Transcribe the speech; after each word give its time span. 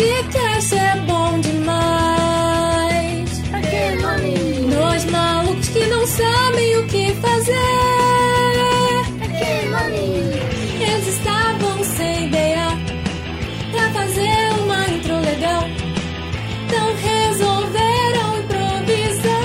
podcast 0.00 0.74
é 0.76 0.96
bom 1.00 1.38
demais. 1.40 3.38
Pra 3.50 3.60
que 3.60 3.90
nome? 4.00 4.34
Dois 4.74 5.04
malucos 5.10 5.68
que 5.68 5.86
não 5.88 6.06
sabem 6.06 6.78
o 6.78 6.86
que 6.86 7.12
fazer. 7.16 7.52
Pra 9.18 9.28
que 9.28 9.66
nome? 9.68 10.32
Eles 10.80 11.06
estavam 11.06 11.84
sem 11.84 12.28
ideia 12.28 12.68
pra 13.72 13.90
fazer 13.90 14.52
uma 14.62 14.88
intro 14.88 15.20
legal. 15.20 15.64
Então 16.64 16.94
resolveram 16.96 18.38
improvisar. 18.40 19.44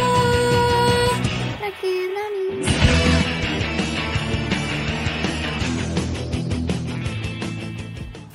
Pra 1.60 1.72
que 1.72 2.08
nome? 2.14 2.64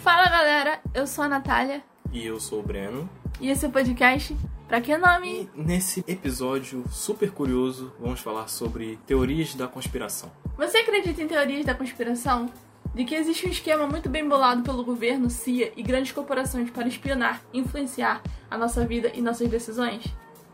Fala 0.05 0.29
galera, 0.29 0.81
eu 0.93 1.07
sou 1.07 1.25
a 1.25 1.29
Natália 1.29 1.90
E 2.13 2.27
eu 2.27 2.41
sou 2.41 2.61
o 2.61 2.63
Breno. 2.63 3.09
e 3.41 3.51
esse 3.51 3.65
é 3.65 3.69
o 3.69 3.73
podcast 3.73 4.37
Pra 4.67 4.81
Que 4.81 4.97
Nome? 4.97 5.49
E 5.55 5.61
nesse 5.61 6.05
episódio 6.07 6.85
super 6.91 7.31
curioso, 7.31 7.93
vamos 8.01 8.21
falar 8.21 8.49
sobre 8.49 8.99
teorias 9.07 9.55
da 9.55 9.67
conspiração. 9.69 10.31
Você 10.57 10.79
acredita 10.79 11.23
em 11.23 11.29
teorias 11.29 11.65
da 11.65 11.75
conspiração? 11.75 12.51
De 12.95 13.05
que 13.05 13.15
existe 13.15 13.47
um 13.47 13.51
esquema 13.51 13.87
muito 13.87 14.09
bem 14.09 14.29
bolado 14.29 14.63
pelo 14.63 14.83
governo, 14.85 15.31
CIA 15.31 15.73
e 15.77 15.83
grandes 15.83 16.11
corporações 16.11 16.71
para 16.71 16.89
espionar 16.89 17.41
e 17.53 17.61
influenciar 17.61 18.21
a 18.51 18.59
nossa 18.59 18.85
vida 18.85 19.13
e 19.15 19.21
nossas 19.23 19.49
decisões? 19.49 20.05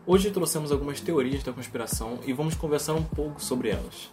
Hoje 0.05 0.29
trouxemos 0.29 0.71
algumas 0.71 1.01
teorias 1.01 1.41
da 1.43 1.51
conspiração 1.51 2.19
e 2.25 2.33
vamos 2.33 2.53
conversar 2.53 2.93
um 2.93 3.03
pouco 3.03 3.41
sobre 3.41 3.69
elas. 3.69 4.11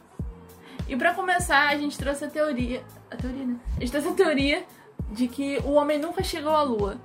E 0.89 0.97
pra 0.97 1.13
começar, 1.15 1.69
a 1.69 1.77
gente 1.77 1.97
trouxe 1.99 2.25
a 2.25 2.29
teoria. 2.29 2.83
A 3.11 3.17
teoria, 3.17 3.45
né? 3.45 3.57
A 3.77 3.81
gente 3.81 3.91
trouxe 3.91 4.09
a 4.09 4.13
teoria 4.13 4.65
de 5.13 5.29
que 5.29 5.59
o 5.59 5.73
homem 5.73 5.99
nunca 5.99 6.23
chegou 6.23 6.53
à 6.53 6.63
Lua. 6.63 6.97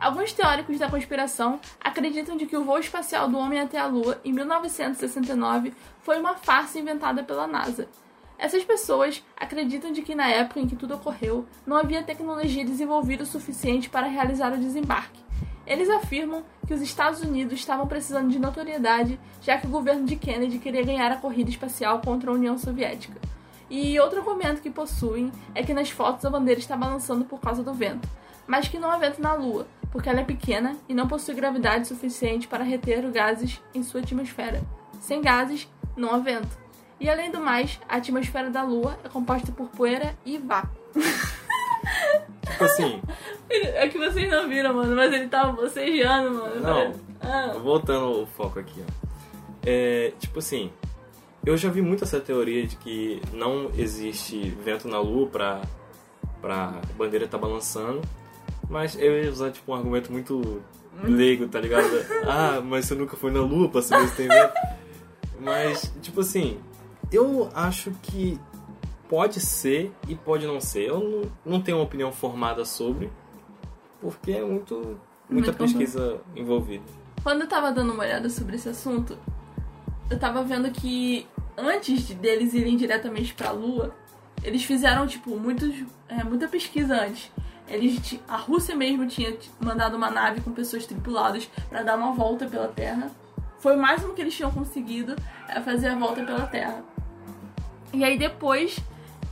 Alguns 0.00 0.32
teóricos 0.32 0.78
da 0.78 0.88
conspiração 0.88 1.58
acreditam 1.80 2.36
de 2.36 2.46
que 2.46 2.56
o 2.56 2.62
voo 2.64 2.78
espacial 2.78 3.28
do 3.28 3.36
homem 3.36 3.60
até 3.60 3.78
a 3.78 3.86
Lua 3.86 4.20
em 4.24 4.32
1969 4.32 5.74
foi 6.02 6.20
uma 6.20 6.36
farsa 6.36 6.78
inventada 6.78 7.24
pela 7.24 7.48
NASA. 7.48 7.88
Essas 8.38 8.62
pessoas 8.62 9.24
acreditam 9.36 9.90
de 9.90 10.02
que 10.02 10.14
na 10.14 10.28
época 10.28 10.60
em 10.60 10.68
que 10.68 10.76
tudo 10.76 10.94
ocorreu, 10.94 11.44
não 11.66 11.76
havia 11.76 12.04
tecnologia 12.04 12.64
desenvolvida 12.64 13.24
o 13.24 13.26
suficiente 13.26 13.90
para 13.90 14.06
realizar 14.06 14.52
o 14.52 14.58
desembarque. 14.58 15.20
Eles 15.66 15.90
afirmam 15.90 16.44
que 16.64 16.72
os 16.72 16.80
Estados 16.80 17.20
Unidos 17.20 17.54
estavam 17.54 17.88
precisando 17.88 18.30
de 18.30 18.38
notoriedade, 18.38 19.18
já 19.42 19.58
que 19.58 19.66
o 19.66 19.70
governo 19.70 20.06
de 20.06 20.14
Kennedy 20.14 20.60
queria 20.60 20.84
ganhar 20.84 21.10
a 21.10 21.16
corrida 21.16 21.50
espacial 21.50 22.00
contra 22.00 22.30
a 22.30 22.34
União 22.34 22.56
Soviética. 22.56 23.20
E 23.68 23.98
outro 23.98 24.20
argumento 24.20 24.62
que 24.62 24.70
possuem 24.70 25.32
é 25.54 25.62
que 25.62 25.74
nas 25.74 25.90
fotos 25.90 26.24
a 26.24 26.30
bandeira 26.30 26.60
está 26.60 26.76
balançando 26.76 27.24
por 27.24 27.40
causa 27.40 27.62
do 27.62 27.74
vento, 27.74 28.08
mas 28.48 28.66
que 28.66 28.78
não 28.78 28.90
há 28.90 28.98
vento 28.98 29.22
na 29.22 29.34
Lua, 29.34 29.66
porque 29.92 30.08
ela 30.08 30.20
é 30.20 30.24
pequena 30.24 30.76
e 30.88 30.94
não 30.94 31.06
possui 31.06 31.34
gravidade 31.34 31.86
suficiente 31.86 32.48
para 32.48 32.64
reter 32.64 33.04
os 33.04 33.12
gases 33.12 33.60
em 33.72 33.84
sua 33.84 34.00
atmosfera. 34.00 34.60
Sem 35.00 35.22
gases, 35.22 35.68
não 35.96 36.12
há 36.12 36.18
vento. 36.18 36.58
E 36.98 37.08
além 37.08 37.30
do 37.30 37.38
mais, 37.38 37.78
a 37.88 37.96
atmosfera 37.96 38.50
da 38.50 38.64
Lua 38.64 38.98
é 39.04 39.08
composta 39.08 39.52
por 39.52 39.68
poeira 39.68 40.16
e 40.26 40.38
vácuo. 40.38 40.76
Tipo 42.42 42.64
assim, 42.64 43.00
É 43.50 43.88
que 43.88 43.98
vocês 43.98 44.30
não 44.30 44.48
viram, 44.48 44.74
mano, 44.74 44.94
mas 44.94 45.12
ele 45.12 45.28
tava 45.28 45.52
bocejando, 45.52 46.34
mano. 46.34 46.60
Não. 46.60 47.08
Ah. 47.20 47.52
voltando 47.58 48.22
o 48.22 48.26
foco 48.26 48.58
aqui, 48.60 48.80
ó. 48.80 49.08
É, 49.66 50.12
tipo 50.18 50.38
assim, 50.38 50.70
eu 51.44 51.56
já 51.56 51.68
vi 51.68 51.82
muito 51.82 52.04
essa 52.04 52.20
teoria 52.20 52.66
de 52.66 52.76
que 52.76 53.20
não 53.32 53.70
existe 53.76 54.50
vento 54.62 54.86
na 54.86 55.00
lua 55.00 55.26
pra, 55.26 55.60
pra 56.40 56.74
bandeira 56.96 57.24
estar 57.24 57.38
balançando, 57.38 58.00
mas 58.68 58.96
eu 58.98 59.22
ia 59.22 59.30
usar 59.30 59.50
tipo 59.50 59.72
um 59.72 59.74
argumento 59.74 60.12
muito 60.12 60.62
leigo, 61.02 61.48
tá 61.48 61.60
ligado? 61.60 61.88
Ah, 62.26 62.60
mas 62.60 62.86
você 62.86 62.94
nunca 62.94 63.16
foi 63.16 63.30
na 63.30 63.40
lua 63.40 63.68
pra 63.68 63.80
saber 63.80 64.08
se 64.08 64.16
tem 64.16 64.28
vento. 64.28 64.52
Mas, 65.40 65.92
tipo 66.02 66.20
assim, 66.20 66.60
eu 67.12 67.48
acho 67.54 67.90
que 68.02 68.38
pode 69.08 69.40
ser 69.40 69.92
e 70.06 70.14
pode 70.14 70.46
não 70.46 70.60
ser. 70.60 70.88
Eu 70.88 71.00
não, 71.00 71.52
não 71.54 71.62
tenho 71.62 71.78
uma 71.78 71.84
opinião 71.84 72.12
formada 72.12 72.64
sobre, 72.64 73.10
porque 74.00 74.32
é 74.32 74.44
muito, 74.44 74.98
muita 75.28 75.52
Muito 75.52 75.54
pesquisa 75.54 76.20
envolvida. 76.36 76.84
Quando 77.22 77.42
eu 77.42 77.48
tava 77.48 77.72
dando 77.72 77.92
uma 77.92 78.04
olhada 78.04 78.28
sobre 78.28 78.56
esse 78.56 78.68
assunto, 78.68 79.16
eu 80.10 80.18
tava 80.18 80.42
vendo 80.42 80.70
que 80.70 81.26
antes 81.56 82.06
de 82.06 82.14
deles 82.14 82.54
irem 82.54 82.76
diretamente 82.76 83.34
pra 83.34 83.50
Lua, 83.50 83.94
eles 84.42 84.62
fizeram, 84.64 85.06
tipo, 85.06 85.36
muitos, 85.36 85.74
é, 86.08 86.22
muita 86.22 86.46
pesquisa 86.46 86.94
antes. 86.94 87.30
Eles, 87.68 88.18
a 88.26 88.36
Rússia 88.36 88.74
mesmo 88.74 89.06
tinha 89.06 89.36
mandado 89.60 89.96
uma 89.96 90.10
nave 90.10 90.40
com 90.40 90.52
pessoas 90.52 90.86
tripuladas 90.86 91.48
pra 91.68 91.82
dar 91.82 91.96
uma 91.96 92.12
volta 92.12 92.46
pela 92.46 92.68
Terra. 92.68 93.10
Foi 93.58 93.76
o 93.76 93.80
máximo 93.80 94.14
que 94.14 94.20
eles 94.20 94.34
tinham 94.34 94.50
conseguido 94.50 95.14
é 95.48 95.60
fazer 95.60 95.88
a 95.88 95.94
volta 95.96 96.22
pela 96.24 96.46
Terra. 96.46 96.82
E 97.92 98.04
aí 98.04 98.18
depois, 98.18 98.78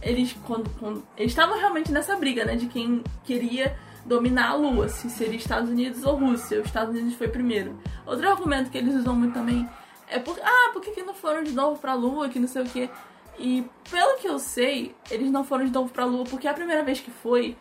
eles 0.03 0.37
quando, 0.47 0.69
quando- 0.79 1.07
eles 1.17 1.33
estavam 1.33 1.59
realmente 1.59 1.93
nessa 1.93 2.17
briga, 2.17 2.45
né, 2.45 2.57
de 2.57 2.67
quem 2.67 3.03
queria 3.25 3.77
dominar 4.05 4.51
a 4.51 4.55
Lua, 4.55 4.89
se 4.89 5.09
seria 5.11 5.37
Estados 5.37 5.69
Unidos 5.71 6.05
ou 6.05 6.17
Rússia. 6.17 6.61
Os 6.61 6.67
Estados 6.67 6.95
Unidos 6.95 7.15
foi 7.15 7.29
primeiro. 7.29 7.79
Outro 8.05 8.29
argumento 8.29 8.71
que 8.71 8.79
eles 8.79 8.95
usam 8.95 9.15
muito 9.15 9.35
também 9.35 9.69
é 10.09 10.19
por, 10.19 10.39
ah, 10.43 10.71
por 10.73 10.81
que, 10.83 10.93
que 10.93 11.03
não 11.03 11.15
foram 11.15 11.43
de 11.43 11.53
novo 11.53 11.81
pra 11.81 11.95
Lua, 11.95 12.29
que 12.29 12.39
não 12.39 12.49
sei 12.49 12.63
o 12.63 12.67
quê. 12.67 12.89
E 13.39 13.65
pelo 13.91 14.17
que 14.19 14.27
eu 14.29 14.39
sei, 14.39 14.95
eles 15.11 15.31
não 15.31 15.45
foram 15.45 15.65
de 15.67 15.73
novo 15.73 15.91
pra 15.93 16.05
Lua 16.05 16.25
porque 16.25 16.49
a 16.49 16.55
primeira 16.55 16.83
vez 16.83 17.01
que 17.01 17.11
foi, 17.11 17.57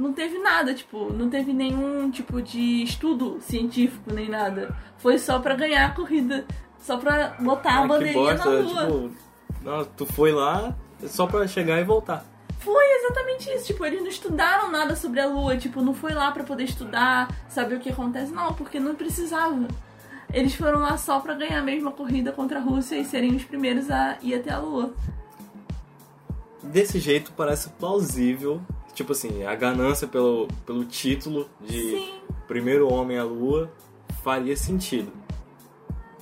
não 0.00 0.12
teve 0.12 0.38
nada, 0.38 0.74
tipo, 0.74 1.12
não 1.12 1.28
teve 1.28 1.52
nenhum 1.52 2.10
tipo 2.10 2.40
de 2.42 2.82
estudo 2.82 3.38
científico 3.40 4.12
nem 4.12 4.28
nada. 4.28 4.74
Foi 4.98 5.18
só 5.18 5.38
pra 5.38 5.54
ganhar 5.54 5.86
a 5.86 5.90
corrida, 5.90 6.44
só 6.80 6.96
pra 6.96 7.36
botar 7.40 7.70
a 7.70 7.78
Ah, 7.78 7.82
que 7.82 7.88
bandeirinha 7.88 8.34
na 8.34 8.44
Lua. 8.44 8.86
tipo, 8.86 9.10
não, 9.62 9.84
tu 9.84 10.06
foi 10.06 10.32
lá 10.32 10.74
só 11.06 11.26
pra 11.26 11.46
chegar 11.46 11.78
e 11.80 11.84
voltar. 11.84 12.24
Foi 12.58 12.84
exatamente 12.96 13.48
isso. 13.50 13.66
Tipo, 13.68 13.86
eles 13.86 14.00
não 14.02 14.08
estudaram 14.08 14.70
nada 14.70 14.94
sobre 14.94 15.18
a 15.18 15.26
Lua. 15.26 15.56
Tipo, 15.56 15.80
não 15.80 15.94
foi 15.94 16.12
lá 16.12 16.30
pra 16.30 16.44
poder 16.44 16.64
estudar, 16.64 17.28
saber 17.48 17.76
o 17.76 17.80
que 17.80 17.88
acontece. 17.88 18.30
Não, 18.32 18.52
porque 18.52 18.78
não 18.78 18.94
precisava. 18.94 19.66
Eles 20.32 20.54
foram 20.54 20.78
lá 20.80 20.96
só 20.98 21.20
pra 21.20 21.32
ganhar 21.34 21.58
a 21.58 21.62
mesma 21.62 21.90
corrida 21.90 22.32
contra 22.32 22.58
a 22.58 22.62
Rússia 22.62 22.96
e 22.96 23.04
serem 23.04 23.34
os 23.34 23.44
primeiros 23.44 23.90
a 23.90 24.18
ir 24.22 24.34
até 24.34 24.50
a 24.52 24.58
Lua. 24.58 24.92
Desse 26.62 26.98
jeito 27.00 27.32
parece 27.36 27.70
plausível, 27.70 28.60
tipo 28.94 29.12
assim, 29.12 29.44
a 29.44 29.54
ganância 29.54 30.06
pelo, 30.06 30.48
pelo 30.66 30.84
título 30.84 31.48
de 31.60 31.78
Sim. 31.78 32.20
primeiro 32.46 32.92
homem 32.92 33.18
à 33.18 33.24
lua 33.24 33.70
faria 34.22 34.56
sentido. 34.56 35.12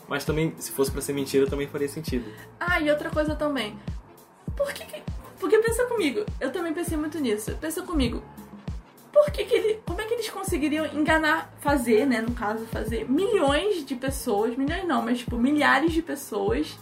Mas 0.09 0.25
também, 0.25 0.55
se 0.59 0.73
fosse 0.73 0.91
pra 0.91 1.03
ser 1.03 1.13
mentira, 1.13 1.47
também 1.47 1.67
faria 1.69 1.89
sentido. 1.89 2.25
Ah, 2.59 2.81
e 2.81 2.91
outra 2.91 3.11
coisa 3.11 3.35
também. 3.35 3.79
Por 4.57 4.73
que, 4.73 4.85
que. 4.87 5.03
Porque 5.39 5.59
pensa 5.59 5.85
comigo, 5.85 6.25
eu 6.41 6.51
também 6.51 6.73
pensei 6.73 6.97
muito 6.97 7.19
nisso. 7.21 7.55
Pensa 7.61 7.83
comigo. 7.83 8.23
Por 9.13 9.31
que, 9.31 9.45
que 9.45 9.55
ele. 9.55 9.81
Como 9.87 10.01
é 10.01 10.07
que 10.07 10.15
eles 10.15 10.31
conseguiriam 10.31 10.87
enganar, 10.87 11.53
fazer, 11.61 12.07
né? 12.07 12.23
No 12.23 12.33
caso, 12.33 12.65
fazer 12.67 13.09
milhões 13.09 13.85
de 13.85 13.95
pessoas, 13.95 14.57
milhões 14.57 14.87
não, 14.87 15.03
mas 15.03 15.19
tipo, 15.19 15.37
milhares 15.37 15.93
de 15.93 16.01
pessoas 16.01 16.79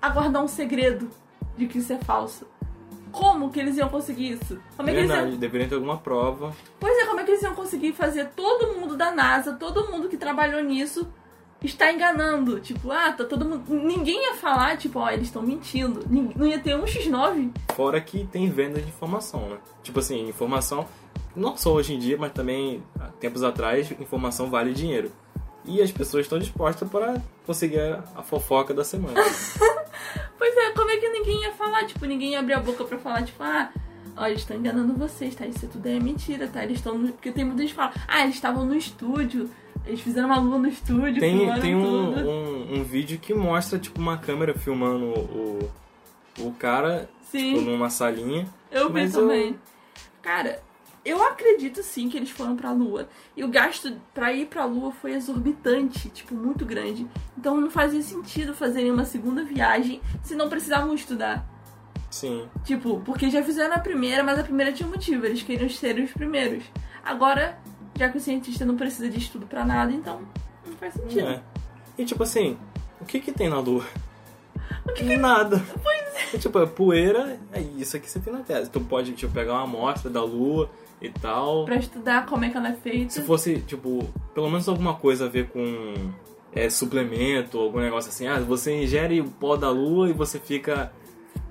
a 0.00 0.08
guardar 0.08 0.42
um 0.42 0.48
segredo 0.48 1.10
de 1.56 1.66
que 1.66 1.78
isso 1.78 1.92
é 1.92 1.98
falso? 1.98 2.46
Como 3.12 3.50
que 3.50 3.60
eles 3.60 3.76
iam 3.76 3.88
conseguir 3.88 4.32
isso? 4.32 4.58
Como 4.76 4.88
é 4.88 4.92
que 4.92 4.98
eles 4.98 5.10
iam 5.10 5.18
Verdade, 5.18 5.36
deveria 5.36 5.68
ter 5.68 5.74
alguma 5.74 5.98
prova. 5.98 6.54
Pois 6.80 6.98
é, 6.98 7.06
como 7.06 7.20
é 7.20 7.24
que 7.24 7.30
eles 7.30 7.42
iam 7.42 7.54
conseguir 7.54 7.92
fazer 7.92 8.30
todo 8.34 8.74
mundo 8.74 8.96
da 8.96 9.12
NASA, 9.12 9.52
todo 9.52 9.90
mundo 9.90 10.08
que 10.08 10.16
trabalhou 10.16 10.62
nisso, 10.62 11.06
está 11.62 11.92
enganando? 11.92 12.58
Tipo, 12.60 12.90
ah, 12.90 13.12
tá 13.12 13.24
todo 13.24 13.44
mundo. 13.44 13.62
Ninguém 13.68 14.24
ia 14.24 14.34
falar, 14.34 14.76
tipo, 14.76 14.98
ó, 14.98 15.10
eles 15.10 15.26
estão 15.26 15.42
mentindo. 15.42 16.04
Não 16.08 16.46
ia 16.46 16.58
ter 16.58 16.74
um 16.74 16.84
X9. 16.84 17.50
Fora 17.74 18.00
que 18.00 18.24
tem 18.24 18.48
venda 18.50 18.80
de 18.80 18.88
informação, 18.88 19.48
né? 19.50 19.58
Tipo 19.82 20.00
assim, 20.00 20.28
informação, 20.28 20.86
não 21.36 21.56
só 21.56 21.72
hoje 21.72 21.94
em 21.94 21.98
dia, 21.98 22.16
mas 22.18 22.32
também 22.32 22.82
há 22.98 23.08
tempos 23.08 23.42
atrás, 23.42 23.90
informação 23.92 24.50
vale 24.50 24.72
dinheiro. 24.72 25.12
E 25.64 25.80
as 25.80 25.90
pessoas 25.92 26.24
estão 26.26 26.38
dispostas 26.38 26.88
para 26.88 27.20
conseguir 27.46 27.80
a 28.16 28.22
fofoca 28.22 28.72
da 28.74 28.84
semana. 28.84 29.14
Pois 30.36 30.56
é, 30.56 30.70
como 30.72 30.90
é 30.90 30.96
que 30.96 31.08
ninguém 31.08 31.42
ia 31.42 31.52
falar? 31.52 31.84
Tipo, 31.86 32.04
ninguém 32.04 32.32
ia 32.32 32.40
abrir 32.40 32.54
a 32.54 32.60
boca 32.60 32.84
pra 32.84 32.98
falar, 32.98 33.22
tipo, 33.24 33.40
ah, 33.44 33.70
ó, 34.16 34.26
eles 34.26 34.40
estão 34.40 34.56
enganando 34.56 34.92
vocês, 34.94 35.34
tá? 35.36 35.46
Isso 35.46 35.68
tudo 35.68 35.86
é 35.86 36.00
mentira, 36.00 36.48
tá? 36.48 36.64
Eles 36.64 36.78
estão. 36.78 36.98
no- 36.98 37.12
Porque 37.12 37.30
tem 37.30 37.44
muita 37.44 37.60
gente 37.62 37.70
que 37.70 37.76
fala, 37.76 37.92
ah, 38.08 38.22
eles 38.24 38.34
estavam 38.34 38.64
no 38.64 38.74
estúdio, 38.74 39.48
eles 39.86 40.00
fizeram 40.00 40.26
uma 40.28 40.38
lua 40.40 40.58
no 40.58 40.66
estúdio, 40.68 41.20
Tem, 41.20 41.60
tem 41.60 41.76
um, 41.76 42.28
um, 42.28 42.78
um 42.80 42.82
vídeo 42.84 43.18
que 43.20 43.32
mostra, 43.32 43.78
tipo, 43.78 44.00
uma 44.00 44.18
câmera 44.18 44.52
filmando 44.52 45.04
o, 45.06 45.70
o 46.40 46.52
cara, 46.54 47.08
Sim. 47.30 47.54
tipo, 47.58 47.70
numa 47.70 47.88
salinha. 47.88 48.48
Eu 48.70 48.88
vi 48.88 48.94
Mas 48.94 49.14
eu- 49.14 49.20
também. 49.22 49.56
Cara, 50.20 50.60
eu 51.04 51.22
acredito 51.22 51.82
sim 51.82 52.08
que 52.08 52.16
eles 52.16 52.30
foram 52.30 52.56
pra 52.56 52.72
Lua. 52.72 53.08
E 53.36 53.42
o 53.42 53.48
gasto 53.48 53.96
pra 54.14 54.32
ir 54.32 54.46
pra 54.46 54.64
Lua 54.64 54.92
foi 54.92 55.12
exorbitante, 55.12 56.08
tipo, 56.10 56.34
muito 56.34 56.64
grande. 56.64 57.06
Então 57.36 57.60
não 57.60 57.70
fazia 57.70 58.02
sentido 58.02 58.54
fazerem 58.54 58.90
uma 58.90 59.04
segunda 59.04 59.44
viagem 59.44 60.00
se 60.22 60.34
não 60.34 60.48
precisavam 60.48 60.94
estudar. 60.94 61.44
Sim. 62.10 62.46
Tipo, 62.64 63.00
porque 63.00 63.30
já 63.30 63.42
fizeram 63.42 63.74
a 63.74 63.78
primeira, 63.78 64.22
mas 64.22 64.38
a 64.38 64.44
primeira 64.44 64.72
tinha 64.72 64.86
um 64.86 64.92
motivo, 64.92 65.24
eles 65.24 65.42
queriam 65.42 65.68
ser 65.68 65.98
os 65.98 66.12
primeiros. 66.12 66.62
Agora, 67.02 67.58
Já 67.96 68.08
que 68.08 68.18
o 68.18 68.20
cientista 68.20 68.64
não 68.64 68.76
precisa 68.76 69.08
de 69.08 69.18
estudo 69.18 69.46
pra 69.46 69.64
nada, 69.64 69.92
então 69.92 70.20
não 70.66 70.76
faz 70.76 70.94
sentido. 70.94 71.28
É. 71.28 71.42
E 71.98 72.04
tipo 72.04 72.22
assim, 72.22 72.56
o 73.00 73.04
que 73.04 73.20
que 73.20 73.32
tem 73.32 73.48
na 73.48 73.60
Lua? 73.60 73.84
Nada. 75.20 75.62
Pois 75.82 76.34
é. 76.34 76.38
Tipo, 76.38 76.58
é 76.58 76.66
poeira, 76.66 77.38
é 77.52 77.60
isso 77.60 77.96
aqui 77.96 78.10
você 78.10 78.18
tem 78.18 78.32
na 78.32 78.40
Terra. 78.40 78.66
Tu 78.66 78.80
pode, 78.80 79.12
tipo, 79.12 79.32
pegar 79.32 79.52
uma 79.52 79.62
amostra 79.62 80.10
da 80.10 80.22
Lua 80.22 80.70
e 81.02 81.10
tal. 81.10 81.64
Pra 81.64 81.76
estudar 81.76 82.26
como 82.26 82.44
é 82.44 82.50
que 82.50 82.56
ela 82.56 82.68
é 82.68 82.74
feita. 82.74 83.10
Se 83.12 83.22
fosse, 83.22 83.60
tipo, 83.60 84.08
pelo 84.34 84.48
menos 84.48 84.68
alguma 84.68 84.94
coisa 84.94 85.26
a 85.26 85.28
ver 85.28 85.48
com 85.48 85.94
é, 86.52 86.70
suplemento, 86.70 87.58
algum 87.58 87.80
negócio 87.80 88.10
assim. 88.10 88.26
Ah, 88.26 88.38
você 88.38 88.82
ingere 88.82 89.20
o 89.20 89.24
pó 89.24 89.56
da 89.56 89.70
Lua 89.70 90.08
e 90.08 90.12
você 90.12 90.38
fica, 90.38 90.92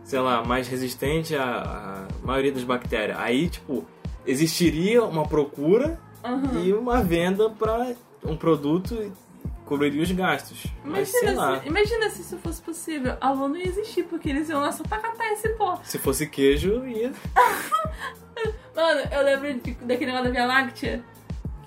sei 0.04 0.20
lá, 0.20 0.44
mais 0.44 0.68
resistente 0.68 1.36
à, 1.36 2.08
à 2.24 2.26
maioria 2.26 2.52
das 2.52 2.64
bactérias. 2.64 3.18
Aí, 3.20 3.50
tipo, 3.50 3.86
existiria 4.26 5.04
uma 5.04 5.28
procura 5.28 6.00
Aham. 6.24 6.64
e 6.64 6.74
uma 6.74 7.04
venda 7.04 7.50
para 7.50 7.94
um 8.24 8.36
produto 8.36 9.12
cobriria 9.66 10.04
os 10.04 10.12
gastos. 10.12 10.66
Mas. 10.84 11.14
Imagina 11.14 11.60
se, 11.62 11.68
imagina 11.68 12.10
se 12.10 12.22
isso 12.22 12.38
fosse 12.38 12.62
possível. 12.62 13.16
A 13.22 13.32
Lua 13.32 13.48
não 13.48 13.56
ia 13.56 13.68
existir, 13.68 14.04
porque 14.04 14.30
eles 14.30 14.50
iam 14.50 14.60
lá 14.60 14.72
só 14.72 14.84
pra 14.84 15.00
catar 15.00 15.32
esse 15.32 15.50
pó. 15.50 15.80
Se 15.84 15.98
fosse 15.98 16.28
queijo, 16.28 16.86
ia. 16.86 17.12
Mano, 18.76 19.02
eu 19.12 19.24
lembro 19.24 19.54
de- 19.60 19.74
daquele 19.86 20.06
negócio 20.12 20.26
da 20.26 20.32
Via 20.32 20.46
Láctea. 20.46 21.04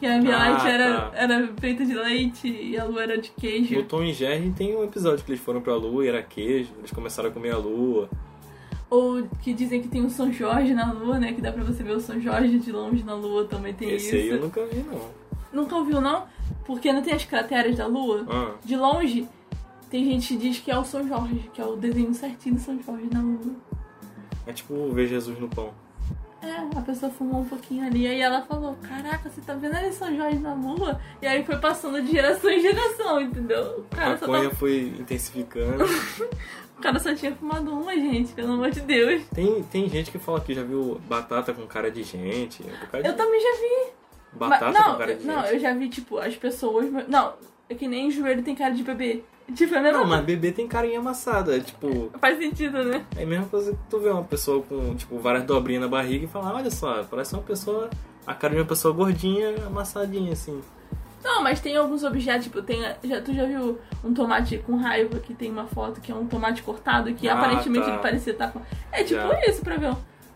Que 0.01 0.07
a 0.07 0.21
Via 0.21 0.37
Ah, 0.37 0.49
Láctea 0.51 0.71
era, 0.73 1.01
tá. 1.03 1.11
era 1.17 1.49
feita 1.61 1.85
de 1.87 1.95
leite 1.95 2.49
e 2.49 2.77
a 2.77 2.85
Lua 2.85 3.03
era 3.03 3.19
de 3.19 3.31
queijo. 3.31 3.75
No 3.77 3.85
Tom 3.85 4.03
e 4.03 4.13
Jerry 4.13 4.51
tem 4.51 4.77
um 4.77 4.83
episódio 4.85 5.25
que 5.25 5.31
eles 5.31 5.41
foram 5.43 5.61
pra 5.61 5.75
Lua 5.77 6.05
e 6.05 6.09
era 6.09 6.23
queijo, 6.23 6.73
eles 6.79 6.91
começaram 6.91 7.29
a 7.29 7.33
comer 7.33 7.53
a 7.53 7.59
Lua. 7.59 8.09
Ou 8.91 9.27
que 9.43 9.53
dizem 9.55 9.81
que 9.83 9.89
tem 9.89 10.03
um 10.03 10.11
São 10.11 10.33
Jorge 10.33 10.75
na 10.75 10.93
Lua, 10.93 11.19
né? 11.19 11.33
Que 11.33 11.41
dá 11.41 11.51
pra 11.53 11.63
você 11.65 11.83
ver 11.83 11.93
o 11.97 12.01
São 12.01 12.21
Jorge 12.21 12.59
de 12.59 12.71
longe 12.73 13.03
na 13.05 13.15
Lua, 13.15 13.45
também 13.45 13.73
tem 13.73 13.91
Esse 13.93 14.07
isso. 14.07 14.17
aí 14.17 14.29
eu 14.29 14.41
nunca 14.41 14.65
vi, 14.67 14.83
não. 14.83 15.01
Nunca 15.53 15.77
ouviu, 15.77 16.01
não? 16.01 16.25
Porque 16.67 16.93
não 16.93 17.01
tem 17.03 17.15
as 17.15 17.25
crateras 17.25 17.77
da 17.77 17.87
Lua? 17.87 18.27
Ah, 18.29 18.53
De 18.65 18.77
longe, 18.77 19.29
tem 19.91 20.05
gente 20.05 20.29
que 20.29 20.37
diz 20.37 20.59
que 20.59 20.71
é 20.71 20.79
o 20.79 20.85
São 20.85 21.07
Jorge, 21.07 21.49
que 21.55 21.61
é 21.61 21.65
o 21.65 21.77
desenho 21.77 22.13
certinho 22.15 22.57
do 22.57 22.61
São 22.61 22.79
Jorge 22.83 23.09
na 23.13 23.21
Lua. 23.23 23.55
é 24.47 24.53
tipo 24.53 24.91
ver 24.93 25.07
Jesus 25.09 25.39
no 25.39 25.49
pão. 25.49 25.71
É, 26.45 26.79
a 26.79 26.83
pessoa 26.83 27.11
fumou 27.11 27.41
um 27.41 27.45
pouquinho 27.45 27.87
ali, 27.87 28.07
aí 28.07 28.21
ela 28.21 28.43
falou, 28.43 28.77
caraca, 28.83 29.31
você 29.31 29.41
tá 29.41 29.55
vendo 29.55 29.75
ali 29.75 29.93
São 29.93 30.15
Jorge 30.15 30.39
na 30.39 30.53
Lua? 30.55 31.01
E 31.23 31.27
aí 31.27 31.45
foi 31.45 31.57
passando 31.57 32.03
de 32.03 32.11
geração 32.13 32.51
em 32.51 32.61
geração, 32.61 33.21
entendeu? 33.21 33.63
O 33.79 33.87
A 33.93 33.97
cara, 33.97 34.19
só, 34.19 34.27
maconha 34.27 34.45
tava- 34.45 34.55
foi 34.57 34.95
intensificando. 35.01 35.85
o 36.79 36.83
cara 36.83 36.99
só 36.99 37.15
tinha 37.15 37.35
fumado 37.35 37.73
uma, 37.73 37.95
gente, 37.95 38.33
pelo 38.33 38.53
amor 38.53 38.71
de 38.71 38.81
Deus. 38.81 39.23
tem, 39.35 39.63
tem 39.65 39.89
gente 39.89 40.11
que 40.11 40.19
fala 40.19 40.41
que 40.41 40.53
já 40.55 40.63
viu 40.63 41.01
batata 41.09 41.53
com 41.55 41.67
cara 41.67 41.91
de 41.91 42.03
gente. 42.03 42.63
um 42.63 42.67
bocado 42.85 43.03
de- 43.03 43.09
Eu 43.09 43.17
também 43.17 43.41
já 43.41 43.53
vi. 43.61 43.93
Batata 44.33 44.65
Mas- 44.67 44.75
não, 44.75 44.93
com 44.93 44.99
cara 44.99 45.15
de 45.15 45.25
não, 45.27 45.41
gente. 45.43 45.53
eu 45.55 45.59
já 45.61 45.73
vi, 45.75 45.89
tipo, 45.89 46.19
as 46.19 46.35
pessoas. 46.37 46.91
Não, 47.09 47.35
é 47.69 47.75
que 47.75 47.87
nem 47.89 48.11
joelho 48.11 48.43
tem 48.43 48.55
cara 48.55 48.75
de 48.75 48.83
bebê. 48.83 49.23
Tipo, 49.55 49.75
é 49.75 49.79
a 49.79 49.83
mesma 49.83 49.99
Não, 49.99 50.07
mas 50.07 50.25
bebê 50.25 50.51
tem 50.53 50.67
carinha 50.67 50.99
amassada. 50.99 51.61
Tipo, 51.61 52.11
Faz 52.21 52.39
sentido, 52.39 52.83
né? 52.85 53.05
é 53.17 53.23
a 53.25 53.27
mesma 53.27 53.47
coisa 53.47 53.73
que 53.73 53.79
tu 53.91 53.99
vê 54.01 54.09
uma 54.09 54.25
pessoa 54.25 54.63
com, 54.63 54.95
tipo, 54.95 55.19
várias 55.19 55.45
dobrinhas 55.45 55.83
na 55.83 55.89
barriga 55.89 56.25
e 56.25 56.29
falar, 56.29 56.55
olha 56.55 56.71
só, 56.71 57.05
parece 57.05 57.35
uma 57.35 57.43
pessoa. 57.43 57.91
A 58.27 58.33
cara 58.35 58.55
de 58.55 58.61
uma 58.61 58.67
pessoa 58.67 58.95
gordinha, 58.95 59.55
amassadinha, 59.67 60.33
assim. 60.33 60.61
Não, 61.23 61.43
mas 61.43 61.61
tem 61.61 61.77
alguns 61.77 62.05
objetos, 62.05 62.45
tipo, 62.45 62.63
tem. 62.63 62.81
Já, 63.05 63.21
tu 63.21 63.33
já 63.35 63.45
viu 63.45 63.79
um 64.03 64.13
tomate 64.15 64.59
com 64.59 64.77
raiva 64.77 65.19
que 65.21 65.35
tem 65.35 65.51
uma 65.51 65.67
foto 65.67 66.01
que 66.01 66.11
é 66.11 66.15
um 66.15 66.27
tomate 66.27 66.63
cortado 66.63 67.13
que 67.15 67.29
Ah, 67.29 67.35
aparentemente 67.35 67.85
tá. 67.87 67.93
ele 67.93 68.03
parecia 68.03 68.33
estar 68.33 68.51
com. 68.51 68.61
É 68.93 69.03
tipo 69.05 69.21
Já. 69.21 69.41
isso 69.47 69.63
pra 69.63 69.77
ver, 69.77 69.95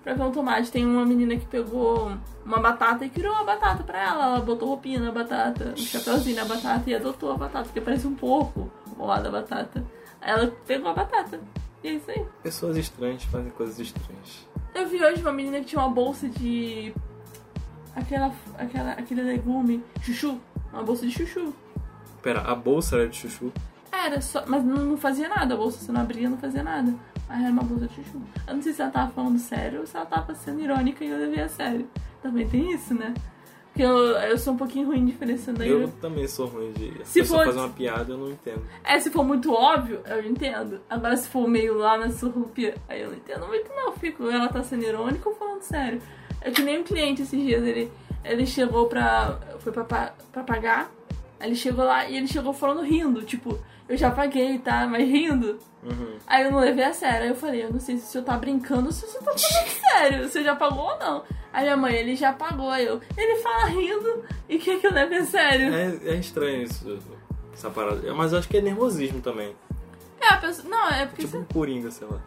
pra 0.08 0.14
ver 0.14 0.22
um 0.22 0.32
tomate. 0.32 0.70
Tem 0.70 0.86
uma 0.86 1.04
menina 1.04 1.36
que 1.36 1.44
pegou 1.46 2.12
uma 2.44 2.58
batata 2.58 3.04
e 3.04 3.10
criou 3.10 3.34
uma 3.34 3.44
batata 3.44 3.82
pra 3.82 4.02
ela. 4.02 4.24
Ela 4.24 4.40
botou 4.40 4.68
roupinha 4.68 5.00
na 5.00 5.12
batata, 5.12 5.74
um 5.76 5.76
chapeuzinho 5.76 6.36
na 6.36 6.44
batata 6.46 6.88
e 6.88 6.94
adotou 6.94 7.32
a 7.32 7.36
batata, 7.36 7.64
porque 7.64 7.80
parece 7.80 8.06
um 8.06 8.14
porco 8.14 8.70
ao 8.98 9.06
lado 9.06 9.24
da 9.24 9.30
batata. 9.30 9.84
Ela 10.20 10.50
pegou 10.66 10.90
a 10.90 10.94
batata. 10.94 11.40
E 11.84 11.88
é 11.88 11.92
isso 11.92 12.10
aí. 12.10 12.24
Pessoas 12.42 12.76
estranhas 12.76 13.22
fazem 13.24 13.50
coisas 13.50 13.78
estranhas. 13.78 14.46
Eu 14.74 14.88
vi 14.88 15.02
hoje 15.04 15.20
uma 15.20 15.32
menina 15.32 15.60
que 15.60 15.66
tinha 15.66 15.80
uma 15.80 15.90
bolsa 15.90 16.28
de. 16.28 16.94
Aquela, 17.94 18.32
aquela, 18.56 18.92
aquele 18.92 19.22
legume, 19.22 19.84
chuchu. 20.00 20.40
Uma 20.72 20.82
bolsa 20.82 21.06
de 21.06 21.12
chuchu. 21.12 21.54
Pera, 22.22 22.40
a 22.40 22.54
bolsa 22.54 22.96
era 22.96 23.08
de 23.08 23.16
chuchu? 23.16 23.52
Era 23.92 24.20
só. 24.20 24.44
Mas 24.46 24.64
não, 24.64 24.76
não 24.76 24.96
fazia 24.96 25.28
nada, 25.28 25.54
a 25.54 25.56
bolsa 25.56 25.78
você 25.78 25.92
não 25.92 26.00
abria, 26.00 26.28
não 26.28 26.38
fazia 26.38 26.62
nada. 26.62 26.94
Aí 27.28 27.42
era 27.44 27.52
uma 27.52 27.62
bolsa 27.62 27.86
de 27.86 27.94
chuchu. 27.94 28.20
Eu 28.46 28.54
não 28.54 28.62
sei 28.62 28.72
se 28.72 28.80
ela 28.82 28.90
tava 28.90 29.10
falando 29.12 29.38
sério 29.38 29.80
ou 29.80 29.86
se 29.86 29.96
ela 29.96 30.06
tava 30.06 30.34
sendo 30.34 30.60
irônica 30.60 31.04
e 31.04 31.08
eu 31.08 31.18
levei 31.18 31.42
a 31.44 31.48
sério. 31.48 31.86
Também 32.22 32.48
tem 32.48 32.72
isso, 32.72 32.94
né? 32.94 33.12
Porque 33.66 33.82
eu, 33.82 33.96
eu 33.96 34.38
sou 34.38 34.54
um 34.54 34.56
pouquinho 34.56 34.86
ruim 34.88 35.04
diferenciando 35.04 35.62
aí. 35.62 35.68
Eu 35.68 35.88
também 36.00 36.26
sou 36.26 36.46
ruim 36.46 36.72
de. 36.72 36.92
Se 37.04 37.22
for- 37.24 37.44
fazer 37.44 37.58
uma 37.58 37.68
piada, 37.68 38.12
eu 38.12 38.18
não 38.18 38.30
entendo. 38.30 38.62
É, 38.82 38.98
se 38.98 39.10
for 39.10 39.22
muito 39.24 39.52
óbvio, 39.52 40.00
eu 40.06 40.24
entendo. 40.24 40.80
Agora, 40.88 41.16
se 41.16 41.28
for 41.28 41.46
meio 41.46 41.74
lá 41.76 41.96
na 41.98 42.10
surrupia, 42.10 42.74
aí 42.88 43.02
eu 43.02 43.10
não 43.10 43.16
entendo 43.16 43.46
muito, 43.46 43.68
não. 43.68 43.86
Eu 43.88 43.92
Fico, 43.92 44.28
ela 44.30 44.48
tá 44.48 44.62
sendo 44.64 44.82
irônica 44.84 45.28
ou 45.28 45.34
falando 45.36 45.62
sério? 45.62 46.00
É 46.40 46.50
que 46.50 46.62
nem 46.62 46.80
um 46.80 46.82
cliente 46.84 47.22
esses 47.22 47.40
dias, 47.40 47.62
ele, 47.62 47.90
ele 48.24 48.46
chegou 48.46 48.86
pra. 48.86 49.38
Foi 49.60 49.70
pra, 49.72 49.84
pra 49.84 50.42
pagar. 50.42 50.90
Aí 51.38 51.48
ele 51.50 51.54
chegou 51.56 51.84
lá 51.84 52.08
e 52.08 52.16
ele 52.16 52.26
chegou 52.26 52.52
falando 52.52 52.82
rindo, 52.82 53.22
tipo, 53.22 53.56
eu 53.88 53.96
já 53.96 54.10
paguei, 54.10 54.58
tá? 54.58 54.86
Mas 54.86 55.08
rindo. 55.08 55.58
Uhum. 55.82 56.18
Aí 56.26 56.44
eu 56.44 56.50
não 56.50 56.58
levei 56.58 56.84
a 56.84 56.92
sério. 56.92 57.22
Aí 57.22 57.28
eu 57.28 57.34
falei, 57.34 57.64
eu 57.64 57.72
não 57.72 57.80
sei 57.80 57.96
se 57.96 58.04
o 58.04 58.06
senhor 58.08 58.24
tá 58.24 58.36
brincando 58.36 58.86
ou 58.86 58.92
se 58.92 59.04
o 59.04 59.08
senhor 59.08 59.24
tá 59.24 59.32
falando 59.32 59.68
sério. 59.90 60.28
Você 60.28 60.42
já 60.42 60.54
pagou 60.54 60.84
ou 60.84 60.98
não? 60.98 61.24
Aí 61.52 61.62
minha 61.62 61.76
mãe, 61.76 61.94
ele 61.94 62.14
já 62.14 62.32
pagou. 62.32 62.70
Aí 62.70 62.86
eu, 62.86 63.00
ele 63.16 63.36
fala 63.36 63.66
rindo 63.66 64.24
e 64.48 64.58
quer 64.58 64.78
que 64.78 64.86
eu 64.86 64.92
leve 64.92 65.14
a 65.16 65.24
sério. 65.24 65.74
É, 65.74 65.98
é 66.04 66.14
estranho 66.16 66.62
isso, 66.62 66.98
essa 67.52 67.70
parada. 67.70 68.12
Mas 68.14 68.32
eu 68.32 68.38
acho 68.38 68.48
que 68.48 68.58
é 68.58 68.60
nervosismo 68.60 69.20
também. 69.20 69.56
É, 70.20 70.34
a 70.34 70.36
pessoa. 70.36 70.68
Não, 70.68 70.88
é 70.90 71.06
porque. 71.06 71.22
Tipo 71.22 71.38
um 71.38 71.44
coringa, 71.44 71.90
sei 71.90 72.06
lá. 72.06 72.20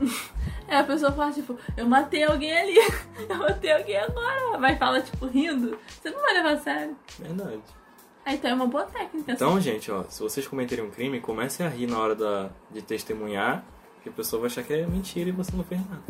É, 0.68 0.78
a 0.78 0.84
pessoa 0.84 1.12
fala, 1.12 1.30
tipo, 1.30 1.56
eu 1.76 1.86
matei 1.86 2.24
alguém 2.24 2.52
ali, 2.52 2.76
eu 3.28 3.36
matei 3.36 3.70
alguém 3.70 3.98
agora, 3.98 4.58
mas 4.58 4.76
fala, 4.76 5.00
tipo, 5.00 5.24
rindo, 5.26 5.78
você 5.88 6.10
não 6.10 6.20
vai 6.20 6.34
levar 6.34 6.54
a 6.54 6.58
sério. 6.58 6.96
Verdade. 7.20 7.62
Aí 8.26 8.34
então 8.34 8.50
é 8.50 8.54
uma 8.54 8.66
boa 8.66 8.84
técnica. 8.84 9.32
Então, 9.32 9.60
gente, 9.60 9.88
ó, 9.90 10.02
se 10.08 10.20
vocês 10.20 10.48
cometerem 10.48 10.84
um 10.84 10.90
crime, 10.90 11.20
comecem 11.20 11.64
a 11.64 11.68
rir 11.68 11.86
na 11.86 11.96
hora 11.98 12.14
da, 12.16 12.50
de 12.72 12.82
testemunhar, 12.82 13.64
que 14.02 14.08
a 14.08 14.12
pessoa 14.12 14.40
vai 14.40 14.50
achar 14.50 14.64
que 14.64 14.72
é 14.72 14.84
mentira 14.84 15.28
e 15.28 15.32
você 15.32 15.56
não 15.56 15.62
fez 15.62 15.80
nada. 15.88 16.02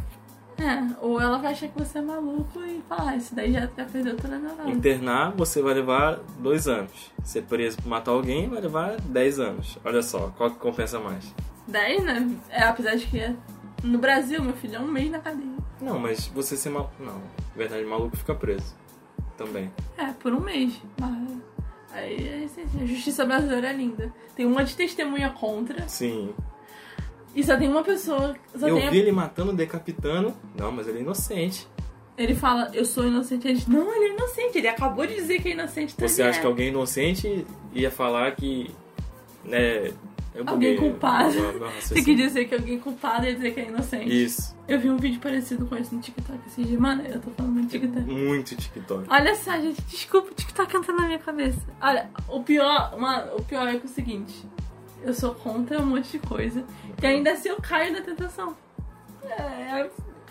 É, 0.59 0.97
ou 1.03 1.21
ela 1.21 1.37
vai 1.37 1.53
achar 1.53 1.69
que 1.69 1.79
você 1.79 1.99
é 1.99 2.01
maluco 2.01 2.59
e 2.65 2.83
falar, 2.89 3.11
ah, 3.11 3.17
esse 3.17 3.35
daí 3.35 3.53
já, 3.53 3.69
já 3.77 3.85
perdeu 3.85 4.17
toda 4.17 4.37
a 4.37 4.39
novela. 4.39 4.71
Internar, 4.71 5.33
você 5.33 5.61
vai 5.61 5.75
levar 5.75 6.19
dois 6.39 6.67
anos. 6.67 7.13
Ser 7.23 7.43
preso 7.43 7.77
por 7.77 7.87
matar 7.89 8.13
alguém, 8.13 8.49
vai 8.49 8.63
levar 8.63 8.99
dez 9.03 9.39
anos. 9.39 9.77
Olha 9.85 10.03
só, 10.03 10.29
qual 10.39 10.51
que 10.51 10.57
compensa 10.59 10.99
mais? 10.99 11.35
10, 11.69 12.03
né? 12.03 12.31
É, 12.49 12.63
apesar 12.63 12.95
de 12.97 13.07
que 13.07 13.19
é- 13.21 13.37
no 13.85 13.99
Brasil, 13.99 14.43
meu 14.43 14.55
filho, 14.55 14.77
é 14.77 14.81
um 14.81 14.87
mês 14.87 15.11
na 15.11 15.19
cadeia. 15.19 15.55
Não, 15.83 15.99
mas 15.99 16.27
você 16.29 16.57
ser 16.57 16.71
maluco. 16.71 16.93
Não, 16.99 17.13
na 17.17 17.55
verdade, 17.55 17.85
maluco 17.85 18.17
fica 18.17 18.35
preso. 18.35 18.75
Também. 19.37 19.71
É, 19.99 20.07
por 20.13 20.33
um 20.33 20.41
mês. 20.41 20.81
Mas- 20.99 21.37
Aí 21.97 22.29
é 22.29 22.35
aí. 22.35 22.83
a 22.83 22.87
justiça 22.87 23.25
brasileira 23.25 23.69
é 23.69 23.73
linda. 23.73 24.13
Tem 24.35 24.45
uma 24.47 24.63
de 24.65 24.77
testemunha 24.77 25.31
contra 25.31 25.89
Sim. 25.89 26.35
e 27.35 27.43
só 27.43 27.57
tem 27.57 27.69
uma 27.69 27.83
pessoa. 27.83 28.35
Só 28.55 28.69
Eu 28.69 28.77
tem 28.77 28.87
a- 28.87 28.91
vi 28.91 28.99
ele 28.99 29.13
matando, 29.13 29.53
decapitando. 29.53 30.35
Não, 30.57 30.71
mas 30.71 30.87
ele 30.89 30.99
é 30.99 31.01
inocente. 31.03 31.67
Ele 32.19 32.35
fala, 32.35 32.71
eu 32.73 32.85
sou 32.85 33.07
inocente. 33.07 33.47
Ele 33.47 33.59
diz, 33.59 33.67
não, 33.67 33.95
ele 33.95 34.07
é 34.07 34.15
inocente. 34.15 34.59
Ele 34.59 34.69
acabou 34.69 35.07
de 35.07 35.15
dizer 35.15 35.41
que 35.43 35.49
é 35.49 35.53
inocente 35.53 35.95
também. 35.95 36.09
Você 36.09 36.23
acha 36.23 36.41
que 36.41 36.47
alguém 36.47 36.69
inocente 36.69 37.47
ia 37.75 37.91
falar 37.91 38.35
que. 38.37 38.71
Né. 39.45 39.93
Eu 40.37 40.45
Alguém 40.47 40.75
buguei 40.77 40.91
culpado. 40.91 41.35
Tem 41.89 42.05
que 42.05 42.15
dizer 42.15 42.45
que 42.47 42.55
alguém 42.55 42.79
culpado 42.79 43.27
e 43.27 43.35
dizer 43.35 43.55
que 43.55 43.61
é 43.61 43.69
inocente. 43.69 44.25
Isso. 44.25 44.55
Eu 44.69 44.79
vi 44.79 44.91
um 44.91 44.97
vídeo 44.99 45.19
parecido 45.21 45.65
com 45.67 45.75
esse 45.77 45.95
no 45.95 46.01
TikTok 46.01 46.39
esse 46.47 46.63
dia. 46.63 46.79
Mano, 46.79 47.03
eu 47.07 47.21
tô 47.21 47.31
falando 47.31 47.53
muito 47.55 47.71
TikTok. 47.71 48.05
Muito 48.07 48.55
TikTok. 48.57 49.07
Olha 49.09 49.35
só, 49.35 49.53
gente, 49.53 49.81
desculpa, 49.83 50.31
o 50.31 50.35
TikTok 50.35 50.77
entrou 50.77 50.97
na 50.97 51.07
minha 51.07 51.19
cabeça. 51.19 51.61
Olha, 51.81 52.11
o 52.29 52.43
pior, 52.43 52.99
mano, 52.99 53.37
o 53.37 53.43
pior 53.43 53.67
é 53.67 53.73
que 53.79 53.83
é 53.83 53.85
o 53.87 53.89
seguinte. 53.89 54.45
Eu 55.03 55.15
sou 55.15 55.35
contra 55.35 55.81
um 55.81 55.87
monte 55.87 56.13
de 56.13 56.19
coisa. 56.19 56.65
E 57.03 57.07
ainda 57.07 57.33
assim 57.33 57.49
eu 57.49 57.57
caio 57.57 57.93
na 57.93 58.01
tentação. 58.03 58.55
É, 59.23 59.89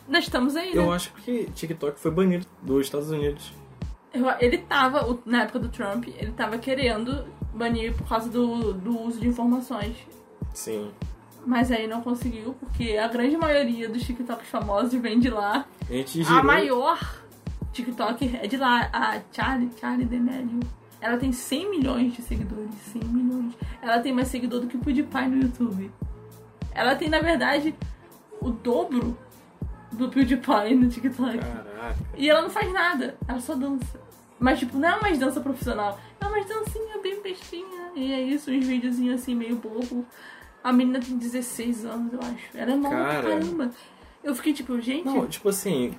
nós 0.08 0.24
estamos 0.26 0.56
aí, 0.56 0.76
né? 0.76 0.82
Eu 0.84 0.92
acho 0.92 1.12
que 1.14 1.46
TikTok 1.56 2.00
foi 2.00 2.12
banido 2.12 2.46
dos 2.62 2.86
Estados 2.86 3.10
Unidos. 3.10 3.52
Eu- 4.14 4.26
ele 4.40 4.60
tava, 4.60 5.20
na 5.26 5.44
época 5.44 5.60
do 5.60 5.68
Trump, 5.70 6.08
ele 6.08 6.32
tava 6.32 6.58
querendo 6.58 7.26
banir 7.56 7.96
por 7.96 8.08
causa 8.08 8.30
do, 8.30 8.74
do 8.74 9.00
uso 9.02 9.20
de 9.20 9.28
informações. 9.28 9.96
Sim. 10.54 10.92
Mas 11.46 11.72
aí 11.72 11.88
não 11.88 12.02
conseguiu, 12.02 12.56
porque 12.60 12.98
a 12.98 13.08
grande 13.08 13.38
maioria 13.38 13.88
dos 13.88 14.04
TikToks 14.04 14.48
famosos 14.48 14.94
vem 15.00 15.20
de 15.20 15.30
lá. 15.30 15.66
A 15.90 15.94
gente 15.94 16.22
A 16.22 16.24
girou. 16.24 16.44
maior 16.44 17.22
TikTok 17.72 18.40
é 18.42 18.48
de 18.48 18.58
lá, 18.58 18.90
a 18.92 19.20
Charlie, 19.32 19.70
Charlie 19.80 20.06
D'Amelio. 20.06 20.60
Ela 21.00 21.18
tem 21.18 21.32
100 21.32 21.70
milhões 21.70 22.14
de 22.14 22.22
seguidores, 22.24 22.74
100 22.94 23.04
milhões. 23.04 23.54
Ela 23.82 24.00
tem 24.00 24.12
mais 24.12 24.28
seguidor 24.30 24.62
do 24.62 24.68
que 24.68 24.76
o 24.76 24.80
PewDiePie 24.80 25.28
no 25.28 25.42
YouTube. 25.44 25.92
Ela 26.74 26.96
tem, 26.96 27.10
na 27.10 27.20
verdade, 27.20 27.76
o 28.42 28.50
dobro 28.50 29.16
do 29.92 30.10
PewDiePie 30.10 30.74
no 30.76 30.90
TikTok. 30.90 31.38
Caraca. 31.38 31.96
E 32.18 32.28
ela 32.28 32.42
não 32.42 32.50
faz 32.50 32.74
nada, 32.74 33.16
ela 33.28 33.40
só 33.40 33.54
dança. 33.54 34.00
Mas, 34.40 34.60
tipo, 34.60 34.78
não 34.78 34.90
é 34.90 35.00
mais 35.02 35.18
dança 35.18 35.40
profissional. 35.40 36.00
É 36.20 36.26
uma 36.26 36.44
dancinha 36.44 36.98
bem 37.02 37.22
bestinha. 37.22 37.92
E 37.96 38.12
é 38.12 38.22
isso, 38.22 38.52
uns 38.52 38.66
videozinhos 38.66 39.22
assim, 39.22 39.34
meio 39.36 39.56
bobo. 39.56 40.06
A 40.64 40.74
menina 40.74 41.00
tem 41.00 41.18
16 41.18 41.86
anos, 41.86 42.14
eu 42.14 42.20
acho. 42.20 42.58
Ela 42.58 42.72
é 42.72 42.76
nova 42.76 42.96
pra 42.96 43.06
Cara. 43.06 43.30
caramba. 43.30 43.72
Eu 44.24 44.36
fiquei 44.36 44.54
tipo, 44.54 44.80
gente. 44.82 45.06
Não, 45.06 45.28
tipo 45.28 45.50
assim, 45.50 45.94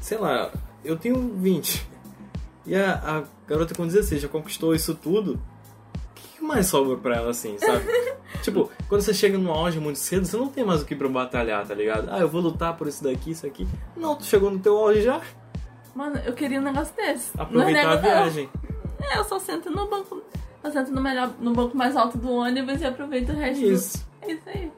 sei 0.00 0.16
lá, 0.18 0.52
eu 0.84 0.96
tenho 0.96 1.34
20. 1.36 1.86
E 2.64 2.76
a, 2.76 2.94
a 2.94 3.24
garota 3.48 3.74
com 3.74 3.86
16 3.86 4.22
já 4.22 4.28
conquistou 4.28 4.74
isso 4.74 4.94
tudo. 4.94 5.34
O 5.34 6.36
que 6.36 6.44
mais 6.44 6.66
sobra 6.66 6.96
pra 6.96 7.16
ela 7.16 7.30
assim, 7.30 7.58
sabe? 7.58 7.84
tipo, 8.42 8.70
quando 8.88 9.00
você 9.00 9.12
chega 9.12 9.36
no 9.36 9.50
auge 9.50 9.80
muito 9.80 9.98
cedo, 9.98 10.24
você 10.24 10.36
não 10.36 10.48
tem 10.48 10.64
mais 10.64 10.82
o 10.82 10.84
que 10.84 10.94
pra 10.94 11.08
batalhar, 11.08 11.66
tá 11.66 11.74
ligado? 11.74 12.08
Ah, 12.10 12.20
eu 12.20 12.28
vou 12.28 12.40
lutar 12.40 12.76
por 12.76 12.86
isso 12.86 13.02
daqui, 13.02 13.32
isso 13.32 13.46
aqui. 13.46 13.66
Não, 13.96 14.14
tu 14.14 14.24
chegou 14.24 14.50
no 14.50 14.58
teu 14.60 14.78
auge 14.78 15.02
já. 15.02 15.20
Mano, 15.98 16.16
eu 16.24 16.32
queria 16.32 16.60
um 16.60 16.62
negócio 16.62 16.94
desse. 16.94 17.32
Aproveitar 17.40 17.82
Não 17.82 17.90
a 17.90 17.94
é 17.94 17.96
negócio- 17.96 18.02
viagem. 18.32 18.48
É, 19.00 19.18
eu 19.18 19.24
só 19.24 19.36
sento 19.40 19.68
no 19.68 19.88
banco. 19.88 20.22
Eu 20.62 20.70
sento 20.70 20.92
no, 20.92 21.00
melhor, 21.00 21.32
no 21.40 21.52
banco 21.52 21.76
mais 21.76 21.96
alto 21.96 22.16
do 22.16 22.30
ônibus 22.30 22.80
e 22.80 22.86
aproveito 22.86 23.30
o 23.30 23.32
resto 23.32 23.64
Isso. 23.64 23.98
do. 24.22 24.28
É 24.28 24.32
isso 24.32 24.42
aí. 24.46 24.72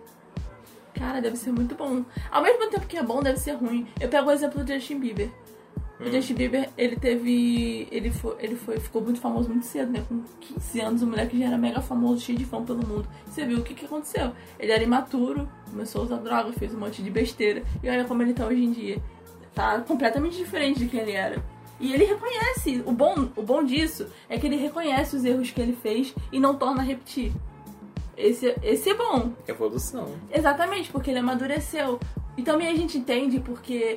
Cara, 0.95 1.21
deve 1.21 1.37
ser 1.37 1.53
muito 1.53 1.75
bom. 1.75 2.03
Ao 2.31 2.43
mesmo 2.43 2.71
tempo 2.71 2.87
que 2.87 2.97
é 2.97 3.03
bom, 3.03 3.23
deve 3.23 3.39
ser 3.39 3.53
ruim. 3.53 3.87
Eu 4.01 4.09
pego 4.09 4.29
o 4.29 4.33
exemplo 4.33 4.65
do 4.65 4.73
Justin 4.73 4.99
Bieber. 4.99 5.29
O 5.99 6.05
Hum. 6.05 6.13
Justin 6.13 6.33
Bieber, 6.35 6.71
ele 6.79 6.97
teve. 6.97 7.87
Ele 7.93 8.11
foi, 8.11 8.37
ele 8.39 8.57
foi, 8.57 8.81
ficou 8.81 9.03
muito 9.03 9.21
famoso 9.21 9.51
muito 9.51 9.67
cedo, 9.67 9.93
né? 9.93 10.03
Com 10.09 10.23
15 10.41 10.81
anos, 10.81 11.03
o 11.03 11.07
moleque 11.07 11.39
já 11.39 11.49
era 11.49 11.59
mega 11.59 11.83
famoso, 11.83 12.21
cheio 12.23 12.39
de 12.39 12.47
fã 12.47 12.65
pelo 12.65 12.79
mundo. 12.87 13.07
Você 13.27 13.45
viu 13.45 13.59
o 13.59 13.63
que, 13.63 13.75
que 13.75 13.85
aconteceu? 13.85 14.33
Ele 14.59 14.73
era 14.73 14.83
imaturo, 14.83 15.47
começou 15.71 16.01
a 16.01 16.05
usar 16.05 16.17
droga, 16.17 16.51
fez 16.55 16.75
um 16.75 16.79
monte 16.79 17.03
de 17.03 17.11
besteira. 17.11 17.63
E 17.83 17.91
olha 17.91 18.05
como 18.07 18.23
ele 18.23 18.33
tá 18.33 18.47
hoje 18.47 18.65
em 18.65 18.73
dia. 18.73 19.03
Tá 19.55 19.81
completamente 19.81 20.37
diferente 20.37 20.79
de 20.81 20.87
quem 20.87 21.01
ele 21.01 21.13
era. 21.13 21.43
E 21.79 21.93
ele 21.95 22.05
reconhece. 22.05 22.83
O 22.87 22.93
bom, 22.93 23.29
o 23.37 23.43
bom 23.43 23.65
disso 23.65 24.07
é 24.29 24.39
que 24.39 24.47
ele 24.47 24.57
reconhece 24.57 25.17
os 25.17 25.25
erros 25.25 25.51
que 25.51 25.61
ele 25.61 25.73
fez 25.75 26.15
e 26.31 26.39
não 26.39 26.55
torna 26.55 26.83
a 26.83 26.85
repetir. 26.85 27.33
Esse, 28.17 28.55
esse 28.63 28.91
é 28.91 28.95
bom. 28.95 29.33
Evolução. 29.49 30.09
Exatamente, 30.33 30.91
porque 30.91 31.11
ele 31.11 31.21
amadureceu. 31.21 31.99
E 32.37 32.43
também 32.43 32.69
a 32.69 32.75
gente 32.75 32.99
entende 32.99 33.41
porque. 33.41 33.97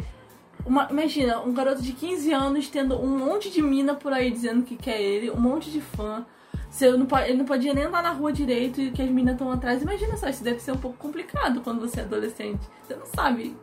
uma- 0.66 0.88
imagina, 0.90 1.42
um 1.42 1.54
garoto 1.54 1.82
de 1.82 1.92
15 1.92 2.32
anos 2.32 2.70
tendo 2.70 2.96
um 2.98 3.08
monte 3.18 3.50
de 3.52 3.62
mina 3.62 3.94
por 3.96 4.14
aí 4.14 4.32
dizendo 4.32 4.64
que 4.64 4.78
quer 4.78 5.02
ele, 5.02 5.30
um 5.30 5.40
monte 5.40 5.70
de 5.70 5.82
fã. 5.82 6.26
Você 6.70 6.90
não 6.92 7.06
ele 7.28 7.38
não 7.38 7.46
podia 7.46 7.74
nem 7.74 7.84
andar 7.84 8.02
na 8.02 8.12
rua 8.12 8.32
direito 8.34 8.82
e 8.82 8.90
que 8.92 9.02
as 9.02 9.10
minas 9.10 9.34
estão 9.34 9.52
atrás. 9.52 9.82
Imagina 9.82 10.16
só, 10.18 10.28
isso 10.30 10.44
deve 10.44 10.60
ser 10.60 10.72
um 10.72 10.78
pouco 10.78 10.98
complicado 10.98 11.62
quando 11.62 11.82
você 11.82 12.00
é 12.00 12.04
adolescente. 12.04 12.62
Você 12.88 12.96
não 12.96 13.06
sabe 13.06 13.56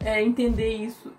é, 0.00 0.22
entender 0.22 0.74
isso. 0.74 1.12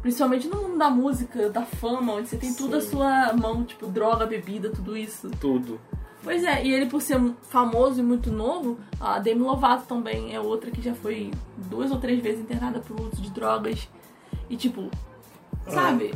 Principalmente 0.00 0.48
no 0.48 0.56
mundo 0.62 0.78
da 0.78 0.90
música, 0.90 1.48
da 1.48 1.62
fama, 1.62 2.14
onde 2.14 2.28
você 2.28 2.36
tem 2.36 2.52
tudo 2.54 2.76
à 2.76 2.80
Sim. 2.80 2.90
sua 2.90 3.32
mão, 3.34 3.64
tipo 3.64 3.86
droga, 3.86 4.26
bebida, 4.26 4.70
tudo 4.70 4.96
isso. 4.96 5.30
Tudo. 5.40 5.80
Pois 6.22 6.44
é, 6.44 6.64
e 6.64 6.72
ele 6.72 6.86
por 6.86 7.00
ser 7.02 7.20
famoso 7.42 8.00
e 8.00 8.02
muito 8.02 8.30
novo, 8.30 8.78
a 9.00 9.18
Demi 9.18 9.42
Lovato 9.42 9.86
também 9.86 10.34
é 10.34 10.40
outra 10.40 10.70
que 10.70 10.80
já 10.80 10.94
foi 10.94 11.32
duas 11.56 11.90
ou 11.90 11.98
três 11.98 12.22
vezes 12.22 12.40
internada 12.40 12.80
por 12.80 13.00
uso 13.00 13.20
de 13.20 13.30
drogas. 13.30 13.88
E 14.48 14.56
tipo, 14.56 14.88
sabe? 15.68 16.14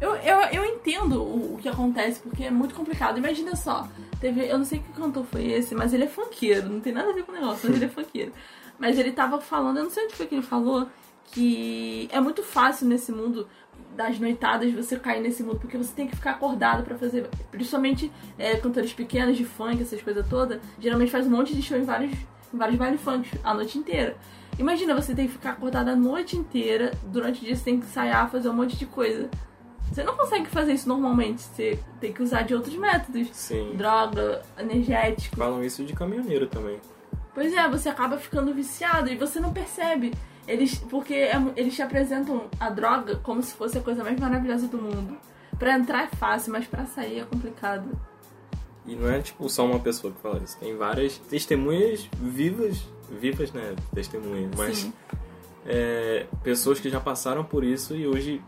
Eu, 0.00 0.16
eu, 0.16 0.40
eu 0.52 0.64
entendo 0.64 1.22
o, 1.22 1.54
o 1.54 1.58
que 1.58 1.68
acontece, 1.68 2.20
porque 2.20 2.44
é 2.44 2.50
muito 2.50 2.74
complicado. 2.74 3.18
Imagina 3.18 3.54
só, 3.56 3.88
teve. 4.20 4.46
Eu 4.46 4.58
não 4.58 4.64
sei 4.64 4.80
que 4.80 4.92
cantor 4.92 5.24
foi 5.24 5.46
esse, 5.46 5.74
mas 5.74 5.92
ele 5.92 6.04
é 6.04 6.08
funkeiro, 6.08 6.68
não 6.68 6.80
tem 6.80 6.92
nada 6.92 7.10
a 7.10 7.12
ver 7.12 7.24
com 7.24 7.32
o 7.32 7.34
negócio, 7.34 7.68
mas 7.68 7.76
ele 7.76 7.84
é 7.84 7.88
funkeiro. 7.88 8.32
Mas 8.78 8.98
ele 8.98 9.12
tava 9.12 9.40
falando, 9.40 9.78
eu 9.78 9.84
não 9.84 9.90
sei 9.90 10.04
onde 10.04 10.14
foi 10.14 10.26
que 10.26 10.34
ele 10.34 10.42
falou, 10.42 10.88
que 11.32 12.08
é 12.12 12.20
muito 12.20 12.42
fácil 12.42 12.86
nesse 12.86 13.10
mundo 13.10 13.48
das 13.96 14.18
noitadas 14.18 14.72
você 14.72 14.98
cair 14.98 15.20
nesse 15.20 15.42
mundo, 15.42 15.58
porque 15.58 15.76
você 15.76 15.92
tem 15.94 16.06
que 16.06 16.14
ficar 16.14 16.32
acordado 16.32 16.84
pra 16.84 16.96
fazer. 16.96 17.28
Principalmente 17.50 18.12
é, 18.38 18.56
cantores 18.56 18.92
pequenos 18.92 19.36
de 19.36 19.44
funk, 19.44 19.82
essas 19.82 20.00
coisas 20.00 20.26
todas, 20.28 20.60
geralmente 20.78 21.10
faz 21.10 21.26
um 21.26 21.30
monte 21.30 21.54
de 21.54 21.62
show 21.62 21.76
em 21.76 21.84
vários, 21.84 22.12
em 22.12 22.56
vários 22.56 22.78
baile 22.78 22.98
funk 22.98 23.28
a 23.42 23.52
noite 23.52 23.78
inteira. 23.78 24.16
Imagina 24.58 24.94
você 24.94 25.14
tem 25.14 25.26
que 25.26 25.32
ficar 25.32 25.50
acordado 25.50 25.88
a 25.88 25.96
noite 25.96 26.36
inteira, 26.36 26.92
durante 27.04 27.40
o 27.40 27.44
dia 27.44 27.56
você 27.56 27.64
tem 27.64 27.80
que 27.80 27.86
ensaiar, 27.86 28.30
fazer 28.30 28.48
um 28.48 28.54
monte 28.54 28.76
de 28.76 28.86
coisa. 28.86 29.28
Você 29.90 30.04
não 30.04 30.16
consegue 30.16 30.46
fazer 30.46 30.74
isso 30.74 30.88
normalmente, 30.88 31.42
você 31.42 31.78
tem 32.00 32.12
que 32.12 32.22
usar 32.22 32.42
de 32.42 32.54
outros 32.54 32.76
métodos. 32.76 33.28
Sim. 33.32 33.72
Droga, 33.74 34.42
energético. 34.58 35.36
Falam 35.36 35.62
isso 35.64 35.84
de 35.84 35.94
caminhoneiro 35.94 36.46
também. 36.46 36.78
Pois 37.34 37.52
é, 37.52 37.66
você 37.68 37.88
acaba 37.88 38.18
ficando 38.18 38.54
viciado 38.54 39.10
e 39.10 39.16
você 39.16 39.40
não 39.40 39.52
percebe. 39.52 40.12
Eles, 40.46 40.78
porque 40.78 41.14
é 41.14 41.40
eles 41.56 41.74
te 41.74 41.82
apresentam 41.82 42.46
a 42.58 42.68
droga 42.68 43.16
como 43.16 43.42
se 43.42 43.54
fosse 43.54 43.78
a 43.78 43.80
coisa 43.80 44.02
mais 44.02 44.18
maravilhosa 44.18 44.66
do 44.66 44.78
mundo. 44.78 45.16
Pra 45.58 45.78
entrar 45.78 46.04
é 46.04 46.16
fácil, 46.16 46.52
mas 46.52 46.66
pra 46.66 46.86
sair 46.86 47.20
é 47.20 47.24
complicado. 47.24 47.88
E 48.84 48.96
não 48.96 49.08
é 49.08 49.20
tipo 49.20 49.48
só 49.48 49.64
uma 49.64 49.78
pessoa 49.78 50.12
que 50.12 50.20
fala 50.20 50.42
isso. 50.42 50.58
Tem 50.58 50.76
várias 50.76 51.16
testemunhas 51.18 52.08
vivas, 52.20 52.82
vivas, 53.08 53.52
né? 53.52 53.76
Testemunhas, 53.94 54.50
mas 54.56 54.90
é, 55.64 56.26
pessoas 56.42 56.80
que 56.80 56.90
já 56.90 57.00
passaram 57.00 57.44
por 57.44 57.62
isso 57.62 57.94
e 57.94 58.06
hoje 58.06 58.42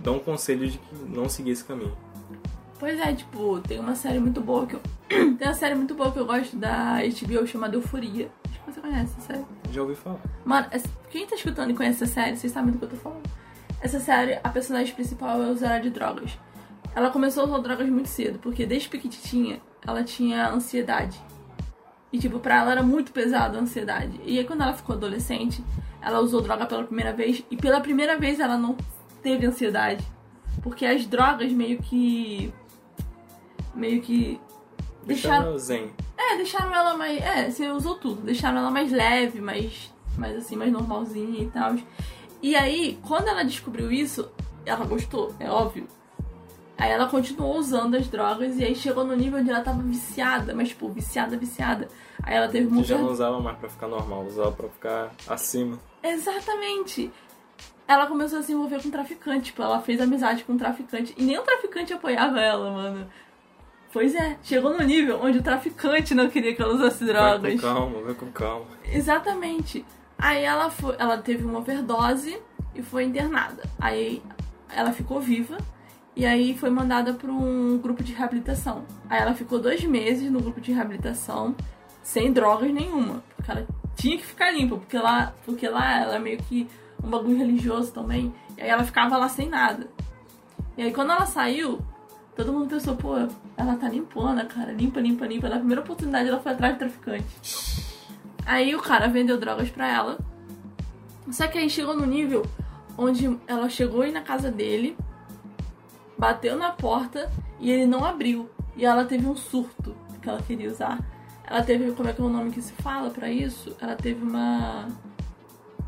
dão 0.00 0.18
conselho 0.18 0.68
de 0.68 0.78
que 0.78 0.94
não 1.08 1.28
seguir 1.28 1.52
esse 1.52 1.64
caminho. 1.64 1.96
Pois 2.78 2.98
é, 2.98 3.14
tipo, 3.14 3.60
tem 3.60 3.78
uma 3.78 3.94
série 3.94 4.18
muito 4.18 4.40
boa 4.40 4.66
que 4.66 4.74
eu. 4.74 4.80
tem 5.08 5.48
uma 5.48 5.54
série 5.54 5.74
muito 5.74 5.94
boa 5.94 6.10
que 6.10 6.18
eu 6.18 6.26
gosto 6.26 6.56
da 6.56 6.98
HBO 6.98 7.46
chamada 7.46 7.76
Euforia. 7.76 8.28
Acho 8.48 8.60
que 8.60 8.72
você 8.72 8.80
conhece 8.80 9.14
essa 9.18 9.32
série. 9.32 9.44
Já 9.74 9.82
ouvi 9.82 9.96
falar. 9.96 10.20
Mano, 10.44 10.68
quem 11.10 11.26
tá 11.26 11.34
escutando 11.34 11.72
e 11.72 11.74
conhece 11.74 12.04
essa 12.04 12.14
série, 12.14 12.36
vocês 12.36 12.52
sabem 12.52 12.70
do 12.70 12.78
que 12.78 12.84
eu 12.84 12.90
tô 12.90 12.96
falando. 12.96 13.28
Essa 13.80 13.98
série, 13.98 14.38
a 14.44 14.48
personagem 14.48 14.94
principal 14.94 15.42
é 15.42 15.50
usuária 15.50 15.80
de 15.80 15.90
drogas. 15.90 16.38
Ela 16.94 17.10
começou 17.10 17.42
a 17.42 17.46
usar 17.46 17.58
drogas 17.58 17.88
muito 17.88 18.08
cedo, 18.08 18.38
porque 18.38 18.64
desde 18.64 18.88
pequitinha 18.88 19.60
ela 19.84 20.04
tinha 20.04 20.48
ansiedade. 20.48 21.20
E, 22.12 22.20
tipo, 22.20 22.38
pra 22.38 22.60
ela 22.60 22.70
era 22.70 22.82
muito 22.84 23.10
pesado 23.10 23.58
a 23.58 23.60
ansiedade. 23.60 24.20
E 24.24 24.38
aí, 24.38 24.44
quando 24.44 24.62
ela 24.62 24.74
ficou 24.74 24.94
adolescente, 24.94 25.64
ela 26.00 26.20
usou 26.20 26.40
droga 26.40 26.66
pela 26.66 26.84
primeira 26.84 27.12
vez. 27.12 27.42
E 27.50 27.56
pela 27.56 27.80
primeira 27.80 28.16
vez 28.16 28.38
ela 28.38 28.56
não 28.56 28.76
teve 29.24 29.44
ansiedade. 29.44 30.06
Porque 30.62 30.86
as 30.86 31.04
drogas 31.04 31.50
meio 31.50 31.82
que. 31.82 32.54
meio 33.74 34.00
que. 34.00 34.40
deixaram. 35.04 35.58
Zen. 35.58 35.90
É, 36.30 36.36
deixaram 36.36 36.74
ela 36.74 36.96
mais. 36.96 37.20
É, 37.22 37.50
você 37.50 37.68
usou 37.70 37.96
tudo. 37.96 38.22
Deixaram 38.22 38.58
ela 38.58 38.70
mais 38.70 38.90
leve, 38.90 39.40
mais. 39.40 39.92
mais 40.16 40.36
assim, 40.36 40.56
mais 40.56 40.72
normalzinha 40.72 41.42
e 41.42 41.50
tal. 41.50 41.74
E 42.42 42.54
aí, 42.54 42.98
quando 43.02 43.28
ela 43.28 43.42
descobriu 43.42 43.90
isso, 43.90 44.30
ela 44.66 44.84
gostou, 44.84 45.34
é 45.38 45.50
óbvio. 45.50 45.86
Aí 46.76 46.90
ela 46.90 47.06
continuou 47.06 47.56
usando 47.56 47.94
as 47.94 48.08
drogas 48.08 48.58
e 48.58 48.64
aí 48.64 48.74
chegou 48.74 49.04
no 49.04 49.14
nível 49.14 49.38
onde 49.38 49.50
ela 49.50 49.62
tava 49.62 49.80
viciada, 49.82 50.54
mas 50.54 50.68
tipo, 50.68 50.88
viciada, 50.88 51.36
viciada. 51.36 51.88
Aí 52.22 52.36
ela 52.36 52.48
teve 52.48 52.66
muito. 52.66 52.86
já 52.86 52.98
não 52.98 53.10
usava 53.10 53.40
mais 53.40 53.56
pra 53.58 53.68
ficar 53.68 53.86
normal, 53.86 54.24
usava 54.26 54.52
pra 54.52 54.68
ficar 54.68 55.12
acima. 55.28 55.78
Exatamente. 56.02 57.12
Ela 57.86 58.06
começou 58.06 58.38
a 58.38 58.42
se 58.42 58.52
envolver 58.52 58.82
com 58.82 58.90
traficante, 58.90 59.46
tipo, 59.46 59.62
ela 59.62 59.80
fez 59.80 60.00
amizade 60.00 60.42
com 60.42 60.54
um 60.54 60.58
traficante. 60.58 61.14
E 61.16 61.22
nem 61.22 61.38
o 61.38 61.42
traficante 61.42 61.92
apoiava 61.92 62.40
ela, 62.40 62.70
mano. 62.70 63.06
Pois 63.94 64.12
é, 64.12 64.36
chegou 64.42 64.76
no 64.76 64.82
nível 64.82 65.20
onde 65.22 65.38
o 65.38 65.42
traficante 65.42 66.16
não 66.16 66.28
queria 66.28 66.52
que 66.52 66.60
ela 66.60 66.74
usasse 66.74 67.04
Vai 67.04 67.14
drogas. 67.14 67.54
com 67.54 67.60
calma, 67.60 68.02
vai 68.02 68.14
com 68.14 68.26
calma. 68.32 68.66
Exatamente. 68.92 69.84
Aí 70.18 70.42
ela 70.42 70.68
foi, 70.68 70.96
ela 70.98 71.16
teve 71.18 71.44
uma 71.44 71.60
overdose 71.60 72.36
e 72.74 72.82
foi 72.82 73.04
internada. 73.04 73.62
Aí 73.78 74.20
ela 74.68 74.92
ficou 74.92 75.20
viva 75.20 75.56
e 76.16 76.26
aí 76.26 76.58
foi 76.58 76.70
mandada 76.70 77.14
para 77.14 77.30
um 77.30 77.78
grupo 77.78 78.02
de 78.02 78.12
reabilitação. 78.12 78.84
Aí 79.08 79.22
ela 79.22 79.32
ficou 79.32 79.60
dois 79.60 79.84
meses 79.84 80.28
no 80.28 80.40
grupo 80.40 80.60
de 80.60 80.72
reabilitação 80.72 81.54
sem 82.02 82.32
drogas 82.32 82.74
nenhuma, 82.74 83.22
porque 83.36 83.48
ela 83.52 83.64
tinha 83.94 84.18
que 84.18 84.26
ficar 84.26 84.50
limpa, 84.50 84.76
porque 84.76 84.98
lá, 84.98 85.32
porque 85.44 85.68
lá 85.68 86.00
ela 86.00 86.16
é 86.16 86.18
meio 86.18 86.38
que 86.38 86.68
um 87.00 87.08
bagulho 87.08 87.38
religioso 87.38 87.92
também. 87.92 88.34
E 88.58 88.62
aí 88.62 88.68
ela 88.70 88.82
ficava 88.82 89.16
lá 89.16 89.28
sem 89.28 89.48
nada. 89.48 89.88
E 90.76 90.82
aí 90.82 90.92
quando 90.92 91.12
ela 91.12 91.26
saiu, 91.26 91.78
todo 92.36 92.52
mundo 92.52 92.68
pensou, 92.68 92.96
pô, 92.96 93.16
ela 93.56 93.76
tá 93.76 93.88
limpona, 93.88 94.44
cara, 94.44 94.72
limpa, 94.72 95.00
limpa, 95.00 95.26
limpa. 95.26 95.48
Na 95.48 95.56
primeira 95.56 95.80
oportunidade 95.82 96.28
ela 96.28 96.40
foi 96.40 96.52
atrás 96.52 96.74
do 96.74 96.78
traficante. 96.78 97.24
Aí 98.46 98.74
o 98.74 98.80
cara 98.80 99.08
vendeu 99.08 99.38
drogas 99.38 99.70
pra 99.70 99.88
ela. 99.88 100.18
Só 101.30 101.46
que 101.46 101.58
aí 101.58 101.70
chegou 101.70 101.96
no 101.96 102.06
nível 102.06 102.44
onde 102.96 103.38
ela 103.46 103.68
chegou 103.68 104.02
aí 104.02 104.12
na 104.12 104.20
casa 104.20 104.50
dele, 104.50 104.96
bateu 106.16 106.56
na 106.56 106.70
porta 106.70 107.30
e 107.58 107.70
ele 107.70 107.86
não 107.86 108.04
abriu. 108.04 108.48
E 108.76 108.84
ela 108.84 109.04
teve 109.04 109.26
um 109.26 109.36
surto 109.36 109.94
que 110.20 110.28
ela 110.28 110.42
queria 110.42 110.70
usar. 110.70 110.98
Ela 111.46 111.62
teve, 111.62 111.92
como 111.92 112.08
é 112.08 112.12
que 112.12 112.20
é 112.20 112.24
o 112.24 112.28
nome 112.28 112.50
que 112.50 112.62
se 112.62 112.72
fala 112.72 113.10
pra 113.10 113.30
isso? 113.30 113.76
Ela 113.80 113.94
teve 113.94 114.22
uma. 114.22 114.88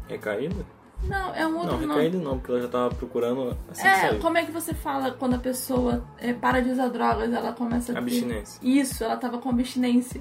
Recaída? 0.08 0.64
Não, 1.08 1.34
é 1.34 1.46
um 1.46 1.56
outro 1.56 1.72
Não, 1.72 1.80
nome. 1.86 1.94
recaída 1.94 2.18
não, 2.18 2.38
porque 2.38 2.50
ela 2.52 2.60
já 2.62 2.68
tava 2.68 2.94
procurando 2.94 3.56
assim 3.70 3.86
É, 3.86 4.14
como 4.18 4.38
é 4.38 4.44
que 4.44 4.50
você 4.52 4.74
fala 4.74 5.12
quando 5.12 5.34
a 5.34 5.38
pessoa 5.38 6.04
é, 6.18 6.32
para 6.32 6.60
de 6.60 6.70
usar 6.70 6.88
drogas, 6.88 7.32
ela 7.32 7.52
começa 7.52 7.92
a 7.92 7.94
ter... 7.94 8.00
Abstinência. 8.00 8.60
Isso, 8.62 9.04
ela 9.04 9.16
tava 9.16 9.38
com 9.38 9.48
abstinência. 9.50 10.20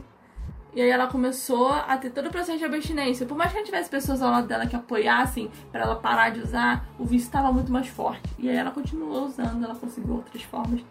E 0.74 0.82
aí 0.82 0.90
ela 0.90 1.08
começou 1.08 1.72
a 1.72 1.98
ter 1.98 2.10
todo 2.10 2.28
o 2.28 2.30
processo 2.30 2.58
de 2.58 2.66
abstinência. 2.66 3.26
Por 3.26 3.38
mais 3.38 3.52
que 3.52 3.58
não 3.58 3.64
tivesse 3.66 3.90
pessoas 3.90 4.22
ao 4.22 4.30
lado 4.30 4.46
dela 4.46 4.68
que 4.68 4.76
apoiassem 4.76 5.50
para 5.72 5.84
ela 5.84 5.96
parar 5.96 6.32
de 6.32 6.42
usar, 6.42 6.86
o 7.00 7.06
vício 7.06 7.28
estava 7.28 7.50
muito 7.52 7.72
mais 7.72 7.88
forte. 7.88 8.30
E 8.38 8.50
aí 8.50 8.58
ela 8.58 8.72
continuou 8.72 9.26
usando, 9.26 9.64
ela 9.64 9.76
conseguiu 9.76 10.16
outras 10.16 10.44
formas. 10.44 10.82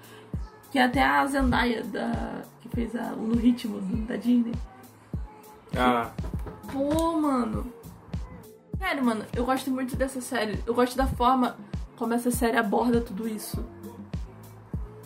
Que 0.71 0.79
até 0.79 1.03
a 1.03 1.25
Zendaya, 1.27 1.85
da, 1.85 2.43
que 2.63 2.69
fez 2.71 2.97
a, 2.97 3.13
o 3.13 3.23
No 3.27 3.37
Ritmo 3.37 3.79
da 4.07 4.17
Disney. 4.17 4.55
Ah, 5.77 6.11
Pô, 6.73 7.13
mano. 7.19 7.67
Sério, 8.79 9.05
mano, 9.05 9.25
eu 9.35 9.45
gosto 9.45 9.71
muito 9.71 9.97
dessa 9.97 10.21
série. 10.21 10.59
Eu 10.67 10.75
gosto 10.75 10.97
da 10.97 11.07
forma 11.07 11.57
como 11.97 12.15
essa 12.15 12.31
série 12.31 12.57
aborda 12.57 13.01
tudo 13.01 13.29
isso. 13.29 13.65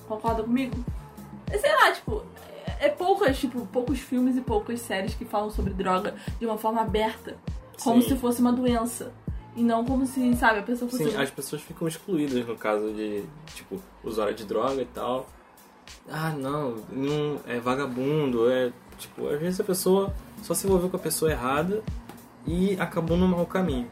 Concorda 0.06 0.42
comigo? 0.42 0.76
É, 1.50 1.58
Sei 1.58 1.70
lá, 1.70 1.92
tipo, 1.92 2.22
é, 2.66 2.87
é 2.87 2.88
poucas, 2.88 3.38
tipo, 3.38 3.66
poucos 3.66 3.98
filmes 3.98 4.37
e 4.37 4.40
poucas 4.40 4.80
séries 4.80 5.14
que 5.14 5.25
falam 5.25 5.50
sobre 5.50 5.72
droga 5.72 6.14
de 6.38 6.46
uma 6.46 6.56
forma 6.56 6.80
aberta. 6.80 7.37
Como 7.82 8.02
Sim. 8.02 8.08
se 8.08 8.16
fosse 8.16 8.40
uma 8.40 8.52
doença. 8.52 9.12
E 9.54 9.62
não 9.62 9.84
como 9.84 10.06
se, 10.06 10.37
sabe, 10.37 10.60
a 10.60 10.62
pessoa 10.62 10.88
fosse. 10.88 11.10
sim, 11.10 11.16
as 11.16 11.30
pessoas 11.30 11.62
ficam 11.62 11.88
excluídas 11.88 12.46
no 12.46 12.56
caso 12.56 12.92
de, 12.92 13.25
tipo, 13.54 13.80
usuário 14.04 14.34
de 14.34 14.44
droga 14.44 14.80
e 14.80 14.84
tal. 14.84 15.26
Ah, 16.08 16.30
não, 16.30 16.76
não 16.92 17.40
é 17.46 17.58
vagabundo, 17.58 18.50
é, 18.50 18.70
tipo, 18.98 19.26
às 19.28 19.40
vezes 19.40 19.58
a 19.58 19.64
pessoa 19.64 20.14
só 20.42 20.54
se 20.54 20.66
envolveu 20.66 20.88
com 20.88 20.96
a 20.96 21.00
pessoa 21.00 21.30
errada 21.30 21.82
e 22.48 22.76
acabou 22.80 23.16
no 23.16 23.28
mau 23.28 23.44
caminho. 23.46 23.90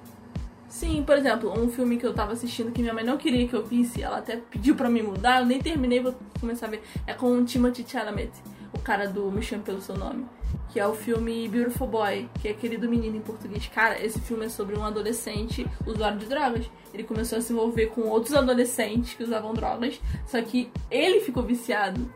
Sim, 0.67 1.05
por 1.05 1.17
exemplo, 1.17 1.53
um 1.57 1.69
filme 1.69 1.97
que 1.97 2.07
eu 2.07 2.13
tava 2.13 2.33
assistindo 2.33 2.73
que 2.73 2.81
minha 2.81 2.93
mãe 2.93 3.05
não 3.05 3.17
queria 3.17 3.47
que 3.47 3.55
eu 3.55 3.65
visse, 3.65 4.03
ela 4.03 4.19
até 4.19 4.37
pediu 4.37 4.75
pra 4.75 4.91
me 4.91 5.03
mudar, 5.03 5.41
eu 5.41 5.47
nem 5.47 5.61
terminei, 5.61 6.01
vou 6.01 6.15
começar 6.41 6.67
a 6.67 6.71
ver. 6.71 6.83
É 7.07 7.15
com 7.15 7.39
o 7.39 7.45
Timothy 7.45 7.85
Chalamet, 7.87 8.33
o 8.75 8.79
cara 8.81 9.07
do 9.07 9.31
Me 9.31 9.43
Chame 9.43 9.63
Pelo 9.63 9.81
Seu 9.81 9.97
Nome, 9.97 10.27
que 10.71 10.81
é 10.81 10.87
o 10.87 10.95
filme 10.95 11.49
Beautiful 11.49 11.87
Boy, 11.87 12.29
que 12.41 12.49
é 12.49 12.51
aquele 12.51 12.77
do 12.77 12.89
menino 12.89 13.17
em 13.17 13.21
português. 13.21 13.67
Cara, 13.69 14.03
esse 14.05 14.21
filme 14.21 14.47
é 14.47 14.49
sobre 14.49 14.77
um 14.77 14.85
adolescente 14.85 15.67
usuário 15.87 16.19
de 16.19 16.27
drogas. 16.27 16.69
Ele 16.93 17.05
começou 17.05 17.39
a 17.39 17.41
se 17.41 17.53
envolver 17.53 17.87
com 17.87 18.03
outros 18.03 18.35
adolescentes 18.35 19.15
que 19.15 19.23
usavam 19.23 19.55
drogas, 19.55 20.01
só 20.27 20.41
que 20.43 20.71
ele 20.91 21.21
ficou 21.21 21.43
viciado. 21.43 22.11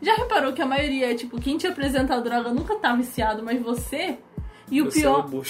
Já 0.00 0.14
reparou 0.14 0.52
que 0.52 0.62
a 0.62 0.66
maioria 0.66 1.10
é 1.10 1.14
tipo, 1.14 1.40
quem 1.40 1.58
te 1.58 1.66
apresenta 1.66 2.14
a 2.14 2.20
droga 2.20 2.52
nunca 2.52 2.76
tá 2.76 2.94
viciado, 2.94 3.42
mas 3.42 3.60
você? 3.60 4.18
E 4.70 4.82
o 4.82 4.90
pior. 4.90 5.24
o. 5.24 5.42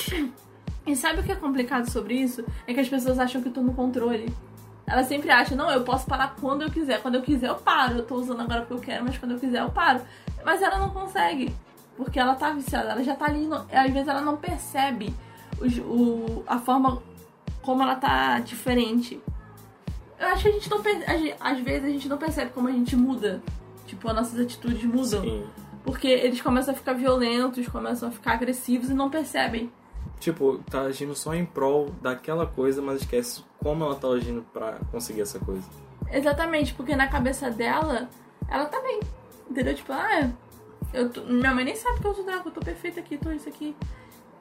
E 0.87 0.97
sabe 0.97 1.21
o 1.21 1.23
que 1.23 1.33
é 1.33 1.35
complicado 1.37 1.91
sobre 1.91 2.15
isso? 2.15 2.45
É 2.67 2.73
que 2.73 2.81
as 2.81 2.89
pessoas 2.89 3.19
acham 3.19 3.43
que 3.43 3.49
eu 3.49 3.53
tô 3.53 3.61
no 3.61 3.75
controle. 3.75 4.33
Elas 4.87 5.07
sempre 5.07 5.31
acham, 5.31 5.55
não, 5.57 5.71
eu 5.71 5.83
posso 5.83 6.07
parar 6.07 6.35
quando 6.41 6.63
eu 6.63 6.71
quiser. 6.71 7.03
Quando 7.03 7.17
eu 7.17 7.23
quiser, 7.23 7.49
eu 7.49 7.57
paro. 7.57 7.99
Eu 7.99 8.07
tô 8.07 8.15
usando 8.15 8.41
agora 8.41 8.61
porque 8.63 8.73
eu 8.75 8.81
quero, 8.81 9.05
mas 9.05 9.19
quando 9.19 9.33
eu 9.33 9.39
quiser, 9.39 9.61
eu 9.61 9.69
paro. 9.71 10.01
Mas 10.45 10.63
ela 10.63 10.79
não 10.79 10.91
consegue. 10.91 11.55
Porque 11.97 12.19
ela 12.19 12.35
tá 12.37 12.51
viciada, 12.53 12.91
ela 12.93 13.03
já 13.05 13.15
tá 13.15 13.27
ali. 13.27 13.47
No... 13.47 13.57
Às 13.71 13.93
vezes 13.93 14.09
ela 14.09 14.23
não 14.23 14.37
percebe 14.37 15.15
os- 15.61 15.77
o, 15.79 16.43
a 16.47 16.59
forma 16.59 17.03
como 17.61 17.83
ela 17.83 17.97
tá 17.97 18.39
diferente. 18.39 19.21
Eu 20.19 20.29
acho 20.29 20.43
que 20.45 20.49
a 20.49 20.53
gente 20.53 20.71
não. 20.71 20.79
Às 21.41 21.61
vezes 21.61 21.85
a 21.85 21.89
gente 21.91 22.09
não 22.09 22.17
percebe 22.17 22.51
como 22.53 22.69
a 22.69 22.73
gente 22.73 22.97
muda. 22.97 23.43
Tipo, 23.87 24.09
as 24.09 24.17
nossas 24.17 24.41
atitudes 24.41 24.85
mudam. 24.85 25.21
Sim. 25.23 25.45
Porque 25.91 26.07
eles 26.07 26.41
começam 26.43 26.75
a 26.75 26.77
ficar 26.77 26.93
violentos, 26.93 27.67
começam 27.69 28.11
a 28.11 28.13
ficar 28.13 28.33
agressivos 28.33 28.91
e 28.91 28.95
não 28.95 29.09
percebem. 29.09 29.73
Tipo, 30.21 30.59
tá 30.71 30.83
agindo 30.83 31.15
só 31.15 31.35
em 31.35 31.47
prol 31.47 31.91
daquela 32.03 32.47
coisa, 32.47 32.83
mas 32.83 33.01
esquece 33.01 33.43
como 33.63 33.85
ela 33.85 33.95
tá 33.95 34.07
agindo 34.09 34.45
pra 34.53 34.79
conseguir 34.93 35.23
essa 35.23 35.39
coisa. 35.39 35.63
Exatamente, 36.11 36.75
porque 36.75 36.95
na 36.95 37.07
cabeça 37.09 37.51
dela, 37.51 38.09
ela 38.49 38.67
tá 38.67 38.81
bem. 38.83 39.01
Entendeu? 39.51 39.75
Tipo, 39.75 39.93
ah, 39.95 40.31
eu 40.93 41.09
tô- 41.09 41.23
minha 41.23 41.55
mãe 41.55 41.65
nem 41.65 41.75
sabe 41.75 42.01
que 42.01 42.07
eu 42.07 42.11
uso 42.11 42.23
droga, 42.23 42.43
eu 42.47 42.51
tô 42.53 42.61
perfeita 42.61 43.01
aqui, 43.01 43.17
tô 43.17 43.31
isso 43.31 43.49
aqui. 43.49 43.75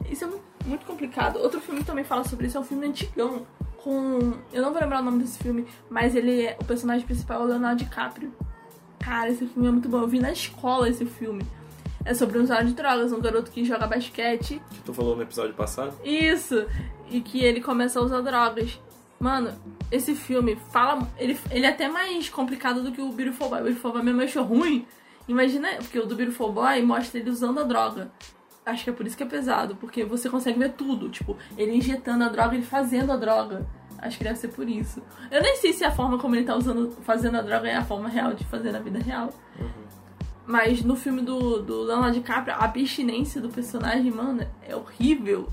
Isso 0.09 0.25
é 0.25 0.27
mu- 0.27 0.41
muito 0.65 0.85
complicado. 0.85 1.37
Outro 1.37 1.61
filme 1.61 1.79
que 1.81 1.85
também 1.87 2.03
fala 2.03 2.23
sobre 2.25 2.47
isso 2.47 2.57
é 2.57 2.59
um 2.59 2.65
filme 2.65 2.87
antigão. 2.87 3.45
Com. 3.83 4.33
Eu 4.51 4.61
não 4.61 4.71
vou 4.73 4.81
lembrar 4.81 4.99
o 5.01 5.03
nome 5.05 5.19
desse 5.23 5.37
filme, 5.41 5.65
mas 5.89 6.13
ele 6.15 6.45
é. 6.45 6.57
O 6.59 6.65
personagem 6.65 7.05
principal 7.05 7.41
é 7.41 7.43
o 7.45 7.47
Leonardo 7.47 7.83
DiCaprio. 7.83 8.33
Cara, 8.99 9.29
esse 9.29 9.45
filme 9.45 9.67
é 9.67 9.71
muito 9.71 9.87
bom. 9.89 10.01
Eu 10.01 10.07
vi 10.07 10.19
na 10.19 10.31
escola 10.31 10.89
esse 10.89 11.05
filme. 11.05 11.45
É 12.03 12.13
sobre 12.13 12.37
um 12.39 12.43
usuário 12.43 12.67
de 12.67 12.73
drogas, 12.73 13.11
um 13.11 13.19
garoto 13.19 13.51
que 13.51 13.65
joga 13.65 13.85
basquete 13.85 14.61
Que 14.71 14.79
tu 14.79 14.93
falou 14.93 15.15
no 15.15 15.23
episódio 15.23 15.53
passado? 15.53 15.93
isso! 16.05 16.65
E 17.09 17.21
que 17.21 17.41
ele 17.43 17.61
começa 17.61 17.99
a 17.99 18.03
usar 18.03 18.21
drogas. 18.21 18.79
Mano, 19.19 19.51
esse 19.91 20.13
filme 20.13 20.57
fala. 20.71 21.07
Ele, 21.17 21.37
ele 21.49 21.65
é 21.65 21.69
até 21.69 21.87
mais 21.87 22.29
complicado 22.29 22.83
do 22.83 22.91
que 22.91 23.01
o 23.01 23.11
Beautiful 23.11 23.49
Boy. 23.49 23.61
O 23.61 23.63
Beautiful 23.63 23.91
Boy 23.93 24.03
mesmo 24.03 24.21
achou 24.21 24.43
ruim. 24.43 24.85
Imagina, 25.27 25.69
porque 25.77 25.99
o 25.99 26.05
do 26.05 26.15
Beautiful 26.15 26.51
Boy 26.51 26.81
mostra 26.81 27.19
ele 27.19 27.29
usando 27.29 27.59
a 27.59 27.63
droga. 27.63 28.11
Acho 28.65 28.83
que 28.83 28.89
é 28.89 28.93
por 28.93 29.05
isso 29.07 29.15
que 29.15 29.23
é 29.23 29.25
pesado, 29.25 29.75
porque 29.77 30.03
você 30.03 30.29
consegue 30.29 30.59
ver 30.59 30.73
tudo. 30.73 31.09
Tipo, 31.09 31.37
ele 31.57 31.73
injetando 31.75 32.25
a 32.25 32.29
droga, 32.29 32.55
ele 32.55 32.65
fazendo 32.65 33.11
a 33.11 33.17
droga. 33.17 33.65
Acho 33.99 34.17
que 34.17 34.23
deve 34.23 34.37
ser 34.37 34.49
por 34.49 34.67
isso. 34.67 35.01
Eu 35.31 35.41
nem 35.41 35.55
sei 35.57 35.73
se 35.73 35.83
a 35.83 35.91
forma 35.91 36.17
como 36.17 36.35
ele 36.35 36.45
tá 36.45 36.55
usando, 36.55 36.91
fazendo 37.03 37.37
a 37.37 37.41
droga 37.41 37.67
é 37.67 37.75
a 37.75 37.83
forma 37.83 38.07
real 38.07 38.33
de 38.33 38.45
fazer 38.45 38.71
na 38.71 38.79
vida 38.79 38.99
real. 38.99 39.33
Mas 40.45 40.81
no 40.81 40.95
filme 40.95 41.21
do, 41.21 41.61
do 41.61 41.83
Leonardo 41.83 42.13
DiCaprio, 42.13 42.55
a 42.55 42.63
abstinência 42.63 43.41
do 43.41 43.49
personagem, 43.49 44.11
mano, 44.11 44.47
é 44.61 44.75
horrível. 44.75 45.49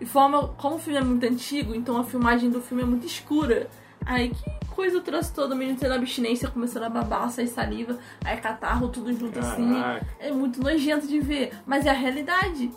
E 0.00 0.06
forma, 0.06 0.48
como 0.56 0.76
o 0.76 0.78
filme 0.78 0.98
é 0.98 1.02
muito 1.02 1.26
antigo, 1.26 1.74
então 1.74 1.96
a 1.98 2.04
filmagem 2.04 2.48
do 2.48 2.60
filme 2.60 2.82
é 2.82 2.86
muito 2.86 3.06
escura. 3.06 3.68
Aí 4.06 4.30
que 4.30 4.58
coisa 4.78 5.00
trouxe 5.00 5.34
todo 5.34 5.52
o 5.52 5.56
menino 5.56 5.76
tendo 5.76 5.92
abstinência, 5.92 6.48
começando 6.48 6.84
a 6.84 6.88
babar, 6.88 7.28
sair 7.30 7.48
saliva, 7.48 7.98
aí 8.24 8.36
catarro, 8.36 8.88
tudo 8.88 9.12
junto 9.12 9.38
assim. 9.38 9.74
Caraca. 9.74 10.06
É 10.20 10.30
muito 10.30 10.62
nojento 10.62 11.06
de 11.06 11.18
ver, 11.18 11.52
mas 11.66 11.84
é 11.84 11.90
a 11.90 11.94
realidade. 11.94 12.70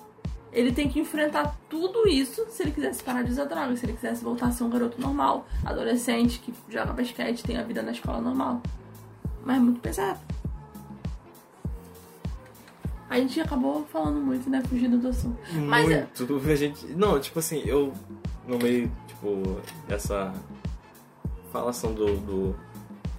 Ele 0.51 0.71
tem 0.71 0.89
que 0.89 0.99
enfrentar 0.99 1.55
tudo 1.69 2.07
isso 2.07 2.45
se 2.49 2.61
ele 2.61 2.71
quisesse 2.71 3.01
parar 3.01 3.23
de 3.23 3.31
usar 3.31 3.45
droga, 3.45 3.75
se 3.77 3.85
ele 3.85 3.93
quisesse 3.93 4.21
voltar 4.23 4.47
a 4.47 4.51
ser 4.51 4.63
um 4.65 4.69
garoto 4.69 4.99
normal, 4.99 5.45
adolescente, 5.65 6.39
que 6.39 6.53
joga 6.69 6.91
basquete, 6.91 7.41
tem 7.43 7.57
a 7.57 7.63
vida 7.63 7.81
na 7.81 7.91
escola 7.91 8.19
normal. 8.19 8.61
Mas 9.45 9.57
é 9.57 9.59
muito 9.59 9.79
pesado. 9.79 10.19
A 13.09 13.17
gente 13.17 13.39
acabou 13.41 13.85
falando 13.91 14.21
muito, 14.21 14.49
né? 14.49 14.61
Fugindo 14.67 14.97
do 14.97 15.09
assunto. 15.09 15.37
Mas 15.67 15.89
é- 15.89 16.07
Muito. 16.19 16.49
A 16.49 16.55
gente. 16.55 16.85
Não, 16.87 17.19
tipo 17.19 17.39
assim, 17.39 17.61
eu. 17.65 17.93
No 18.47 18.57
meio, 18.57 18.91
tipo, 19.07 19.59
dessa 19.87 20.33
falação 21.51 21.93
do, 21.93 22.17
do. 22.17 22.55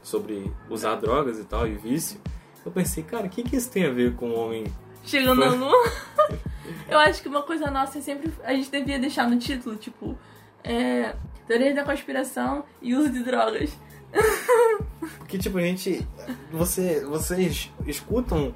sobre 0.03 0.51
usar 0.71 0.97
drogas 0.97 1.39
e 1.39 1.45
tal, 1.45 1.67
e 1.67 1.75
vício, 1.75 2.19
eu 2.65 2.73
pensei, 2.73 3.03
cara, 3.03 3.27
o 3.27 3.29
que, 3.29 3.43
que 3.43 3.55
isso 3.55 3.71
tem 3.71 3.85
a 3.85 3.91
ver 3.91 4.15
com 4.17 4.31
o 4.31 4.35
homem. 4.35 4.65
Chegando 5.05 5.45
na 5.45 5.51
lua. 5.51 5.91
Eu 6.89 6.99
acho 6.99 7.23
que 7.23 7.29
uma 7.29 7.43
coisa 7.43 7.71
nossa 7.71 7.99
é 7.99 8.01
sempre. 8.01 8.33
A 8.45 8.53
gente 8.55 8.71
devia 8.71 8.99
deixar 8.99 9.29
no 9.29 9.39
título, 9.39 9.77
tipo. 9.77 10.17
É. 10.63 11.15
Teoria 11.47 11.75
da 11.75 11.85
conspiração 11.85 12.65
e 12.81 12.95
uso 12.95 13.11
de 13.11 13.23
drogas. 13.23 13.77
Porque, 15.19 15.39
tipo, 15.39 15.59
a 15.59 15.63
gente. 15.63 16.07
Você, 16.53 17.05
vocês 17.05 17.71
escutam 17.87 18.55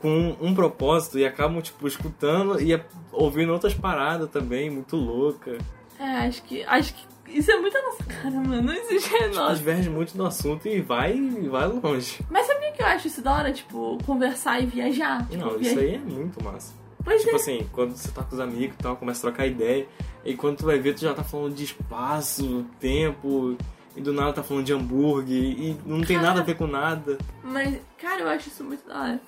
com 0.00 0.36
um 0.40 0.54
propósito 0.54 1.18
e 1.18 1.24
acabam, 1.24 1.60
tipo, 1.62 1.86
escutando 1.86 2.60
e 2.60 2.78
ouvindo 3.12 3.52
outras 3.52 3.74
paradas 3.74 4.28
também, 4.30 4.68
muito 4.68 4.96
louca. 4.96 5.58
É, 5.98 6.26
acho 6.26 6.42
que. 6.42 6.64
Acho 6.64 6.94
que. 6.94 7.11
Isso 7.32 7.50
é 7.50 7.56
muito 7.60 7.76
a 7.76 7.82
nossa 7.82 8.04
cara, 8.08 8.30
mano. 8.34 8.72
Já 8.72 9.16
é 9.18 9.22
Tipo, 9.28 9.34
nosso. 9.34 9.56
diverge 9.56 9.90
muito 9.90 10.16
do 10.16 10.24
assunto 10.26 10.68
e 10.68 10.80
vai, 10.80 11.20
vai 11.48 11.66
longe. 11.68 12.20
Mas 12.30 12.46
sabe 12.46 12.68
o 12.68 12.72
que 12.72 12.82
eu 12.82 12.86
acho 12.86 13.06
isso 13.06 13.22
da 13.22 13.32
hora? 13.34 13.52
Tipo, 13.52 13.98
conversar 14.04 14.60
e 14.62 14.66
viajar. 14.66 15.26
Tipo, 15.28 15.44
Não, 15.44 15.60
isso 15.60 15.78
aí 15.78 15.94
é 15.94 15.98
muito 15.98 16.42
massa. 16.44 16.74
Pois 17.04 17.20
Tipo 17.22 17.32
é. 17.34 17.36
assim, 17.36 17.68
quando 17.72 17.96
você 17.96 18.10
tá 18.12 18.22
com 18.22 18.34
os 18.34 18.40
amigos 18.40 18.76
e 18.78 18.82
tal, 18.82 18.96
começa 18.96 19.26
a 19.26 19.30
trocar 19.30 19.46
ideia, 19.46 19.88
e 20.24 20.34
quando 20.36 20.58
tu 20.58 20.64
vai 20.66 20.78
ver, 20.78 20.94
tu 20.94 21.00
já 21.00 21.12
tá 21.12 21.24
falando 21.24 21.52
de 21.54 21.64
espaço, 21.64 22.64
tempo, 22.78 23.56
e 23.96 24.00
do 24.00 24.12
nada 24.12 24.32
tá 24.34 24.42
falando 24.42 24.64
de 24.64 24.72
hambúrguer, 24.72 25.36
e 25.42 25.76
não 25.84 26.00
tem 26.02 26.16
nada 26.16 26.40
a 26.40 26.44
ver 26.44 26.56
com 26.56 26.66
nada. 26.68 27.18
Mas, 27.42 27.76
cara, 27.98 28.20
eu 28.20 28.28
acho 28.28 28.48
isso 28.48 28.62
muito 28.62 28.86
da 28.86 29.00
hora. 29.00 29.20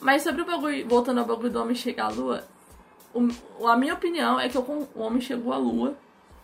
Mas 0.00 0.22
sobre 0.22 0.40
o 0.40 0.46
bagulho, 0.46 0.88
voltando 0.88 1.18
ao 1.20 1.26
bagulho 1.26 1.50
do 1.50 1.60
homem 1.60 1.74
chegar 1.74 2.06
à 2.06 2.08
lua, 2.10 2.44
o- 3.14 3.66
a 3.68 3.76
minha 3.76 3.92
opinião 3.94 4.40
é 4.40 4.48
que 4.48 4.56
o 4.56 4.62
o 4.94 5.00
homem 5.02 5.20
chegou 5.20 5.52
à 5.52 5.58
lua. 5.58 5.94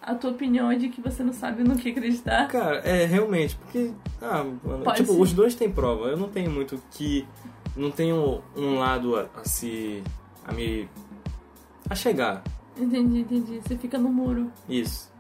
A 0.09 0.15
tua 0.15 0.31
opinião 0.31 0.73
é 0.73 0.77
de 0.77 0.89
que 0.89 1.03
você 1.03 1.23
não 1.23 1.35
sabe 1.35 1.63
no 1.63 1.77
que 1.77 1.91
acreditar. 1.91 2.49
Cara, 2.49 2.79
é 2.79 3.05
realmente, 3.05 3.55
porque. 3.57 3.93
Ah, 4.23 4.43
mano, 4.43 4.83
tipo, 4.95 5.13
ser. 5.13 5.21
os 5.21 5.35
dois 5.35 5.55
têm 5.55 5.71
prova. 5.71 6.07
Eu 6.07 6.17
não 6.17 6.31
tenho 6.31 6.51
muito 6.51 6.83
que. 6.93 7.27
Não 7.77 7.91
tenho 7.91 8.43
um 8.57 8.79
lado 8.79 9.17
a, 9.17 9.29
a 9.39 9.45
se. 9.45 10.03
a 10.47 10.53
me. 10.55 10.89
a 11.91 11.95
chegar. 11.95 12.43
Entendi, 12.75 13.21
entendi. 13.21 13.61
Você 13.61 13.77
fica 13.77 13.99
no 13.99 14.09
muro. 14.09 14.51
Isso. 14.67 15.13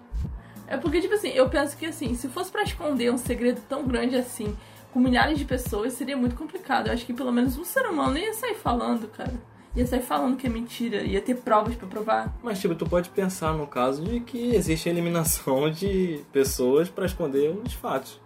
É 0.66 0.78
porque, 0.78 1.02
tipo 1.02 1.12
assim, 1.12 1.28
eu 1.28 1.50
penso 1.50 1.76
que 1.76 1.84
assim, 1.84 2.14
se 2.14 2.26
fosse 2.26 2.50
pra 2.50 2.62
esconder 2.62 3.12
um 3.12 3.18
segredo 3.18 3.60
tão 3.68 3.86
grande 3.86 4.16
assim, 4.16 4.56
com 4.90 5.00
milhares 5.00 5.38
de 5.38 5.44
pessoas, 5.44 5.92
seria 5.92 6.16
muito 6.16 6.34
complicado. 6.34 6.86
Eu 6.86 6.94
acho 6.94 7.04
que 7.04 7.12
pelo 7.12 7.30
menos 7.30 7.58
um 7.58 7.64
ser 7.64 7.86
humano 7.86 8.16
ia 8.16 8.32
sair 8.32 8.54
falando, 8.54 9.06
cara. 9.08 9.34
Ia 9.78 9.86
sair 9.86 10.02
falando 10.02 10.36
que 10.36 10.44
é 10.44 10.50
mentira, 10.50 11.02
ia 11.02 11.20
ter 11.20 11.36
provas 11.36 11.76
pra 11.76 11.86
provar. 11.86 12.36
Mas, 12.42 12.58
tipo, 12.58 12.74
tu 12.74 12.84
pode 12.84 13.10
pensar 13.10 13.52
no 13.52 13.64
caso 13.64 14.02
de 14.02 14.18
que 14.18 14.52
existe 14.52 14.88
a 14.88 14.92
eliminação 14.92 15.70
de 15.70 16.20
pessoas 16.32 16.88
pra 16.88 17.06
esconder 17.06 17.56
os 17.64 17.74
fatos. 17.74 18.20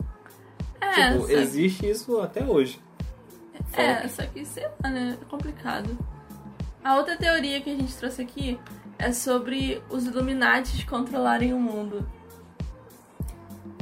É, 0.81 1.13
tipo, 1.13 1.31
existe 1.31 1.87
isso 1.87 2.19
até 2.23 2.43
hoje. 2.43 2.81
é, 3.75 4.09
só 4.09 4.23
que 4.23 4.47
sei 4.47 4.67
lá, 4.83 4.89
né? 4.89 5.19
É 5.21 5.25
complicado. 5.27 5.99
A 6.83 6.97
outra 6.97 7.19
teoria 7.19 7.61
que 7.61 7.69
a 7.69 7.77
gente 7.77 7.95
trouxe 7.97 8.23
aqui 8.23 8.59
é 8.99 9.13
sobre 9.13 9.83
os 9.91 10.07
Illuminati 10.07 10.87
controlarem 10.87 11.53
o 11.53 11.59
mundo. 11.59 12.09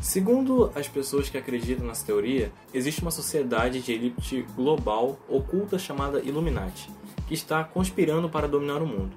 Segundo 0.00 0.72
as 0.74 0.88
pessoas 0.88 1.28
que 1.28 1.38
acreditam 1.38 1.86
nessa 1.86 2.04
teoria, 2.04 2.50
existe 2.74 3.00
uma 3.02 3.12
sociedade 3.12 3.80
de 3.80 3.92
elite 3.92 4.44
global 4.56 5.18
oculta 5.28 5.78
chamada 5.78 6.20
Illuminati, 6.20 6.90
que 7.30 7.34
está 7.34 7.62
conspirando 7.62 8.28
para 8.28 8.48
dominar 8.48 8.82
o 8.82 8.86
mundo, 8.88 9.12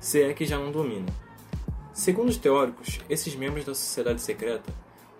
se 0.00 0.22
é 0.22 0.32
que 0.32 0.46
já 0.46 0.58
não 0.58 0.72
domina. 0.72 1.04
Segundo 1.92 2.30
os 2.30 2.38
teóricos, 2.38 3.00
esses 3.06 3.36
membros 3.36 3.66
da 3.66 3.74
sociedade 3.74 4.22
secreta 4.22 4.72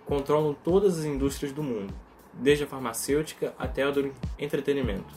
controlam 0.07 0.55
todas 0.63 0.97
as 0.97 1.05
indústrias 1.05 1.53
do 1.53 1.61
mundo, 1.61 1.93
desde 2.33 2.63
a 2.63 2.67
farmacêutica 2.67 3.53
até 3.59 3.91
do 3.91 4.11
entretenimento, 4.39 5.13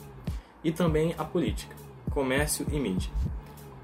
e 0.63 0.71
também 0.71 1.15
a 1.17 1.23
política, 1.23 1.75
comércio 2.11 2.63
e 2.71 2.79
mídia. 2.79 3.09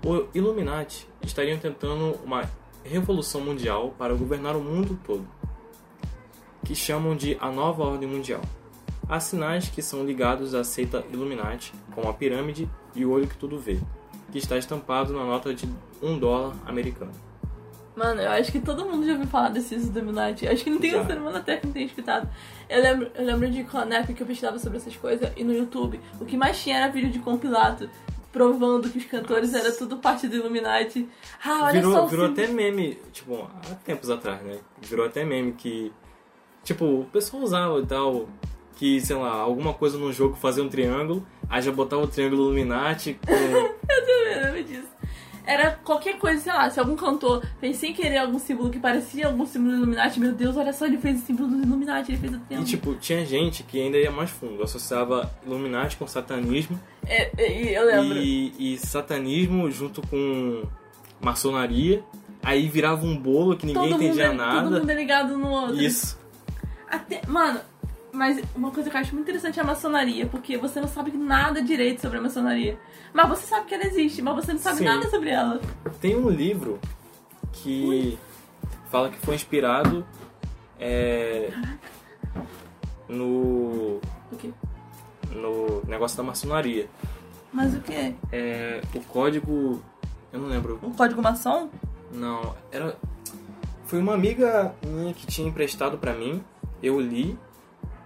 O 0.06 0.28
Illuminati 0.36 1.08
estariam 1.24 1.58
tentando 1.58 2.20
uma 2.24 2.48
revolução 2.84 3.42
mundial 3.42 3.96
para 3.98 4.14
governar 4.14 4.56
o 4.56 4.62
mundo 4.62 5.00
todo 5.04 5.28
que 6.64 6.76
chamam 6.76 7.16
de 7.16 7.36
a 7.42 7.50
Nova 7.50 7.84
Ordem 7.86 8.08
Mundial. 8.08 8.42
Há 9.10 9.20
sinais 9.20 9.68
que 9.68 9.82
são 9.82 10.06
ligados 10.06 10.54
à 10.54 10.64
seita 10.64 11.04
Illuminati, 11.12 11.74
como 11.96 12.08
a 12.08 12.14
pirâmide 12.14 12.70
e 12.96 13.06
o 13.06 13.12
olho 13.12 13.28
que 13.28 13.38
tudo 13.38 13.60
vê, 13.60 13.80
que 14.32 14.38
está 14.38 14.58
estampado 14.58 15.14
na 15.14 15.24
nota 15.24 15.54
de 15.54 15.68
um 16.02 16.18
dólar 16.18 16.56
americano. 16.66 17.12
Mano, 17.96 18.22
eu 18.22 18.32
acho 18.32 18.52
que 18.52 18.60
todo 18.60 18.86
mundo 18.86 19.06
já 19.06 19.14
ouviu 19.14 19.28
falar 19.28 19.50
desses 19.50 19.88
Illuminati. 19.88 20.48
Acho 20.48 20.64
que 20.64 20.70
não 20.70 20.80
tem 20.80 20.98
um 20.98 21.06
ser 21.06 21.18
humano 21.18 21.38
até 21.38 21.58
que 21.58 21.68
não 21.68 21.74
tenha 21.74 21.86
escutado. 21.86 22.30
Eu 22.70 22.82
lembro, 22.82 23.12
eu 23.14 23.26
lembro 23.26 23.50
de 23.50 23.64
quando, 23.66 23.90
na 23.90 23.98
época 23.98 24.14
que 24.14 24.24
eu 24.24 24.28
pesquisava 24.28 24.58
sobre 24.60 24.78
essas 24.78 24.96
coisas 24.96 25.30
e 25.36 25.44
no 25.44 25.54
YouTube, 25.54 26.00
o 26.20 26.26
que 26.26 26.38
mais 26.38 26.62
tinha 26.62 26.78
era 26.78 26.92
vídeo 26.92 27.10
de 27.10 27.20
compilado 27.20 27.90
provando 28.32 28.90
que 28.90 28.98
os 28.98 29.06
cantores 29.06 29.54
era 29.54 29.72
tudo 29.72 29.98
parte 29.98 30.28
do 30.28 30.38
Illuminati. 30.38 31.08
Ah, 31.44 31.64
olha 31.66 31.74
virou 31.74 31.94
só 31.94 32.06
virou 32.06 32.28
até 32.28 32.48
meme, 32.48 32.98
tipo, 33.12 33.36
há 33.36 33.76
tempos 33.84 34.10
atrás, 34.10 34.42
né? 34.42 34.60
Virou 34.82 35.06
até 35.06 35.26
meme 35.26 35.52
que, 35.52 35.92
tipo, 36.64 36.86
o 36.86 37.06
pessoal 37.12 37.44
usava 37.44 37.80
e 37.80 37.86
tal, 37.86 38.30
que, 38.82 39.00
sei 39.00 39.16
lá, 39.16 39.30
alguma 39.30 39.76
coisa 39.76 39.96
no 39.96 40.12
jogo 40.12 40.36
fazia 40.36 40.64
um 40.64 40.68
triângulo, 40.68 41.24
aí 41.48 41.62
já 41.62 41.72
botava 41.72 42.02
o 42.02 42.08
triângulo 42.08 42.46
Illuminati 42.46 43.16
com... 43.24 43.32
Eu 43.32 44.44
lembro 44.44 44.64
disso. 44.64 44.88
Era 45.46 45.70
qualquer 45.84 46.18
coisa, 46.18 46.42
sei 46.42 46.52
lá, 46.52 46.68
se 46.68 46.80
algum 46.80 46.96
cantor 46.96 47.46
fez 47.60 47.78
sem 47.78 47.94
querer 47.94 48.18
algum 48.18 48.40
símbolo 48.40 48.72
que 48.72 48.80
parecia 48.80 49.28
algum 49.28 49.46
símbolo 49.46 49.74
do 49.74 49.78
Illuminati, 49.78 50.20
meu 50.20 50.32
Deus, 50.34 50.58
olha 50.58 50.74
só, 50.74 50.88
ele 50.88 50.98
fez 50.98 51.22
o 51.22 51.26
símbolo 51.28 51.50
do 51.50 51.62
Illuminati, 51.62 52.12
ele 52.12 52.18
fez 52.22 52.34
o 52.34 52.38
E, 52.38 52.40
triângulo. 52.40 52.68
tipo, 52.68 52.96
tinha 52.96 53.24
gente 53.24 53.62
que 53.62 53.80
ainda 53.80 54.00
ia 54.00 54.10
mais 54.10 54.32
fundo, 54.32 54.64
associava 54.64 55.32
Illuminati 55.46 55.96
com 55.98 56.08
satanismo 56.08 56.80
É, 57.06 57.30
é, 57.38 57.78
eu 57.78 57.86
lembro. 57.86 58.18
e, 58.18 58.74
e 58.74 58.78
satanismo 58.80 59.70
junto 59.70 60.02
com 60.08 60.64
maçonaria, 61.20 62.04
aí 62.42 62.68
virava 62.68 63.06
um 63.06 63.16
bolo 63.16 63.56
que 63.56 63.68
ninguém 63.68 63.90
todo 63.92 64.02
entendia 64.04 64.26
é, 64.26 64.34
nada. 64.34 64.64
todo 64.64 64.80
mundo 64.80 64.90
é 64.90 64.96
ligado 64.96 65.38
no 65.38 65.50
outro. 65.52 65.80
Isso. 65.80 66.20
Até, 66.90 67.22
mano, 67.28 67.60
mas 68.14 68.42
uma 68.56 68.72
coisa 68.72 68.90
que 68.90 68.96
eu 68.96 69.02
acho 69.02 69.14
muito 69.14 69.28
interessante 69.28 69.60
é 69.60 69.64
a 69.64 69.66
maçonaria, 69.66 70.26
porque 70.26 70.58
você 70.58 70.80
não 70.80 70.88
sabe 70.88 71.12
nada 71.12 71.62
direito 71.62 72.02
sobre 72.02 72.18
a 72.18 72.22
maçonaria. 72.22 72.78
Mas 73.14 73.30
você 73.30 73.48
sabe 73.48 73.66
que 73.66 73.74
ela 73.74 73.86
existe, 73.86 74.22
mas 74.22 74.36
você 74.36 74.54
não 74.54 74.60
sabe 74.60 74.80
Sim. 74.80 74.86
nada 74.86 75.10
sobre 75.10 75.30
ela. 75.30 75.60
Tem 76.00 76.16
um 76.16 76.30
livro 76.30 76.80
que 77.52 78.18
fala 78.90 79.10
que 79.10 79.18
foi 79.20 79.36
inspirado 79.36 80.06
é, 80.80 81.52
no, 83.08 84.00
O 84.32 84.38
quê? 84.38 84.52
no 85.32 85.82
negócio 85.88 86.18
da 86.18 86.24
maçonaria. 86.24 86.90
Mas 87.54 87.76
o 87.76 87.82
quê? 87.82 88.16
É, 88.32 88.82
o 88.94 89.02
código. 89.02 89.82
Eu 90.32 90.40
não 90.40 90.48
lembro. 90.48 90.80
Um 90.82 90.94
código 90.94 91.22
maçom? 91.22 91.70
Não, 92.12 92.56
era. 92.72 92.98
Foi 93.86 94.00
uma 94.00 94.14
amiga 94.14 94.74
minha 94.86 95.14
que 95.14 95.28
tinha 95.28 95.48
emprestado 95.48 95.98
pra 95.98 96.14
mim. 96.14 96.42
Eu 96.82 97.00
li 97.00 97.38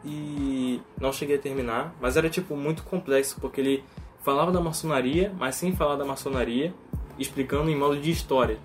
e 0.06 0.82
não 1.00 1.12
cheguei 1.12 1.36
a 1.36 1.39
terminar, 1.39 1.96
mas 2.00 2.15
era 2.15 2.30
tipo 2.30 2.56
muito 2.56 2.84
complexo 2.84 3.38
porque 3.41 3.60
ele 3.60 3.84
falava 4.22 4.52
da 4.52 4.62
maçonaria, 4.62 5.34
mas 5.38 5.56
sem 5.56 5.76
falar 5.76 5.96
da 5.96 6.06
maçonaria, 6.06 6.74
explicando 7.18 7.70
em 7.70 7.76
modo 7.76 8.00
de 8.00 8.12
história 8.12 8.58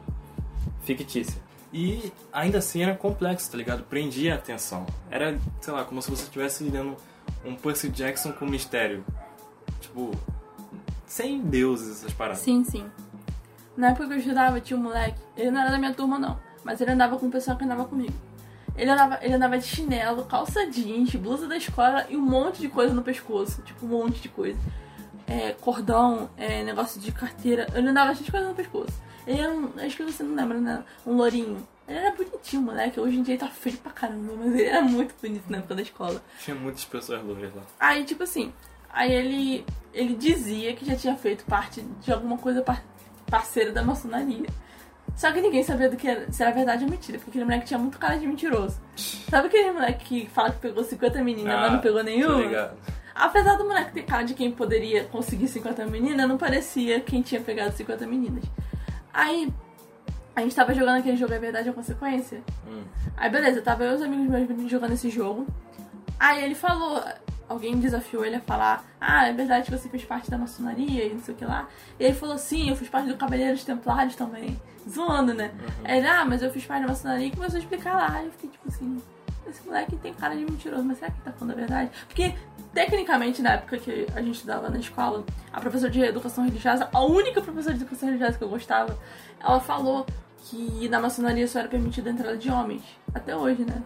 fictícia. 0.82 1.40
E 1.72 2.12
ainda 2.32 2.58
assim 2.58 2.82
era 2.82 2.94
complexo, 2.94 3.50
tá 3.50 3.56
ligado? 3.56 3.84
Prendia 3.84 4.34
a 4.34 4.36
atenção. 4.36 4.86
Era, 5.10 5.38
sei 5.60 5.72
lá, 5.72 5.84
como 5.84 6.02
se 6.02 6.10
você 6.10 6.24
estivesse 6.24 6.64
lendo 6.64 6.96
um 7.44 7.54
Percy 7.54 7.88
Jackson 7.88 8.32
com 8.32 8.44
mistério. 8.44 9.04
Tipo, 9.80 10.10
sem 11.06 11.40
deuses 11.40 11.98
essas 11.98 12.12
paradas. 12.12 12.40
Sim, 12.40 12.64
sim. 12.64 12.86
Na 13.76 13.90
época 13.90 14.08
que 14.08 14.14
eu 14.14 14.18
estudava, 14.18 14.60
tinha 14.60 14.78
um 14.78 14.82
moleque, 14.82 15.18
ele 15.36 15.50
não 15.50 15.60
era 15.60 15.70
da 15.70 15.78
minha 15.78 15.94
turma 15.94 16.18
não, 16.18 16.38
mas 16.64 16.80
ele 16.80 16.90
andava 16.90 17.16
com 17.18 17.26
o 17.26 17.30
pessoal 17.30 17.56
que 17.56 17.64
andava 17.64 17.84
comigo. 17.84 18.12
Ele 18.76 18.90
andava, 18.90 19.18
ele 19.22 19.34
andava 19.34 19.58
de 19.58 19.66
chinelo, 19.66 20.24
calça 20.24 20.66
jeans, 20.66 21.14
blusa 21.14 21.46
da 21.46 21.56
escola 21.56 22.06
e 22.08 22.16
um 22.16 22.22
monte 22.22 22.60
de 22.60 22.68
coisa 22.68 22.94
no 22.94 23.02
pescoço. 23.02 23.62
Tipo, 23.62 23.86
um 23.86 23.88
monte 23.90 24.20
de 24.20 24.28
coisa. 24.28 24.58
É, 25.26 25.52
cordão, 25.60 26.30
é, 26.36 26.62
negócio 26.64 27.00
de 27.00 27.12
carteira. 27.12 27.66
Ele 27.74 27.88
andava 27.88 28.14
cheio 28.14 28.24
de 28.24 28.30
coisa 28.30 28.48
no 28.48 28.54
pescoço. 28.54 28.92
Ele 29.26 29.40
era 29.40 29.52
um. 29.52 29.72
Acho 29.78 29.96
que 29.96 30.02
você 30.02 30.22
não 30.22 30.34
lembra, 30.34 30.58
né? 30.58 30.84
Um 31.06 31.14
lourinho. 31.14 31.66
Ele 31.86 31.98
era 31.98 32.14
bonitinho, 32.14 32.62
moleque. 32.62 33.00
Hoje 33.00 33.18
em 33.18 33.22
dia 33.22 33.34
ele 33.34 33.40
tá 33.40 33.48
feio 33.48 33.76
pra 33.78 33.92
caramba, 33.92 34.32
mas 34.36 34.54
ele 34.54 34.64
era 34.64 34.82
muito 34.82 35.14
bonito 35.20 35.44
na 35.48 35.58
época 35.58 35.74
da 35.74 35.82
escola. 35.82 36.22
Tinha 36.40 36.56
muitas 36.56 36.84
pessoas 36.84 37.22
louras 37.22 37.54
lá. 37.54 37.62
Aí, 37.78 38.04
tipo 38.04 38.22
assim, 38.22 38.52
aí 38.88 39.12
ele, 39.12 39.64
ele 39.92 40.14
dizia 40.14 40.74
que 40.74 40.84
já 40.84 40.96
tinha 40.96 41.16
feito 41.16 41.44
parte 41.44 41.82
de 41.82 42.12
alguma 42.12 42.38
coisa 42.38 42.62
par 42.62 42.82
parceira 43.28 43.72
da 43.72 43.82
maçonaria. 43.82 44.46
Só 45.16 45.30
que 45.32 45.40
ninguém 45.40 45.62
sabia 45.62 45.88
do 45.90 45.96
que 45.96 46.08
era, 46.08 46.30
se 46.32 46.42
era 46.42 46.50
verdade 46.52 46.84
ou 46.84 46.90
mentira, 46.90 47.18
porque 47.18 47.30
aquele 47.30 47.44
moleque 47.44 47.66
tinha 47.66 47.78
muito 47.78 47.98
cara 47.98 48.16
de 48.18 48.26
mentiroso. 48.26 48.80
Sabe 48.96 49.48
aquele 49.48 49.72
moleque 49.72 50.04
que 50.04 50.30
fala 50.30 50.50
que 50.50 50.58
pegou 50.58 50.82
50 50.82 51.22
meninas, 51.22 51.58
mas 51.60 51.72
não 51.72 51.80
pegou 51.80 51.98
Tô 51.98 52.04
nenhuma? 52.04 52.40
ligado. 52.42 52.76
Apesar 53.14 53.56
do 53.56 53.64
moleque 53.64 53.92
ter 53.92 54.02
cara 54.04 54.22
de 54.22 54.32
quem 54.34 54.50
poderia 54.50 55.04
conseguir 55.04 55.48
50 55.48 55.84
meninas, 55.86 56.26
não 56.26 56.38
parecia 56.38 57.00
quem 57.00 57.20
tinha 57.20 57.40
pegado 57.40 57.76
50 57.76 58.06
meninas. 58.06 58.44
Aí, 59.12 59.52
a 60.34 60.40
gente 60.40 60.54
tava 60.54 60.72
jogando 60.72 61.00
aquele 61.00 61.16
jogo 61.16 61.34
É 61.34 61.38
Verdade 61.38 61.68
ou 61.68 61.74
Consequência. 61.74 62.40
Hum. 62.66 62.82
Aí, 63.16 63.28
beleza, 63.28 63.60
tava 63.60 63.84
eu 63.84 63.92
e 63.92 63.94
os 63.96 64.02
amigos 64.02 64.26
meus 64.26 64.70
jogando 64.70 64.92
esse 64.92 65.10
jogo. 65.10 65.46
Aí 66.18 66.42
ele 66.44 66.54
falou, 66.54 67.02
alguém 67.50 67.78
desafiou 67.80 68.24
ele 68.24 68.36
a 68.36 68.40
falar: 68.40 68.84
Ah, 69.00 69.26
é 69.26 69.32
verdade 69.32 69.64
que 69.64 69.76
você 69.76 69.88
fez 69.88 70.04
parte 70.04 70.30
da 70.30 70.38
maçonaria 70.38 71.04
e 71.04 71.12
não 71.12 71.20
sei 71.20 71.34
o 71.34 71.36
que 71.36 71.44
lá. 71.44 71.68
E 71.98 72.04
ele 72.04 72.14
falou: 72.14 72.38
Sim, 72.38 72.70
eu 72.70 72.76
fiz 72.76 72.88
parte 72.88 73.08
do 73.08 73.16
Cavaleiros 73.16 73.64
Templários 73.64 74.14
também. 74.14 74.58
Zoando, 74.88 75.34
né? 75.34 75.50
Aí 75.84 75.98
ele: 75.98 76.06
Ah, 76.06 76.24
mas 76.24 76.42
eu 76.42 76.50
fiz 76.50 76.64
parte 76.64 76.82
da 76.82 76.88
maçonaria 76.88 77.26
e 77.26 77.30
começou 77.32 77.56
a 77.56 77.60
explicar 77.60 77.96
lá. 77.96 78.12
Aí 78.12 78.26
eu 78.26 78.32
fiquei 78.32 78.50
tipo 78.50 78.68
assim: 78.68 79.02
Esse 79.48 79.66
moleque 79.66 79.96
tem 79.96 80.14
cara 80.14 80.36
de 80.36 80.44
mentiroso, 80.44 80.84
mas 80.84 80.98
será 80.98 81.10
que 81.10 81.18
ele 81.18 81.24
tá 81.24 81.32
falando 81.32 81.52
a 81.52 81.56
verdade? 81.56 81.90
Porque, 82.06 82.34
tecnicamente, 82.72 83.42
na 83.42 83.54
época 83.54 83.78
que 83.78 84.06
a 84.14 84.22
gente 84.22 84.36
estudava 84.36 84.70
na 84.70 84.78
escola, 84.78 85.24
a 85.52 85.60
professora 85.60 85.90
de 85.90 86.00
educação 86.00 86.44
religiosa, 86.44 86.88
a 86.92 87.04
única 87.04 87.40
professora 87.42 87.74
de 87.74 87.82
educação 87.82 88.08
religiosa 88.08 88.38
que 88.38 88.44
eu 88.44 88.48
gostava, 88.48 88.96
ela 89.40 89.58
falou 89.58 90.06
que 90.44 90.88
na 90.88 91.00
maçonaria 91.00 91.46
só 91.46 91.58
era 91.58 91.68
permitida 91.68 92.10
a 92.10 92.12
entrada 92.12 92.36
de 92.36 92.50
homens. 92.50 92.82
Até 93.12 93.36
hoje, 93.36 93.64
né? 93.64 93.82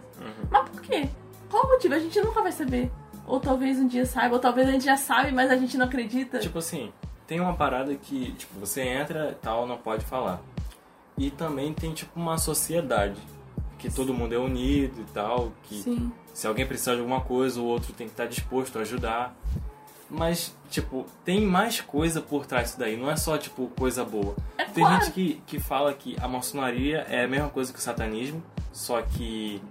Mas 0.51 0.69
por 0.69 0.81
quê? 0.81 1.09
Qual 1.49 1.63
o 1.63 1.69
motivo? 1.69 1.93
A 1.93 1.99
gente 1.99 2.19
nunca 2.21 2.41
vai 2.41 2.51
saber. 2.51 2.91
Ou 3.27 3.39
talvez 3.39 3.79
um 3.79 3.87
dia 3.87 4.05
saiba, 4.05 4.35
ou 4.35 4.39
talvez 4.39 4.67
a 4.67 4.71
gente 4.71 4.85
já 4.85 4.97
sabe, 4.97 5.31
mas 5.31 5.49
a 5.51 5.57
gente 5.57 5.77
não 5.77 5.85
acredita. 5.85 6.39
Tipo 6.39 6.59
assim, 6.59 6.91
tem 7.27 7.39
uma 7.39 7.53
parada 7.55 7.93
que, 7.95 8.33
tipo, 8.33 8.59
você 8.59 8.81
entra 8.81 9.31
e 9.31 9.35
tal, 9.35 9.65
não 9.67 9.77
pode 9.77 10.05
falar. 10.05 10.41
E 11.17 11.31
também 11.31 11.73
tem, 11.73 11.93
tipo, 11.93 12.19
uma 12.19 12.37
sociedade. 12.37 13.19
Que 13.79 13.89
todo 13.93 14.13
mundo 14.13 14.33
é 14.33 14.37
unido 14.37 15.01
e 15.01 15.11
tal. 15.13 15.51
Que 15.63 15.75
Sim. 15.81 16.11
se 16.33 16.47
alguém 16.47 16.65
precisar 16.65 16.93
de 16.95 16.99
alguma 17.01 17.21
coisa, 17.21 17.59
o 17.59 17.65
outro 17.65 17.93
tem 17.93 18.07
que 18.07 18.13
estar 18.13 18.25
disposto 18.25 18.77
a 18.77 18.81
ajudar. 18.81 19.35
Mas, 20.09 20.55
tipo, 20.69 21.05
tem 21.23 21.41
mais 21.41 21.81
coisa 21.81 22.21
por 22.21 22.45
trás 22.45 22.65
disso 22.67 22.79
daí. 22.79 22.95
Não 22.95 23.09
é 23.09 23.15
só, 23.15 23.37
tipo, 23.37 23.67
coisa 23.77 24.03
boa. 24.05 24.35
É 24.57 24.65
Tem 24.65 24.83
claro. 24.83 25.03
gente 25.03 25.13
que, 25.13 25.41
que 25.47 25.59
fala 25.59 25.93
que 25.93 26.15
a 26.21 26.27
maçonaria 26.27 27.05
é 27.09 27.23
a 27.23 27.27
mesma 27.27 27.49
coisa 27.49 27.73
que 27.73 27.79
o 27.79 27.81
satanismo, 27.81 28.41
só 28.71 29.01
que, 29.01 29.61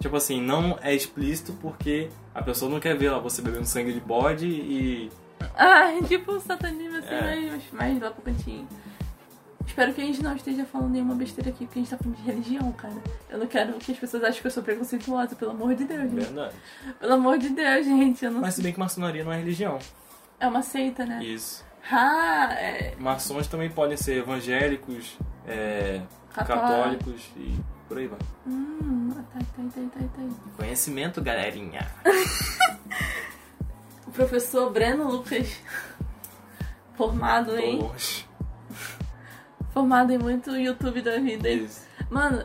tipo 0.00 0.16
assim, 0.16 0.40
não 0.40 0.78
é 0.82 0.94
explícito 0.94 1.52
porque 1.60 2.08
a 2.34 2.42
pessoa 2.42 2.70
não 2.70 2.80
quer 2.80 2.96
ver 2.96 3.10
lá 3.10 3.18
você 3.18 3.42
bebendo 3.42 3.66
sangue 3.66 3.92
de 3.92 4.00
bode 4.00 4.46
e. 4.46 5.10
Ah, 5.56 5.92
tipo 6.06 6.32
o 6.32 6.40
satanismo 6.40 6.96
assim, 6.98 7.08
É. 7.14 7.20
mais, 7.22 7.62
mais 7.72 8.00
lá 8.00 8.10
pro 8.10 8.22
cantinho. 8.22 8.66
Espero 9.66 9.92
que 9.92 10.00
a 10.00 10.04
gente 10.04 10.22
não 10.22 10.34
esteja 10.34 10.64
falando 10.64 10.92
nenhuma 10.92 11.14
besteira 11.14 11.50
aqui, 11.50 11.66
porque 11.66 11.78
a 11.78 11.82
gente 11.82 11.90
tá 11.90 11.98
falando 11.98 12.16
de 12.16 12.22
religião, 12.22 12.72
cara. 12.72 12.94
Eu 13.28 13.38
não 13.38 13.46
quero 13.46 13.74
que 13.74 13.92
as 13.92 13.98
pessoas 13.98 14.24
achem 14.24 14.40
que 14.40 14.46
eu 14.46 14.50
sou 14.50 14.62
preconceituosa, 14.62 15.36
pelo 15.36 15.50
amor 15.50 15.74
de 15.74 15.84
Deus, 15.84 16.10
gente. 16.10 16.14
Verdade. 16.24 16.54
Pelo 16.98 17.12
amor 17.12 17.38
de 17.38 17.50
Deus, 17.50 17.84
gente. 17.84 18.24
Eu 18.24 18.30
não... 18.30 18.40
Mas 18.40 18.54
se 18.54 18.62
bem 18.62 18.72
que 18.72 18.78
maçonaria 18.78 19.22
não 19.22 19.32
é 19.32 19.36
religião. 19.36 19.78
É 20.40 20.48
uma 20.48 20.62
seita, 20.62 21.04
né? 21.04 21.22
Isso. 21.22 21.64
Ah, 21.90 22.48
é. 22.54 22.94
Maçons 22.98 23.46
também 23.46 23.68
podem 23.70 23.96
ser 23.96 24.16
evangélicos, 24.16 25.16
é. 25.46 26.00
Católicos 26.44 27.30
e 27.36 27.58
por 27.88 27.98
aí 27.98 28.06
vai. 28.06 28.18
Hum, 28.46 29.10
tá, 29.32 29.38
tá, 29.38 29.62
tá, 29.74 29.80
tá, 29.92 30.04
tá. 30.16 30.22
Conhecimento, 30.56 31.22
galerinha. 31.22 31.86
O 34.06 34.10
professor 34.10 34.72
Breno 34.72 35.06
Lucas 35.06 35.60
formado 36.96 37.56
em. 37.58 37.88
Formado 39.70 40.10
em 40.12 40.18
muito 40.18 40.56
YouTube 40.56 41.02
da 41.02 41.18
vida. 41.18 41.48
Isso. 41.48 41.86
Mano, 42.10 42.42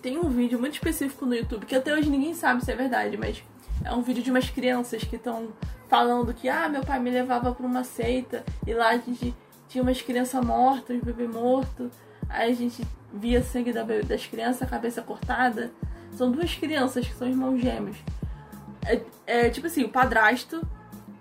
tem 0.00 0.16
um 0.18 0.30
vídeo 0.30 0.58
muito 0.58 0.74
específico 0.74 1.26
no 1.26 1.34
YouTube 1.34 1.66
que 1.66 1.74
até 1.74 1.92
hoje 1.92 2.08
ninguém 2.08 2.32
sabe 2.32 2.64
se 2.64 2.70
é 2.70 2.76
verdade, 2.76 3.16
mas 3.16 3.42
é 3.84 3.92
um 3.92 4.02
vídeo 4.02 4.22
de 4.22 4.30
umas 4.30 4.48
crianças 4.48 5.02
que 5.02 5.16
estão 5.16 5.48
falando 5.88 6.32
que, 6.32 6.48
ah, 6.48 6.68
meu 6.68 6.82
pai 6.82 7.00
me 7.00 7.10
levava 7.10 7.52
pra 7.52 7.66
uma 7.66 7.82
seita 7.82 8.44
e 8.66 8.72
lá 8.72 8.90
a 8.90 8.98
gente 8.98 9.34
tinha 9.68 9.82
umas 9.82 10.00
crianças 10.00 10.42
mortas, 10.44 10.96
um 10.96 11.00
bebê 11.00 11.26
morto, 11.26 11.90
aí 12.30 12.52
a 12.52 12.54
gente 12.54 12.82
via 13.12 13.42
sangue 13.42 13.72
das 13.72 14.26
crianças, 14.26 14.62
a 14.62 14.66
cabeça 14.66 15.02
cortada. 15.02 15.70
São 16.12 16.30
duas 16.30 16.54
crianças 16.54 17.06
que 17.06 17.14
são 17.14 17.28
irmãos 17.28 17.60
gêmeos. 17.60 17.96
É, 18.84 19.00
é, 19.26 19.50
tipo 19.50 19.66
assim, 19.66 19.84
o 19.84 19.88
padrasto, 19.88 20.66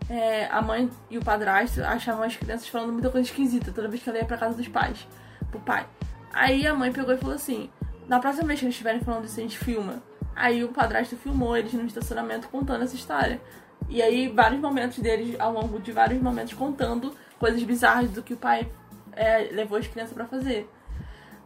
é, 0.09 0.45
a 0.45 0.61
mãe 0.61 0.89
e 1.09 1.17
o 1.17 1.23
padrasto 1.23 1.83
achavam 1.83 2.23
as 2.23 2.35
crianças 2.35 2.67
falando 2.67 2.93
muita 2.93 3.09
coisa 3.09 3.27
esquisita 3.27 3.71
toda 3.71 3.87
vez 3.87 4.01
que 4.01 4.09
ela 4.09 4.17
ia 4.17 4.25
pra 4.25 4.37
casa 4.37 4.55
dos 4.55 4.67
pais, 4.67 5.07
pro 5.51 5.59
pai. 5.59 5.85
Aí 6.31 6.65
a 6.65 6.73
mãe 6.73 6.91
pegou 6.91 7.13
e 7.13 7.17
falou 7.17 7.35
assim: 7.35 7.69
na 8.07 8.19
próxima 8.19 8.47
vez 8.47 8.59
que 8.59 8.65
eles 8.65 8.75
estiverem 8.75 9.01
falando 9.01 9.25
isso, 9.25 9.39
a 9.39 9.43
gente 9.43 9.57
filma. 9.57 10.01
Aí 10.35 10.63
o 10.63 10.69
padrasto 10.69 11.17
filmou 11.17 11.55
eles 11.57 11.73
no 11.73 11.85
estacionamento 11.85 12.47
contando 12.47 12.83
essa 12.83 12.95
história. 12.95 13.41
E 13.87 14.01
aí, 14.01 14.27
vários 14.27 14.61
momentos 14.61 14.99
deles, 14.99 15.35
ao 15.39 15.51
longo 15.51 15.79
de 15.79 15.91
vários 15.91 16.21
momentos, 16.21 16.53
contando 16.53 17.13
coisas 17.39 17.61
bizarras 17.63 18.09
do 18.11 18.21
que 18.21 18.33
o 18.33 18.37
pai 18.37 18.71
é, 19.13 19.49
levou 19.51 19.77
as 19.77 19.87
crianças 19.87 20.13
pra 20.13 20.25
fazer. 20.25 20.69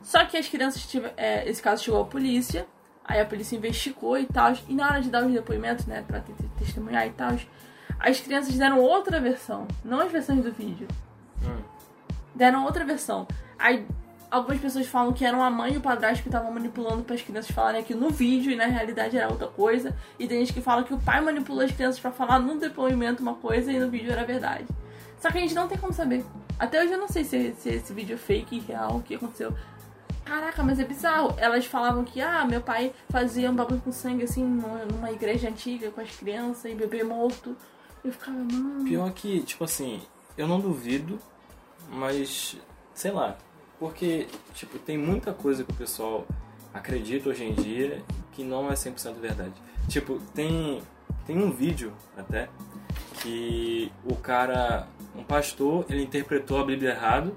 Só 0.03 0.25
que 0.25 0.37
as 0.37 0.47
crianças 0.47 0.85
tiveram. 0.85 1.13
É, 1.17 1.49
esse 1.49 1.61
caso 1.61 1.83
chegou 1.83 2.01
à 2.01 2.05
polícia, 2.05 2.67
aí 3.03 3.19
a 3.21 3.25
polícia 3.25 3.55
investigou 3.55 4.17
e 4.17 4.25
tal. 4.25 4.53
E 4.67 4.73
na 4.75 4.87
hora 4.87 5.01
de 5.01 5.09
dar 5.09 5.25
os 5.25 5.31
depoimentos, 5.33 5.85
né, 5.85 6.03
pra 6.05 6.19
te- 6.19 6.33
te- 6.33 6.49
testemunhar 6.59 7.07
e 7.07 7.11
tal, 7.11 7.31
as 7.99 8.19
crianças 8.19 8.53
deram 8.55 8.79
outra 8.79 9.19
versão, 9.19 9.65
não 9.83 9.99
as 10.01 10.11
versões 10.11 10.43
do 10.43 10.51
vídeo. 10.51 10.87
Hum. 11.43 11.61
Deram 12.35 12.65
outra 12.65 12.83
versão. 12.83 13.27
Aí 13.57 13.85
algumas 14.29 14.59
pessoas 14.59 14.87
falam 14.87 15.13
que 15.13 15.23
eram 15.23 15.43
a 15.43 15.49
mãe 15.49 15.73
e 15.73 15.77
o 15.77 15.81
padrasto 15.81 16.23
que 16.23 16.27
estavam 16.29 16.51
manipulando 16.51 17.03
para 17.03 17.15
as 17.15 17.21
crianças 17.21 17.51
falarem 17.51 17.79
aquilo 17.81 17.99
no 18.01 18.09
vídeo 18.09 18.51
e 18.51 18.55
na 18.55 18.65
realidade 18.65 19.15
era 19.17 19.29
outra 19.29 19.47
coisa. 19.47 19.95
E 20.19 20.27
tem 20.27 20.39
gente 20.39 20.51
que 20.53 20.59
fala 20.61 20.83
que 20.83 20.93
o 20.93 20.97
pai 20.99 21.21
manipulou 21.21 21.63
as 21.63 21.71
crianças 21.71 21.99
para 21.99 22.11
falar 22.11 22.39
no 22.39 22.57
depoimento 22.59 23.21
uma 23.21 23.35
coisa 23.35 23.71
e 23.71 23.79
no 23.79 23.89
vídeo 23.89 24.11
era 24.11 24.25
verdade. 24.25 24.65
Só 25.19 25.29
que 25.31 25.37
a 25.37 25.41
gente 25.41 25.53
não 25.55 25.67
tem 25.67 25.77
como 25.77 25.93
saber. 25.93 26.25
Até 26.59 26.83
hoje 26.83 26.91
eu 26.93 26.97
não 26.99 27.07
sei 27.07 27.23
se, 27.23 27.53
se 27.57 27.69
esse 27.69 27.93
vídeo 27.93 28.15
é 28.15 28.17
fake, 28.17 28.59
real, 28.59 28.97
o 28.97 29.01
que 29.01 29.15
aconteceu. 29.15 29.53
Caraca, 30.25 30.63
mas 30.63 30.79
é 30.79 30.85
bizarro. 30.85 31.33
Elas 31.37 31.65
falavam 31.65 32.03
que, 32.03 32.21
ah, 32.21 32.45
meu 32.45 32.61
pai 32.61 32.93
fazia 33.09 33.49
um 33.51 33.55
bagulho 33.55 33.81
com 33.81 33.91
sangue 33.91 34.23
assim 34.23 34.43
numa 34.43 35.11
igreja 35.11 35.49
antiga 35.49 35.91
com 35.91 36.01
as 36.01 36.11
crianças 36.15 36.71
e 36.71 36.75
bebê 36.75 37.03
morto. 37.03 37.55
Eu 38.03 38.11
ficava, 38.11 38.37
mano. 38.37 38.83
Pior 38.85 39.11
que, 39.11 39.41
tipo 39.43 39.63
assim, 39.63 40.01
eu 40.37 40.47
não 40.47 40.59
duvido, 40.59 41.19
mas 41.89 42.57
sei 42.93 43.11
lá. 43.11 43.37
Porque, 43.79 44.27
tipo, 44.53 44.79
tem 44.79 44.97
muita 44.97 45.33
coisa 45.33 45.63
que 45.63 45.71
o 45.71 45.75
pessoal 45.75 46.25
acredita 46.73 47.29
hoje 47.29 47.43
em 47.43 47.53
dia 47.53 48.01
que 48.31 48.43
não 48.43 48.69
é 48.69 48.73
100% 48.73 49.15
verdade. 49.19 49.53
Tipo, 49.89 50.19
tem, 50.33 50.81
tem 51.25 51.37
um 51.37 51.51
vídeo 51.51 51.91
até 52.17 52.47
que 53.21 53.91
o 54.05 54.15
cara, 54.15 54.87
um 55.15 55.23
pastor, 55.23 55.85
ele 55.89 56.03
interpretou 56.03 56.59
a 56.61 56.65
Bíblia 56.65 56.91
errado 56.91 57.35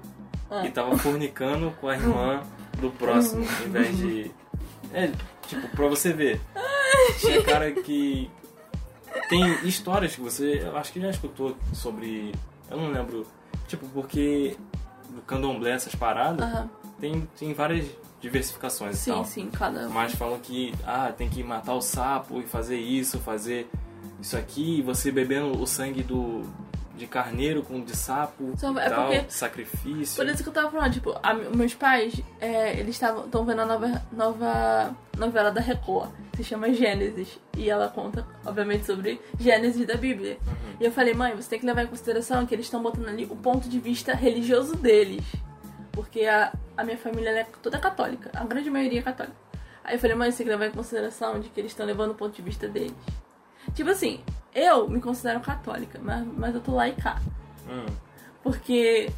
Ah. 0.49 0.65
e 0.65 0.71
tava 0.71 0.97
fornicando 0.97 1.71
com 1.81 1.87
a 1.89 1.95
irmã 1.95 2.41
do 2.77 2.91
próximo, 2.91 3.45
em 3.65 3.69
vez 3.69 3.97
de. 3.97 4.31
É, 4.93 5.11
tipo, 5.47 5.67
pra 5.69 5.87
você 5.87 6.13
ver. 6.13 6.39
Tinha 7.19 7.43
cara 7.43 7.71
que. 7.71 8.29
Tem 9.29 9.43
histórias 9.67 10.15
que 10.15 10.21
você. 10.21 10.61
Eu 10.63 10.77
acho 10.77 10.91
que 10.93 11.01
já 11.01 11.09
escutou 11.09 11.57
sobre. 11.73 12.33
Eu 12.69 12.77
não 12.77 12.91
lembro. 12.91 13.25
Tipo, 13.67 13.85
porque 13.89 14.55
no 15.13 15.21
candomblé, 15.21 15.71
essas 15.71 15.95
paradas, 15.95 16.65
tem, 16.99 17.27
tem 17.37 17.53
várias 17.53 17.85
diversificações 18.21 18.95
e 18.95 18.99
Sim, 18.99 19.11
tal. 19.11 19.25
sim, 19.25 19.49
cada. 19.51 19.89
Mas 19.89 20.13
falam 20.13 20.39
que 20.39 20.73
ah, 20.85 21.11
tem 21.15 21.29
que 21.29 21.43
matar 21.43 21.73
o 21.73 21.81
sapo 21.81 22.39
e 22.39 22.43
fazer 22.43 22.77
isso, 22.77 23.19
fazer 23.19 23.69
isso 24.21 24.37
aqui, 24.37 24.79
e 24.79 24.81
você 24.81 25.11
bebendo 25.11 25.61
o 25.61 25.67
sangue 25.67 26.01
do 26.01 26.43
de 26.97 27.07
carneiro 27.07 27.61
com 27.63 27.81
de 27.81 27.95
sapo 27.95 28.53
Só- 28.57 28.77
é 28.77 28.89
tal, 28.89 29.07
porque- 29.07 29.25
sacrifício. 29.29 30.15
Por 30.23 30.31
isso 30.31 30.43
que 30.43 30.49
eu 30.49 30.53
tava 30.53 30.69
falando, 30.71 30.91
tipo, 30.93 31.15
a- 31.23 31.33
meus 31.33 31.73
pais, 31.73 32.19
é, 32.41 32.77
eles 32.79 32.99
estão 33.01 33.45
vendo 33.45 33.61
a 33.61 33.65
nova, 33.65 34.01
nova 34.11 34.95
novela 35.17 35.51
da 35.51 35.61
Record, 35.61 36.09
que 36.31 36.37
se 36.37 36.43
chama 36.45 36.73
Gênesis. 36.73 37.39
E 37.55 37.69
ela 37.69 37.87
conta, 37.89 38.25
obviamente, 38.45 38.85
sobre 38.85 39.21
Gênesis 39.39 39.85
da 39.87 39.95
Bíblia. 39.95 40.37
E 40.79 40.85
eu 40.85 40.91
falei, 40.91 41.13
mãe, 41.13 41.35
você 41.35 41.49
tem 41.49 41.59
que 41.59 41.65
levar 41.65 41.83
em 41.83 41.87
consideração 41.87 42.45
que 42.45 42.53
eles 42.53 42.65
estão 42.65 42.81
botando 42.83 43.07
ali 43.07 43.25
o 43.25 43.35
ponto 43.35 43.67
de 43.69 43.79
vista 43.79 44.13
religioso 44.13 44.75
deles. 44.75 45.23
Porque 45.91 46.25
a, 46.25 46.53
a 46.75 46.83
minha 46.83 46.97
família 46.97 47.29
é 47.31 47.43
toda 47.61 47.79
católica, 47.79 48.29
a 48.35 48.43
grande 48.45 48.69
maioria 48.69 48.99
é 48.99 49.03
católica. 49.03 49.35
Aí 49.83 49.95
eu 49.95 49.99
falei, 49.99 50.15
mãe, 50.15 50.29
você 50.31 50.39
tem 50.39 50.47
que 50.47 50.51
levar 50.51 50.67
em 50.67 50.71
consideração 50.75 51.39
de 51.39 51.49
que 51.49 51.59
eles 51.59 51.71
estão 51.71 51.85
levando 51.85 52.11
o 52.11 52.15
ponto 52.15 52.35
de 52.35 52.41
vista 52.41 52.67
deles. 52.67 52.93
Tipo 53.73 53.89
assim, 53.91 54.19
eu 54.53 54.89
me 54.89 54.99
considero 55.01 55.39
católica, 55.39 55.99
mas, 56.01 56.25
mas 56.35 56.55
eu 56.55 56.61
tô 56.61 56.73
lá 56.75 56.87
e 56.87 56.93
cá. 56.93 57.21
Hum, 57.69 57.85
Porque 58.43 59.09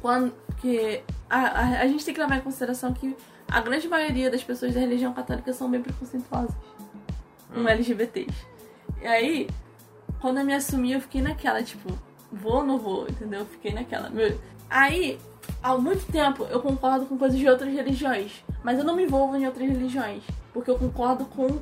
quando 0.00 0.32
que 0.60 1.02
a, 1.28 1.38
a, 1.38 1.80
a 1.82 1.86
gente 1.86 2.04
tem 2.04 2.14
que 2.14 2.20
levar 2.20 2.36
em 2.36 2.40
consideração 2.40 2.92
que 2.92 3.16
a 3.48 3.60
grande 3.60 3.88
maioria 3.88 4.30
das 4.30 4.42
pessoas 4.42 4.74
da 4.74 4.80
religião 4.80 5.12
católica 5.12 5.52
são 5.52 5.70
bem 5.70 5.80
preconceituosas 5.82 6.54
com 7.52 7.66
LGBTs. 7.66 8.46
E 9.00 9.06
aí, 9.06 9.48
quando 10.20 10.38
eu 10.38 10.44
me 10.44 10.54
assumi, 10.54 10.92
eu 10.92 11.00
fiquei 11.00 11.22
naquela, 11.22 11.62
tipo, 11.62 11.88
vou 12.32 12.56
ou 12.56 12.64
não 12.64 12.78
vou, 12.78 13.08
entendeu? 13.08 13.40
Eu 13.40 13.46
fiquei 13.46 13.72
naquela. 13.72 14.10
Meu- 14.10 14.38
Aí, 14.68 15.18
há 15.62 15.76
muito 15.78 16.04
tempo, 16.12 16.44
eu 16.44 16.60
concordo 16.60 17.06
com 17.06 17.16
coisas 17.16 17.38
de 17.38 17.48
outras 17.48 17.72
religiões, 17.72 18.44
mas 18.62 18.78
eu 18.78 18.84
não 18.84 18.94
me 18.94 19.04
envolvo 19.04 19.34
em 19.36 19.46
outras 19.46 19.66
religiões, 19.66 20.22
porque 20.52 20.70
eu 20.70 20.78
concordo 20.78 21.24
com 21.24 21.60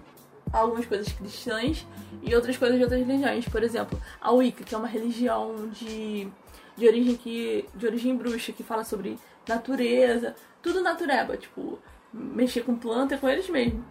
algumas 0.53 0.87
coisas 0.87 1.13
cristãs 1.13 1.87
e 2.23 2.35
outras 2.35 2.57
coisas 2.57 2.77
de 2.77 2.83
outras 2.83 3.05
religiões. 3.07 3.49
Por 3.49 3.63
exemplo, 3.63 4.01
a 4.21 4.31
Wicca, 4.33 4.65
que 4.65 4.75
é 4.75 4.79
uma 4.79 4.89
religião 4.89 5.69
de, 5.69 6.29
de 6.77 6.87
origem 6.87 7.17
que 7.17 7.69
de 7.75 7.87
origem 7.87 8.17
bruxa, 8.17 8.53
que 8.53 8.63
fala 8.63 8.85
sobre 8.85 9.19
natureza, 9.47 10.35
tudo 10.63 10.83
natureba, 10.83 11.37
tipo, 11.37 11.79
mexer 12.13 12.63
com 12.63 12.75
planta 12.75 13.15
é 13.15 13.19
com 13.19 13.29
eles 13.29 13.49
mesmo. 13.49 13.85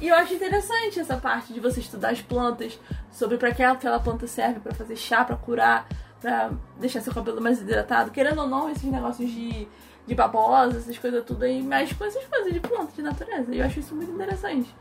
E 0.00 0.08
eu 0.08 0.14
acho 0.14 0.34
interessante 0.34 1.00
essa 1.00 1.16
parte 1.16 1.52
de 1.52 1.60
você 1.60 1.80
estudar 1.80 2.10
as 2.10 2.20
plantas, 2.20 2.78
sobre 3.10 3.36
pra 3.36 3.52
que 3.52 3.62
aquela 3.62 3.98
planta 3.98 4.26
serve, 4.26 4.60
pra 4.60 4.74
fazer 4.74 4.96
chá, 4.96 5.24
pra 5.24 5.36
curar, 5.36 5.88
pra 6.20 6.50
deixar 6.78 7.00
seu 7.00 7.12
cabelo 7.12 7.40
mais 7.40 7.60
hidratado. 7.60 8.10
Querendo 8.10 8.42
ou 8.42 8.46
não, 8.46 8.68
esses 8.70 8.84
negócios 8.84 9.30
de, 9.30 9.66
de 10.06 10.14
babosa, 10.14 10.78
essas 10.78 10.98
coisas 10.98 11.24
tudo 11.24 11.44
aí, 11.44 11.62
mexe 11.62 11.94
com 11.94 12.04
essas 12.04 12.24
coisas 12.26 12.52
de 12.52 12.60
planta, 12.60 12.92
de 12.92 13.02
natureza. 13.02 13.54
E 13.54 13.58
eu 13.58 13.66
acho 13.66 13.80
isso 13.80 13.94
muito 13.94 14.12
interessante. 14.12 14.74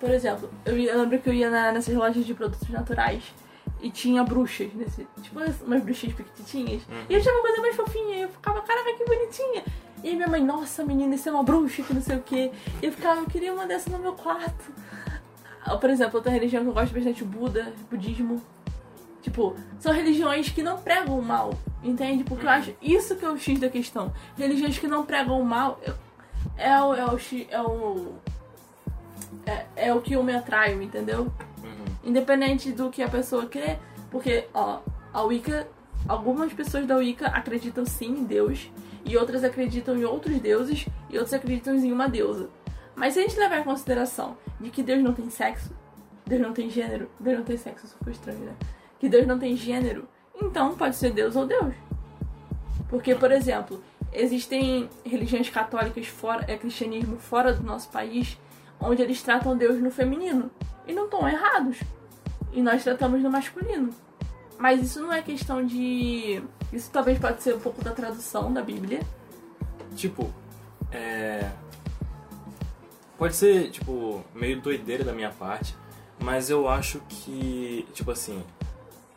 Por 0.00 0.10
exemplo, 0.10 0.50
eu, 0.64 0.76
eu 0.76 1.00
lembro 1.00 1.18
que 1.18 1.28
eu 1.28 1.32
ia 1.34 1.50
na- 1.50 1.72
nessas 1.72 1.94
lojas 1.94 2.24
de 2.26 2.34
produtos 2.34 2.68
naturais 2.68 3.22
e 3.80 3.90
tinha 3.90 4.22
bruxas, 4.22 4.72
nesse, 4.74 5.06
tipo 5.22 5.38
umas 5.38 5.60
umas 5.62 5.82
bruxinhas 5.82 6.14
pequititinhas. 6.14 6.82
E 7.08 7.14
eu 7.14 7.18
achava 7.20 7.38
a 7.38 7.40
coisa 7.42 7.60
mais 7.62 7.76
fofinha. 7.76 8.16
E 8.16 8.20
eu 8.22 8.28
ficava, 8.28 8.60
caraca, 8.62 8.92
que 8.94 9.04
bonitinha. 9.04 9.64
E 10.04 10.08
aí 10.10 10.14
minha 10.16 10.28
mãe, 10.28 10.42
nossa 10.44 10.84
menina, 10.84 11.14
isso 11.14 11.28
é 11.28 11.32
uma 11.32 11.42
bruxa, 11.42 11.82
que 11.82 11.94
não 11.94 12.02
sei 12.02 12.16
o 12.16 12.22
quê. 12.22 12.50
E 12.82 12.86
eu 12.86 12.92
ficava, 12.92 13.20
eu 13.20 13.26
queria 13.26 13.52
uma 13.54 13.66
dessa 13.66 13.88
no 13.90 13.98
meu 13.98 14.12
quarto. 14.12 14.70
Ah, 15.64 15.76
Por 15.76 15.90
exemplo, 15.90 16.16
outra 16.16 16.30
religião 16.30 16.62
que 16.62 16.68
eu 16.68 16.74
gosto 16.74 16.92
bastante, 16.92 17.24
Buda, 17.24 17.72
budismo. 17.90 18.40
Tipo, 19.22 19.56
são 19.80 19.92
religiões 19.92 20.50
que 20.50 20.62
não 20.62 20.78
pregam 20.78 21.18
o 21.18 21.22
mal, 21.22 21.52
entende? 21.82 22.22
Porque 22.22 22.46
eu 22.46 22.50
acho 22.50 22.72
isso 22.80 23.16
que 23.16 23.24
é 23.24 23.28
o 23.28 23.36
X 23.36 23.58
da 23.58 23.68
questão. 23.68 24.12
Religiões 24.38 24.78
que 24.78 24.86
não 24.86 25.04
pregam 25.04 25.40
o 25.40 25.44
mal 25.44 25.80
é 26.56 26.80
o, 26.80 26.94
é 26.94 27.04
o, 27.06 27.18
X- 27.18 27.46
é 27.50 27.60
o 27.60 28.12
é, 29.44 29.88
é 29.88 29.94
o 29.94 30.00
que 30.00 30.14
eu 30.14 30.22
me 30.22 30.34
atraio, 30.34 30.82
entendeu? 30.82 31.32
uhum. 31.62 31.84
Independente 32.04 32.72
do 32.72 32.90
que 32.90 33.02
a 33.02 33.08
pessoa 33.08 33.46
crê, 33.46 33.78
porque, 34.10 34.46
ó, 34.54 34.80
a 35.12 35.22
Wicca, 35.22 35.68
algumas 36.08 36.52
pessoas 36.52 36.86
da 36.86 36.96
Wicca 36.96 37.26
acreditam 37.28 37.84
sim 37.84 38.10
em 38.10 38.24
Deus, 38.24 38.70
e 39.04 39.16
outras 39.16 39.44
acreditam 39.44 39.96
em 39.96 40.04
outros 40.04 40.38
deuses, 40.40 40.86
e 41.08 41.16
outras 41.16 41.34
acreditam 41.34 41.74
em 41.76 41.92
uma 41.92 42.08
deusa. 42.08 42.48
Mas 42.94 43.14
se 43.14 43.20
a 43.20 43.22
gente 43.22 43.38
levar 43.38 43.58
em 43.58 43.64
consideração 43.64 44.36
de 44.60 44.70
que 44.70 44.82
Deus 44.82 45.02
não 45.02 45.12
tem 45.12 45.28
sexo, 45.28 45.70
Deus 46.24 46.40
não 46.40 46.52
tem 46.52 46.68
gênero, 46.70 47.08
Deus 47.20 47.38
não 47.38 47.44
tem 47.44 47.56
sexo, 47.56 47.86
isso 47.86 47.96
ficou 47.98 48.12
estranho, 48.12 48.40
né? 48.40 48.54
Que 48.98 49.08
Deus 49.08 49.26
não 49.26 49.38
tem 49.38 49.56
gênero, 49.56 50.08
então 50.40 50.74
pode 50.74 50.96
ser 50.96 51.12
Deus 51.12 51.36
ou 51.36 51.46
Deus. 51.46 51.74
Porque, 52.88 53.14
por 53.14 53.30
exemplo, 53.30 53.82
existem 54.12 54.88
religiões 55.04 55.50
católicas 55.50 56.06
fora, 56.06 56.44
é 56.48 56.56
cristianismo 56.56 57.16
fora 57.18 57.52
do 57.52 57.62
nosso 57.62 57.90
país, 57.90 58.38
onde 58.80 59.02
eles 59.02 59.22
tratam 59.22 59.56
Deus 59.56 59.80
no 59.80 59.90
feminino. 59.90 60.50
E 60.86 60.92
não 60.92 61.04
estão 61.04 61.28
errados. 61.28 61.80
E 62.52 62.62
nós 62.62 62.82
tratamos 62.82 63.22
no 63.22 63.30
masculino. 63.30 63.92
Mas 64.58 64.82
isso 64.82 65.00
não 65.00 65.12
é 65.12 65.20
questão 65.20 65.64
de. 65.64 66.42
Isso 66.72 66.90
talvez 66.90 67.18
pode 67.18 67.42
ser 67.42 67.54
um 67.54 67.60
pouco 67.60 67.82
da 67.82 67.90
tradução 67.92 68.52
da 68.52 68.62
Bíblia. 68.62 69.00
Tipo, 69.94 70.32
é. 70.90 71.50
Pode 73.18 73.34
ser, 73.34 73.70
tipo, 73.70 74.24
meio 74.34 74.60
doideira 74.60 75.02
da 75.02 75.12
minha 75.12 75.30
parte, 75.30 75.74
mas 76.22 76.50
eu 76.50 76.68
acho 76.68 77.00
que, 77.08 77.86
tipo 77.94 78.10
assim, 78.10 78.42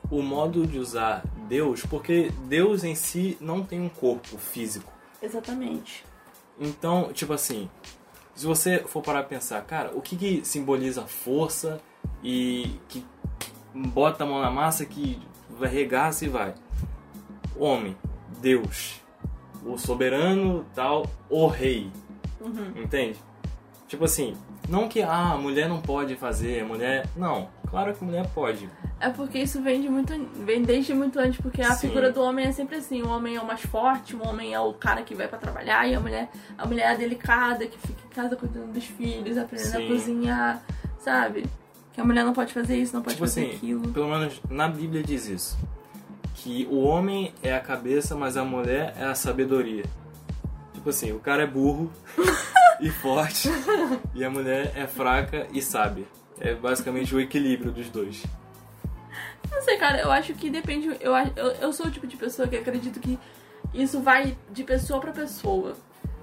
o 0.09 0.21
modo 0.21 0.65
de 0.65 0.79
usar 0.79 1.21
Deus 1.49 1.85
porque 1.85 2.31
Deus 2.45 2.83
em 2.83 2.95
si 2.95 3.37
não 3.41 3.63
tem 3.63 3.81
um 3.81 3.89
corpo 3.89 4.37
físico. 4.37 4.91
Exatamente. 5.21 6.05
Então, 6.59 7.11
tipo 7.13 7.33
assim, 7.33 7.69
se 8.39 8.45
você 8.45 8.79
for 8.87 9.03
parar 9.03 9.19
pra 9.19 9.37
pensar, 9.37 9.61
cara, 9.63 9.91
o 9.93 10.01
que, 10.01 10.15
que 10.15 10.45
simboliza 10.45 11.01
força 11.01 11.81
e 12.23 12.79
que 12.87 13.05
bota 13.75 14.23
a 14.23 14.27
mão 14.27 14.41
na 14.41 14.49
massa 14.49 14.85
que 14.85 15.21
vai 15.49 15.67
regaça 15.69 16.23
e 16.23 16.29
vai? 16.29 16.55
Homem, 17.57 17.97
Deus, 18.39 19.01
o 19.61 19.77
soberano 19.77 20.65
tal, 20.73 21.05
o 21.29 21.47
rei. 21.47 21.91
Entende? 22.77 23.19
Tipo 23.89 24.05
assim, 24.05 24.37
não 24.69 24.87
que 24.87 25.01
ah, 25.01 25.33
a 25.33 25.37
mulher 25.37 25.67
não 25.67 25.81
pode 25.81 26.15
fazer, 26.15 26.61
a 26.61 26.65
mulher. 26.65 27.09
Não, 27.17 27.49
claro 27.69 27.93
que 27.93 28.03
a 28.03 28.07
mulher 28.07 28.27
pode. 28.33 28.69
É 28.99 29.09
porque 29.09 29.37
isso 29.39 29.61
vem, 29.61 29.81
de 29.81 29.89
muito, 29.89 30.13
vem 30.43 30.61
desde 30.63 30.93
muito 30.93 31.19
antes, 31.19 31.39
porque 31.39 31.61
a 31.61 31.71
Sim. 31.71 31.87
figura 31.87 32.11
do 32.11 32.21
homem 32.21 32.45
é 32.47 32.51
sempre 32.51 32.77
assim, 32.77 33.01
o 33.01 33.07
homem 33.09 33.35
é 33.35 33.41
o 33.41 33.45
mais 33.45 33.61
forte, 33.61 34.15
o 34.15 34.27
homem 34.27 34.53
é 34.53 34.59
o 34.59 34.73
cara 34.73 35.03
que 35.03 35.15
vai 35.15 35.27
pra 35.27 35.37
trabalhar, 35.37 35.87
e 35.87 35.95
a 35.95 35.99
mulher, 35.99 36.29
a 36.57 36.65
mulher 36.65 36.83
é 36.83 36.91
a 36.91 36.95
delicada, 36.95 37.65
que 37.65 37.77
fica 37.77 38.01
em 38.05 38.13
casa 38.13 38.35
cuidando 38.35 38.73
dos 38.73 38.83
filhos, 38.85 39.37
aprendendo 39.37 39.75
a 39.75 39.79
Sim. 39.79 39.87
cozinhar, 39.87 40.63
sabe? 40.99 41.45
Que 41.93 42.01
a 42.01 42.03
mulher 42.03 42.23
não 42.25 42.33
pode 42.33 42.53
fazer 42.53 42.77
isso, 42.77 42.93
não 42.95 43.01
pode 43.01 43.15
tipo 43.15 43.27
fazer 43.27 43.45
assim, 43.45 43.55
aquilo. 43.55 43.87
pelo 43.93 44.09
menos 44.09 44.41
na 44.49 44.67
Bíblia 44.67 45.03
diz 45.03 45.27
isso. 45.27 45.57
Que 46.35 46.67
o 46.71 46.79
homem 46.83 47.33
é 47.43 47.53
a 47.53 47.59
cabeça, 47.59 48.15
mas 48.15 48.37
a 48.37 48.43
mulher 48.45 48.93
é 48.97 49.05
a 49.05 49.15
sabedoria. 49.15 49.83
Tipo 50.73 50.89
assim, 50.89 51.11
o 51.11 51.19
cara 51.19 51.43
é 51.43 51.47
burro 51.47 51.91
e 52.79 52.89
forte, 52.89 53.49
e 54.15 54.23
a 54.23 54.29
mulher 54.29 54.71
é 54.75 54.87
fraca 54.87 55.47
e 55.53 55.61
sábia. 55.61 56.05
É 56.39 56.53
basicamente 56.53 57.13
o 57.13 57.19
equilíbrio 57.19 57.71
dos 57.71 57.89
dois. 57.89 58.23
Não 59.51 59.61
sei, 59.61 59.77
cara, 59.77 59.99
eu 59.99 60.11
acho 60.11 60.33
que 60.33 60.49
depende. 60.49 60.87
Eu, 60.99 61.13
eu, 61.35 61.51
eu 61.61 61.73
sou 61.73 61.87
o 61.87 61.91
tipo 61.91 62.07
de 62.07 62.15
pessoa 62.15 62.47
que 62.47 62.55
acredito 62.55 62.99
que 62.99 63.19
isso 63.73 64.01
vai 64.01 64.37
de 64.51 64.63
pessoa 64.63 64.99
pra 64.99 65.11
pessoa. 65.11 65.75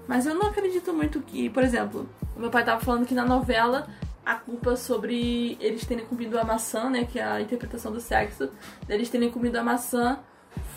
Mas 0.07 0.25
eu 0.25 0.33
não 0.33 0.47
acredito 0.47 0.93
muito 0.93 1.19
que, 1.21 1.49
por 1.49 1.63
exemplo, 1.63 2.09
meu 2.35 2.49
pai 2.49 2.63
tava 2.63 2.79
falando 2.79 3.05
que 3.05 3.13
na 3.13 3.25
novela 3.25 3.87
a 4.25 4.35
culpa 4.35 4.75
sobre 4.75 5.57
eles 5.59 5.85
terem 5.85 6.05
comido 6.05 6.37
a 6.39 6.43
maçã, 6.43 6.89
né? 6.89 7.05
Que 7.05 7.19
é 7.19 7.23
a 7.23 7.41
interpretação 7.41 7.91
do 7.91 7.99
sexo, 7.99 8.49
deles 8.85 9.09
terem 9.09 9.29
comido 9.29 9.57
a 9.57 9.63
maçã 9.63 10.19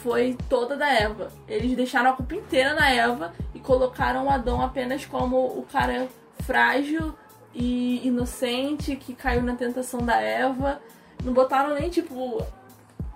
foi 0.03 0.37
toda 0.49 0.77
da 0.77 0.89
Eva. 0.93 1.33
Eles 1.49 1.75
deixaram 1.77 2.11
a 2.11 2.13
culpa 2.13 2.35
inteira 2.35 2.75
na 2.75 2.91
Eva 2.91 3.33
e 3.55 3.61
colocaram 3.61 4.27
o 4.27 4.31
Adão 4.31 4.61
apenas 4.63 5.05
como 5.05 5.37
o 5.37 5.67
cara 5.71 6.09
frágil 6.43 7.15
e 7.55 8.07
inocente 8.07 8.95
que 8.97 9.15
caiu 9.15 9.43
na 9.43 9.55
tentação 9.57 10.01
da 10.01 10.21
Eva. 10.21 10.81
Não 11.25 11.33
botaram 11.33 11.75
nem 11.75 11.91
tipo. 11.91 12.45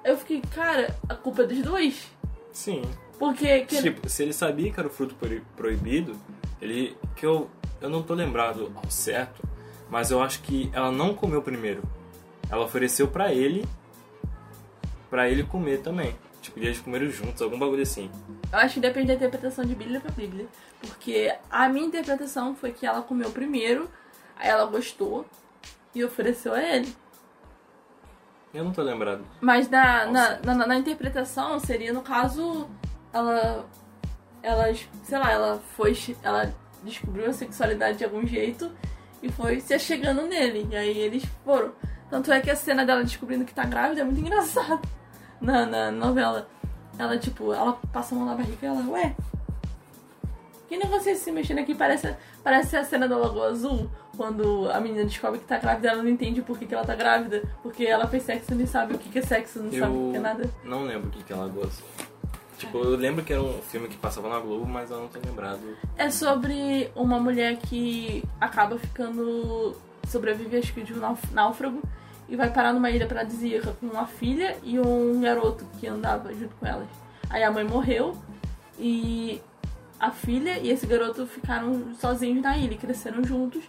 Eu 0.04 0.16
fiquei, 0.18 0.40
cara, 0.42 0.94
a 1.08 1.14
culpa 1.14 1.42
é 1.42 1.46
dos 1.46 1.62
dois. 1.62 2.06
Sim. 2.52 2.82
Porque. 3.18 3.60
que- 3.60 3.80
Tipo, 3.82 4.08
se 4.08 4.22
ele 4.22 4.32
sabia 4.32 4.70
que 4.72 4.78
era 4.78 4.88
o 4.88 4.92
fruto 4.92 5.14
pro- 5.14 5.40
proibido, 5.56 6.16
ele. 6.60 6.96
que 7.16 7.24
eu. 7.24 7.48
Eu 7.80 7.88
não 7.90 8.02
tô 8.02 8.14
lembrado 8.14 8.72
ao 8.74 8.90
certo, 8.90 9.42
mas 9.90 10.10
eu 10.10 10.22
acho 10.22 10.40
que 10.42 10.70
ela 10.72 10.90
não 10.90 11.14
comeu 11.14 11.42
primeiro. 11.42 11.82
Ela 12.50 12.64
ofereceu 12.64 13.08
pra 13.08 13.32
ele. 13.32 13.64
pra 15.10 15.28
ele 15.28 15.44
comer 15.44 15.78
também. 15.80 16.16
Tipo, 16.42 16.58
e 16.58 16.66
eles 16.66 16.80
comeram 16.80 17.08
juntos, 17.08 17.40
algum 17.40 17.58
bagulho 17.58 17.82
assim. 17.82 18.10
Eu 18.52 18.58
acho 18.58 18.74
que 18.74 18.80
depende 18.80 19.06
da 19.08 19.14
interpretação 19.14 19.64
de 19.64 19.74
Bíblia 19.74 20.00
pra 20.00 20.10
Bíblia. 20.10 20.46
Porque 20.80 21.32
a 21.50 21.68
minha 21.68 21.86
interpretação 21.86 22.54
foi 22.54 22.72
que 22.72 22.84
ela 22.84 23.00
comeu 23.00 23.30
primeiro, 23.30 23.88
aí 24.36 24.48
ela 24.48 24.66
gostou 24.66 25.26
e 25.94 26.04
ofereceu 26.04 26.54
a 26.54 26.62
ele. 26.62 26.94
Eu 28.52 28.64
não 28.64 28.72
tô 28.72 28.82
lembrado. 28.82 29.24
Mas 29.40 29.68
na, 29.68 30.06
na, 30.06 30.38
na, 30.38 30.66
na 30.66 30.76
interpretação 30.76 31.58
seria, 31.58 31.92
no 31.92 32.02
caso, 32.02 32.68
ela. 33.12 33.66
Ela, 34.42 34.74
sei 35.02 35.18
lá, 35.18 35.32
ela 35.32 35.62
foi. 35.76 35.96
Ela 36.22 36.54
descobriu 36.84 37.28
a 37.28 37.32
sexualidade 37.32 37.98
de 37.98 38.04
algum 38.04 38.24
jeito 38.26 38.70
e 39.22 39.32
foi 39.32 39.60
se 39.60 39.74
achegando 39.74 40.22
nele. 40.22 40.68
E 40.70 40.76
aí 40.76 40.98
eles 40.98 41.24
foram. 41.44 41.72
Tanto 42.08 42.30
é 42.30 42.40
que 42.40 42.50
a 42.50 42.54
cena 42.54 42.84
dela 42.84 43.02
descobrindo 43.02 43.44
que 43.44 43.54
tá 43.54 43.64
grávida 43.64 44.02
é 44.02 44.04
muito 44.04 44.20
engraçada 44.20 44.80
na, 45.40 45.66
na 45.66 45.90
novela. 45.90 46.48
Ela, 46.96 47.18
tipo, 47.18 47.52
ela 47.52 47.72
passa 47.92 48.14
a 48.14 48.18
mão 48.18 48.26
na 48.26 48.36
barriga 48.36 48.58
e 48.62 48.66
ela, 48.66 48.88
ué. 48.90 49.16
Que 50.68 50.76
negócio 50.76 51.08
é 51.08 51.12
esse 51.12 51.24
se 51.24 51.32
mexendo 51.32 51.58
aqui? 51.58 51.74
Parece, 51.74 52.14
parece 52.42 52.76
a 52.76 52.84
cena 52.84 53.08
da 53.08 53.16
Lagoa 53.16 53.48
Azul, 53.48 53.90
quando 54.16 54.70
a 54.70 54.80
menina 54.80 55.04
descobre 55.04 55.38
que 55.40 55.46
tá 55.46 55.58
grávida, 55.58 55.88
ela 55.88 56.02
não 56.02 56.08
entende 56.10 56.40
por 56.42 56.58
que, 56.58 56.66
que 56.66 56.74
ela 56.74 56.84
tá 56.84 56.94
grávida. 56.94 57.42
Porque 57.62 57.84
ela 57.84 58.06
fez 58.06 58.22
sexo 58.24 58.52
e 58.52 58.54
não 58.56 58.66
sabe 58.66 58.94
o 58.94 58.98
que, 58.98 59.08
que 59.08 59.18
é 59.18 59.22
sexo, 59.22 59.60
não 59.62 59.70
sabe 59.72 59.92
o 59.96 60.10
que, 60.10 60.16
é 60.16 60.20
nada. 60.20 60.50
não 60.64 60.84
lembro 60.84 61.08
o 61.08 61.10
que, 61.12 61.22
que 61.22 61.32
ela 61.32 61.48
gosta. 61.48 61.82
Tipo, 62.58 62.78
eu 62.78 62.96
lembro 62.96 63.24
que 63.24 63.32
era 63.32 63.42
um 63.42 63.60
filme 63.62 63.88
que 63.88 63.96
passava 63.96 64.28
na 64.28 64.38
Globo, 64.38 64.64
mas 64.66 64.90
eu 64.90 64.98
não 65.00 65.08
tô 65.08 65.18
lembrado. 65.24 65.60
É 65.96 66.08
sobre 66.08 66.90
uma 66.94 67.18
mulher 67.18 67.56
que 67.56 68.22
acaba 68.40 68.78
ficando. 68.78 69.74
sobrevive, 70.08 70.56
acho 70.58 70.72
que 70.72 70.82
de 70.82 70.92
um 70.94 70.98
náuf- 70.98 71.32
náufrago 71.32 71.82
e 72.28 72.36
vai 72.36 72.50
parar 72.50 72.72
numa 72.72 72.90
ilha 72.90 73.06
paradisíaca 73.06 73.74
com 73.80 73.86
uma 73.86 74.06
filha 74.06 74.56
e 74.62 74.78
um 74.78 75.20
garoto 75.20 75.64
que 75.78 75.86
andava 75.86 76.32
junto 76.32 76.54
com 76.56 76.66
elas. 76.66 76.86
Aí 77.28 77.42
a 77.42 77.50
mãe 77.50 77.64
morreu 77.64 78.16
e 78.78 79.42
a 79.98 80.10
filha 80.10 80.58
e 80.58 80.70
esse 80.70 80.86
garoto 80.86 81.26
ficaram 81.26 81.94
sozinhos 82.00 82.42
na 82.42 82.56
ilha, 82.56 82.76
cresceram 82.78 83.22
juntos. 83.24 83.62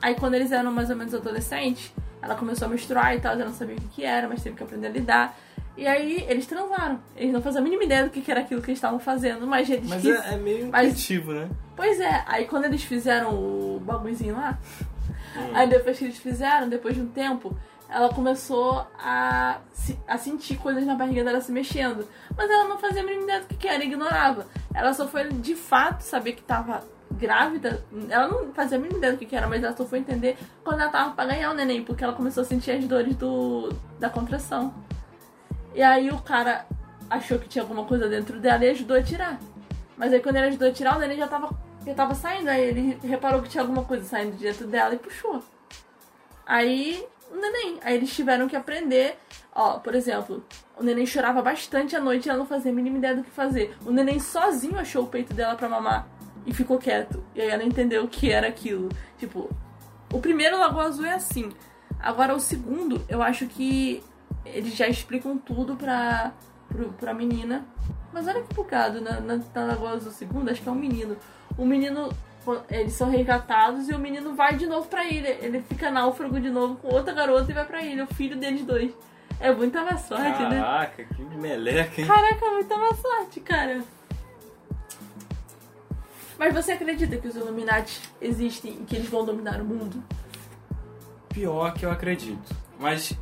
Aí 0.00 0.14
quando 0.14 0.34
eles 0.34 0.52
eram 0.52 0.70
mais 0.72 0.90
ou 0.90 0.96
menos 0.96 1.14
adolescentes, 1.14 1.92
ela 2.22 2.34
começou 2.34 2.66
a 2.66 2.70
menstruar 2.70 3.14
e 3.14 3.20
tal, 3.20 3.32
ela 3.32 3.44
não 3.46 3.52
sabia 3.54 3.76
o 3.76 3.80
que, 3.80 4.04
era, 4.04 4.28
mas 4.28 4.42
teve 4.42 4.56
que 4.56 4.62
aprender 4.62 4.86
a 4.88 4.90
lidar. 4.90 5.38
E 5.76 5.86
aí 5.86 6.24
eles 6.28 6.46
transaram. 6.46 6.98
Eles 7.16 7.32
não 7.32 7.40
faziam 7.40 7.60
a 7.60 7.64
mínima 7.64 7.84
ideia 7.84 8.04
do 8.04 8.10
que, 8.10 8.28
era 8.30 8.40
aquilo 8.40 8.60
que 8.60 8.70
eles 8.70 8.78
estavam 8.78 8.98
fazendo, 8.98 9.46
mas 9.46 9.68
eles 9.70 9.88
Mas 9.88 10.02
quis- 10.02 10.20
é, 10.24 10.34
é 10.34 10.36
meio 10.36 10.68
Mas- 10.70 10.88
intuitivo, 10.88 11.32
né? 11.32 11.48
Pois 11.76 12.00
é, 12.00 12.24
aí 12.26 12.46
quando 12.46 12.64
eles 12.64 12.82
fizeram 12.82 13.30
o 13.32 13.80
bagulhozinho 13.84 14.34
lá, 14.34 14.58
Hum. 15.36 15.50
aí 15.54 15.68
depois 15.68 15.96
que 15.98 16.04
eles 16.04 16.18
fizeram, 16.18 16.68
depois 16.68 16.94
de 16.96 17.00
um 17.00 17.06
tempo, 17.06 17.56
ela 17.88 18.08
começou 18.12 18.84
a, 18.98 19.58
se- 19.72 19.98
a 20.08 20.18
sentir 20.18 20.56
coisas 20.56 20.84
na 20.84 20.94
barriga 20.96 21.22
dela 21.22 21.40
se 21.40 21.52
mexendo. 21.52 22.06
Mas 22.36 22.50
ela 22.50 22.64
não 22.64 22.78
fazia 22.78 23.02
a 23.02 23.04
mínima 23.04 23.22
ideia 23.22 23.40
do 23.40 23.46
que, 23.46 23.54
que 23.56 23.68
era, 23.68 23.84
ignorava. 23.84 24.46
Ela 24.74 24.92
só 24.92 25.06
foi 25.06 25.28
de 25.28 25.54
fato 25.54 26.00
saber 26.00 26.32
que 26.32 26.42
tava 26.42 26.82
grávida. 27.12 27.84
Ela 28.08 28.28
não 28.28 28.52
fazia 28.52 28.76
a 28.76 28.80
mínima 28.80 28.98
ideia 28.98 29.12
do 29.12 29.18
que, 29.18 29.34
era, 29.34 29.46
mas 29.46 29.62
ela 29.62 29.76
só 29.76 29.84
foi 29.84 29.98
entender 29.98 30.36
quando 30.62 30.80
ela 30.80 30.90
tava 30.90 31.14
pra 31.14 31.26
ganhar 31.26 31.50
o 31.50 31.54
neném, 31.54 31.82
porque 31.82 32.04
ela 32.04 32.12
começou 32.12 32.42
a 32.42 32.46
sentir 32.46 32.72
as 32.72 32.84
dores 32.84 33.16
do, 33.16 33.70
da 33.98 34.10
contração. 34.10 34.74
E 35.74 35.82
aí 35.82 36.10
o 36.10 36.18
cara 36.18 36.66
achou 37.08 37.38
que 37.38 37.48
tinha 37.48 37.62
alguma 37.62 37.84
coisa 37.84 38.08
dentro 38.08 38.38
dela 38.38 38.64
e 38.64 38.70
ajudou 38.70 38.96
a 38.96 39.02
tirar. 39.02 39.38
Mas 39.96 40.12
aí 40.12 40.20
quando 40.20 40.36
ele 40.36 40.48
ajudou 40.48 40.68
a 40.68 40.72
tirar, 40.72 40.96
o 40.96 41.00
neném 41.00 41.18
já 41.18 41.28
tava, 41.28 41.50
já 41.84 41.94
tava 41.94 42.14
saindo. 42.14 42.48
Aí 42.48 42.62
ele 42.62 42.98
reparou 43.02 43.42
que 43.42 43.48
tinha 43.48 43.62
alguma 43.62 43.84
coisa 43.84 44.04
saindo 44.04 44.36
de 44.36 44.44
dentro 44.44 44.66
dela 44.66 44.94
e 44.94 44.98
puxou. 44.98 45.42
Aí 46.46 47.04
o 47.30 47.36
neném. 47.36 47.78
Aí 47.82 47.96
eles 47.96 48.14
tiveram 48.14 48.48
que 48.48 48.56
aprender. 48.56 49.18
Ó, 49.54 49.78
por 49.78 49.94
exemplo, 49.94 50.44
o 50.76 50.82
neném 50.84 51.04
chorava 51.04 51.42
bastante 51.42 51.96
à 51.96 52.00
noite 52.00 52.26
e 52.26 52.28
ela 52.28 52.38
não 52.38 52.46
fazia 52.46 52.70
a 52.70 52.74
mínima 52.74 52.98
ideia 52.98 53.16
do 53.16 53.24
que 53.24 53.30
fazer. 53.30 53.76
O 53.84 53.90
neném 53.90 54.20
sozinho 54.20 54.78
achou 54.78 55.04
o 55.04 55.08
peito 55.08 55.34
dela 55.34 55.56
pra 55.56 55.68
mamar 55.68 56.17
e 56.48 56.54
ficou 56.54 56.78
quieto. 56.78 57.22
E 57.34 57.42
aí 57.42 57.50
ela 57.50 57.62
entendeu 57.62 58.04
o 58.04 58.08
que 58.08 58.32
era 58.32 58.48
aquilo. 58.48 58.88
Tipo, 59.18 59.50
o 60.10 60.18
primeiro 60.18 60.58
Lagoa 60.58 60.84
Azul 60.84 61.04
é 61.04 61.12
assim. 61.12 61.50
Agora 62.00 62.34
o 62.34 62.40
segundo, 62.40 63.04
eu 63.06 63.22
acho 63.22 63.46
que 63.46 64.02
eles 64.46 64.74
já 64.74 64.88
explicam 64.88 65.36
tudo 65.36 65.76
pra, 65.76 66.32
pro, 66.66 66.88
pra 66.92 67.12
menina. 67.12 67.66
Mas 68.12 68.26
olha 68.26 68.42
que 68.42 68.54
bugado, 68.54 69.00
na, 69.02 69.20
na, 69.20 69.36
na 69.54 69.64
Lagoa 69.64 69.90
Azul 69.90 70.10
segundo, 70.10 70.50
acho 70.50 70.62
que 70.62 70.68
é 70.68 70.72
um 70.72 70.74
menino. 70.74 71.18
O 71.58 71.66
menino, 71.66 72.08
eles 72.70 72.94
são 72.94 73.10
resgatados 73.10 73.90
e 73.90 73.92
o 73.92 73.98
menino 73.98 74.34
vai 74.34 74.56
de 74.56 74.66
novo 74.66 74.88
pra 74.88 75.04
ilha. 75.04 75.36
Ele 75.42 75.60
fica 75.60 75.90
náufrago 75.90 76.40
de 76.40 76.48
novo 76.48 76.76
com 76.76 76.88
outra 76.88 77.12
garota 77.12 77.50
e 77.50 77.54
vai 77.54 77.66
pra 77.66 77.82
ilha, 77.82 78.04
o 78.04 78.14
filho 78.14 78.38
deles 78.38 78.64
dois. 78.64 78.90
É 79.38 79.52
muita 79.52 79.84
má 79.84 79.98
sorte, 79.98 80.42
né? 80.44 80.60
Caraca, 80.60 81.04
que 81.04 81.22
meleca, 81.22 82.00
hein? 82.00 82.06
Caraca, 82.06 82.46
muita 82.50 82.76
má 82.76 82.94
sorte, 82.94 83.40
cara. 83.40 83.82
Mas 86.38 86.54
você 86.54 86.72
acredita 86.72 87.16
que 87.16 87.26
os 87.26 87.34
Illuminati 87.34 88.00
existem 88.20 88.78
e 88.80 88.84
que 88.84 88.96
eles 88.96 89.08
vão 89.08 89.24
dominar 89.24 89.60
o 89.60 89.64
mundo? 89.64 90.02
Pior 91.28 91.74
que 91.74 91.84
eu 91.84 91.90
acredito. 91.90 92.54
Mas 92.78 93.12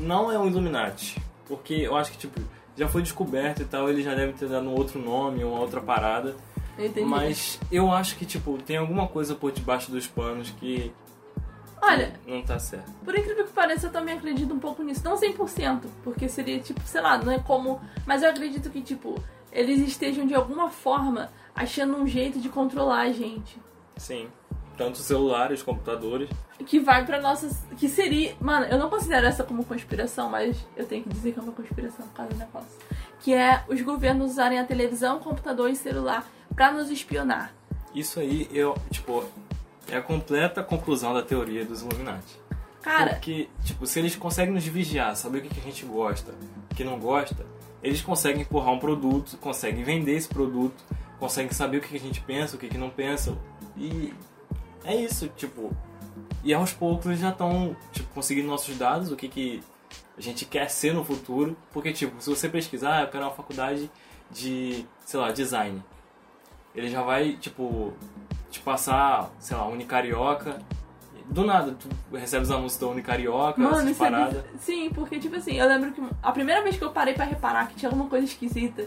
não 0.00 0.32
é 0.32 0.38
um 0.38 0.46
Illuminati. 0.46 1.20
Porque 1.46 1.74
eu 1.74 1.94
acho 1.94 2.12
que, 2.12 2.18
tipo, 2.18 2.40
já 2.76 2.88
foi 2.88 3.02
descoberto 3.02 3.60
e 3.60 3.64
tal, 3.66 3.88
ele 3.88 4.02
já 4.02 4.14
deve 4.14 4.32
ter 4.32 4.48
dado 4.48 4.66
um 4.66 4.74
outro 4.74 4.98
nome, 4.98 5.44
uma 5.44 5.60
outra 5.60 5.80
parada. 5.80 6.34
Eu 6.78 6.86
entendi. 6.86 7.06
Mas 7.06 7.60
eu 7.70 7.92
acho 7.92 8.16
que, 8.16 8.24
tipo, 8.24 8.56
tem 8.58 8.78
alguma 8.78 9.06
coisa 9.06 9.34
por 9.34 9.52
debaixo 9.52 9.90
dos 9.90 10.06
panos 10.06 10.50
que 10.58 10.90
Olha, 11.86 12.14
não 12.26 12.42
tá 12.42 12.58
certo. 12.58 12.90
Por 13.04 13.14
incrível 13.14 13.44
que 13.44 13.52
pareça, 13.52 13.88
eu 13.88 13.92
também 13.92 14.16
acredito 14.16 14.54
um 14.54 14.58
pouco 14.58 14.82
nisso. 14.82 15.04
Não 15.04 15.16
100%, 15.16 15.82
porque 16.02 16.30
seria 16.30 16.58
tipo, 16.58 16.80
sei 16.86 17.02
lá, 17.02 17.18
não 17.18 17.30
é 17.30 17.38
como. 17.38 17.78
Mas 18.06 18.22
eu 18.22 18.30
acredito 18.30 18.70
que, 18.70 18.80
tipo, 18.80 19.22
eles 19.52 19.80
estejam 19.80 20.26
de 20.26 20.34
alguma 20.34 20.70
forma 20.70 21.30
achando 21.54 21.96
um 21.96 22.06
jeito 22.06 22.38
de 22.40 22.48
controlar 22.48 23.02
a 23.02 23.12
gente. 23.12 23.58
Sim. 23.96 24.28
Tanto 24.76 24.98
celulares, 24.98 25.62
computadores. 25.62 26.28
Que 26.66 26.80
vai 26.80 27.04
pra 27.06 27.20
nossas. 27.20 27.56
Que 27.78 27.88
seria. 27.88 28.34
Mano, 28.40 28.66
eu 28.66 28.76
não 28.78 28.90
considero 28.90 29.26
essa 29.26 29.44
como 29.44 29.64
conspiração, 29.64 30.28
mas 30.28 30.56
eu 30.76 30.84
tenho 30.84 31.04
que 31.04 31.10
dizer 31.10 31.32
que 31.32 31.38
é 31.38 31.42
uma 31.42 31.52
conspiração 31.52 32.06
por 32.08 32.14
causa 32.14 32.32
do 32.32 32.38
negócio. 32.38 32.68
que 33.20 33.32
é 33.32 33.62
os 33.68 33.80
governos 33.82 34.32
usarem 34.32 34.58
a 34.58 34.64
televisão, 34.64 35.20
computador 35.20 35.70
e 35.70 35.76
celular 35.76 36.26
para 36.54 36.72
nos 36.72 36.90
espionar. 36.90 37.52
Isso 37.94 38.18
aí, 38.18 38.48
eu, 38.52 38.74
tipo, 38.90 39.24
é 39.88 39.96
a 39.96 40.02
completa 40.02 40.62
conclusão 40.62 41.14
da 41.14 41.22
teoria 41.22 41.64
dos 41.64 41.82
Illuminati. 41.82 42.40
Cara, 42.82 43.10
Porque, 43.14 43.48
tipo, 43.62 43.86
se 43.86 43.98
eles 44.00 44.16
conseguem 44.16 44.52
nos 44.52 44.64
vigiar, 44.66 45.16
saber 45.16 45.38
o 45.38 45.42
que 45.42 45.48
que 45.48 45.60
a 45.60 45.62
gente 45.62 45.84
gosta, 45.86 46.32
o 46.70 46.74
que 46.74 46.82
não 46.84 46.98
gosta, 46.98 47.46
eles 47.82 48.02
conseguem 48.02 48.42
empurrar 48.42 48.72
um 48.74 48.78
produto, 48.78 49.38
conseguem 49.38 49.84
vender 49.84 50.16
esse 50.16 50.28
produto, 50.28 50.82
conseguem 51.24 51.52
saber 51.52 51.78
o 51.78 51.80
que 51.80 51.96
a 51.96 52.00
gente 52.00 52.20
pensa, 52.20 52.54
o 52.54 52.58
que 52.58 52.76
não 52.76 52.90
pensa. 52.90 53.34
E 53.78 54.12
é 54.84 54.94
isso, 54.94 55.26
tipo. 55.28 55.74
E 56.42 56.52
aos 56.52 56.70
poucos 56.70 57.06
eles 57.06 57.18
já 57.20 57.30
estão, 57.30 57.74
tipo, 57.92 58.06
conseguindo 58.14 58.46
nossos 58.46 58.76
dados, 58.76 59.10
o 59.10 59.16
que 59.16 59.26
que 59.28 59.62
a 60.18 60.20
gente 60.20 60.44
quer 60.44 60.68
ser 60.68 60.92
no 60.92 61.02
futuro. 61.02 61.56
Porque, 61.72 61.92
tipo, 61.94 62.20
se 62.20 62.28
você 62.28 62.46
pesquisar, 62.46 62.98
ah, 62.98 63.02
eu 63.04 63.08
quero 63.08 63.24
uma 63.24 63.30
faculdade 63.32 63.90
de, 64.30 64.84
sei 65.06 65.18
lá, 65.18 65.32
design. 65.32 65.82
Ele 66.74 66.90
já 66.90 67.02
vai, 67.02 67.32
tipo, 67.36 67.94
te 68.50 68.60
passar, 68.60 69.30
sei 69.38 69.56
lá, 69.56 69.66
Unicarioca. 69.66 70.58
Do 71.30 71.42
nada, 71.46 71.72
tu 71.72 71.88
recebe 72.14 72.42
os 72.42 72.50
anúncios 72.50 72.78
da 72.78 72.86
Unicarioca, 72.88 73.58
Mano, 73.58 73.76
essas 73.78 73.90
é 73.92 73.94
paradas. 73.94 74.42
biz- 74.52 74.60
Sim, 74.60 74.90
porque, 74.90 75.18
tipo 75.18 75.34
assim, 75.36 75.54
eu 75.54 75.66
lembro 75.66 75.90
que 75.92 76.02
a 76.22 76.32
primeira 76.32 76.62
vez 76.62 76.76
que 76.76 76.84
eu 76.84 76.90
parei 76.90 77.14
pra 77.14 77.24
reparar 77.24 77.66
que 77.68 77.76
tinha 77.76 77.88
alguma 77.88 78.10
coisa 78.10 78.26
esquisita 78.26 78.86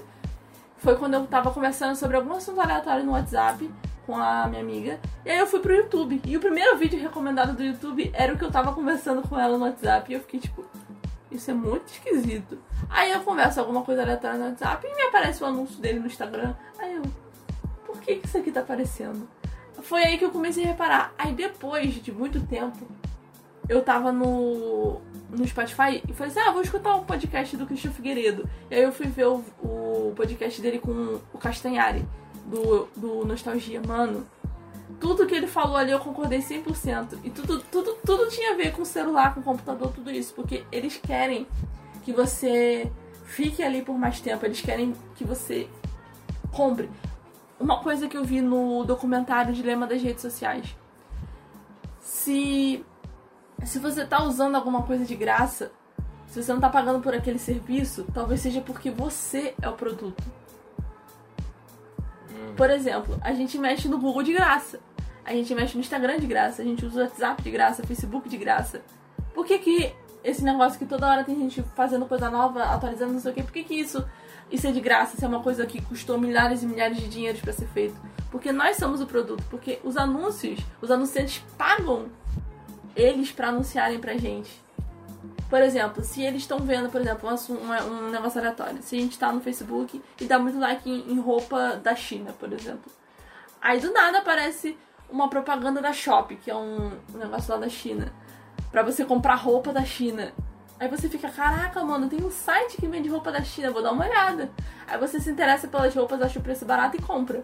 foi 0.77 0.95
quando 0.95 1.15
eu 1.15 1.25
tava 1.25 1.51
conversando 1.51 1.95
sobre 1.95 2.17
algum 2.17 2.33
assunto 2.33 2.59
aleatório 2.61 3.03
no 3.03 3.11
WhatsApp 3.11 3.69
com 4.05 4.15
a 4.15 4.47
minha 4.47 4.61
amiga. 4.61 4.99
E 5.25 5.29
aí 5.29 5.37
eu 5.37 5.47
fui 5.47 5.59
pro 5.59 5.73
YouTube. 5.73 6.21
E 6.25 6.37
o 6.37 6.39
primeiro 6.39 6.77
vídeo 6.77 6.99
recomendado 6.99 7.53
do 7.53 7.63
YouTube 7.63 8.09
era 8.13 8.33
o 8.33 8.37
que 8.37 8.45
eu 8.45 8.51
tava 8.51 8.73
conversando 8.73 9.21
com 9.27 9.37
ela 9.37 9.57
no 9.57 9.65
WhatsApp. 9.65 10.09
E 10.09 10.15
eu 10.15 10.21
fiquei 10.21 10.39
tipo, 10.39 10.65
isso 11.29 11.51
é 11.51 11.53
muito 11.53 11.87
esquisito. 11.87 12.57
Aí 12.89 13.11
eu 13.11 13.19
converso 13.21 13.59
alguma 13.59 13.81
coisa 13.81 14.03
aleatória 14.03 14.37
no 14.37 14.45
WhatsApp 14.45 14.87
e 14.87 14.95
me 14.95 15.01
aparece 15.03 15.43
o 15.43 15.47
anúncio 15.47 15.79
dele 15.81 15.99
no 15.99 16.07
Instagram. 16.07 16.53
Aí 16.79 16.95
eu, 16.95 17.01
por 17.85 17.99
que, 17.99 18.15
que 18.15 18.27
isso 18.27 18.37
aqui 18.37 18.51
tá 18.51 18.61
aparecendo? 18.61 19.27
Foi 19.81 20.03
aí 20.03 20.17
que 20.17 20.25
eu 20.25 20.31
comecei 20.31 20.63
a 20.63 20.67
reparar. 20.67 21.13
Aí 21.17 21.33
depois 21.33 21.95
de 21.95 22.11
muito 22.11 22.39
tempo, 22.47 22.87
eu 23.67 23.81
tava 23.83 24.11
no, 24.11 25.01
no 25.29 25.45
Spotify 25.47 26.01
e 26.07 26.13
falei 26.13 26.31
assim, 26.31 26.39
ah, 26.39 26.51
vou 26.51 26.61
escutar 26.61 26.95
um 26.95 27.03
podcast 27.03 27.55
do 27.57 27.65
Cristian 27.65 27.91
Figueiredo. 27.91 28.49
E 28.69 28.75
aí 28.75 28.83
eu 28.83 28.91
fui 28.91 29.07
ver 29.07 29.27
o, 29.27 29.43
o 29.61 30.13
podcast 30.15 30.61
dele 30.61 30.79
com 30.79 31.19
o 31.33 31.37
Castanhari, 31.37 32.05
do, 32.45 32.87
do 32.95 33.25
Nostalgia. 33.25 33.81
Mano, 33.85 34.25
tudo 34.99 35.27
que 35.27 35.35
ele 35.35 35.47
falou 35.47 35.75
ali 35.75 35.91
eu 35.91 35.99
concordei 35.99 36.39
100%. 36.39 37.19
E 37.23 37.29
tudo, 37.29 37.59
tudo, 37.71 37.97
tudo 38.05 38.29
tinha 38.29 38.53
a 38.53 38.55
ver 38.55 38.71
com 38.71 38.85
celular, 38.85 39.33
com 39.33 39.41
computador, 39.41 39.91
tudo 39.91 40.09
isso. 40.09 40.33
Porque 40.33 40.63
eles 40.71 40.97
querem 40.97 41.47
que 42.03 42.13
você 42.13 42.91
fique 43.25 43.61
ali 43.61 43.81
por 43.81 43.97
mais 43.97 44.19
tempo. 44.21 44.45
Eles 44.45 44.61
querem 44.61 44.93
que 45.15 45.23
você 45.23 45.67
compre. 46.51 46.89
Uma 47.59 47.81
coisa 47.81 48.07
que 48.07 48.15
eu 48.15 48.23
vi 48.23 48.41
no 48.41 48.83
documentário 48.83 49.53
Dilema 49.53 49.85
das 49.85 50.01
Redes 50.01 50.21
Sociais. 50.21 50.75
Se 51.99 52.85
se 53.63 53.79
você 53.79 54.05
tá 54.05 54.23
usando 54.23 54.55
alguma 54.55 54.83
coisa 54.83 55.05
de 55.05 55.15
graça, 55.15 55.71
se 56.27 56.41
você 56.41 56.53
não 56.53 56.59
tá 56.59 56.69
pagando 56.69 56.99
por 56.99 57.13
aquele 57.13 57.39
serviço, 57.39 58.05
talvez 58.13 58.41
seja 58.41 58.61
porque 58.61 58.91
você 58.91 59.53
é 59.61 59.69
o 59.69 59.73
produto. 59.73 60.23
Por 62.55 62.69
exemplo, 62.69 63.17
a 63.21 63.33
gente 63.33 63.57
mexe 63.57 63.87
no 63.87 63.99
Google 63.99 64.23
de 64.23 64.33
graça. 64.33 64.79
A 65.23 65.33
gente 65.33 65.53
mexe 65.53 65.75
no 65.75 65.81
Instagram 65.81 66.19
de 66.19 66.25
graça, 66.25 66.61
a 66.61 66.65
gente 66.65 66.85
usa 66.85 67.01
o 67.01 67.03
WhatsApp 67.03 67.43
de 67.43 67.51
graça, 67.51 67.83
Facebook 67.83 68.29
de 68.29 68.37
graça. 68.37 68.81
Por 69.33 69.45
que 69.45 69.59
que 69.59 69.93
esse 70.23 70.43
negócio 70.43 70.79
que 70.79 70.85
toda 70.85 71.07
hora 71.07 71.23
tem 71.23 71.35
gente 71.35 71.61
fazendo 71.75 72.05
coisa 72.05 72.29
nova, 72.29 72.63
atualizando 72.63 73.13
não 73.13 73.19
sei 73.19 73.31
o 73.31 73.35
que, 73.35 73.43
por 73.43 73.51
que 73.51 73.63
que 73.63 73.75
isso, 73.75 74.05
isso 74.49 74.67
é 74.67 74.71
de 74.71 74.79
graça? 74.79 75.15
Isso 75.15 75.25
é 75.25 75.27
uma 75.27 75.43
coisa 75.43 75.65
que 75.65 75.81
custou 75.81 76.17
milhares 76.17 76.63
e 76.63 76.65
milhares 76.65 76.97
de 76.97 77.07
dinheiros 77.07 77.41
para 77.41 77.53
ser 77.53 77.67
feito? 77.67 77.95
Porque 78.31 78.51
nós 78.51 78.77
somos 78.77 79.01
o 79.01 79.05
produto, 79.05 79.43
porque 79.49 79.79
os 79.83 79.97
anúncios, 79.97 80.59
os 80.81 80.89
anunciantes 80.89 81.43
pagam 81.57 82.07
eles 82.97 83.31
para 83.31 83.49
anunciarem 83.49 83.99
pra 83.99 84.17
gente. 84.17 84.65
Por 85.49 85.61
exemplo, 85.61 86.03
se 86.03 86.21
eles 86.21 86.41
estão 86.41 86.59
vendo, 86.59 86.89
por 86.89 86.99
exemplo, 86.99 87.29
um, 87.29 87.93
um, 87.93 88.09
negócio 88.09 88.39
aleatório. 88.39 88.81
Se 88.81 88.97
a 88.97 88.99
gente 88.99 89.17
tá 89.17 89.31
no 89.31 89.39
Facebook 89.39 90.01
e 90.19 90.25
dá 90.25 90.37
muito 90.37 90.59
like 90.59 90.89
em, 90.89 91.13
em 91.13 91.19
roupa 91.19 91.77
da 91.77 91.95
China, 91.95 92.33
por 92.33 92.51
exemplo. 92.51 92.91
Aí 93.61 93.79
do 93.79 93.93
nada 93.93 94.17
aparece 94.17 94.77
uma 95.09 95.29
propaganda 95.29 95.81
da 95.81 95.93
Shop, 95.93 96.35
que 96.35 96.51
é 96.51 96.55
um, 96.55 96.91
negócio 97.13 97.53
lá 97.53 97.59
da 97.59 97.69
China. 97.69 98.11
Pra 98.71 98.83
você 98.83 99.05
comprar 99.05 99.35
roupa 99.35 99.71
da 99.71 99.85
China. 99.85 100.33
Aí 100.79 100.89
você 100.89 101.07
fica, 101.07 101.29
caraca, 101.29 101.81
mano, 101.83 102.09
tem 102.09 102.23
um 102.23 102.29
site 102.29 102.77
que 102.77 102.85
vende 102.85 103.07
roupa 103.07 103.31
da 103.31 103.41
China, 103.41 103.71
vou 103.71 103.81
dar 103.81 103.93
uma 103.93 104.05
olhada. 104.05 104.51
Aí 104.85 104.97
você 104.99 105.19
se 105.19 105.31
interessa 105.31 105.67
pelas 105.67 105.95
roupas, 105.95 106.21
acha 106.21 106.39
o 106.39 106.41
preço 106.41 106.65
barato 106.65 106.97
e 106.97 107.01
compra. 107.01 107.43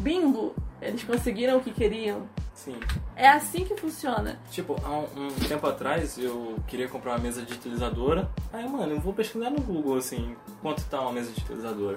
Bingo! 0.00 0.54
Eles 0.80 1.02
conseguiram 1.04 1.58
o 1.58 1.60
que 1.60 1.70
queriam. 1.70 2.28
Sim. 2.54 2.78
É 3.14 3.28
assim 3.28 3.64
que 3.64 3.76
funciona. 3.76 4.38
Tipo, 4.50 4.76
há 4.82 4.90
um, 4.90 5.26
um 5.26 5.48
tempo 5.48 5.66
atrás 5.66 6.18
eu 6.18 6.56
queria 6.66 6.88
comprar 6.88 7.12
uma 7.12 7.18
mesa 7.18 7.42
digitalizadora. 7.42 8.30
Aí, 8.52 8.68
mano, 8.68 8.92
eu 8.92 9.00
vou 9.00 9.12
pesquisar 9.12 9.50
no 9.50 9.60
Google, 9.60 9.96
assim, 9.96 10.36
quanto 10.60 10.84
tá 10.84 11.00
uma 11.00 11.12
mesa 11.12 11.30
digitalizadora. 11.30 11.96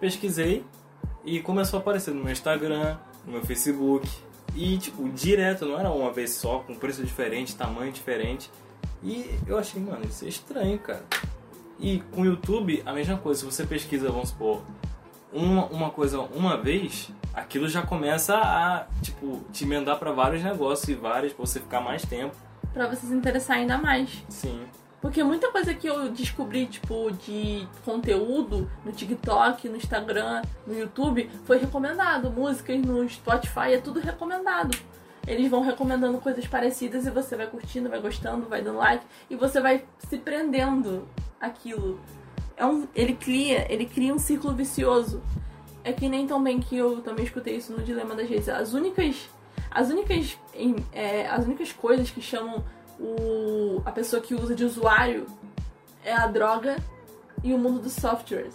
Pesquisei 0.00 0.64
e 1.24 1.40
começou 1.40 1.78
a 1.78 1.80
aparecer 1.80 2.12
no 2.12 2.22
meu 2.22 2.32
Instagram, 2.32 2.96
no 3.24 3.32
meu 3.32 3.44
Facebook. 3.44 4.08
E, 4.54 4.76
tipo, 4.78 5.08
direto, 5.08 5.64
não 5.64 5.78
era 5.78 5.90
uma 5.90 6.12
vez 6.12 6.32
só, 6.32 6.58
com 6.60 6.74
preço 6.74 7.02
diferente, 7.04 7.56
tamanho 7.56 7.92
diferente. 7.92 8.50
E 9.02 9.38
eu 9.46 9.58
achei, 9.58 9.80
mano, 9.80 10.04
isso 10.04 10.24
é 10.24 10.28
estranho, 10.28 10.78
cara. 10.78 11.04
E 11.80 12.00
com 12.12 12.22
o 12.22 12.24
YouTube, 12.24 12.82
a 12.84 12.92
mesma 12.92 13.16
coisa. 13.16 13.40
Se 13.40 13.46
você 13.46 13.66
pesquisa, 13.66 14.10
vamos 14.10 14.28
supor, 14.28 14.62
uma, 15.32 15.66
uma 15.66 15.90
coisa 15.90 16.20
uma 16.20 16.56
vez, 16.56 17.10
aquilo 17.34 17.68
já 17.68 17.82
começa 17.82 18.36
a, 18.36 18.86
tipo, 19.00 19.40
te 19.52 19.64
emendar 19.64 19.98
pra 19.98 20.12
vários 20.12 20.42
negócios 20.42 20.88
e 20.88 20.94
vários, 20.94 21.32
pra 21.32 21.44
você 21.44 21.60
ficar 21.60 21.80
mais 21.80 22.02
tempo. 22.02 22.34
Pra 22.72 22.86
você 22.86 23.06
se 23.06 23.14
interessar 23.14 23.58
ainda 23.58 23.78
mais. 23.78 24.24
Sim. 24.28 24.64
Porque 25.00 25.24
muita 25.24 25.50
coisa 25.50 25.74
que 25.74 25.86
eu 25.86 26.10
descobri, 26.10 26.66
tipo, 26.66 27.10
de 27.10 27.66
conteúdo 27.84 28.70
no 28.84 28.92
TikTok, 28.92 29.68
no 29.68 29.76
Instagram, 29.76 30.42
no 30.64 30.78
YouTube, 30.78 31.28
foi 31.44 31.58
recomendado. 31.58 32.30
Músicas 32.30 32.80
no 32.80 33.08
Spotify, 33.08 33.72
é 33.72 33.78
tudo 33.78 33.98
recomendado. 33.98 34.78
Eles 35.26 35.50
vão 35.50 35.60
recomendando 35.60 36.18
coisas 36.18 36.46
parecidas 36.46 37.04
e 37.04 37.10
você 37.10 37.36
vai 37.36 37.48
curtindo, 37.48 37.88
vai 37.88 38.00
gostando, 38.00 38.48
vai 38.48 38.62
dando 38.62 38.78
like 38.78 39.04
e 39.28 39.36
você 39.36 39.60
vai 39.60 39.84
se 39.98 40.18
prendendo 40.18 41.08
aquilo. 41.40 42.00
É 42.56 42.64
um, 42.64 42.86
ele 42.94 43.14
cria, 43.14 43.66
ele 43.72 43.86
cria 43.86 44.14
um 44.14 44.18
círculo 44.18 44.54
vicioso. 44.54 45.20
É 45.84 45.92
que 45.92 46.08
nem 46.08 46.26
também 46.26 46.60
que 46.60 46.76
eu 46.76 47.00
também 47.00 47.24
escutei 47.24 47.56
isso 47.56 47.72
no 47.72 47.82
Dilema 47.82 48.14
das 48.14 48.28
Redes. 48.28 48.48
As 48.48 48.72
únicas, 48.72 49.28
as 49.70 49.90
únicas, 49.90 50.38
é, 50.92 51.26
as 51.26 51.44
únicas 51.44 51.72
coisas 51.72 52.10
que 52.10 52.20
chamam 52.20 52.64
o, 53.00 53.82
a 53.84 53.90
pessoa 53.90 54.22
que 54.22 54.34
usa 54.34 54.54
de 54.54 54.64
usuário 54.64 55.26
é 56.04 56.12
a 56.12 56.26
droga 56.26 56.76
e 57.42 57.52
o 57.52 57.58
mundo 57.58 57.80
dos 57.80 57.92
softwares. 57.92 58.54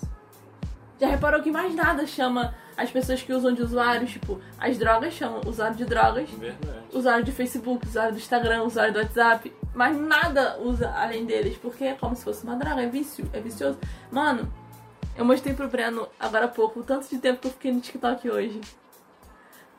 Já 1.00 1.08
reparou 1.08 1.42
que 1.42 1.52
mais 1.52 1.76
nada 1.76 2.08
chama 2.08 2.56
as 2.76 2.92
pessoas 2.92 3.22
que 3.22 3.34
usam 3.34 3.54
de 3.54 3.62
usuários, 3.62 4.12
tipo, 4.12 4.40
as 4.58 4.78
drogas 4.78 5.14
chamam 5.14 5.42
usuário 5.46 5.76
de 5.76 5.86
drogas, 5.86 6.30
Verdade. 6.30 6.78
usuário 6.94 7.24
de 7.26 7.32
Facebook, 7.32 7.88
usuário 7.88 8.14
do 8.14 8.20
Instagram, 8.20 8.64
usuário 8.64 8.94
do 8.94 9.00
WhatsApp, 9.00 9.52
mas 9.74 10.00
nada 10.00 10.58
usa 10.60 10.90
além 10.96 11.26
deles, 11.26 11.58
porque 11.58 11.84
é 11.86 11.94
como 11.94 12.16
se 12.16 12.24
fosse 12.24 12.44
uma 12.44 12.56
droga, 12.56 12.84
é 12.84 12.88
vício, 12.88 13.28
é 13.34 13.40
vicioso. 13.40 13.78
Mano, 14.12 14.52
eu 15.18 15.26
mostrei 15.26 15.54
pro 15.54 15.68
Breno 15.68 16.08
agora 16.20 16.46
há 16.46 16.48
pouco 16.48 16.80
o 16.80 16.84
tanto 16.84 17.10
de 17.10 17.18
tempo 17.18 17.42
que 17.42 17.48
eu 17.48 17.52
fiquei 17.52 17.72
no 17.72 17.82
TikTok 17.82 18.30
hoje. 18.30 18.62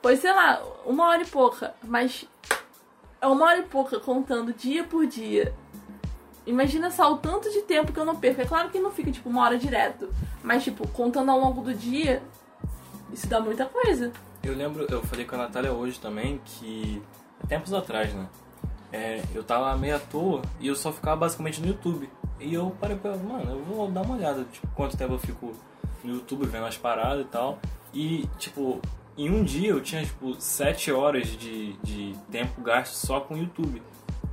Foi, 0.03 0.17
sei 0.17 0.33
lá, 0.33 0.63
uma 0.85 1.09
hora 1.09 1.23
e 1.23 1.27
pouca, 1.27 1.75
mas 1.83 2.27
é 3.21 3.27
uma 3.27 3.47
hora 3.47 3.59
e 3.61 3.63
pouca 3.63 4.01
contando 4.01 4.53
dia 4.53 4.85
por 4.85 5.07
dia. 5.07 5.55
Imagina 6.47 6.91
só 6.91 7.13
o 7.13 7.19
tanto 7.19 7.51
de 7.51 7.63
tempo 7.63 7.93
que 7.93 8.01
eu 8.01 8.05
não 8.05 8.17
perco. 8.17 8.41
É 8.41 8.45
claro 8.45 8.71
que 8.71 8.79
não 8.79 8.91
fica 8.91 9.11
tipo 9.11 9.29
uma 9.29 9.43
hora 9.43 9.59
direto, 9.59 10.13
mas 10.43 10.65
tipo, 10.65 10.87
contando 10.89 11.31
ao 11.31 11.39
longo 11.39 11.63
do 11.63 11.75
dia, 11.75 12.23
isso 13.13 13.27
dá 13.29 13.41
muita 13.41 13.67
coisa. 13.67 14.13
Eu 14.43 14.55
lembro, 14.55 14.87
eu 14.89 15.03
falei 15.03 15.25
com 15.25 15.35
a 15.35 15.39
Natália 15.39 15.73
hoje 15.73 16.01
também 16.01 16.41
que, 16.45 17.03
tempos 17.49 17.73
atrás, 17.73 18.15
né? 18.15 18.27
É, 18.91 19.23
eu 19.35 19.45
tava 19.45 19.77
meio 19.77 19.97
à 19.97 19.99
toa 19.99 20.41
e 20.59 20.69
eu 20.69 20.75
só 20.75 20.91
ficava 20.91 21.17
basicamente 21.17 21.61
no 21.61 21.69
YouTube. 21.69 22.09
E 22.41 22.55
eu 22.55 22.75
parei 22.81 22.97
pra, 22.97 23.17
mano, 23.17 23.51
eu 23.51 23.65
vou 23.65 23.91
dar 23.91 24.03
uma 24.03 24.15
olhada, 24.15 24.45
tipo, 24.53 24.67
quanto 24.69 24.97
tempo 24.97 25.15
eu 25.15 25.19
fico 25.19 25.53
no 26.05 26.15
YouTube 26.15 26.47
vendo 26.47 26.67
as 26.67 26.77
paradas 26.77 27.25
e 27.25 27.29
tal. 27.29 27.59
E, 27.93 28.29
tipo, 28.39 28.81
em 29.17 29.31
um 29.31 29.43
dia 29.43 29.71
eu 29.71 29.81
tinha, 29.81 30.05
tipo, 30.05 30.41
sete 30.41 30.93
horas 30.93 31.27
de, 31.27 31.73
de 31.83 32.15
tempo 32.31 32.61
gasto 32.61 32.95
só 32.95 33.21
com 33.21 33.35
o 33.35 33.39
YouTube. 33.39 33.83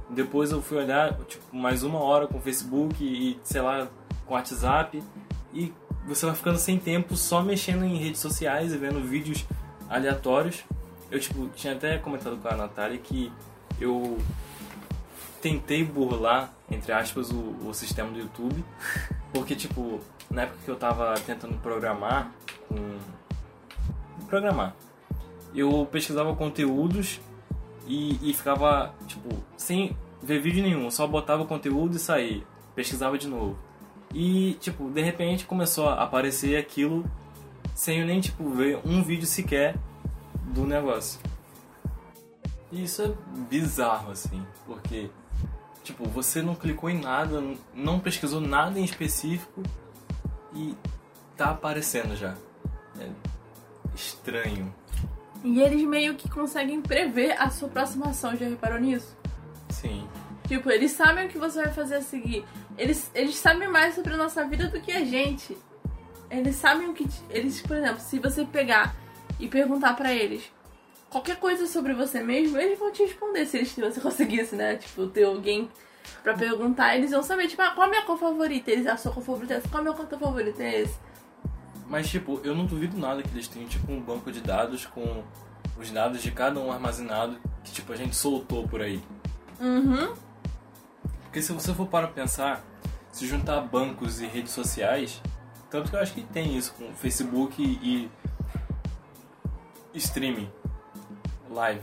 Depois 0.09 0.51
eu 0.51 0.61
fui 0.61 0.77
olhar, 0.77 1.17
tipo, 1.25 1.55
mais 1.55 1.81
uma 1.81 1.99
hora 1.99 2.27
com 2.27 2.37
o 2.37 2.41
Facebook 2.41 3.03
e, 3.03 3.39
sei 3.43 3.61
lá, 3.61 3.87
com 4.25 4.33
o 4.33 4.37
WhatsApp. 4.37 5.01
E 5.53 5.73
você 6.05 6.27
vai 6.27 6.35
ficando 6.35 6.59
sem 6.59 6.77
tempo 6.77 7.15
só 7.15 7.41
mexendo 7.41 7.83
em 7.83 7.97
redes 7.97 8.21
sociais 8.21 8.71
e 8.71 8.77
vendo 8.77 9.01
vídeos 9.01 9.45
aleatórios. 9.89 10.63
Eu, 11.09 11.19
tipo, 11.19 11.47
tinha 11.55 11.73
até 11.73 11.97
comentado 11.97 12.37
com 12.37 12.47
a 12.47 12.55
Natália 12.55 12.97
que 12.99 13.31
eu 13.79 14.17
tentei 15.45 15.83
burlar, 15.83 16.51
entre 16.71 16.91
aspas, 16.91 17.29
o, 17.29 17.55
o 17.67 17.71
sistema 17.71 18.09
do 18.09 18.17
YouTube. 18.17 18.65
Porque, 19.31 19.55
tipo, 19.55 19.99
na 20.27 20.41
época 20.41 20.57
que 20.65 20.71
eu 20.71 20.75
tava 20.75 21.13
tentando 21.19 21.55
programar, 21.61 22.31
com... 22.67 22.97
programar, 24.27 24.75
eu 25.53 25.87
pesquisava 25.91 26.35
conteúdos 26.35 27.21
e, 27.85 28.17
e 28.27 28.33
ficava, 28.33 28.91
tipo, 29.05 29.29
sem 29.55 29.95
ver 30.19 30.39
vídeo 30.39 30.63
nenhum, 30.63 30.89
só 30.89 31.05
botava 31.05 31.43
o 31.43 31.45
conteúdo 31.45 31.95
e 31.95 31.99
saía, 31.99 32.41
pesquisava 32.73 33.15
de 33.15 33.27
novo. 33.27 33.55
E, 34.15 34.53
tipo, 34.59 34.89
de 34.89 35.01
repente 35.01 35.45
começou 35.45 35.89
a 35.89 36.01
aparecer 36.01 36.57
aquilo 36.57 37.05
sem 37.75 37.99
eu 37.99 38.07
nem, 38.07 38.19
tipo, 38.19 38.49
ver 38.49 38.79
um 38.83 39.03
vídeo 39.03 39.27
sequer 39.27 39.75
do 40.55 40.65
negócio. 40.65 41.19
E 42.71 42.85
isso 42.85 43.03
é 43.03 43.11
bizarro, 43.47 44.11
assim, 44.11 44.43
porque, 44.65 45.11
tipo, 45.85 46.03
você 46.09 46.41
não 46.41 46.55
clicou 46.55 46.89
em 46.89 46.99
nada, 46.99 47.41
não 47.73 47.99
pesquisou 47.99 48.41
nada 48.41 48.79
em 48.79 48.83
específico 48.83 49.61
e 50.53 50.75
tá 51.37 51.51
aparecendo 51.51 52.15
já. 52.15 52.35
É 52.99 53.07
estranho. 53.93 54.73
E 55.43 55.61
eles 55.61 55.83
meio 55.83 56.15
que 56.15 56.27
conseguem 56.27 56.81
prever 56.81 57.39
a 57.39 57.51
sua 57.51 57.69
próxima 57.69 58.07
ação, 58.07 58.35
já 58.35 58.47
reparou 58.47 58.79
nisso? 58.79 59.15
Sim. 59.69 60.07
Tipo, 60.47 60.71
eles 60.71 60.91
sabem 60.91 61.27
o 61.27 61.29
que 61.29 61.37
você 61.37 61.63
vai 61.63 61.71
fazer 61.71 61.95
a 61.95 62.01
seguir. 62.01 62.43
Eles, 62.77 63.11
eles 63.13 63.35
sabem 63.35 63.67
mais 63.67 63.93
sobre 63.93 64.13
a 64.13 64.17
nossa 64.17 64.43
vida 64.45 64.67
do 64.67 64.81
que 64.81 64.91
a 64.91 65.05
gente. 65.05 65.55
Eles 66.29 66.55
sabem 66.55 66.89
o 66.89 66.93
que. 66.93 67.07
Eles, 67.29 67.61
por 67.61 67.77
exemplo, 67.77 67.99
se 67.99 68.17
você 68.17 68.43
pegar 68.43 68.95
e 69.39 69.47
perguntar 69.47 69.95
pra 69.95 70.11
eles 70.11 70.51
qualquer 71.15 71.37
coisa 71.37 71.65
sobre 71.65 71.93
você 71.93 72.21
mesmo, 72.21 72.57
eles 72.57 72.77
vão 72.77 72.91
te 72.91 73.01
responder 73.03 73.45
se, 73.45 73.55
eles, 73.55 73.69
se 73.69 73.79
você 73.79 74.01
conseguisse, 74.01 74.53
né? 74.53 74.75
Tipo, 74.75 75.07
ter 75.07 75.23
alguém 75.23 75.69
pra 76.21 76.33
perguntar, 76.33 76.97
eles 76.97 77.11
vão 77.11 77.23
saber, 77.23 77.47
tipo, 77.47 77.61
ah, 77.61 77.71
qual 77.71 77.85
é 77.85 77.87
a 77.87 77.89
minha 77.89 78.05
cor 78.05 78.17
favorita? 78.17 78.69
Eles, 78.69 78.85
a 78.85 78.97
sua 78.97 79.13
cor 79.13 79.23
favorita 79.23 79.53
é 79.53 79.57
essa, 79.57 79.69
qual 79.69 79.77
é 79.77 79.87
a 79.87 79.93
minha 79.93 80.05
cor 80.05 80.19
favorita 80.19 80.61
é 80.61 80.81
esse? 80.81 80.99
Mas, 81.87 82.09
tipo, 82.09 82.41
eu 82.43 82.53
não 82.53 82.65
duvido 82.65 82.97
nada 82.97 83.23
que 83.23 83.29
eles 83.29 83.47
tenham, 83.47 83.69
tipo, 83.69 83.89
um 83.93 84.01
banco 84.01 84.29
de 84.29 84.41
dados 84.41 84.85
com 84.85 85.23
os 85.79 85.89
dados 85.89 86.21
de 86.21 86.31
cada 86.31 86.59
um 86.59 86.69
armazenado 86.69 87.39
que, 87.63 87.71
tipo, 87.71 87.93
a 87.93 87.95
gente 87.95 88.13
soltou 88.13 88.67
por 88.67 88.81
aí. 88.81 89.01
Uhum. 89.61 90.13
Porque 91.23 91.41
se 91.41 91.53
você 91.53 91.73
for 91.73 91.87
para 91.87 92.09
pensar, 92.09 92.61
se 93.09 93.25
juntar 93.25 93.61
bancos 93.61 94.19
e 94.19 94.25
redes 94.25 94.51
sociais, 94.51 95.21
tanto 95.69 95.89
que 95.89 95.95
eu 95.95 96.01
acho 96.01 96.13
que 96.13 96.23
tem 96.23 96.57
isso 96.57 96.73
com 96.73 96.93
Facebook 96.93 97.61
e 97.61 98.11
streaming, 99.93 100.51
live. 101.55 101.81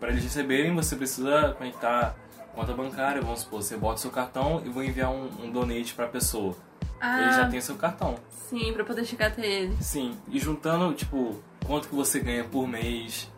Para 0.00 0.10
eles 0.10 0.24
receberem, 0.24 0.74
você 0.74 0.96
precisa 0.96 1.54
conectar 1.56 2.16
conta 2.54 2.72
bancária, 2.74 3.22
vamos 3.22 3.40
supor, 3.40 3.62
você 3.62 3.76
bota 3.76 3.98
seu 3.98 4.10
cartão 4.10 4.60
e 4.64 4.68
vou 4.68 4.82
enviar 4.82 5.10
um, 5.10 5.28
um 5.44 5.50
donate 5.50 5.94
para 5.94 6.04
a 6.06 6.08
pessoa. 6.08 6.54
Ah, 7.00 7.20
Ele 7.22 7.32
já 7.32 7.48
tem 7.48 7.60
seu 7.60 7.76
cartão. 7.76 8.16
sim, 8.30 8.72
pra 8.74 8.84
poder 8.84 9.04
chegar 9.06 9.28
até 9.28 9.46
ele. 9.46 9.76
Sim, 9.80 10.16
e 10.28 10.38
juntando, 10.38 10.92
tipo, 10.94 11.40
quanto 11.66 11.88
que 11.88 11.94
você 11.94 12.20
ganha 12.20 12.44
por 12.44 12.66
mês, 12.68 13.30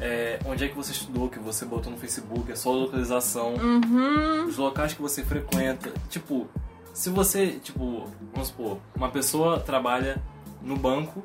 é, 0.00 0.38
onde 0.46 0.64
é 0.64 0.68
que 0.68 0.74
você 0.76 0.92
estudou, 0.92 1.28
que 1.28 1.38
você 1.40 1.64
botou 1.64 1.90
no 1.90 1.98
Facebook, 1.98 2.50
a 2.52 2.56
sua 2.56 2.72
localização, 2.74 3.54
Uhum. 3.54 4.44
os 4.46 4.56
locais 4.56 4.94
que 4.94 5.02
você 5.02 5.24
frequenta. 5.24 5.92
Tipo, 6.08 6.46
se 6.94 7.10
você, 7.10 7.58
tipo, 7.62 8.06
vamos 8.32 8.48
supor, 8.48 8.78
uma 8.94 9.10
pessoa 9.10 9.58
trabalha 9.58 10.22
no 10.62 10.76
banco 10.76 11.24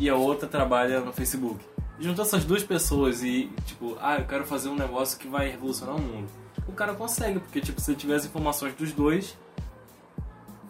e 0.00 0.08
a 0.08 0.16
outra 0.16 0.48
trabalha 0.48 1.00
no 1.00 1.12
Facebook. 1.12 1.62
Juntar 2.00 2.22
essas 2.22 2.44
duas 2.44 2.62
pessoas 2.62 3.22
e, 3.22 3.50
tipo, 3.66 3.96
ah, 4.00 4.16
eu 4.18 4.24
quero 4.26 4.46
fazer 4.46 4.68
um 4.68 4.76
negócio 4.76 5.18
que 5.18 5.26
vai 5.26 5.48
revolucionar 5.50 5.96
o 5.96 6.00
mundo. 6.00 6.28
O 6.68 6.72
cara 6.72 6.94
consegue, 6.94 7.40
porque, 7.40 7.60
tipo, 7.60 7.80
se 7.80 7.90
ele 7.90 7.98
tiver 7.98 8.14
as 8.14 8.24
informações 8.24 8.74
dos 8.74 8.92
dois, 8.92 9.36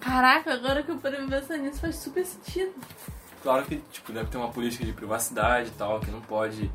Caraca, 0.00 0.54
agora 0.54 0.82
que 0.82 0.90
eu 0.90 0.96
parei 0.98 1.26
pensar 1.26 1.56
nisso 1.58 1.80
faz 1.80 1.96
super 1.96 2.24
sentido. 2.24 2.72
Claro 3.42 3.64
que 3.64 3.76
tipo, 3.92 4.12
deve 4.12 4.30
ter 4.30 4.36
uma 4.38 4.48
política 4.48 4.84
de 4.84 4.92
privacidade 4.92 5.68
e 5.68 5.72
tal, 5.72 5.98
que 6.00 6.10
não 6.10 6.20
pode 6.20 6.70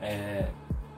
é, 0.00 0.48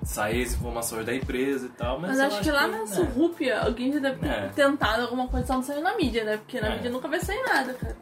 sair 0.05 0.43
as 0.45 0.55
informações 0.55 1.05
da 1.05 1.14
empresa 1.14 1.66
e 1.66 1.70
tal, 1.70 1.99
mas, 2.01 2.11
Mas 2.16 2.20
acho 2.20 2.43
que 2.43 2.51
lá 2.51 2.66
na 2.68 2.78
né, 2.78 2.86
Surrúpia 2.86 3.61
alguém 3.61 3.93
já 3.93 3.99
deve 3.99 4.20
ter 4.20 4.28
É. 4.28 4.49
tentado 4.55 5.03
alguma 5.03 5.26
coisa, 5.28 5.47
só 5.47 5.55
não 5.55 5.62
saiu 5.62 5.82
na 5.82 5.97
mídia, 5.97 6.24
né? 6.24 6.36
Porque 6.36 6.61
na 6.61 6.68
É. 6.68 6.74
mídia 6.76 6.91
nunca 6.91 7.09
vai 7.09 7.20
sair 7.20 7.43
nada, 7.43 7.74
cara. 7.74 7.97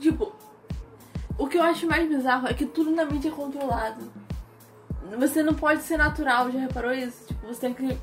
Tipo, 0.00 0.35
o 1.38 1.46
que 1.46 1.58
eu 1.58 1.62
acho 1.62 1.86
mais 1.86 2.08
bizarro 2.08 2.48
é 2.48 2.54
que 2.54 2.66
tudo 2.66 2.90
na 2.90 3.04
mídia 3.04 3.28
é 3.28 3.32
controlado. 3.32 4.00
Você 5.18 5.42
não 5.42 5.54
pode 5.54 5.82
ser 5.82 5.96
natural, 5.96 6.50
já 6.50 6.58
reparou 6.58 6.92
isso? 6.92 7.26
Tipo, 7.26 7.46
você 7.46 7.60
tem 7.60 7.74
que 7.74 7.98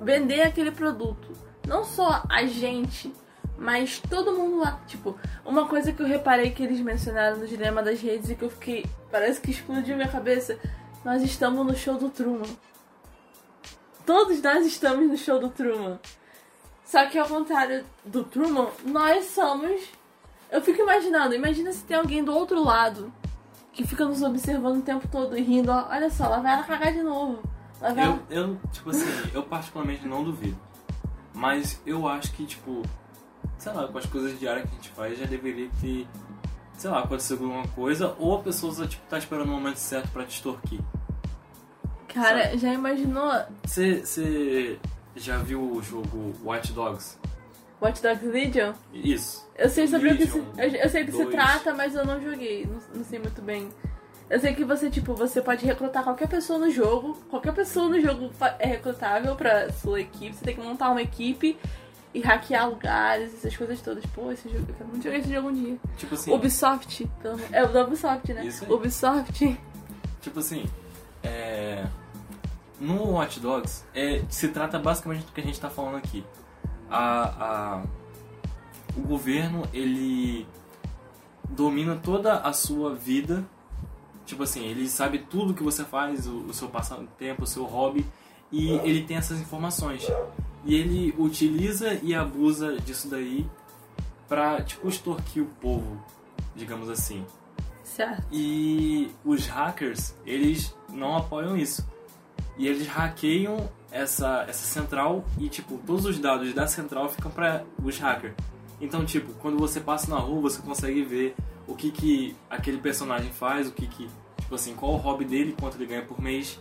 vender 0.00 0.42
aquele 0.42 0.70
produto. 0.70 1.32
Não 1.66 1.84
só 1.84 2.22
a 2.28 2.46
gente, 2.46 3.12
mas 3.58 4.00
todo 4.08 4.32
mundo 4.32 4.58
lá. 4.58 4.80
Tipo, 4.86 5.18
uma 5.44 5.68
coisa 5.68 5.92
que 5.92 6.00
eu 6.00 6.06
reparei 6.06 6.50
que 6.50 6.62
eles 6.62 6.80
mencionaram 6.80 7.38
no 7.38 7.46
Dilema 7.46 7.82
das 7.82 8.00
Redes 8.00 8.30
e 8.30 8.34
que 8.34 8.44
eu 8.44 8.50
fiquei. 8.50 8.86
Parece 9.10 9.40
que 9.40 9.50
explodiu 9.50 9.96
minha 9.96 10.08
cabeça. 10.08 10.58
Nós 11.04 11.22
estamos 11.22 11.66
no 11.66 11.76
show 11.76 11.98
do 11.98 12.08
Truman. 12.08 12.48
Todos 14.06 14.40
nós 14.40 14.66
estamos 14.66 15.06
no 15.08 15.16
show 15.16 15.38
do 15.38 15.50
Truman. 15.50 16.00
Só 16.84 17.06
que 17.06 17.18
ao 17.18 17.28
contrário 17.28 17.84
do 18.04 18.24
Truman, 18.24 18.68
nós 18.84 19.26
somos. 19.26 19.80
Eu 20.50 20.60
fico 20.60 20.82
imaginando, 20.82 21.34
imagina 21.34 21.72
se 21.72 21.84
tem 21.84 21.96
alguém 21.96 22.24
do 22.24 22.34
outro 22.34 22.62
lado 22.62 23.12
que 23.72 23.86
fica 23.86 24.04
nos 24.04 24.22
observando 24.22 24.78
o 24.78 24.82
tempo 24.82 25.06
todo 25.08 25.38
e 25.38 25.42
rindo, 25.42 25.70
olha 25.70 26.10
só, 26.10 26.28
lá 26.28 26.40
vai 26.40 26.54
ela 26.54 26.64
cagar 26.64 26.92
de 26.92 27.02
novo. 27.02 27.40
Lá 27.80 27.92
vai 27.92 28.04
Eu, 28.04 28.10
ela... 28.10 28.22
eu, 28.30 28.60
tipo 28.72 28.90
assim, 28.90 29.06
eu 29.32 29.42
particularmente 29.44 30.06
não 30.06 30.24
duvido. 30.24 30.58
Mas 31.32 31.80
eu 31.86 32.08
acho 32.08 32.32
que, 32.32 32.44
tipo, 32.44 32.82
sei 33.56 33.72
lá, 33.72 33.86
com 33.86 33.98
as 33.98 34.06
coisas 34.06 34.38
diárias 34.38 34.64
que 34.64 34.72
a 34.72 34.74
gente 34.74 34.90
faz, 34.90 35.18
já 35.18 35.26
deveria 35.26 35.70
ter, 35.80 36.06
sei 36.76 36.90
lá, 36.90 37.00
acontecido 37.00 37.44
alguma 37.44 37.68
coisa, 37.68 38.14
ou 38.18 38.36
a 38.36 38.42
pessoa 38.42 38.72
só, 38.74 38.86
tipo, 38.86 39.06
tá 39.08 39.18
esperando 39.18 39.48
o 39.48 39.52
momento 39.52 39.76
certo 39.76 40.10
pra 40.10 40.24
te 40.24 40.34
extorquir. 40.34 40.80
Cara, 42.08 42.58
já 42.58 42.72
imaginou 42.72 43.30
Você 43.64 44.04
você 44.04 44.80
já 45.14 45.38
viu 45.38 45.62
o 45.62 45.80
jogo 45.80 46.34
Watch 46.44 46.72
Dogs? 46.72 47.19
Watch 47.80 48.02
Dogs 48.02 48.26
Legion? 48.26 48.72
Isso. 48.92 49.48
Eu 49.56 49.68
sei 49.68 49.86
sobre 49.86 50.12
o 50.12 50.16
que 50.16 50.26
se, 50.26 50.38
Legion 50.38 50.78
eu, 50.78 50.84
eu 50.84 50.88
sei 50.88 51.04
que 51.04 51.12
se 51.12 51.26
trata, 51.26 51.74
mas 51.74 51.94
eu 51.94 52.04
não 52.04 52.20
joguei, 52.20 52.66
não, 52.66 52.80
não 52.94 53.04
sei 53.04 53.18
muito 53.18 53.40
bem. 53.40 53.68
Eu 54.28 54.38
sei 54.38 54.54
que 54.54 54.64
você, 54.64 54.88
tipo, 54.88 55.12
você 55.14 55.42
pode 55.42 55.66
recrutar 55.66 56.04
qualquer 56.04 56.28
pessoa 56.28 56.58
no 56.58 56.70
jogo, 56.70 57.14
qualquer 57.28 57.52
pessoa 57.52 57.88
no 57.88 58.00
jogo 58.00 58.30
é 58.60 58.66
recrutável 58.66 59.34
pra 59.34 59.72
sua 59.72 60.00
equipe, 60.00 60.34
você 60.34 60.44
tem 60.44 60.54
que 60.54 60.62
montar 60.62 60.90
uma 60.90 61.02
equipe 61.02 61.58
e 62.14 62.20
hackear 62.20 62.68
lugares, 62.68 63.34
essas 63.34 63.56
coisas 63.56 63.80
todas. 63.80 64.04
Pô, 64.06 64.30
esse 64.30 64.48
jogo, 64.48 64.66
eu 64.68 64.74
quero 64.74 64.88
muito 64.88 65.02
jogar 65.02 65.18
esse 65.18 65.32
jogo 65.32 65.48
um 65.48 65.52
dia. 65.52 65.76
Tipo 65.96 66.14
assim, 66.14 66.32
Ubisoft, 66.32 67.10
pelo 67.20 67.40
é 67.50 67.64
o 67.64 67.68
da 67.68 67.84
Ubisoft, 67.84 68.32
né? 68.32 68.46
Isso 68.46 68.64
aí. 68.64 68.72
Ubisoft. 68.72 69.60
Tipo 70.20 70.38
assim, 70.38 70.64
é... 71.22 71.86
no 72.78 73.12
Watch 73.12 73.40
Dogs 73.40 73.84
é, 73.94 74.22
se 74.28 74.48
trata 74.48 74.78
basicamente 74.78 75.24
do 75.24 75.32
que 75.32 75.40
a 75.40 75.44
gente 75.44 75.58
tá 75.58 75.70
falando 75.70 75.96
aqui. 75.96 76.24
A, 76.90 77.22
a- 77.78 77.82
o 78.96 79.00
governo 79.02 79.62
ele 79.72 80.46
domina 81.48 81.96
toda 81.96 82.38
a 82.40 82.52
sua 82.52 82.94
vida. 82.94 83.44
Tipo 84.26 84.42
assim, 84.44 84.64
ele 84.64 84.88
sabe 84.88 85.18
tudo 85.18 85.54
que 85.54 85.62
você 85.62 85.84
faz, 85.84 86.26
o, 86.26 86.38
o 86.46 86.54
seu 86.54 86.68
passatempo, 86.68 87.42
o 87.42 87.46
seu 87.46 87.64
hobby, 87.64 88.06
e 88.52 88.70
ele 88.70 89.02
tem 89.04 89.16
essas 89.16 89.40
informações. 89.40 90.06
E 90.64 90.74
ele 90.74 91.14
utiliza 91.18 91.94
e 92.02 92.14
abusa 92.14 92.76
disso 92.78 93.08
daí 93.08 93.48
pra, 94.28 94.62
tipo, 94.62 94.86
extorquir 94.88 95.42
o 95.42 95.46
povo, 95.46 96.00
digamos 96.54 96.88
assim. 96.88 97.24
Certo. 97.82 98.22
E 98.30 99.10
os 99.24 99.46
hackers, 99.46 100.14
eles 100.24 100.74
não 100.88 101.16
apoiam 101.16 101.56
isso. 101.56 101.84
E 102.56 102.68
eles 102.68 102.86
hackeiam 102.86 103.68
essa, 103.90 104.44
essa 104.48 104.64
central 104.64 105.24
e, 105.38 105.48
tipo, 105.48 105.78
todos 105.86 106.04
os 106.04 106.18
dados 106.18 106.52
da 106.54 106.66
central 106.66 107.08
ficam 107.08 107.30
para 107.30 107.64
os 107.82 107.98
hackers. 107.98 108.34
Então, 108.80 109.04
tipo, 109.04 109.32
quando 109.34 109.58
você 109.58 109.80
passa 109.80 110.08
na 110.08 110.16
rua, 110.16 110.40
você 110.42 110.62
consegue 110.62 111.02
ver 111.02 111.34
o 111.66 111.74
que 111.74 111.90
que 111.90 112.36
aquele 112.48 112.78
personagem 112.78 113.30
faz, 113.30 113.68
o 113.68 113.72
que 113.72 113.86
que, 113.86 114.08
tipo 114.40 114.54
assim, 114.54 114.74
qual 114.74 114.92
o 114.92 114.96
hobby 114.96 115.24
dele, 115.24 115.54
quanto 115.58 115.76
ele 115.76 115.86
ganha 115.86 116.02
por 116.02 116.20
mês. 116.20 116.58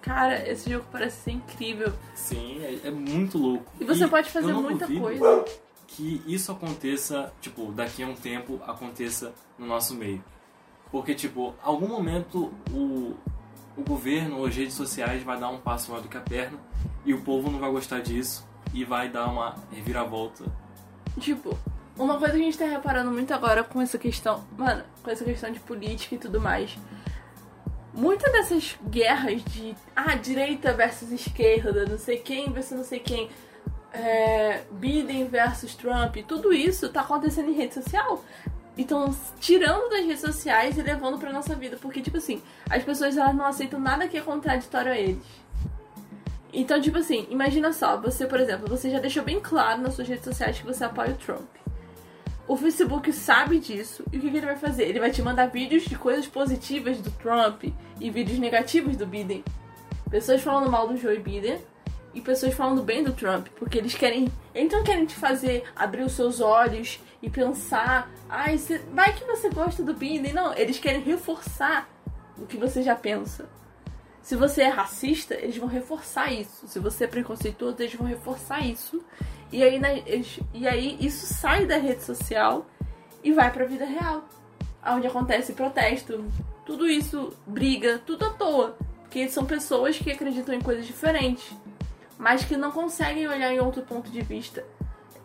Cara, 0.00 0.48
esse 0.48 0.70
jogo 0.70 0.86
parece 0.92 1.22
ser 1.22 1.32
incrível. 1.32 1.92
Sim, 2.14 2.60
é, 2.62 2.88
é 2.88 2.90
muito 2.90 3.36
louco. 3.38 3.72
E 3.80 3.84
você 3.84 4.06
pode 4.06 4.30
fazer 4.30 4.52
muita 4.52 4.86
coisa. 4.86 5.44
que 5.86 6.22
isso 6.26 6.52
aconteça, 6.52 7.32
tipo, 7.40 7.72
daqui 7.72 8.02
a 8.02 8.06
um 8.06 8.14
tempo 8.14 8.60
aconteça 8.66 9.32
no 9.58 9.66
nosso 9.66 9.94
meio. 9.94 10.22
Porque, 10.90 11.14
tipo, 11.14 11.54
algum 11.62 11.88
momento 11.88 12.52
o, 12.72 13.14
o 13.78 13.84
governo 13.84 14.38
ou 14.38 14.46
as 14.46 14.56
redes 14.56 14.74
sociais 14.74 15.22
vai 15.22 15.38
dar 15.38 15.48
um 15.50 15.58
passo 15.58 15.90
maior 15.90 16.02
do 16.02 16.08
que 16.08 16.16
a 16.16 16.20
perna 16.20 16.58
e 17.04 17.14
o 17.14 17.22
povo 17.22 17.48
não 17.48 17.60
vai 17.60 17.70
gostar 17.70 18.00
disso 18.00 18.46
e 18.74 18.84
vai 18.84 19.08
dar 19.08 19.26
uma 19.26 19.54
reviravolta. 19.70 20.44
Tipo, 21.20 21.56
uma 21.96 22.18
coisa 22.18 22.34
que 22.34 22.40
a 22.40 22.44
gente 22.44 22.58
tá 22.58 22.66
reparando 22.66 23.10
muito 23.10 23.32
agora 23.32 23.62
com 23.62 23.80
essa 23.80 23.96
questão, 23.96 24.44
mano, 24.56 24.82
com 25.02 25.10
essa 25.10 25.24
questão 25.24 25.50
de 25.50 25.60
política 25.60 26.16
e 26.16 26.18
tudo 26.18 26.40
mais. 26.40 26.76
Muitas 27.94 28.30
dessas 28.32 28.76
guerras 28.88 29.42
de 29.44 29.74
ah, 29.94 30.14
direita 30.16 30.72
versus 30.72 31.10
esquerda, 31.12 31.86
não 31.86 31.98
sei 31.98 32.18
quem 32.18 32.52
versus 32.52 32.76
não 32.76 32.84
sei 32.84 32.98
quem. 32.98 33.30
é, 33.92 34.62
Biden 34.72 35.28
versus 35.28 35.74
Trump, 35.74 36.16
tudo 36.26 36.52
isso 36.52 36.88
tá 36.90 37.00
acontecendo 37.00 37.48
em 37.48 37.54
rede 37.54 37.74
social. 37.74 38.22
Então, 38.78 39.12
tirando 39.40 39.90
das 39.90 40.06
redes 40.06 40.20
sociais 40.20 40.78
e 40.78 40.82
levando 40.82 41.18
pra 41.18 41.32
nossa 41.32 41.52
vida. 41.56 41.76
Porque, 41.82 42.00
tipo 42.00 42.16
assim, 42.16 42.40
as 42.70 42.84
pessoas 42.84 43.16
elas 43.16 43.34
não 43.34 43.44
aceitam 43.44 43.80
nada 43.80 44.06
que 44.06 44.16
é 44.16 44.20
contraditório 44.20 44.92
a 44.92 44.96
eles. 44.96 45.26
Então, 46.52 46.80
tipo 46.80 46.96
assim, 46.96 47.26
imagina 47.28 47.72
só, 47.72 48.00
você, 48.00 48.24
por 48.24 48.38
exemplo, 48.38 48.68
você 48.68 48.88
já 48.88 49.00
deixou 49.00 49.24
bem 49.24 49.40
claro 49.40 49.82
nas 49.82 49.94
suas 49.94 50.06
redes 50.06 50.24
sociais 50.24 50.58
que 50.58 50.64
você 50.64 50.84
apoia 50.84 51.10
o 51.10 51.16
Trump. 51.16 51.48
O 52.46 52.56
Facebook 52.56 53.12
sabe 53.12 53.58
disso 53.58 54.04
e 54.12 54.16
o 54.16 54.20
que, 54.20 54.30
que 54.30 54.36
ele 54.38 54.46
vai 54.46 54.56
fazer? 54.56 54.84
Ele 54.84 55.00
vai 55.00 55.10
te 55.10 55.20
mandar 55.20 55.46
vídeos 55.46 55.82
de 55.82 55.98
coisas 55.98 56.26
positivas 56.26 56.98
do 56.98 57.10
Trump 57.10 57.64
e 58.00 58.10
vídeos 58.10 58.38
negativos 58.38 58.96
do 58.96 59.04
Biden. 59.04 59.44
Pessoas 60.08 60.40
falando 60.40 60.70
mal 60.70 60.88
do 60.88 60.96
Joe 60.96 61.18
Biden 61.18 61.58
e 62.14 62.20
pessoas 62.22 62.54
falando 62.54 62.82
bem 62.82 63.04
do 63.04 63.12
Trump, 63.12 63.48
porque 63.58 63.76
eles 63.76 63.94
querem, 63.94 64.28
não 64.72 64.82
querem 64.82 65.04
te 65.04 65.14
fazer 65.14 65.64
abrir 65.76 66.04
os 66.04 66.12
seus 66.12 66.40
olhos 66.40 66.98
e 67.22 67.28
pensar, 67.28 68.10
ai, 68.28 68.56
vai 68.92 69.12
que 69.12 69.24
você 69.24 69.50
gosta 69.50 69.82
do 69.82 69.94
Biden, 69.94 70.32
não, 70.32 70.54
eles 70.54 70.78
querem 70.78 71.02
reforçar 71.02 71.88
o 72.36 72.46
que 72.46 72.56
você 72.56 72.82
já 72.82 72.94
pensa. 72.94 73.48
Se 74.22 74.36
você 74.36 74.62
é 74.62 74.68
racista, 74.68 75.34
eles 75.34 75.56
vão 75.56 75.68
reforçar 75.68 76.32
isso. 76.32 76.68
Se 76.68 76.78
você 76.78 77.04
é 77.04 77.06
preconceituoso, 77.06 77.76
eles 77.80 77.94
vão 77.94 78.06
reforçar 78.06 78.60
isso. 78.60 79.02
E 79.50 79.62
aí, 79.62 79.80
eles, 80.06 80.38
e 80.52 80.68
aí 80.68 80.98
isso 81.00 81.26
sai 81.32 81.64
da 81.64 81.78
rede 81.78 82.04
social 82.04 82.66
e 83.24 83.32
vai 83.32 83.50
pra 83.50 83.64
vida 83.64 83.84
real. 83.84 84.28
Onde 84.86 85.06
acontece 85.06 85.54
protesto, 85.54 86.24
tudo 86.64 86.86
isso, 86.86 87.32
briga, 87.46 87.98
tudo 88.04 88.26
à 88.26 88.30
toa. 88.30 88.76
Porque 89.00 89.28
são 89.28 89.46
pessoas 89.46 89.98
que 89.98 90.10
acreditam 90.10 90.54
em 90.54 90.60
coisas 90.60 90.86
diferentes, 90.86 91.50
mas 92.18 92.44
que 92.44 92.56
não 92.56 92.70
conseguem 92.70 93.26
olhar 93.26 93.52
em 93.52 93.60
outro 93.60 93.82
ponto 93.82 94.10
de 94.10 94.20
vista. 94.20 94.62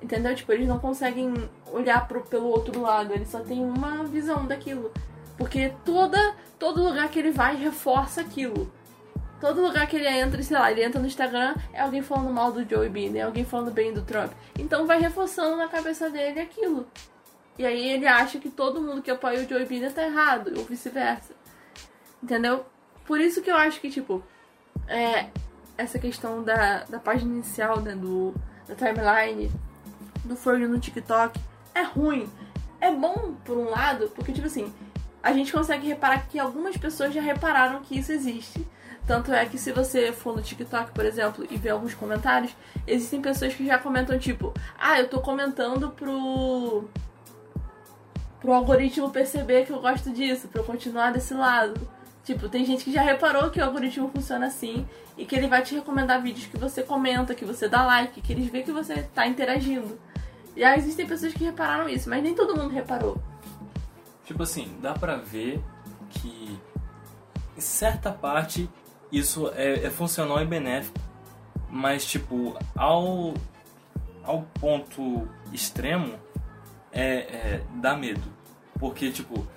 Entendeu? 0.02 0.34
Tipo, 0.34 0.54
eles 0.54 0.68
não 0.68 0.80
conseguem 0.80 1.50
olhar 1.74 2.08
pro, 2.08 2.22
pelo 2.22 2.48
outro 2.48 2.80
lado, 2.80 3.14
eles 3.14 3.30
só 3.30 3.40
têm 3.40 3.64
uma 3.64 4.04
visão 4.04 4.46
daquilo. 4.46 4.92
Porque 5.38 5.74
toda, 5.84 6.36
todo 6.60 6.84
lugar 6.84 7.10
que 7.10 7.20
ele 7.20 7.32
vai 7.32 7.56
reforça 7.56 8.22
aquilo. 8.22 8.72
Todo 9.42 9.62
lugar 9.62 9.88
que 9.88 9.98
ele 9.98 10.08
entra, 10.08 10.42
sei 10.42 10.58
lá, 10.58 10.72
ele 10.72 10.84
entra 10.84 11.02
no 11.02 11.08
Instagram, 11.08 11.56
é 11.74 11.82
alguém 11.82 12.02
falando 12.02 12.32
mal 12.32 12.52
do 12.52 12.64
Joe 12.64 12.88
Biden, 12.88 13.22
é 13.22 13.26
alguém 13.26 13.44
falando 13.44 13.72
bem 13.72 13.94
do 13.94 14.02
Trump. 14.04 14.32
Então 14.58 14.86
vai 14.86 15.00
reforçando 15.00 15.58
na 15.58 15.68
cabeça 15.68 16.10
dele 16.10 16.40
aquilo. 16.40 16.88
E 17.58 17.66
aí 17.66 17.90
ele 17.90 18.08
acha 18.08 18.40
que 18.40 18.50
todo 18.50 18.82
mundo 18.82 19.02
que 19.02 19.12
apoia 19.12 19.44
o 19.44 19.50
Joe 19.50 19.66
Biden 19.66 19.92
tá 19.92 20.04
errado, 20.04 20.54
ou 20.58 20.64
vice-versa. 20.64 21.34
Entendeu? 22.22 22.66
Por 23.06 23.20
isso 23.20 23.42
que 23.42 23.52
eu 23.52 23.58
acho 23.58 23.82
que, 23.82 23.90
tipo, 23.90 24.24
é, 24.88 25.28
essa 25.78 26.00
questão 26.00 26.42
da, 26.42 26.84
da 26.86 27.00
página 27.00 27.34
inicial, 27.34 27.82
né, 27.82 27.96
do, 27.96 28.34
da 28.66 28.76
timeline, 28.76 29.52
do 30.24 30.38
For 30.38 30.58
no 30.58 30.80
TikTok, 30.80 31.38
é 31.74 31.82
ruim. 31.84 32.30
É 32.80 32.92
bom, 32.92 33.36
por 33.46 33.58
um 33.58 33.70
lado, 33.70 34.10
porque, 34.16 34.34
tipo 34.34 34.48
assim, 34.48 34.74
a 35.22 35.32
gente 35.32 35.52
consegue 35.54 35.88
reparar 35.88 36.28
que 36.28 36.38
algumas 36.38 36.76
pessoas 36.76 37.14
já 37.14 37.22
repararam 37.22 37.82
que 37.82 37.98
isso 37.98 38.12
existe. 38.12 38.68
Tanto 39.06 39.34
é 39.34 39.46
que 39.46 39.58
se 39.58 39.72
você 39.72 40.12
for 40.12 40.36
no 40.36 40.42
TikTok, 40.42 40.92
por 40.92 41.06
exemplo, 41.06 41.46
e 41.50 41.58
ver 41.58 41.72
alguns 41.72 41.94
comentários, 41.94 42.56
existem 42.88 43.22
pessoas 43.22 43.54
que 43.54 43.66
já 43.66 43.78
comentam 43.78 44.18
tipo, 44.18 44.54
ah, 44.78 45.00
eu 45.00 45.10
tô 45.10 45.20
comentando 45.20 45.90
pro 45.90 46.86
pro 48.40 48.52
algoritmo 48.52 49.10
perceber 49.10 49.66
que 49.66 49.72
eu 49.72 49.80
gosto 49.80 50.12
disso, 50.12 50.50
pra 50.50 50.62
eu 50.62 50.66
continuar 50.66 51.14
desse 51.14 51.34
lado. 51.34 51.80
Tipo, 52.26 52.50
tem 52.50 52.66
gente 52.66 52.84
que 52.84 52.92
já 52.92 53.02
reparou 53.02 53.50
que 53.50 53.60
o 53.60 53.64
algoritmo 53.64 54.10
funciona 54.10 54.48
assim 54.48 54.86
e 55.18 55.26
que 55.26 55.34
ele 55.34 55.48
vai 55.48 55.62
te 55.62 55.76
recomendar 55.76 56.22
vídeos 56.22 56.48
que 56.48 56.58
você 56.58 56.84
comenta, 56.84 57.34
que 57.34 57.46
você 57.46 57.70
dá 57.70 57.86
like, 57.86 58.20
que 58.20 58.34
eles 58.34 58.48
veem 58.48 58.66
que 58.66 58.72
você 58.72 59.04
tá 59.16 59.26
interagindo. 59.26 59.98
Aí 60.56 60.78
existem 60.78 61.08
pessoas 61.08 61.34
que 61.34 61.44
repararam 61.44 61.90
isso, 61.90 62.10
mas 62.10 62.22
nem 62.22 62.36
todo 62.36 62.56
mundo 62.56 62.74
reparou. 62.74 63.22
Tipo 64.26 64.44
assim, 64.44 64.78
dá 64.82 64.94
pra 64.94 65.18
ver 65.18 65.62
que 66.10 66.60
em 67.58 67.62
certa 67.62 68.12
parte 68.12 68.70
isso 69.12 69.52
é, 69.56 69.86
é 69.86 69.90
funcional 69.90 70.42
e 70.42 70.46
benéfico, 70.46 71.00
mas 71.70 72.06
tipo, 72.06 72.58
ao, 72.76 73.34
ao 74.24 74.44
ponto 74.60 75.28
extremo 75.52 76.20
é, 76.92 77.04
é 77.04 77.64
dá 77.76 77.96
medo. 77.96 78.24
Porque 78.80 79.12
tipo, 79.12 79.48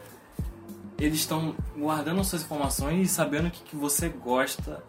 eles 0.99 1.18
estão 1.18 1.55
guardando 1.76 2.24
suas 2.24 2.42
informações 2.42 3.11
e 3.11 3.12
sabendo 3.12 3.51
que, 3.51 3.62
que 3.62 3.76
você 3.76 4.09
gosta. 4.09 4.82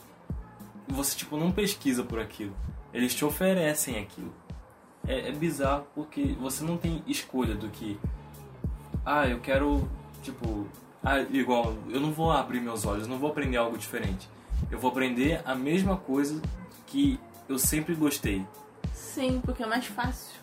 Você 0.88 1.18
tipo 1.18 1.38
não 1.38 1.52
pesquisa 1.52 2.04
por 2.04 2.20
aquilo. 2.20 2.56
Eles 2.94 3.14
te 3.14 3.26
oferecem 3.26 4.00
aquilo. 4.00 4.34
É, 5.08 5.30
é 5.30 5.32
bizarro 5.32 5.88
porque 5.96 6.36
você 6.40 6.64
não 6.64 6.78
tem 6.78 7.04
escolha 7.08 7.56
do 7.56 7.70
que. 7.70 8.00
Ah, 9.06 9.28
eu 9.28 9.40
quero 9.40 9.88
tipo 10.22 10.68
ah, 11.04 11.20
igual, 11.20 11.76
eu 11.90 12.02
não 12.02 12.12
vou 12.12 12.32
abrir 12.32 12.60
meus 12.60 12.86
olhos, 12.86 13.08
não 13.08 13.18
vou 13.18 13.30
aprender 13.30 13.58
algo 13.58 13.78
diferente 13.78 14.28
eu 14.72 14.80
vou 14.80 14.92
aprender 14.92 15.42
a 15.46 15.56
mesma 15.56 15.98
coisa 15.98 16.42
que 16.86 17.20
eu 17.48 17.58
sempre 17.58 17.94
gostei. 17.96 18.46
Sim, 18.94 19.42
porque 19.44 19.64
é 19.64 19.66
mais 19.66 19.86
fácil. 19.86 20.40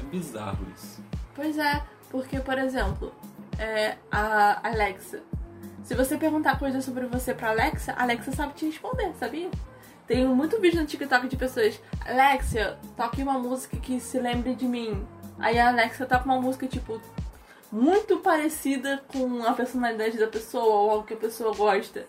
É 0.00 0.04
bizarro 0.04 0.66
isso. 0.74 1.02
Pois 1.34 1.58
é, 1.58 1.82
porque, 2.10 2.40
por 2.40 2.58
exemplo, 2.58 3.12
é, 3.58 3.96
a 4.10 4.66
Alexa. 4.68 5.22
Se 5.82 5.94
você 5.94 6.16
perguntar 6.16 6.58
coisas 6.58 6.84
sobre 6.84 7.06
você 7.06 7.32
pra 7.32 7.50
Alexa, 7.50 7.92
a 7.92 8.02
Alexa 8.02 8.32
sabe 8.32 8.54
te 8.54 8.66
responder, 8.66 9.12
sabia? 9.18 9.50
Tem 10.06 10.24
muito 10.24 10.60
vídeo 10.60 10.80
no 10.80 10.86
TikTok 10.86 11.26
de 11.26 11.36
pessoas, 11.36 11.80
Alexa, 12.06 12.78
toque 12.96 13.22
uma 13.22 13.38
música 13.38 13.76
que 13.76 13.98
se 13.98 14.18
lembre 14.20 14.54
de 14.54 14.64
mim. 14.64 15.04
Aí 15.38 15.58
a 15.58 15.68
Alexa 15.68 16.06
toca 16.06 16.24
uma 16.24 16.40
música, 16.40 16.66
tipo, 16.68 17.00
muito 17.72 18.18
parecida 18.18 19.02
com 19.08 19.42
a 19.44 19.52
personalidade 19.52 20.16
da 20.16 20.28
pessoa 20.28 20.64
ou 20.64 20.90
algo 20.90 21.06
que 21.06 21.14
a 21.14 21.16
pessoa 21.16 21.52
gosta. 21.54 22.06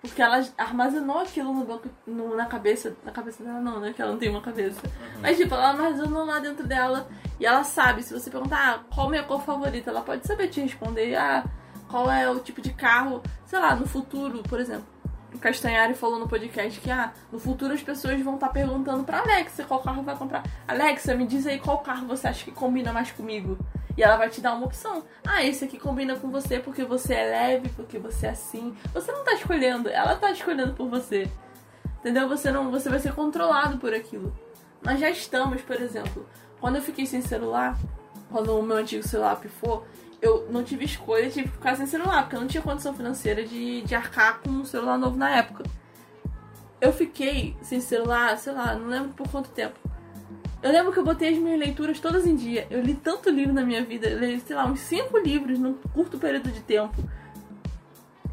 Porque 0.00 0.20
ela 0.20 0.44
armazenou 0.56 1.18
aquilo 1.18 1.52
no 1.52 1.64
banco, 1.64 1.88
no, 2.06 2.36
na 2.36 2.46
cabeça. 2.46 2.96
Na 3.04 3.12
cabeça 3.12 3.42
dela 3.42 3.60
não, 3.60 3.80
né? 3.80 3.92
Que 3.92 4.02
ela 4.02 4.12
não 4.12 4.18
tem 4.18 4.30
uma 4.30 4.40
cabeça. 4.40 4.80
Uhum. 4.84 5.20
Mas 5.22 5.36
tipo, 5.36 5.54
ela 5.54 5.70
armazenou 5.70 6.24
lá 6.24 6.40
dentro 6.40 6.66
dela. 6.66 7.08
E 7.38 7.46
ela 7.46 7.64
sabe, 7.64 8.02
se 8.02 8.12
você 8.12 8.30
perguntar 8.30 8.58
ah, 8.58 8.94
qual 8.94 9.06
é 9.06 9.08
a 9.08 9.10
minha 9.10 9.22
cor 9.24 9.42
favorita, 9.42 9.90
ela 9.90 10.02
pode 10.02 10.26
saber 10.26 10.48
te 10.48 10.60
responder. 10.60 11.16
Ah, 11.16 11.44
qual 11.88 12.10
é 12.10 12.30
o 12.30 12.38
tipo 12.38 12.60
de 12.60 12.72
carro, 12.72 13.22
sei 13.46 13.58
lá, 13.58 13.74
no 13.74 13.86
futuro, 13.86 14.42
por 14.42 14.60
exemplo. 14.60 14.86
O 15.34 15.38
Castanhari 15.38 15.94
falou 15.94 16.18
no 16.18 16.28
podcast 16.28 16.80
que 16.80 16.90
ah, 16.90 17.12
no 17.30 17.38
futuro 17.38 17.74
as 17.74 17.82
pessoas 17.82 18.20
vão 18.22 18.34
estar 18.34 18.48
tá 18.48 18.52
perguntando 18.52 19.04
pra 19.04 19.20
Alexa 19.20 19.64
qual 19.64 19.80
carro 19.80 20.02
vai 20.02 20.16
comprar. 20.16 20.42
Alexa, 20.66 21.14
me 21.14 21.26
diz 21.26 21.46
aí 21.46 21.58
qual 21.58 21.78
carro 21.78 22.06
você 22.06 22.28
acha 22.28 22.44
que 22.44 22.50
combina 22.50 22.92
mais 22.92 23.12
comigo. 23.12 23.58
E 23.96 24.02
ela 24.02 24.16
vai 24.16 24.30
te 24.30 24.40
dar 24.40 24.54
uma 24.54 24.66
opção. 24.66 25.02
Ah, 25.26 25.44
esse 25.44 25.64
aqui 25.64 25.78
combina 25.78 26.16
com 26.16 26.30
você 26.30 26.58
porque 26.60 26.84
você 26.84 27.14
é 27.14 27.24
leve, 27.24 27.68
porque 27.70 27.98
você 27.98 28.26
é 28.26 28.30
assim. 28.30 28.74
Você 28.94 29.12
não 29.12 29.24
tá 29.24 29.34
escolhendo, 29.34 29.88
ela 29.88 30.14
tá 30.16 30.30
escolhendo 30.30 30.72
por 30.72 30.88
você. 30.88 31.28
Entendeu? 31.98 32.28
Você 32.28 32.50
não, 32.50 32.70
você 32.70 32.88
vai 32.88 33.00
ser 33.00 33.12
controlado 33.12 33.76
por 33.78 33.92
aquilo. 33.92 34.32
Nós 34.82 35.00
já 35.00 35.10
estamos, 35.10 35.60
por 35.62 35.76
exemplo, 35.76 36.26
quando 36.60 36.76
eu 36.76 36.82
fiquei 36.82 37.06
sem 37.06 37.20
celular, 37.20 37.76
quando 38.30 38.56
o 38.56 38.62
meu 38.62 38.76
antigo 38.76 39.06
celular 39.06 39.36
pifou, 39.36 39.84
eu 40.20 40.48
não 40.50 40.64
tive 40.64 40.84
escolha, 40.84 41.30
tive 41.30 41.48
que 41.48 41.54
ficar 41.54 41.76
sem 41.76 41.86
celular, 41.86 42.22
porque 42.22 42.36
eu 42.36 42.40
não 42.40 42.48
tinha 42.48 42.62
condição 42.62 42.94
financeira 42.94 43.44
de, 43.44 43.82
de 43.82 43.94
arcar 43.94 44.40
com 44.40 44.50
um 44.50 44.64
celular 44.64 44.98
novo 44.98 45.16
na 45.16 45.30
época. 45.30 45.64
Eu 46.80 46.92
fiquei 46.92 47.56
sem 47.62 47.80
celular, 47.80 48.36
sei 48.38 48.52
lá, 48.52 48.74
não 48.74 48.88
lembro 48.88 49.10
por 49.10 49.28
quanto 49.28 49.50
tempo. 49.50 49.78
Eu 50.60 50.72
lembro 50.72 50.92
que 50.92 50.98
eu 50.98 51.04
botei 51.04 51.32
as 51.32 51.38
minhas 51.38 51.58
leituras 51.58 52.00
todas 52.00 52.26
em 52.26 52.34
dia. 52.34 52.66
Eu 52.68 52.82
li 52.82 52.94
tanto 52.94 53.30
livro 53.30 53.52
na 53.52 53.62
minha 53.62 53.82
vida. 53.84 54.08
Eu 54.08 54.18
li, 54.18 54.40
sei 54.40 54.56
lá, 54.56 54.66
uns 54.66 54.80
cinco 54.80 55.16
livros 55.18 55.58
num 55.58 55.74
curto 55.94 56.18
período 56.18 56.50
de 56.50 56.60
tempo. 56.60 56.96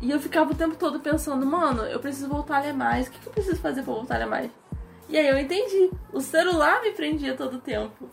E 0.02 0.10
eu 0.10 0.20
ficava 0.20 0.52
o 0.52 0.56
tempo 0.56 0.76
todo 0.76 1.00
pensando, 1.00 1.46
mano, 1.46 1.84
eu 1.84 2.00
preciso 2.00 2.28
voltar 2.28 2.58
a 2.58 2.62
ler 2.62 2.74
mais. 2.74 3.08
O 3.08 3.12
que, 3.12 3.28
eu 3.28 3.32
preciso 3.32 3.58
fazer 3.58 3.84
pra 3.84 3.94
voltar 3.94 4.16
a 4.16 4.18
ler 4.20 4.26
mais? 4.26 4.52
E 5.08 5.18
aí 5.18 5.28
eu 5.28 5.38
entendi. 5.38 5.92
O 6.12 6.20
celular 6.20 6.82
me 6.82 6.92
prendia 6.92 7.36
todo 7.36 7.58
o 7.58 7.62
tempo. 7.62 8.10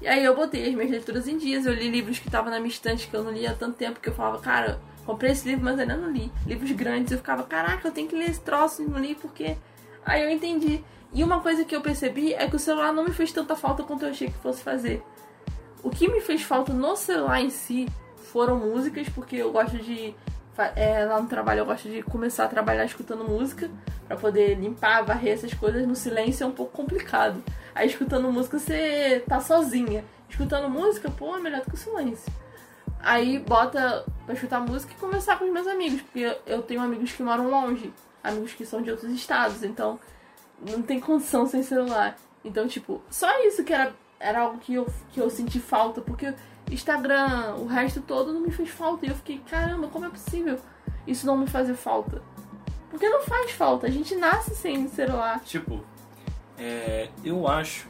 E 0.00 0.06
aí 0.06 0.24
eu 0.24 0.34
botei 0.34 0.68
as 0.68 0.74
minhas 0.74 0.90
leituras 0.90 1.26
em 1.26 1.38
dias. 1.38 1.66
Eu 1.66 1.74
li 1.74 1.90
livros 1.90 2.18
que 2.18 2.28
estavam 2.28 2.50
na 2.50 2.58
minha 2.58 2.70
estante 2.70 3.08
que 3.08 3.14
eu 3.14 3.24
não 3.24 3.32
lia 3.32 3.52
há 3.52 3.54
tanto 3.54 3.76
tempo 3.76 4.00
que 4.00 4.08
eu 4.08 4.14
falava, 4.14 4.38
cara, 4.38 4.80
comprei 5.04 5.32
esse 5.32 5.48
livro, 5.48 5.64
mas 5.64 5.78
ainda 5.78 5.96
não 5.96 6.10
li. 6.10 6.30
Livros 6.46 6.70
grandes. 6.72 7.12
Eu 7.12 7.18
ficava, 7.18 7.42
caraca, 7.44 7.88
eu 7.88 7.92
tenho 7.92 8.08
que 8.08 8.16
ler 8.16 8.30
esse 8.30 8.40
troço 8.40 8.82
e 8.82 8.86
não 8.86 8.98
li 8.98 9.14
porque. 9.14 9.56
Aí 10.04 10.22
eu 10.22 10.30
entendi. 10.30 10.84
E 11.12 11.24
uma 11.24 11.40
coisa 11.40 11.64
que 11.64 11.74
eu 11.74 11.80
percebi 11.80 12.34
é 12.34 12.46
que 12.48 12.56
o 12.56 12.58
celular 12.58 12.92
não 12.92 13.04
me 13.04 13.12
fez 13.12 13.32
tanta 13.32 13.56
falta 13.56 13.82
quanto 13.82 14.04
eu 14.04 14.10
achei 14.10 14.28
que 14.28 14.38
fosse 14.38 14.62
fazer. 14.62 15.02
O 15.82 15.90
que 15.90 16.08
me 16.08 16.20
fez 16.20 16.42
falta 16.42 16.72
no 16.72 16.96
celular 16.96 17.40
em 17.40 17.50
si 17.50 17.88
foram 18.16 18.58
músicas, 18.58 19.08
porque 19.08 19.36
eu 19.36 19.52
gosto 19.52 19.78
de. 19.78 20.14
É, 20.74 21.04
lá 21.04 21.20
no 21.20 21.28
trabalho 21.28 21.60
eu 21.60 21.66
gosto 21.66 21.88
de 21.88 22.02
começar 22.02 22.44
a 22.44 22.48
trabalhar 22.48 22.84
escutando 22.84 23.24
música, 23.24 23.70
para 24.06 24.16
poder 24.16 24.54
limpar, 24.54 25.04
varrer 25.04 25.34
essas 25.34 25.52
coisas. 25.52 25.86
No 25.86 25.94
silêncio 25.94 26.44
é 26.44 26.46
um 26.46 26.52
pouco 26.52 26.72
complicado. 26.72 27.42
Aí 27.74 27.86
escutando 27.86 28.30
música 28.32 28.58
você 28.58 29.22
tá 29.28 29.40
sozinha. 29.40 30.04
Escutando 30.28 30.68
música, 30.68 31.10
pô, 31.10 31.36
é 31.36 31.40
melhor 31.40 31.60
do 31.60 31.66
que 31.66 31.74
o 31.74 31.78
silêncio. 31.78 32.32
Aí 33.00 33.38
bota 33.38 34.04
pra 34.24 34.34
escutar 34.34 34.60
música 34.60 34.92
e 34.92 34.96
conversar 34.96 35.38
com 35.38 35.44
os 35.44 35.52
meus 35.52 35.66
amigos, 35.66 36.00
porque 36.02 36.36
eu 36.46 36.62
tenho 36.62 36.80
amigos 36.80 37.12
que 37.12 37.22
moram 37.22 37.48
longe, 37.48 37.92
amigos 38.22 38.52
que 38.52 38.66
são 38.66 38.82
de 38.82 38.90
outros 38.90 39.12
estados, 39.12 39.62
então 39.62 40.00
não 40.60 40.82
tem 40.82 40.98
condição 40.98 41.46
sem 41.46 41.62
celular. 41.62 42.16
Então, 42.44 42.66
tipo, 42.66 43.02
só 43.10 43.28
isso 43.44 43.62
que 43.62 43.72
era, 43.72 43.94
era 44.18 44.40
algo 44.40 44.58
que 44.58 44.74
eu, 44.74 44.86
que 45.12 45.20
eu 45.20 45.30
senti 45.30 45.60
falta, 45.60 46.00
porque 46.00 46.34
Instagram, 46.70 47.54
o 47.56 47.66
resto 47.66 48.00
todo 48.00 48.32
não 48.32 48.40
me 48.40 48.50
fez 48.50 48.68
falta. 48.70 49.06
E 49.06 49.08
eu 49.08 49.14
fiquei, 49.16 49.38
caramba, 49.38 49.88
como 49.88 50.04
é 50.04 50.10
possível 50.10 50.58
isso 51.06 51.26
não 51.26 51.36
me 51.36 51.46
fazer 51.46 51.74
falta? 51.74 52.20
Porque 52.90 53.08
não 53.08 53.22
faz 53.22 53.50
falta, 53.52 53.86
a 53.86 53.90
gente 53.90 54.14
nasce 54.16 54.54
sem 54.54 54.88
celular. 54.88 55.40
Tipo, 55.44 55.84
é, 56.58 57.08
eu 57.24 57.46
acho. 57.46 57.88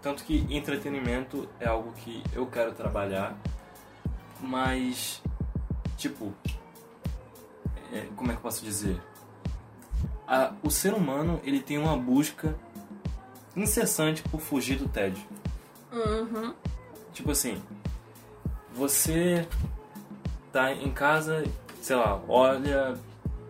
Tanto 0.00 0.22
que 0.24 0.46
entretenimento 0.50 1.48
é 1.58 1.66
algo 1.66 1.92
que 1.92 2.22
eu 2.32 2.46
quero 2.46 2.72
trabalhar, 2.72 3.36
mas. 4.40 5.22
Tipo. 5.96 6.32
é, 7.92 8.06
como 8.16 8.30
é 8.30 8.34
que 8.34 8.38
eu 8.38 8.42
posso 8.42 8.62
dizer? 8.64 9.00
A- 10.26 10.52
o 10.62 10.70
ser 10.70 10.92
humano 10.94 11.40
ele 11.44 11.60
tem 11.60 11.78
uma 11.78 11.96
busca 11.96 12.54
incessante 13.56 14.22
por 14.22 14.40
fugir 14.40 14.76
do 14.78 14.88
tédio. 14.88 15.22
Uhum. 15.92 16.54
Tipo 17.14 17.30
assim, 17.30 17.56
você 18.74 19.46
tá 20.52 20.72
em 20.72 20.90
casa, 20.90 21.44
sei 21.80 21.96
lá, 21.96 22.20
olha 22.28 22.94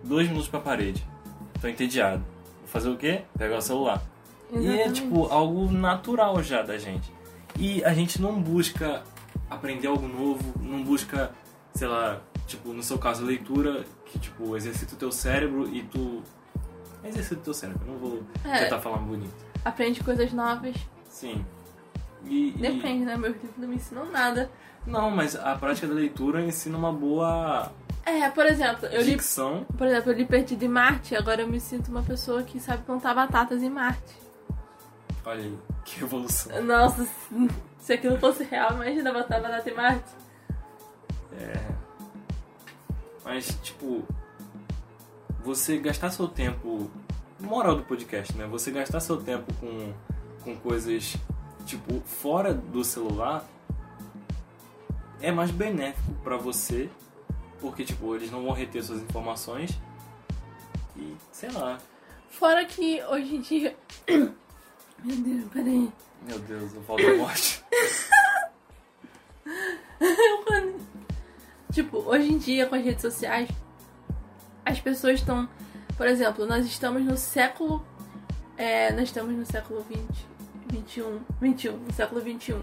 dois 0.03 0.29
minutos 0.29 0.49
pra 0.49 0.61
parede. 0.61 1.05
Tô 1.61 1.67
entediado. 1.69 2.23
Vou 2.61 2.69
fazer 2.69 2.89
o 2.91 2.97
quê? 2.97 3.23
Pegar 3.37 3.57
o 3.59 3.62
celular. 3.62 4.03
E 4.53 4.57
é 4.57 4.61
Exatamente. 4.85 5.01
tipo 5.03 5.27
algo 5.27 5.71
natural 5.73 6.43
já 6.43 6.62
da 6.62 6.77
gente. 6.79 7.11
E 7.59 7.83
a 7.85 7.95
gente 7.95 8.21
não 8.21 8.41
busca 8.41 9.03
aprender 9.49 9.87
algo 9.89 10.07
novo, 10.07 10.43
não 10.61 10.83
busca, 10.83 11.31
sei 11.75 11.89
lá, 11.89 12.21
tipo, 12.47 12.73
no 12.73 12.83
seu 12.83 12.99
caso, 12.99 13.25
leitura, 13.25 13.85
que 14.07 14.19
tipo, 14.19 14.57
exercita 14.57 14.95
o 14.95 14.99
teu 14.99 15.11
cérebro 15.12 15.69
e 15.75 15.83
tu. 15.85 16.23
Exercita 17.03 17.41
o 17.41 17.45
teu 17.45 17.55
cérebro, 17.55 17.87
não 17.87 17.99
vou 17.99 18.23
É. 18.45 18.61
tentar 18.65 18.81
falar 18.81 18.97
bonito. 18.99 19.33
Aprende 19.65 20.03
coisas 20.03 20.33
novas. 20.33 20.75
Sim. 21.09 21.45
E, 22.27 22.49
e- 22.49 22.53
Depende, 22.53 23.05
né? 23.05 23.16
Meus 23.16 23.35
livros 23.35 23.57
não 23.59 23.68
me 23.68 23.77
ensinam 23.77 24.11
nada. 24.11 24.51
Não, 24.87 25.11
mas 25.11 25.35
a 25.37 25.55
prática 25.57 25.87
da 25.87 25.95
leitura 25.95 26.43
ensina 26.45 26.77
uma 26.77 26.93
boa 26.93 27.72
É, 28.05 28.29
por 28.29 28.45
exemplo, 28.47 28.87
eu 28.89 29.01
li, 29.03 29.12
dicção. 29.12 29.64
por 29.79 29.87
exemplo, 29.87 30.12
eu 30.12 30.16
li 30.16 30.25
Perdido 30.27 30.62
em 30.62 30.68
Marte, 30.68 31.16
agora 31.16 31.41
eu 31.41 31.49
me 31.49 31.59
sinto 31.59 31.89
uma 31.91 32.03
pessoa 32.03 32.43
que 32.43 32.61
sabe 32.61 32.83
plantar 32.85 33.14
batatas 33.14 33.62
em 33.62 33.70
Marte. 33.70 34.14
Olha 35.25 35.41
aí, 35.41 35.59
que 35.87 36.03
evolução. 36.05 36.62
Nossa, 36.62 37.07
se 37.79 37.93
aquilo 37.95 38.18
fosse 38.18 38.45
real, 38.45 38.75
imagina 38.75 39.11
botar 39.11 39.41
batata 39.41 39.70
em 39.70 39.75
Marte. 39.75 40.11
É. 41.41 41.72
Mas, 43.25 43.59
tipo, 43.62 44.05
você 45.43 45.79
gastar 45.79 46.11
seu 46.11 46.29
tempo. 46.29 46.91
Moral 47.41 47.77
do 47.77 47.83
podcast, 47.85 48.35
né? 48.37 48.47
Você 48.47 48.70
gastar 48.70 49.01
seu 49.01 49.16
tempo 49.18 49.53
com, 49.55 49.93
com 50.45 50.55
coisas, 50.57 51.16
tipo, 51.65 52.01
fora 52.01 52.55
do 52.55 52.85
celular 52.85 53.45
é 55.21 55.33
mais 55.33 55.51
benéfico 55.51 56.12
pra 56.23 56.37
você, 56.37 56.91
porque, 57.61 57.85
tipo, 57.85 58.15
eles 58.15 58.31
não 58.31 58.45
vão 58.45 58.53
reter 58.53 58.85
suas 58.85 59.01
informações 59.01 59.71
e, 60.97 61.17
sei 61.33 61.51
lá. 61.51 61.79
Fora 62.29 62.65
que 62.65 63.03
hoje 63.05 63.37
em 63.37 63.41
dia. 63.41 63.77
Meu 64.09 65.17
Deus, 65.17 65.45
peraí. 65.53 65.93
Meu 66.27 66.39
Deus, 66.41 66.75
eu 66.75 66.83
falo 66.83 67.03
da 67.03 67.17
morte. 67.17 67.65
Tipo, 71.75 71.99
hoje 71.99 72.33
em 72.33 72.39
dia, 72.39 72.67
com 72.67 72.77
as 72.77 72.85
redes 72.85 73.03
sociais, 73.03 73.51
as 74.65 74.81
pessoas 74.81 75.19
estão. 75.19 75.49
Por 75.97 76.07
exemplo, 76.07 76.47
nós 76.47 76.65
estamos 76.65 77.03
no 77.03 77.17
século. 77.17 77.85
É, 78.57 78.93
nós 78.93 79.05
estamos 79.05 79.35
no 79.35 79.45
século 79.45 79.85
20, 79.91 80.01
21, 80.75 81.20
21, 81.41 81.77
no 81.77 81.93
século 81.93 82.20
21. 82.20 82.62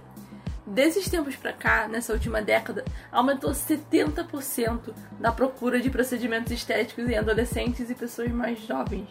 Desses 0.67 1.09
tempos 1.09 1.35
pra 1.35 1.53
cá, 1.53 1.87
nessa 1.87 2.13
última 2.13 2.41
década, 2.41 2.83
aumentou 3.11 3.51
70% 3.51 4.93
da 5.19 5.31
procura 5.31 5.79
de 5.79 5.89
procedimentos 5.89 6.51
estéticos 6.51 7.09
em 7.09 7.17
adolescentes 7.17 7.89
e 7.89 7.95
pessoas 7.95 8.31
mais 8.31 8.59
jovens. 8.65 9.09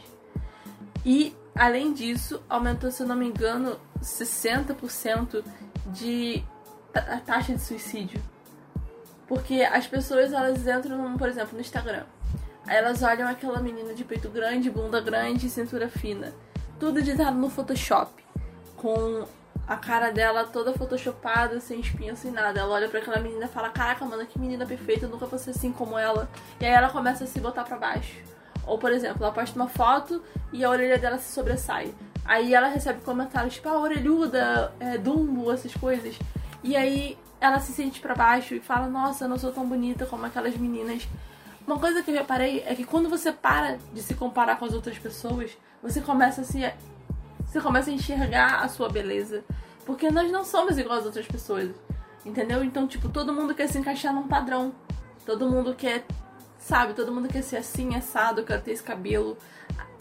E, 1.05 1.35
além 1.55 1.93
disso, 1.93 2.43
aumentou, 2.49 2.91
se 2.91 3.03
eu 3.03 3.07
não 3.07 3.17
me 3.17 3.27
engano, 3.27 3.79
60% 4.03 5.43
de 5.87 6.45
a 6.95 7.19
taxa 7.19 7.55
de 7.55 7.63
suicídio. 7.63 8.21
Porque 9.27 9.63
as 9.63 9.87
pessoas, 9.87 10.33
elas 10.33 10.67
entram, 10.67 11.17
por 11.17 11.29
exemplo, 11.29 11.55
no 11.55 11.61
Instagram. 11.61 12.05
Aí 12.67 12.77
elas 12.77 13.03
olham 13.03 13.29
aquela 13.29 13.61
menina 13.61 13.95
de 13.95 14.05
peito 14.05 14.29
grande, 14.29 14.71
bunda 14.71 15.01
grande 15.01 15.49
cintura 15.49 15.89
fina. 15.89 16.35
Tudo 16.79 16.99
editado 16.99 17.37
no 17.37 17.51
Photoshop. 17.51 18.21
Com 18.81 19.27
a 19.67 19.77
cara 19.77 20.11
dela 20.11 20.45
toda 20.45 20.73
photoshopada, 20.73 21.61
sem 21.61 21.81
espinha, 21.81 22.17
sem 22.17 22.31
nada. 22.31 22.61
Ela 22.61 22.75
olha 22.75 22.89
pra 22.89 22.99
aquela 23.01 23.21
menina 23.21 23.45
e 23.45 23.49
fala, 23.49 23.69
caraca, 23.71 24.05
mano, 24.05 24.27
que 24.27 24.39
menina 24.39 24.67
perfeita, 24.67 25.07
eu 25.07 25.11
nunca 25.11 25.27
vou 25.27 25.39
ser 25.39 25.51
assim 25.51 25.71
como 25.71 25.99
ela. 25.99 26.29
E 26.61 26.65
aí 26.65 26.73
ela 26.73 26.89
começa 26.89 27.25
a 27.25 27.27
se 27.27 27.39
botar 27.41 27.65
pra 27.65 27.77
baixo. 27.77 28.17
Ou, 28.67 28.79
por 28.79 28.93
exemplo, 28.93 29.23
ela 29.23 29.33
posta 29.33 29.57
uma 29.57 29.69
foto 29.69 30.23
e 30.53 30.65
a 30.65 30.71
orelha 30.71 30.99
dela 30.99 31.19
se 31.19 31.33
sobressai. 31.33 31.95
Aí 32.25 32.55
ela 32.55 32.69
recebe 32.69 33.01
comentários 33.03 33.55
tipo, 33.55 33.69
ah, 33.69 33.79
orelhuda, 33.79 34.73
é, 34.79 34.99
dumbo, 34.99 35.53
essas 35.53 35.75
coisas. 35.75 36.19
E 36.63 36.77
aí 36.77 37.19
ela 37.41 37.59
se 37.59 37.73
sente 37.73 38.01
pra 38.01 38.15
baixo 38.15 38.55
e 38.55 38.61
fala, 38.61 38.87
nossa, 38.89 39.25
eu 39.25 39.29
não 39.29 39.39
sou 39.39 39.53
tão 39.53 39.67
bonita 39.67 40.07
como 40.07 40.27
aquelas 40.27 40.57
meninas. 40.57 41.09
Uma 41.67 41.79
coisa 41.79 42.03
que 42.03 42.11
eu 42.11 42.15
reparei 42.15 42.63
é 42.67 42.75
que 42.75 42.85
quando 42.85 43.09
você 43.09 43.33
para 43.33 43.79
de 43.93 44.03
se 44.03 44.15
comparar 44.15 44.57
com 44.59 44.65
as 44.65 44.75
outras 44.75 44.99
pessoas, 44.99 45.57
você 45.83 46.01
começa 46.01 46.41
a 46.43 46.45
se. 46.45 46.61
Você 47.51 47.61
começa 47.61 47.91
a 47.91 47.93
enxergar 47.93 48.61
a 48.63 48.69
sua 48.69 48.89
beleza. 48.89 49.43
Porque 49.85 50.09
nós 50.09 50.31
não 50.31 50.45
somos 50.45 50.79
igual 50.79 51.01
às 51.01 51.05
outras 51.05 51.27
pessoas. 51.27 51.71
Entendeu? 52.25 52.63
Então, 52.63 52.87
tipo, 52.87 53.09
todo 53.09 53.33
mundo 53.33 53.57
quer 53.57 53.67
se 53.67 53.77
encaixar 53.77 54.15
num 54.15 54.29
padrão. 54.29 54.73
Todo 55.27 55.51
mundo 55.51 55.75
quer. 55.75 56.05
Sabe? 56.61 56.95
Todo 56.95 57.11
mundo 57.11 57.29
quer 57.29 57.43
ser 57.43 57.57
assim, 57.57 57.97
assado, 57.97 58.45
quer 58.45 58.63
ter 58.63 58.71
esse 58.71 58.85
cabelo. 58.85 59.37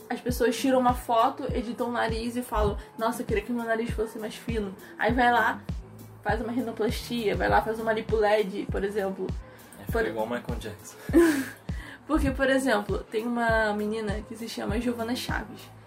As 0.08 0.22
pessoas 0.22 0.56
tiram 0.56 0.80
uma 0.80 0.94
foto, 0.94 1.44
editam 1.52 1.90
o 1.90 1.92
nariz 1.92 2.36
e 2.36 2.44
falam: 2.44 2.78
Nossa, 3.00 3.24
eu 3.24 3.26
queria 3.26 3.42
que 3.42 3.52
meu 3.52 3.66
nariz 3.66 3.90
fosse 3.90 4.20
mais 4.20 4.36
fino. 4.36 4.76
Aí 5.00 5.12
vai 5.12 5.32
lá, 5.32 5.60
faz 6.22 6.40
uma 6.42 6.52
rinoplastia, 6.52 7.36
vai 7.36 7.50
lá, 7.50 7.64
faz 7.64 7.80
uma 7.80 7.92
lipo 7.94 8.16
LED, 8.16 8.68
por 8.70 8.84
exemplo. 8.84 9.26
É, 9.82 9.92
foi 9.92 10.08
igual 10.08 10.28
Michael 10.28 10.60
Jackson. 10.60 10.98
Porque, 12.06 12.30
por 12.30 12.48
exemplo, 12.48 13.00
tem 13.10 13.26
uma 13.26 13.74
menina 13.74 14.22
que 14.28 14.36
se 14.36 14.48
chama 14.48 14.80
Giovana 14.80 15.16
Chaves. 15.16 15.79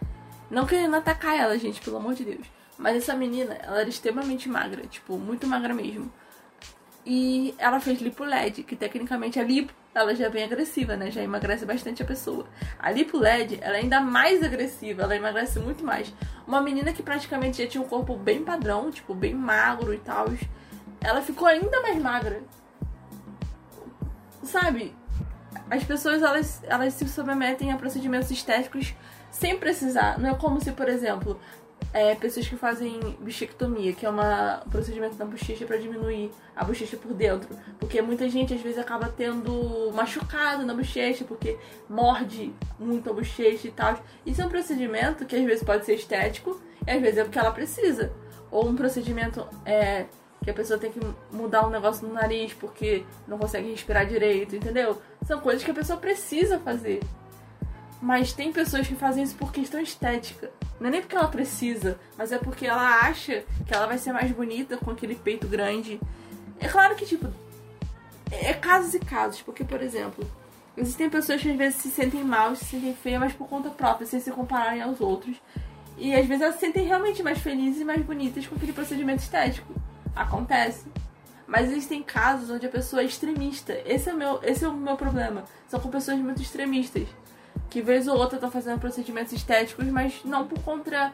Não 0.53 0.67
querendo 0.67 0.95
atacar 0.95 1.35
ela, 1.35 1.59
gente, 1.59 1.81
pelo 1.81 1.97
amor 1.97 2.13
de 2.13 2.27
Deus. 2.27 2.47
Mas 2.77 2.99
essa 2.99 3.17
menina, 3.17 3.55
ela 3.55 3.81
era 3.81 3.89
extremamente 3.89 4.51
magra, 4.51 4.87
tipo, 4.87 5.17
muito 5.17 5.47
magra 5.47 5.73
mesmo. 5.73 6.13
E 7.07 7.55
ela 7.57 7.81
fez 7.81 8.03
lipo 8.03 8.23
LED, 8.23 8.63
que 8.63 8.77
tecnicamente 8.77 9.41
a 9.41 9.43
lipo, 9.43 9.73
ela 9.95 10.15
já 10.15 10.27
é 10.27 10.29
bem 10.29 10.45
agressiva, 10.45 10.95
né? 10.95 11.11
Já 11.11 11.23
emagrece 11.23 11.65
bastante 11.65 12.03
a 12.03 12.07
pessoa. 12.07 12.47
A 12.79 12.91
lipo 12.91 13.17
LED, 13.17 13.61
ela 13.63 13.79
é 13.79 13.81
ainda 13.81 13.99
mais 13.99 14.43
agressiva, 14.43 15.05
ela 15.05 15.17
emagrece 15.17 15.59
muito 15.59 15.83
mais. 15.83 16.13
Uma 16.47 16.61
menina 16.61 16.93
que 16.93 17.03
praticamente 17.03 17.63
já 17.63 17.67
tinha 17.67 17.83
um 17.83 17.89
corpo 17.89 18.15
bem 18.15 18.45
padrão, 18.45 18.91
tipo, 18.91 19.15
bem 19.15 19.33
magro 19.33 19.95
e 19.95 19.99
tal, 19.99 20.27
ela 21.01 21.23
ficou 21.23 21.49
ainda 21.49 21.81
mais 21.81 21.97
magra. 21.97 22.43
Sabe? 24.43 24.95
As 25.71 25.83
pessoas, 25.83 26.21
elas, 26.23 26.63
elas 26.65 26.93
se 26.93 27.09
submetem 27.09 27.73
a 27.73 27.79
procedimentos 27.79 28.31
estéticos 28.31 28.95
sem 29.33 29.59
precisar. 29.59 30.21
Não 30.21 30.31
é 30.31 30.35
como 30.35 30.61
se, 30.61 30.71
por 30.71 30.89
exemplo, 30.89 31.41
é, 31.93 32.15
pessoas 32.15 32.47
que 32.47 32.57
fazem 32.57 33.01
bichectomia, 33.21 33.93
que 33.93 34.07
é 34.07 34.11
uma, 34.11 34.63
um 34.65 34.71
procedimento 34.71 35.17
na 35.19 35.25
bochecha 35.25 35.65
para 35.65 35.79
diminuir 35.79 36.31
a 36.55 36.65
bochecha 36.65 36.97
por 36.97 37.13
dentro. 37.13 37.49
Porque 37.81 38.01
muita 38.01 38.29
gente 38.29 38.55
às 38.55 38.61
vezes 38.61 38.79
acaba 38.79 39.09
tendo 39.09 39.91
machucado 39.93 40.65
na 40.65 40.75
bochecha, 40.75 41.25
porque 41.25 41.59
morde 41.89 42.55
muito 42.79 43.11
a 43.11 43.13
bochecha 43.13 43.67
e 43.67 43.73
tal. 43.73 43.99
Isso 44.25 44.41
é 44.41 44.47
um 44.47 44.51
procedimento 44.51 45.27
que 45.27 45.35
às 45.35 45.43
vezes 45.43 45.65
pode 45.65 45.85
ser 45.85 45.95
estético 45.95 46.61
e 46.87 46.91
às 46.91 47.01
vezes 47.01 47.19
é 47.19 47.25
porque 47.25 47.39
ela 47.39 47.51
precisa. 47.51 48.13
Ou 48.51 48.69
um 48.69 48.77
procedimento 48.77 49.47
é, 49.65 50.05
que 50.45 50.51
a 50.51 50.55
pessoa 50.55 50.79
tem 50.79 50.93
que 50.93 51.01
mudar 51.33 51.67
um 51.67 51.71
negócio 51.71 52.07
no 52.07 52.13
nariz 52.13 52.53
porque 52.53 53.05
não 53.27 53.39
consegue 53.39 53.71
respirar 53.71 54.07
direito, 54.07 54.55
entendeu? 54.55 55.01
São 55.25 55.41
coisas 55.41 55.65
que 55.65 55.71
a 55.71 55.75
pessoa 55.75 55.99
precisa 55.99 56.59
fazer. 56.59 57.01
Mas 58.03 58.33
tem 58.33 58.53
pessoas 58.53 58.89
que 58.89 58.97
fazem 58.97 59.23
isso 59.23 59.37
por 59.37 59.53
questão 59.53 59.81
estética. 59.81 60.51
Não 60.81 60.89
é 60.89 60.91
nem 60.91 61.01
porque 61.01 61.15
ela 61.15 61.29
precisa, 61.29 62.01
mas 62.19 62.33
é 62.33 62.39
porque 62.39 62.67
ela 62.67 62.99
acha 62.99 63.45
que 63.65 63.73
ela 63.73 63.87
vai 63.87 63.97
ser 63.97 64.13
mais 64.13 64.33
bonita 64.33 64.77
com 64.77 64.91
aquele 64.91 65.15
peito 65.15 65.47
grande. 65.47 66.01
É 66.59 66.67
claro 66.67 66.97
que, 66.97 67.07
tipo, 67.07 67.33
é 68.29 68.53
casos 68.55 68.93
e 68.95 68.99
casos. 68.99 69.41
Porque, 69.43 69.63
por 69.63 69.81
exemplo, 69.81 70.29
existem 70.77 71.09
pessoas 71.09 71.41
que 71.41 71.49
às 71.49 71.57
vezes 71.57 71.81
se 71.81 71.91
sentem 71.91 72.25
mal, 72.25 72.57
se 72.57 72.65
sentem 72.65 72.93
feias, 72.93 73.21
mas 73.21 73.33
por 73.35 73.47
conta 73.47 73.71
própria, 73.71 74.05
sem 74.05 74.19
se 74.19 74.33
compararem 74.33 74.83
aos 74.83 75.01
outros. 75.01 75.37
E 75.97 76.13
às 76.13 76.27
vezes 76.27 76.43
elas 76.43 76.57
se 76.57 76.63
sentem 76.63 76.85
realmente 76.85 77.23
mais 77.23 77.39
felizes 77.39 77.83
e 77.83 77.85
mais 77.85 78.03
bonitas 78.03 78.45
com 78.49 78.57
aquele 78.57 78.73
procedimento 78.73 79.23
estético. 79.23 79.73
Acontece. 80.17 80.87
Mas 81.47 81.71
existem 81.71 82.03
casos 82.03 82.51
onde 82.51 82.67
a 82.67 82.69
pessoa 82.69 83.03
é 83.03 83.05
extremista. 83.05 83.81
Esse 83.87 84.11
é 84.11 84.13
o 84.13 84.17
meu, 84.17 84.41
esse 84.43 84.65
é 84.65 84.69
o 84.69 84.73
meu 84.73 84.97
problema. 84.97 85.45
São 85.69 85.79
com 85.79 85.89
pessoas 85.89 86.19
muito 86.19 86.43
extremistas. 86.43 87.07
Que 87.73 87.81
vez 87.81 88.07
ou 88.07 88.19
outra 88.19 88.37
estão 88.37 88.51
fazendo 88.51 88.79
procedimentos 88.79 89.33
estéticos, 89.33 89.87
mas 89.87 90.21
não 90.25 90.47
por 90.47 90.59
conta, 90.61 91.11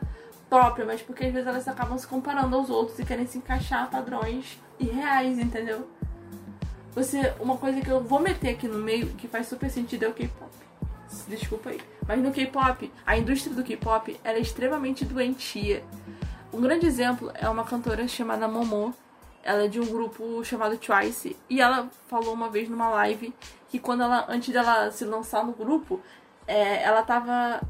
própria, 0.49 0.85
mas 0.85 1.01
porque 1.01 1.27
às 1.27 1.33
vezes 1.33 1.47
elas 1.47 1.69
acabam 1.69 1.97
se 1.97 2.07
comparando 2.07 2.57
aos 2.57 2.69
outros 2.69 2.99
e 2.99 3.05
querem 3.05 3.27
se 3.27 3.39
encaixar 3.39 3.85
a 3.85 3.87
padrões 3.87 4.59
irreais, 4.81 5.39
entendeu? 5.39 5.89
Você, 6.95 7.33
uma 7.39 7.57
coisa 7.57 7.81
que 7.81 7.89
eu 7.89 8.03
vou 8.03 8.19
meter 8.19 8.51
aqui 8.51 8.67
no 8.67 8.79
meio 8.79 9.07
que 9.11 9.29
faz 9.29 9.47
super 9.47 9.71
sentido 9.71 10.05
é 10.05 10.09
o 10.09 10.13
K-pop. 10.13 10.51
Desculpa 11.29 11.71
aí. 11.71 11.81
Mas 12.07 12.21
no 12.21 12.33
K-pop, 12.33 12.93
a 13.07 13.17
indústria 13.17 13.55
do 13.55 13.63
K-pop 13.63 14.19
é 14.25 14.39
extremamente 14.39 15.05
doentia. 15.05 15.85
Um 16.53 16.61
grande 16.61 16.87
exemplo 16.87 17.31
é 17.35 17.49
uma 17.49 17.63
cantora 17.63 18.09
chamada 18.09 18.49
Momo. 18.49 18.93
Ela 19.45 19.67
é 19.67 19.69
de 19.69 19.79
um 19.79 19.87
grupo 19.87 20.43
chamado 20.45 20.77
Twice. 20.77 21.37
E 21.49 21.61
ela 21.61 21.89
falou 22.09 22.35
uma 22.35 22.49
vez 22.49 22.69
numa 22.69 22.89
live 22.89 23.33
que 23.69 23.79
quando 23.79 24.03
ela, 24.03 24.27
antes 24.29 24.53
dela 24.53 24.91
se 24.91 25.05
lançar 25.05 25.45
no 25.45 25.53
grupo, 25.53 26.01
é, 26.49 26.83
ela 26.83 27.03
tava 27.03 27.61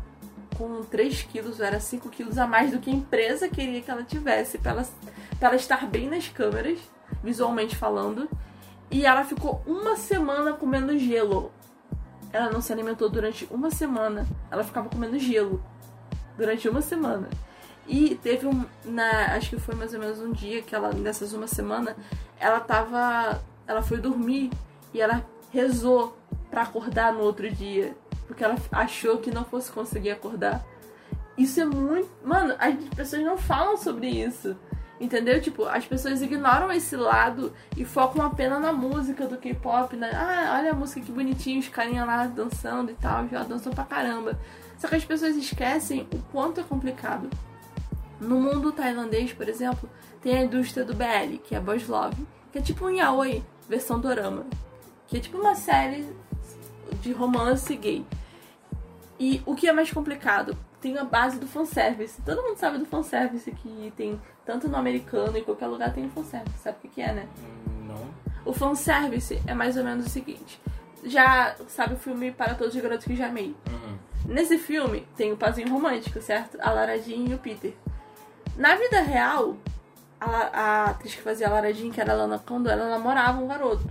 com 0.57 0.83
3 0.85 1.23
quilos, 1.25 1.61
era 1.61 1.81
5 1.81 2.09
quilos 2.09 2.39
a 2.39 2.47
mais 2.47 2.71
do 2.71 2.79
que 2.79 2.89
a 2.89 2.95
empresa 2.95 3.49
queria 3.49 3.83
que 3.83 3.91
ela 3.91 4.05
tivesse, 4.05 4.57
pra 4.57 4.71
ela, 4.71 4.87
pra 5.39 5.49
ela 5.49 5.57
estar 5.57 5.87
bem 5.87 6.09
nas 6.09 6.29
câmeras, 6.29 6.79
visualmente 7.23 7.77
falando. 7.77 8.31
E 8.91 9.05
ela 9.05 9.25
ficou 9.25 9.63
uma 9.67 9.97
semana 9.97 10.53
comendo 10.53 10.97
gelo. 10.99 11.53
Ela 12.33 12.51
não 12.51 12.61
se 12.61 12.73
alimentou 12.73 13.09
durante 13.09 13.47
uma 13.51 13.71
semana. 13.71 14.27
Ela 14.51 14.65
ficava 14.65 14.89
comendo 14.89 15.19
gelo 15.19 15.63
durante 16.37 16.69
uma 16.69 16.81
semana. 16.81 17.29
E 17.87 18.15
teve 18.17 18.47
um. 18.47 18.65
Na, 18.85 19.35
acho 19.35 19.51
que 19.51 19.61
foi 19.61 19.75
mais 19.75 19.93
ou 19.93 20.01
menos 20.01 20.21
um 20.21 20.33
dia 20.33 20.63
que 20.63 20.75
ela, 20.75 20.93
nessas 20.93 21.33
uma 21.33 21.47
semana, 21.47 21.97
ela 22.39 22.61
tava. 22.61 23.43
Ela 23.67 23.83
foi 23.83 23.99
dormir 23.99 24.51
e 24.95 25.01
ela 25.01 25.25
rezou 25.51 26.18
para 26.51 26.63
acordar 26.63 27.13
no 27.13 27.21
outro 27.21 27.51
dia. 27.51 27.97
Porque 28.27 28.45
ela 28.45 28.57
achou 28.73 29.19
que 29.19 29.31
não 29.31 29.45
fosse 29.45 29.71
conseguir 29.73 30.11
acordar. 30.11 30.65
Isso 31.37 31.61
é 31.61 31.65
muito. 31.65 32.11
Mano, 32.25 32.55
as 32.59 32.75
pessoas 32.95 33.23
não 33.23 33.39
falam 33.39 33.77
sobre 33.77 34.09
isso. 34.09 34.57
Entendeu? 35.01 35.41
Tipo, 35.41 35.65
as 35.65 35.87
pessoas 35.87 36.21
ignoram 36.21 36.73
esse 36.73 36.97
lado 36.97 37.53
e 37.77 37.85
focam 37.85 38.25
apenas 38.25 38.61
na 38.61 38.73
música 38.73 39.29
do 39.29 39.37
K-pop, 39.37 39.95
né? 39.97 40.11
Ah, 40.13 40.57
olha 40.59 40.73
a 40.73 40.75
música 40.75 41.01
que 41.01 41.13
bonitinho, 41.13 41.61
os 41.61 41.69
carinha 41.69 42.05
lá 42.05 42.27
dançando 42.27 42.91
e 42.91 42.95
tal, 42.95 43.29
já 43.29 43.45
dançam 43.45 43.73
pra 43.73 43.85
caramba. 43.85 44.37
Só 44.77 44.89
que 44.89 44.97
as 44.97 45.05
pessoas 45.05 45.37
esquecem 45.37 46.09
o 46.13 46.19
quanto 46.33 46.61
é 46.61 46.65
complicado. 46.65 47.31
No 48.21 48.41
mundo 48.41 48.73
tailandês, 48.73 49.33
por 49.33 49.49
exemplo, 49.49 49.89
tem 50.21 50.37
a 50.37 50.43
indústria 50.43 50.85
do 50.85 50.95
BL, 50.95 51.39
que 51.45 51.55
é 51.55 51.61
Boys 51.61 51.87
Love, 51.87 52.27
que 52.51 52.59
é 52.59 52.61
tipo 52.61 52.85
um 52.85 52.91
yaoi, 52.91 53.45
versão 53.69 54.01
dorama. 54.01 54.47
Que 55.07 55.19
é 55.19 55.21
tipo 55.21 55.39
uma 55.39 55.55
série 55.55 56.09
de 57.01 57.13
romance 57.13 57.75
gay. 57.77 58.05
E 59.19 59.43
o 59.45 59.55
que 59.55 59.69
é 59.69 59.73
mais 59.73 59.91
complicado? 59.91 60.57
Tem 60.81 60.97
a 60.97 61.05
base 61.05 61.39
do 61.39 61.47
fanservice. 61.47 62.23
Todo 62.23 62.43
mundo 62.43 62.57
sabe 62.57 62.79
do 62.79 62.87
fanservice 62.87 63.51
que 63.51 63.93
tem 63.97 64.21
tanto 64.45 64.69
no 64.69 64.77
americano 64.77 65.37
e 65.37 65.41
em 65.41 65.45
qualquer 65.45 65.67
lugar 65.67 65.93
tem 65.93 66.09
fanservice. 66.09 66.59
Sabe 66.59 66.79
o 66.79 66.81
que, 66.83 66.89
que 66.89 67.03
é, 67.03 67.13
né? 67.13 67.29
Não. 67.87 68.09
O 68.45 68.53
fanservice 68.53 69.43
é 69.47 69.55
mais 69.55 69.77
ou 69.77 69.83
menos 69.83 70.07
o 70.07 70.09
seguinte. 70.09 70.61
Já 71.05 71.57
sabe 71.69 71.95
o 71.95 71.97
filme 71.99 72.31
Para 72.31 72.55
Todos 72.55 72.75
os 72.75 72.81
Garotos 72.81 73.07
que 73.07 73.17
Já 73.17 73.27
Amei? 73.27 73.57
Uhum. 73.69 73.99
Nesse 74.27 74.59
filme 74.59 75.07
tem 75.17 75.33
o 75.33 75.37
pazinho 75.37 75.69
romântico, 75.71 76.21
certo? 76.21 76.59
A 76.61 76.71
Lara 76.71 76.99
Jean 76.99 77.29
e 77.29 77.35
o 77.35 77.39
Peter. 77.39 77.75
Na 78.57 78.75
vida 78.77 79.01
real, 79.01 79.57
a, 80.21 80.27
a 80.27 80.85
atriz 80.91 81.15
que 81.15 81.23
fazia 81.23 81.49
a 81.49 81.51
Lara 81.51 81.73
Jean, 81.73 81.91
que 81.91 82.01
era 82.01 82.13
a 82.13 82.17
Lana 82.17 82.39
Condor, 82.39 82.73
ela 82.73 82.89
namorava 82.89 83.41
um 83.41 83.49
garoto. 83.49 83.85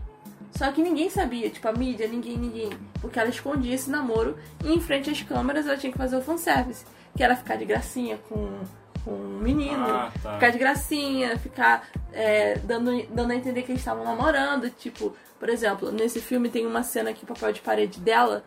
Só 0.58 0.72
que 0.72 0.82
ninguém 0.82 1.08
sabia, 1.08 1.52
tipo, 1.52 1.68
a 1.68 1.72
mídia, 1.72 2.08
ninguém, 2.08 2.36
ninguém. 2.36 2.70
Porque 3.00 3.20
ela 3.20 3.30
escondia 3.30 3.76
esse 3.76 3.92
namoro 3.92 4.36
e 4.64 4.74
em 4.74 4.82
frente 4.82 5.08
às 5.10 5.22
câmeras 5.22 5.68
ela 5.68 5.78
tinha 5.78 5.92
que 5.92 5.98
fazer 5.98 6.16
o 6.18 6.22
fanservice. 6.22 6.84
Que 7.16 7.24
era 7.24 7.36
ficar 7.36 7.58
de 7.58 7.66
gracinha 7.66 8.18
com, 8.28 8.60
com 9.06 9.12
um 9.12 9.38
menino, 9.40 9.86
Ah, 9.86 10.12
tá. 10.24 10.34
ficar 10.34 10.50
de 10.50 10.58
gracinha, 10.58 11.38
ficar 11.38 11.88
é, 12.12 12.58
dando, 12.64 13.06
dando 13.12 13.32
a 13.32 13.36
entender 13.36 13.62
que 13.62 13.72
eles 13.72 13.82
estavam 13.82 14.04
namorando. 14.04 14.68
Tipo, 14.72 15.16
por 15.40 15.48
exemplo, 15.48 15.92
nesse 15.92 16.20
filme 16.20 16.50
tem 16.50 16.66
uma 16.66 16.82
cena 16.82 17.14
que 17.14 17.24
o 17.24 17.28
papel 17.28 17.54
de 17.54 17.62
parede 17.62 18.00
dela 18.00 18.44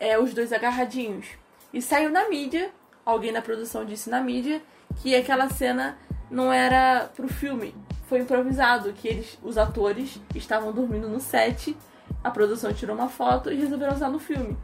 é 0.00 0.18
os 0.18 0.32
dois 0.32 0.54
agarradinhos. 0.54 1.26
E 1.72 1.82
saiu 1.82 2.08
na 2.10 2.30
mídia, 2.30 2.70
alguém 3.04 3.30
da 3.32 3.42
produção 3.42 3.84
disse 3.84 4.08
na 4.08 4.22
mídia, 4.22 4.62
que 5.02 5.14
aquela 5.14 5.50
cena 5.50 5.98
não 6.30 6.50
era 6.50 7.10
pro 7.14 7.28
filme. 7.28 7.74
Foi 8.12 8.20
improvisado, 8.20 8.92
que 8.92 9.08
eles, 9.08 9.38
os 9.42 9.56
atores 9.56 10.20
estavam 10.34 10.70
dormindo 10.70 11.08
no 11.08 11.18
set, 11.18 11.74
a 12.22 12.30
produção 12.30 12.70
tirou 12.70 12.94
uma 12.94 13.08
foto 13.08 13.50
e 13.50 13.56
resolveram 13.56 13.94
usar 13.94 14.10
no 14.10 14.18
filme. 14.18 14.54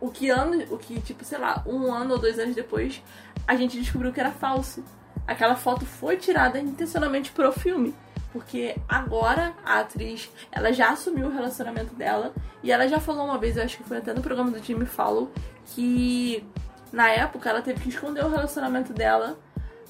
O 0.00 0.12
que 0.12 0.30
ano, 0.30 0.62
o 0.70 0.78
que, 0.78 1.00
tipo, 1.00 1.24
sei 1.24 1.38
lá, 1.38 1.60
um 1.66 1.92
ano 1.92 2.12
ou 2.12 2.20
dois 2.20 2.38
anos 2.38 2.54
depois, 2.54 3.02
a 3.48 3.56
gente 3.56 3.76
descobriu 3.76 4.12
que 4.12 4.20
era 4.20 4.30
falso. 4.30 4.84
Aquela 5.26 5.56
foto 5.56 5.84
foi 5.84 6.18
tirada 6.18 6.60
intencionalmente 6.60 7.32
pro 7.32 7.50
filme. 7.50 7.96
Porque 8.32 8.76
agora 8.88 9.54
a 9.64 9.80
atriz, 9.80 10.30
ela 10.52 10.72
já 10.72 10.90
assumiu 10.90 11.26
o 11.26 11.32
relacionamento 11.32 11.96
dela 11.96 12.32
e 12.62 12.70
ela 12.70 12.86
já 12.86 13.00
falou 13.00 13.24
uma 13.24 13.38
vez, 13.38 13.56
eu 13.56 13.64
acho 13.64 13.76
que 13.76 13.82
foi 13.82 13.96
até 13.96 14.14
no 14.14 14.22
programa 14.22 14.52
do 14.52 14.62
Jimmy 14.62 14.86
Fallon, 14.86 15.26
que 15.66 16.46
na 16.92 17.10
época 17.10 17.50
ela 17.50 17.60
teve 17.60 17.80
que 17.80 17.88
esconder 17.88 18.24
o 18.24 18.30
relacionamento 18.30 18.92
dela 18.92 19.36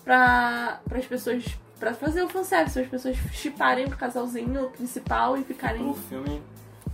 pra, 0.02 0.80
as 0.90 1.04
pessoas. 1.04 1.44
Pra 1.78 1.94
fazer 1.94 2.22
o 2.22 2.28
fanservice, 2.28 2.78
as 2.78 2.88
pessoas 2.88 3.16
chiparem 3.32 3.86
o 3.86 3.96
casalzinho 3.96 4.70
principal 4.70 5.36
e 5.36 5.44
ficarem 5.44 5.88
O 5.88 5.94
filme. 5.94 6.42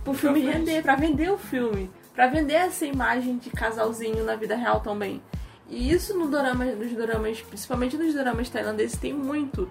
pro 0.03 0.13
filme 0.13 0.41
frente. 0.41 0.57
render, 0.57 0.81
pra 0.83 0.95
vender 0.95 1.31
o 1.31 1.37
filme, 1.37 1.89
pra 2.13 2.27
vender 2.27 2.53
essa 2.53 2.85
imagem 2.85 3.37
de 3.37 3.49
casalzinho 3.49 4.23
na 4.23 4.35
vida 4.35 4.55
real 4.55 4.79
também. 4.81 5.21
E 5.67 5.91
isso 5.91 6.17
no 6.17 6.27
dorama, 6.27 6.65
nos 6.65 6.91
doramas, 6.91 7.41
principalmente 7.41 7.97
nos 7.97 8.13
doramas 8.13 8.49
tailandeses, 8.49 8.97
tem 8.97 9.13
muito. 9.13 9.69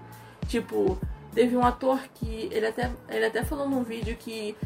Tipo, 0.48 0.98
teve 1.32 1.56
um 1.56 1.64
ator 1.64 2.00
que 2.14 2.48
ele 2.50 2.66
até, 2.66 2.90
ele 3.08 3.26
até 3.26 3.44
falou 3.44 3.68
num 3.68 3.84
vídeo 3.84 4.16
que 4.16 4.56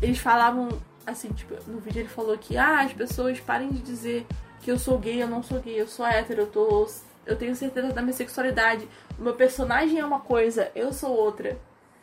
eles 0.00 0.18
falavam 0.18 0.68
assim, 1.04 1.30
tipo, 1.32 1.54
no 1.68 1.80
vídeo 1.80 2.00
ele 2.00 2.08
falou 2.08 2.38
que 2.38 2.56
ah, 2.56 2.80
as 2.82 2.92
pessoas 2.92 3.40
parem 3.40 3.68
de 3.70 3.80
dizer 3.80 4.24
que 4.60 4.70
eu 4.70 4.78
sou 4.78 4.96
gay, 4.98 5.20
eu 5.20 5.26
não 5.26 5.42
sou 5.42 5.60
gay, 5.60 5.80
eu 5.80 5.88
sou 5.88 6.06
hétero, 6.06 6.42
eu 6.42 6.46
tô 6.46 6.88
eu 7.24 7.36
tenho 7.36 7.54
certeza 7.54 7.92
da 7.92 8.02
minha 8.02 8.12
sexualidade. 8.12 8.88
Meu 9.22 9.34
personagem 9.34 10.00
é 10.00 10.04
uma 10.04 10.18
coisa, 10.18 10.72
eu 10.74 10.92
sou 10.92 11.10
outra. 11.10 11.56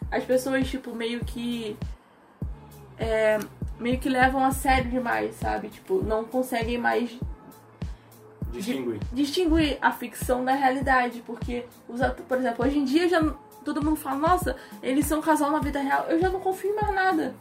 As 0.09 0.24
pessoas, 0.24 0.67
tipo, 0.67 0.95
meio 0.95 1.20
que 1.26 1.78
é, 2.97 3.38
meio 3.78 3.99
que 3.99 4.07
levam 4.07 4.43
a 4.43 4.51
sério 4.51 4.89
demais, 4.89 5.36
sabe? 5.36 5.67
Tipo, 5.67 6.01
não 6.01 6.24
conseguem 6.24 6.78
mais 6.78 7.20
Distinguir. 8.51 8.99
distinguir 9.11 9.78
a 9.82 9.91
ficção 9.91 10.45
da 10.45 10.53
realidade, 10.53 11.22
porque 11.26 11.65
os 11.88 11.99
por 12.28 12.38
exemplo, 12.38 12.65
hoje 12.65 12.80
em 12.80 12.86
dia 12.86 13.07
já 13.09 13.22
todo 13.65 13.84
mundo 13.84 13.97
fala, 13.97 14.17
nossa, 14.17 14.55
eles 14.82 15.05
são 15.05 15.20
um 15.20 15.22
casal 15.22 15.51
na 15.51 15.59
vida 15.59 15.80
real, 15.80 16.05
eu 16.07 16.20
já 16.20 16.30
não 16.30 16.39
confio 16.39 16.72
em 16.72 16.76
mais 16.76 16.95
nada. 16.95 17.36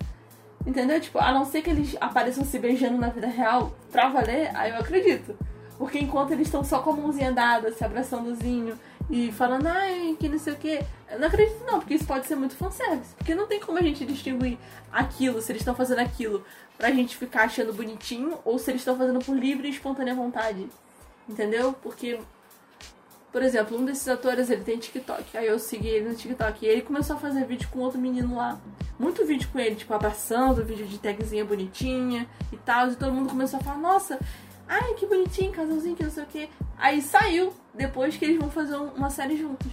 Entendeu? 0.67 1.01
Tipo, 1.01 1.19
a 1.21 1.33
não 1.33 1.45
ser 1.45 1.63
que 1.63 1.71
eles 1.71 1.97
apareçam 2.01 2.45
se 2.45 2.59
beijando 2.59 2.99
na 2.99 3.09
vida 3.09 3.29
real 3.29 3.73
pra 3.91 4.09
valer, 4.09 4.51
aí 4.55 4.71
eu 4.71 4.77
acredito. 4.77 5.35
Porque 5.79 5.99
enquanto 5.99 6.33
eles 6.33 6.49
estão 6.49 6.65
só 6.65 6.81
com 6.81 6.91
a 6.91 6.97
mãozinha 6.97 7.33
dada, 7.33 7.73
se 7.73 7.85
abraçandozinho 7.85 8.77
e 9.11 9.33
falando, 9.33 9.67
ai, 9.67 10.17
que 10.19 10.29
não 10.29 10.39
sei 10.39 10.53
o 10.53 10.57
que, 10.57 10.85
eu 11.11 11.19
não 11.19 11.29
acredito 11.29 11.65
não, 11.65 11.79
porque 11.81 11.95
isso 11.95 12.07
pode 12.07 12.27
ser 12.27 12.37
muito 12.37 12.55
fanservice. 12.57 13.15
Porque 13.17 13.35
não 13.35 13.47
tem 13.47 13.59
como 13.59 13.79
a 13.79 13.83
gente 13.83 14.05
distinguir 14.05 14.59
aquilo, 14.93 15.41
se 15.41 15.51
eles 15.53 15.63
estão 15.63 15.75
fazendo 15.75 16.01
aquilo 16.01 16.45
pra 16.77 16.91
gente 16.91 17.17
ficar 17.17 17.45
achando 17.45 17.73
bonitinho, 17.73 18.39
ou 18.45 18.59
se 18.59 18.71
eles 18.71 18.83
estão 18.83 18.97
fazendo 18.97 19.19
por 19.19 19.37
livre 19.37 19.67
e 19.67 19.71
espontânea 19.71 20.15
vontade. 20.15 20.69
Entendeu? 21.29 21.73
Porque, 21.83 22.21
por 23.33 23.43
exemplo, 23.43 23.77
um 23.77 23.85
desses 23.85 24.07
atores, 24.09 24.49
ele 24.49 24.63
tem 24.63 24.79
TikTok. 24.79 25.37
Aí 25.37 25.47
eu 25.47 25.59
segui 25.59 25.89
ele 25.89 26.09
no 26.11 26.15
TikTok. 26.15 26.65
E 26.65 26.69
ele 26.69 26.83
começou 26.83 27.17
a 27.17 27.19
fazer 27.19 27.45
vídeo 27.45 27.69
com 27.71 27.81
outro 27.81 28.01
menino 28.01 28.37
lá. 28.37 28.59
Muito 28.99 29.27
vídeo 29.27 29.49
com 29.53 29.59
ele, 29.59 29.77
tipo, 29.77 29.93
abraçando, 29.93 30.65
vídeo 30.65 30.87
de 30.87 30.99
tagzinha 30.99 31.45
bonitinha 31.45 32.27
e 32.53 32.57
tal. 32.57 32.91
E 32.91 32.97
todo 32.97 33.13
mundo 33.13 33.29
começou 33.29 33.59
a 33.59 33.63
falar, 33.63 33.79
nossa, 33.79 34.19
ai, 34.69 34.95
que 34.95 35.07
bonitinho, 35.07 35.51
casalzinho, 35.53 35.97
que 35.97 36.03
não 36.05 36.11
sei 36.11 36.23
o 36.25 36.27
quê. 36.27 36.49
Aí 36.77 37.01
saiu, 37.03 37.53
depois 37.75 38.17
que 38.17 38.25
eles 38.25 38.39
vão 38.39 38.51
fazer 38.51 38.77
um- 38.77 38.93
uma 38.95 39.11
série 39.11 39.37
juntos. 39.37 39.73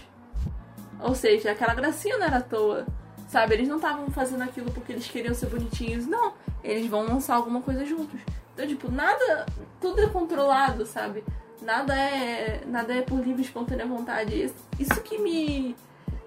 Ou 0.99 1.13
seja, 1.13 1.51
aquela 1.51 1.73
gracinha 1.73 2.17
não 2.17 2.25
era 2.25 2.37
à 2.37 2.41
toa. 2.41 2.85
Sabe, 3.27 3.55
eles 3.55 3.67
não 3.67 3.77
estavam 3.77 4.09
fazendo 4.11 4.43
aquilo 4.43 4.71
porque 4.71 4.91
eles 4.93 5.07
queriam 5.07 5.33
ser 5.33 5.47
bonitinhos. 5.47 6.05
Não, 6.05 6.33
eles 6.63 6.87
vão 6.89 7.03
lançar 7.03 7.35
alguma 7.35 7.61
coisa 7.61 7.83
juntos. 7.85 8.19
Então, 8.53 8.65
tipo, 8.67 8.89
nada, 8.89 9.45
tudo 9.81 9.99
é 10.01 10.07
controlado, 10.07 10.85
sabe? 10.85 11.23
Nada 11.61 11.93
é, 11.97 12.63
nada 12.67 12.93
é 12.95 13.01
por 13.01 13.19
livre 13.19 13.41
espontânea 13.41 13.85
vontade. 13.85 14.51
Isso- 14.79 15.01
que 15.01 15.17
me, 15.17 15.75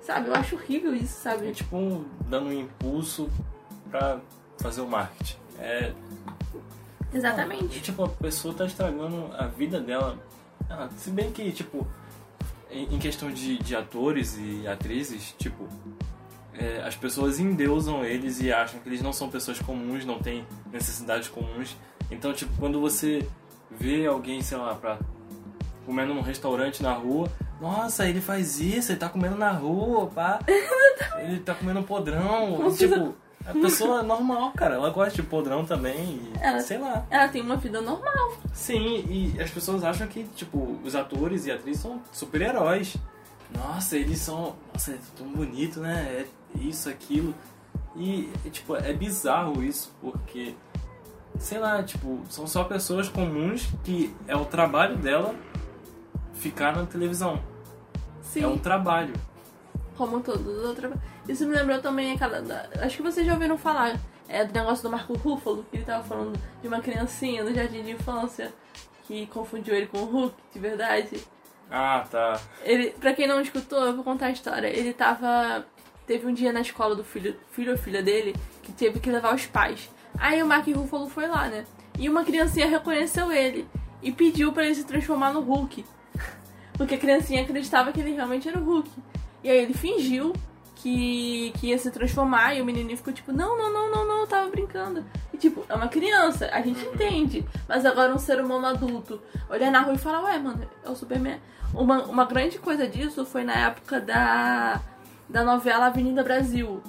sabe, 0.03 0.29
eu 0.29 0.35
acho 0.35 0.57
horrível 0.57 0.95
isso, 0.95 1.27
É 1.27 1.33
sabe? 1.33 1.53
tipo 1.53 1.77
um, 1.77 2.05
dando 2.29 2.49
um 2.49 2.53
impulso 2.53 3.31
pra 3.91 4.21
fazer 4.59 4.81
o 4.83 4.87
marketing. 4.89 5.37
É, 5.59 5.93
Exatamente. 7.13 7.81
tipo, 7.81 8.05
a 8.05 8.09
pessoa 8.09 8.55
tá 8.55 8.67
estragando 8.67 9.31
a 9.37 9.47
vida 9.47 9.81
dela. 9.81 10.19
Ah, 10.69 10.89
se 10.97 11.11
bem 11.11 11.31
que, 11.31 11.51
tipo, 11.53 11.87
em, 12.71 12.95
em 12.95 12.99
questão 12.99 13.31
de, 13.31 13.59
de 13.59 13.75
atores 13.75 14.37
e 14.39 14.67
atrizes, 14.67 15.35
tipo, 15.39 15.67
é, 16.55 16.83
as 16.83 16.95
pessoas 16.95 17.39
endeusam 17.39 18.05
eles 18.05 18.41
e 18.41 18.53
acham 18.53 18.81
que 18.81 18.89
eles 18.89 19.01
não 19.01 19.13
são 19.13 19.31
pessoas 19.31 19.59
comuns, 19.61 20.05
não 20.05 20.19
têm 20.19 20.45
necessidades 20.71 21.29
comuns. 21.29 21.77
Então, 22.11 22.33
tipo, 22.33 22.53
quando 22.59 22.81
você 22.81 23.27
vê 23.71 24.07
alguém, 24.07 24.43
sei 24.43 24.59
lá, 24.59 24.75
pra 24.75 24.99
comendo 25.89 26.13
num 26.13 26.21
restaurante 26.21 26.83
na 26.83 26.93
rua. 26.93 27.31
Nossa, 27.59 28.07
ele 28.07 28.21
faz 28.21 28.61
isso, 28.61 28.93
ele 28.93 28.99
tá 28.99 29.09
comendo 29.09 29.37
na 29.37 29.51
rua, 29.51 30.07
pá. 30.07 30.39
ele 31.19 31.41
tá 31.41 31.55
comendo 31.55 31.83
podrão. 31.83 32.71
Tipo, 32.77 33.15
a 33.49 33.53
pessoa 33.55 34.01
é 34.01 34.03
normal, 34.03 34.53
cara. 34.53 34.75
Ela 34.75 34.91
gosta 34.91 35.15
de 35.15 35.23
podrão 35.23 35.65
também 35.65 36.21
e 36.21 36.33
Ela- 36.41 36.61
sei 36.61 36.79
lá. 36.79 37.07
Ela 37.11 37.29
tem 37.29 37.41
uma 37.43 37.57
vida 37.57 37.81
normal. 37.81 38.33
Sim, 38.53 39.05
e 39.09 39.41
as 39.41 39.51
pessoas 39.51 39.83
acham 39.85 40.07
que, 40.07 40.25
tipo, 40.37 40.79
os 40.85 40.95
atores 40.95 41.47
e 41.47 41.51
atrizes 41.51 41.81
são 41.83 42.03
super-heróis. 42.13 42.97
Nossa, 43.55 43.97
eles 43.97 44.19
são. 44.21 44.55
Nossa, 44.73 44.93
é 44.93 44.99
tão 45.17 45.27
bonito, 45.29 45.81
né? 45.81 46.25
É 46.55 46.59
isso, 46.59 46.89
aquilo. 46.89 47.35
E, 47.97 48.31
é, 48.47 48.51
tipo, 48.51 48.77
é 48.77 48.93
bizarro 48.93 49.63
isso, 49.65 49.93
porque. 50.01 50.55
Sei 51.39 51.59
lá, 51.59 51.83
tipo, 51.83 52.21
são 52.29 52.47
só 52.47 52.65
pessoas 52.65 53.09
comuns 53.09 53.69
que 53.85 54.13
é 54.27 54.35
o 54.37 54.45
trabalho 54.45 54.97
dela 54.97 55.35
ficar 56.35 56.75
na 56.77 56.85
televisão. 56.85 57.41
Sim. 58.23 58.43
É 58.43 58.47
um 58.49 58.59
trabalho. 58.59 59.15
Como 59.99 60.21
todos 60.21 60.47
os 60.47 60.65
outros. 60.65 60.93
Isso 61.29 61.45
me 61.47 61.57
lembrou 61.57 61.81
também 61.81 62.13
aquela. 62.13 62.41
Acho 62.81 62.97
que 62.97 63.03
vocês 63.03 63.27
já 63.27 63.35
ouviram 63.35 63.59
falar. 63.59 63.99
É 64.29 64.45
do 64.45 64.55
negócio 64.55 64.85
do 64.85 64.91
Marco 64.91 65.15
Ruffalo, 65.15 65.67
que 65.71 65.77
ele 65.79 65.85
tava 65.85 66.05
falando 66.05 66.39
de 66.63 66.69
uma 66.69 66.81
criancinha 66.81 67.43
no 67.43 67.53
jardim 67.53 67.83
de 67.83 67.91
infância 67.91 68.53
que 69.07 69.27
confundiu 69.27 69.75
ele 69.75 69.87
com 69.87 69.99
o 69.99 70.05
Hulk, 70.05 70.35
de 70.53 70.59
verdade. 70.61 71.21
Ah, 71.71 72.07
tá. 72.09 72.41
Ele, 72.63 72.91
pra 72.91 73.13
quem 73.13 73.27
não 73.27 73.41
escutou, 73.41 73.87
eu 73.87 73.95
vou 73.95 74.05
contar 74.05 74.27
a 74.27 74.31
história. 74.31 74.69
Ele 74.69 74.93
tava. 74.93 75.67
Teve 76.07 76.27
um 76.27 76.33
dia 76.33 76.53
na 76.53 76.61
escola 76.61 76.95
do 76.95 77.05
filho, 77.05 77.37
filho 77.51 77.73
ou 77.73 77.79
filha 77.79 78.03
dele 78.03 78.35
que 78.63 78.73
teve 78.73 79.01
que 79.01 79.11
levar 79.11 79.35
os 79.35 79.47
pais. 79.47 79.91
Aí 80.17 80.43
o 80.43 80.47
Mark 80.47 80.67
Ruffalo 80.69 81.09
foi 81.09 81.27
lá, 81.27 81.49
né? 81.49 81.67
E 81.99 82.09
uma 82.09 82.25
criancinha 82.25 82.69
reconheceu 82.69 83.33
ele 83.33 83.69
e 84.01 84.13
pediu 84.13 84.53
pra 84.53 84.65
ele 84.65 84.75
se 84.75 84.85
transformar 84.85 85.33
no 85.33 85.41
Hulk. 85.41 85.85
Porque 86.75 86.95
a 86.95 86.99
criancinha 86.99 87.43
acreditava 87.43 87.93
que 87.93 88.01
ele 88.01 88.13
realmente 88.13 88.49
era 88.49 88.59
o 88.59 88.65
Hulk. 88.65 88.89
E 89.43 89.51
aí 89.51 89.59
ele 89.59 89.75
fingiu 89.75 90.33
que, 90.77 91.53
que 91.59 91.69
ia 91.69 91.79
se 91.79 91.91
transformar 91.91 92.55
e 92.55 92.63
o 92.63 92.65
menininho 92.65 92.97
ficou 92.97 93.13
tipo, 93.13 93.33
não, 93.33 93.59
não, 93.59 93.73
não, 93.73 93.91
não, 93.91 94.09
não, 94.09 94.21
eu 94.21 94.27
tava 94.27 94.49
brincando. 94.49 95.05
E 95.33 95.37
tipo, 95.37 95.65
é 95.69 95.75
uma 95.75 95.89
criança, 95.89 96.49
a 96.53 96.61
gente 96.61 96.85
entende. 96.85 97.45
Mas 97.69 97.85
agora 97.85 98.15
um 98.15 98.19
ser 98.19 98.41
humano 98.41 98.67
adulto 98.67 99.21
olhar 99.51 99.71
na 99.71 99.81
rua 99.81 99.95
e 99.95 99.99
falar, 99.99 100.23
ué, 100.25 100.39
mano, 100.39 100.69
é 100.85 100.89
o 100.89 100.95
Superman. 100.95 101.39
Uma, 101.75 102.05
uma 102.05 102.25
grande 102.25 102.59
coisa 102.59 102.87
disso 102.87 103.27
foi 103.27 103.45
na 103.45 103.55
época 103.55 104.01
da, 104.01 104.81
da 105.29 105.43
novela 105.43 105.87
Avenida 105.87 106.23
Brasil. 106.23 106.83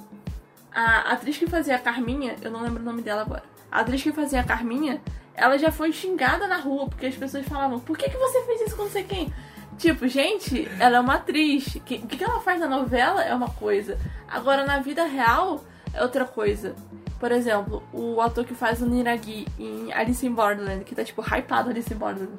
A 0.72 1.12
atriz 1.12 1.36
que 1.36 1.48
fazia 1.48 1.74
a 1.74 1.78
Carminha, 1.78 2.36
eu 2.40 2.50
não 2.50 2.62
lembro 2.62 2.80
o 2.80 2.84
nome 2.84 3.02
dela 3.02 3.22
agora. 3.22 3.42
A 3.70 3.80
atriz 3.80 4.02
que 4.02 4.12
fazia 4.12 4.40
a 4.40 4.44
Carminha, 4.44 5.00
ela 5.34 5.58
já 5.58 5.72
foi 5.72 5.92
xingada 5.92 6.46
na 6.46 6.56
rua, 6.56 6.86
porque 6.88 7.06
as 7.06 7.16
pessoas 7.16 7.44
falavam, 7.46 7.80
por 7.80 7.98
que, 7.98 8.08
que 8.08 8.16
você 8.16 8.42
fez 8.44 8.60
isso 8.62 8.76
com 8.76 8.84
não 8.84 8.90
sei 8.90 9.02
quem? 9.02 9.32
Tipo, 9.80 10.06
gente, 10.06 10.68
ela 10.78 10.98
é 10.98 11.00
uma 11.00 11.14
atriz. 11.14 11.74
O 11.74 11.80
que, 11.80 11.98
que 11.98 12.22
ela 12.22 12.38
faz 12.40 12.60
na 12.60 12.68
novela 12.68 13.24
é 13.24 13.34
uma 13.34 13.48
coisa. 13.48 13.98
Agora, 14.28 14.62
na 14.66 14.78
vida 14.78 15.04
real, 15.06 15.64
é 15.94 16.02
outra 16.02 16.26
coisa. 16.26 16.76
Por 17.18 17.32
exemplo, 17.32 17.82
o 17.90 18.20
ator 18.20 18.44
que 18.44 18.54
faz 18.54 18.82
o 18.82 18.86
Niragi 18.86 19.46
em 19.58 19.90
Alice 19.90 20.24
in 20.26 20.34
Borderland, 20.34 20.84
que 20.84 20.94
tá, 20.94 21.02
tipo, 21.02 21.22
hypado 21.22 21.70
Alice 21.70 21.90
in 21.90 21.96
Borderland. 21.96 22.38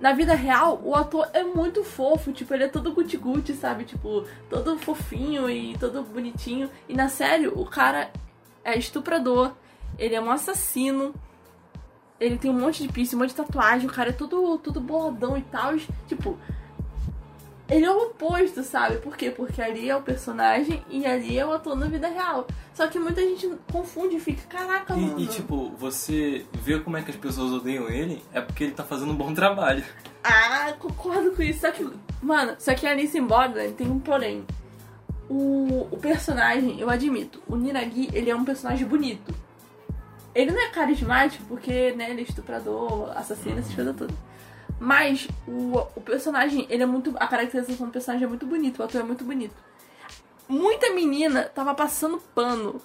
Na 0.00 0.14
vida 0.14 0.34
real, 0.34 0.80
o 0.82 0.94
ator 0.94 1.28
é 1.34 1.44
muito 1.44 1.84
fofo, 1.84 2.32
tipo, 2.32 2.54
ele 2.54 2.64
é 2.64 2.68
todo 2.68 2.94
guti-guti, 2.94 3.52
sabe? 3.52 3.84
Tipo, 3.84 4.24
todo 4.48 4.78
fofinho 4.78 5.50
e 5.50 5.76
todo 5.76 6.02
bonitinho. 6.02 6.70
E 6.88 6.94
na 6.94 7.10
série, 7.10 7.46
o 7.46 7.66
cara 7.66 8.10
é 8.64 8.78
estuprador, 8.78 9.52
ele 9.98 10.14
é 10.14 10.20
um 10.20 10.30
assassino, 10.30 11.14
ele 12.20 12.36
tem 12.36 12.50
um 12.50 12.58
monte 12.58 12.82
de 12.82 12.92
piercing, 12.92 13.16
um 13.16 13.20
monte 13.20 13.30
de 13.30 13.36
tatuagem, 13.36 13.88
o 13.88 13.92
cara 13.92 14.10
é 14.10 14.12
todo, 14.12 14.58
todo 14.58 14.80
boladão 14.80 15.36
e 15.36 15.42
tal. 15.42 15.76
Tipo, 16.06 16.36
ele 17.68 17.84
é 17.84 17.90
o 17.90 18.06
oposto, 18.06 18.62
sabe? 18.62 18.96
Por 18.96 19.16
quê? 19.16 19.30
Porque 19.30 19.60
ali 19.60 19.90
é 19.90 19.96
o 19.96 20.00
personagem 20.02 20.82
e 20.88 21.04
ali 21.04 21.38
é 21.38 21.44
o 21.44 21.52
ator 21.52 21.76
na 21.76 21.86
vida 21.86 22.08
real. 22.08 22.46
Só 22.72 22.86
que 22.88 22.98
muita 22.98 23.20
gente 23.20 23.48
confunde 23.70 24.16
e 24.16 24.20
fica, 24.20 24.42
caraca, 24.48 24.96
mano. 24.96 25.18
E, 25.18 25.24
e, 25.24 25.26
tipo, 25.26 25.70
você 25.78 26.46
vê 26.54 26.80
como 26.80 26.96
é 26.96 27.02
que 27.02 27.10
as 27.10 27.16
pessoas 27.16 27.52
odeiam 27.52 27.88
ele, 27.88 28.22
é 28.32 28.40
porque 28.40 28.64
ele 28.64 28.72
tá 28.72 28.84
fazendo 28.84 29.12
um 29.12 29.16
bom 29.16 29.34
trabalho. 29.34 29.84
Ah, 30.24 30.72
concordo 30.78 31.32
com 31.32 31.42
isso. 31.42 31.60
Só 31.60 31.70
que, 31.70 31.86
mano, 32.22 32.56
só 32.58 32.74
que 32.74 32.86
Alice 32.86 33.16
in 33.16 33.26
Borderland 33.26 33.74
tem 33.74 33.88
um 33.88 33.98
porém. 33.98 34.46
O, 35.28 35.86
o 35.90 35.98
personagem, 35.98 36.80
eu 36.80 36.88
admito, 36.88 37.42
o 37.46 37.54
Niragi, 37.54 38.08
ele 38.14 38.30
é 38.30 38.34
um 38.34 38.46
personagem 38.46 38.86
bonito. 38.86 39.34
Ele 40.34 40.52
não 40.52 40.62
é 40.62 40.68
carismático 40.70 41.44
porque, 41.46 41.92
né, 41.92 42.10
ele 42.10 42.20
é 42.20 42.24
estuprador, 42.24 43.10
assassino, 43.16 43.58
essas 43.58 43.74
coisas 43.74 43.96
todas. 43.96 44.16
Mas 44.78 45.26
o, 45.46 45.78
o 45.96 46.00
personagem, 46.00 46.66
ele 46.70 46.82
é 46.82 46.86
muito. 46.86 47.14
A 47.18 47.26
caracterização 47.26 47.86
do 47.86 47.92
personagem 47.92 48.26
é 48.26 48.28
muito 48.28 48.46
bonito, 48.46 48.78
o 48.78 48.82
ator 48.84 49.00
é 49.00 49.04
muito 49.04 49.24
bonito. 49.24 49.54
Muita 50.48 50.92
menina 50.94 51.44
tava 51.44 51.74
passando 51.74 52.18
pano 52.34 52.80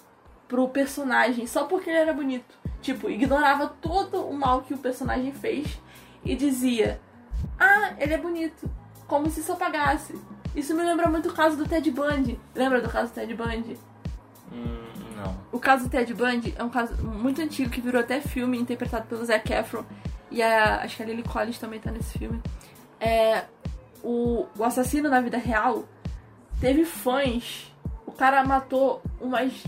pro 0.48 0.68
personagem 0.68 1.46
só 1.46 1.64
porque 1.64 1.90
ele 1.90 1.98
era 1.98 2.12
bonito. 2.12 2.58
Tipo, 2.82 3.08
ignorava 3.08 3.68
todo 3.80 4.26
o 4.26 4.34
mal 4.34 4.62
que 4.62 4.74
o 4.74 4.78
personagem 4.78 5.32
fez 5.32 5.78
e 6.24 6.34
dizia: 6.34 7.00
Ah, 7.58 7.94
ele 7.98 8.14
é 8.14 8.18
bonito. 8.18 8.68
Como 9.06 9.30
se 9.30 9.40
isso 9.40 9.52
apagasse. 9.52 10.14
Isso 10.54 10.74
me 10.74 10.82
lembra 10.82 11.08
muito 11.08 11.28
o 11.28 11.32
caso 11.32 11.56
do 11.56 11.66
Ted 11.66 11.90
Bundy. 11.90 12.38
Lembra 12.54 12.80
do 12.80 12.88
caso 12.88 13.10
do 13.10 13.14
Ted 13.14 13.34
Bundy? 13.34 13.78
Hum, 14.52 14.83
O 15.52 15.58
caso 15.58 15.84
do 15.84 15.90
Ted 15.90 16.12
Bundy 16.12 16.54
é 16.56 16.62
um 16.62 16.68
caso 16.68 16.94
muito 17.02 17.40
antigo 17.40 17.70
que 17.70 17.80
virou 17.80 18.00
até 18.00 18.20
filme, 18.20 18.58
interpretado 18.58 19.06
pelo 19.06 19.24
Zac 19.24 19.52
Efron. 19.52 19.84
E 20.30 20.42
a, 20.42 20.82
acho 20.82 20.96
que 20.96 21.02
a 21.02 21.06
Lily 21.06 21.22
Collins 21.22 21.58
também 21.58 21.78
tá 21.78 21.90
nesse 21.90 22.18
filme. 22.18 22.40
É, 23.00 23.44
o, 24.02 24.46
o 24.58 24.64
assassino 24.64 25.08
na 25.08 25.20
vida 25.20 25.38
real 25.38 25.84
teve 26.60 26.84
fãs. 26.84 27.72
O 28.06 28.12
cara 28.12 28.44
matou 28.44 29.02
umas 29.20 29.64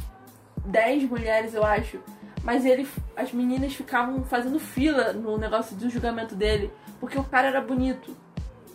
10 0.65 1.05
mulheres, 1.05 1.55
eu 1.55 1.65
acho. 1.65 2.01
Mas 2.43 2.65
ele, 2.65 2.87
as 3.17 3.33
meninas 3.33 3.75
ficavam 3.75 4.23
fazendo 4.25 4.59
fila 4.59 5.13
no 5.13 5.37
negócio 5.37 5.77
do 5.77 5.91
julgamento 5.91 6.35
dele. 6.35 6.71
Porque 7.01 7.19
o 7.19 7.25
cara 7.25 7.49
era 7.49 7.61
bonito. 7.61 8.17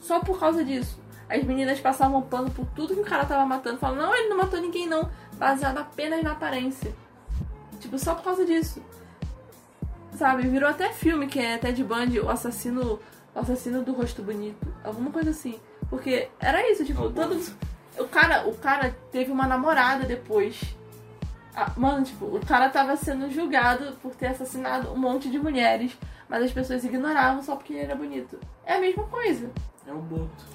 Só 0.01 0.19
por 0.19 0.39
causa 0.39 0.63
disso. 0.63 0.99
As 1.29 1.43
meninas 1.43 1.79
passavam 1.79 2.21
pano 2.21 2.51
por 2.51 2.65
tudo 2.75 2.93
que 2.93 2.99
o 2.99 3.05
cara 3.05 3.25
tava 3.25 3.45
matando. 3.45 3.77
Falando, 3.77 4.01
não, 4.01 4.13
ele 4.13 4.27
não 4.27 4.37
matou 4.37 4.59
ninguém 4.59 4.87
não. 4.87 5.09
Baseado 5.41 5.79
apenas 5.79 6.21
na 6.21 6.33
aparência. 6.33 6.93
Tipo, 7.79 7.97
só 7.97 8.13
por 8.13 8.23
causa 8.23 8.45
disso. 8.45 8.79
Sabe, 10.15 10.47
virou 10.47 10.69
até 10.69 10.93
filme 10.93 11.25
que 11.25 11.39
é 11.39 11.57
Ted 11.57 11.83
Bundy, 11.83 12.19
o 12.19 12.29
assassino. 12.29 12.99
O 13.33 13.39
assassino 13.39 13.81
do 13.81 13.91
rosto 13.91 14.21
bonito. 14.21 14.71
Alguma 14.83 15.09
coisa 15.09 15.31
assim. 15.31 15.59
Porque 15.89 16.29
era 16.39 16.69
isso, 16.71 16.85
tipo, 16.85 17.09
todo. 17.09 17.41
O 17.97 18.07
cara, 18.07 18.47
o 18.47 18.55
cara 18.55 18.95
teve 19.11 19.31
uma 19.31 19.47
namorada 19.47 20.05
depois. 20.05 20.61
Ah, 21.55 21.71
mano, 21.75 22.05
tipo, 22.05 22.25
o 22.25 22.45
cara 22.45 22.69
tava 22.69 22.95
sendo 22.95 23.27
julgado 23.31 23.93
por 23.93 24.13
ter 24.13 24.27
assassinado 24.27 24.91
um 24.93 24.95
monte 24.95 25.27
de 25.27 25.39
mulheres, 25.39 25.97
mas 26.29 26.43
as 26.43 26.51
pessoas 26.51 26.85
ignoravam 26.85 27.41
só 27.41 27.55
porque 27.55 27.73
ele 27.73 27.81
era 27.81 27.95
bonito. 27.95 28.39
É 28.63 28.75
a 28.75 28.79
mesma 28.79 29.05
coisa. 29.05 29.49
É 29.87 29.91
o 29.91 29.97
Boto. 29.97 30.45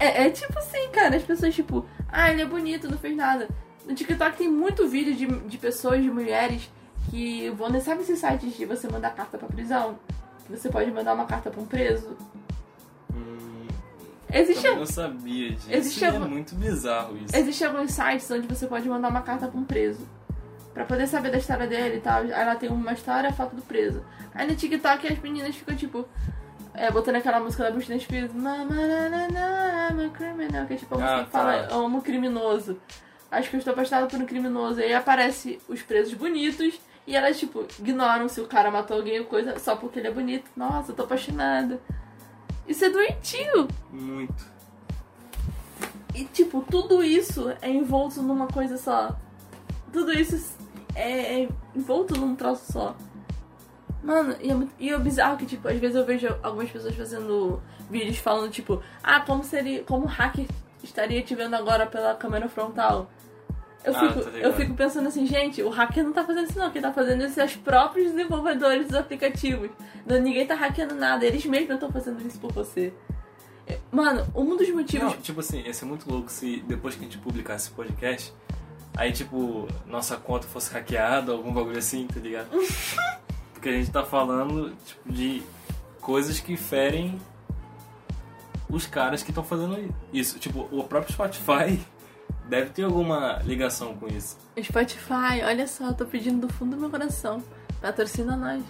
É, 0.00 0.26
é 0.26 0.30
tipo 0.30 0.58
assim, 0.58 0.88
cara, 0.90 1.16
as 1.16 1.22
pessoas, 1.22 1.54
tipo, 1.54 1.86
ah, 2.08 2.32
ele 2.32 2.42
é 2.42 2.46
bonito, 2.46 2.90
não 2.90 2.98
fez 2.98 3.16
nada. 3.16 3.48
No 3.86 3.94
TikTok 3.94 4.36
tem 4.38 4.48
muito 4.48 4.88
vídeo 4.88 5.14
de, 5.14 5.26
de 5.48 5.58
pessoas, 5.58 6.02
de 6.02 6.10
mulheres, 6.10 6.70
que 7.10 7.50
vão, 7.50 7.68
sabe 7.80 8.02
esses 8.02 8.18
sites 8.18 8.56
de 8.56 8.64
você 8.64 8.88
mandar 8.88 9.10
carta 9.14 9.36
pra 9.36 9.46
prisão? 9.48 9.98
Que 10.46 10.56
você 10.56 10.68
pode 10.68 10.90
mandar 10.90 11.14
uma 11.14 11.26
carta 11.26 11.50
pra 11.50 11.60
um 11.60 11.66
preso? 11.66 12.16
Hum, 13.14 13.66
Existe, 14.32 14.68
não 14.70 14.86
sabia 14.86 15.50
disso. 15.50 15.66
Existe 15.70 16.04
é 16.04 16.18
muito 16.18 16.54
bizarro 16.54 17.16
isso. 17.18 17.36
Existem 17.36 17.66
alguns 17.68 17.92
sites 17.92 18.30
onde 18.30 18.46
você 18.46 18.66
pode 18.66 18.88
mandar 18.88 19.08
uma 19.08 19.22
carta 19.22 19.46
pra 19.48 19.58
um 19.60 19.64
preso. 19.64 20.06
Pra 20.72 20.84
poder 20.84 21.06
saber 21.06 21.30
da 21.30 21.38
história 21.38 21.66
dele 21.68 21.96
e 21.98 22.00
tal. 22.00 22.22
Aí 22.22 22.30
ela 22.32 22.56
tem 22.56 22.68
uma 22.68 22.92
história, 22.92 23.30
a 23.30 23.32
foto 23.32 23.54
do 23.54 23.62
preso. 23.62 24.02
Aí 24.34 24.46
no 24.48 24.56
TikTok 24.56 25.06
as 25.06 25.18
meninas 25.20 25.54
ficam 25.54 25.76
tipo. 25.76 26.04
É, 26.76 26.90
botando 26.90 27.14
aquela 27.14 27.38
música 27.38 27.62
da 27.62 27.70
Britney 27.70 28.00
Spears. 28.00 28.32
Mama, 28.34 28.74
na, 28.74 29.08
na, 29.08 29.28
na, 29.28 29.88
I'm 29.90 30.06
a 30.06 30.08
criminal. 30.08 30.66
Que 30.66 30.74
é 30.74 30.76
tipo 30.76 30.96
a 30.96 30.98
música 30.98 31.20
Ah, 31.20 31.24
que 31.24 31.30
fala, 31.30 31.62
tá. 31.68 31.74
amo 31.76 32.02
criminoso. 32.02 32.76
Acho 33.34 33.50
que 33.50 33.56
eu 33.56 33.58
estou 33.58 33.72
apaixonada 33.72 34.06
por 34.06 34.20
um 34.20 34.26
criminoso. 34.26 34.80
Aí 34.80 34.92
aparece 34.92 35.60
os 35.68 35.82
presos 35.82 36.14
bonitos. 36.14 36.80
E 37.06 37.14
elas, 37.14 37.38
tipo, 37.38 37.66
ignoram 37.78 38.28
se 38.28 38.40
o 38.40 38.46
cara 38.46 38.70
matou 38.70 38.96
alguém 38.96 39.20
ou 39.20 39.26
coisa 39.26 39.58
só 39.58 39.76
porque 39.76 39.98
ele 39.98 40.08
é 40.08 40.10
bonito. 40.10 40.50
Nossa, 40.56 40.92
eu 40.92 40.96
tô 40.96 41.02
apaixonada. 41.02 41.80
Isso 42.66 42.84
é 42.84 42.88
doentio. 42.88 43.68
Muito. 43.92 44.54
E, 46.14 46.24
tipo, 46.24 46.62
tudo 46.62 47.02
isso 47.02 47.52
é 47.60 47.68
envolto 47.68 48.22
numa 48.22 48.46
coisa 48.46 48.78
só. 48.78 49.16
Tudo 49.92 50.12
isso 50.12 50.56
é, 50.94 51.42
é 51.42 51.48
envolto 51.74 52.18
num 52.18 52.34
troço 52.34 52.72
só. 52.72 52.96
Mano, 54.02 54.36
e 54.40 54.50
é, 54.50 54.54
muito, 54.54 54.72
e 54.78 54.90
é 54.90 54.98
bizarro 54.98 55.36
que, 55.36 55.46
tipo, 55.46 55.66
às 55.66 55.78
vezes 55.78 55.96
eu 55.96 56.04
vejo 56.04 56.28
algumas 56.42 56.70
pessoas 56.70 56.94
fazendo 56.94 57.60
vídeos 57.90 58.18
falando, 58.18 58.50
tipo, 58.50 58.82
ah, 59.02 59.20
como 59.20 59.42
seria. 59.42 59.82
Como 59.82 60.04
o 60.04 60.08
hacker 60.08 60.46
estaria 60.82 61.22
te 61.22 61.34
vendo 61.34 61.54
agora 61.54 61.86
pela 61.86 62.14
câmera 62.14 62.48
frontal? 62.48 63.10
Eu 63.84 63.94
Ah, 63.94 64.00
fico, 64.12 64.20
eu 64.36 64.52
fico 64.54 64.74
pensando 64.74 65.08
assim, 65.08 65.26
gente, 65.26 65.62
o 65.62 65.68
hacker 65.68 66.02
não 66.02 66.12
tá 66.12 66.24
fazendo 66.24 66.48
isso 66.48 66.58
não, 66.58 66.70
quem 66.70 66.80
tá 66.80 66.92
fazendo 66.92 67.22
isso 67.24 67.38
é 67.38 67.44
os 67.44 67.54
próprios 67.56 68.10
desenvolvedores 68.12 68.86
dos 68.86 68.96
aplicativos. 68.96 69.70
Não, 70.06 70.18
ninguém 70.20 70.46
tá 70.46 70.54
hackeando 70.54 70.94
nada, 70.94 71.24
eles 71.26 71.44
mesmos 71.44 71.74
estão 71.74 71.92
fazendo 71.92 72.26
isso 72.26 72.38
por 72.38 72.50
você. 72.52 72.92
É, 73.66 73.78
Mano, 73.92 74.26
um 74.34 74.56
dos 74.56 74.68
motivos. 74.70 75.12
Não, 75.12 75.20
tipo 75.20 75.40
assim, 75.40 75.60
ia 75.60 75.72
ser 75.74 75.84
muito 75.84 76.10
louco 76.10 76.30
se 76.30 76.62
depois 76.66 76.94
que 76.94 77.00
a 77.02 77.04
gente 77.04 77.18
publicasse 77.18 77.66
esse 77.66 77.74
podcast, 77.74 78.32
aí 78.96 79.12
tipo, 79.12 79.68
nossa 79.86 80.16
conta 80.16 80.46
fosse 80.46 80.72
hackeada, 80.72 81.32
algum 81.32 81.52
bagulho 81.52 81.78
assim, 81.78 82.06
tá 82.06 82.20
ligado? 82.20 82.48
Porque 83.52 83.68
a 83.68 83.72
gente 83.72 83.90
tá 83.90 84.02
falando, 84.04 84.74
tipo, 84.86 85.12
de 85.12 85.42
coisas 86.00 86.40
que 86.40 86.56
ferem 86.56 87.18
os 88.68 88.86
caras 88.86 89.22
que 89.22 89.30
estão 89.30 89.44
fazendo 89.44 89.94
isso. 90.12 90.38
Tipo, 90.38 90.68
o 90.70 90.84
próprio 90.84 91.12
Spotify 91.12 91.80
deve 92.48 92.70
ter 92.70 92.84
alguma 92.84 93.40
ligação 93.44 93.94
com 93.94 94.06
isso. 94.06 94.36
Spotify, 94.62 95.42
olha 95.44 95.66
só, 95.66 95.88
eu 95.88 95.94
tô 95.94 96.04
pedindo 96.04 96.46
do 96.46 96.52
fundo 96.52 96.76
do 96.76 96.80
meu 96.80 96.90
coração. 96.90 97.42
Patrocina 97.80 98.36
nós. 98.36 98.62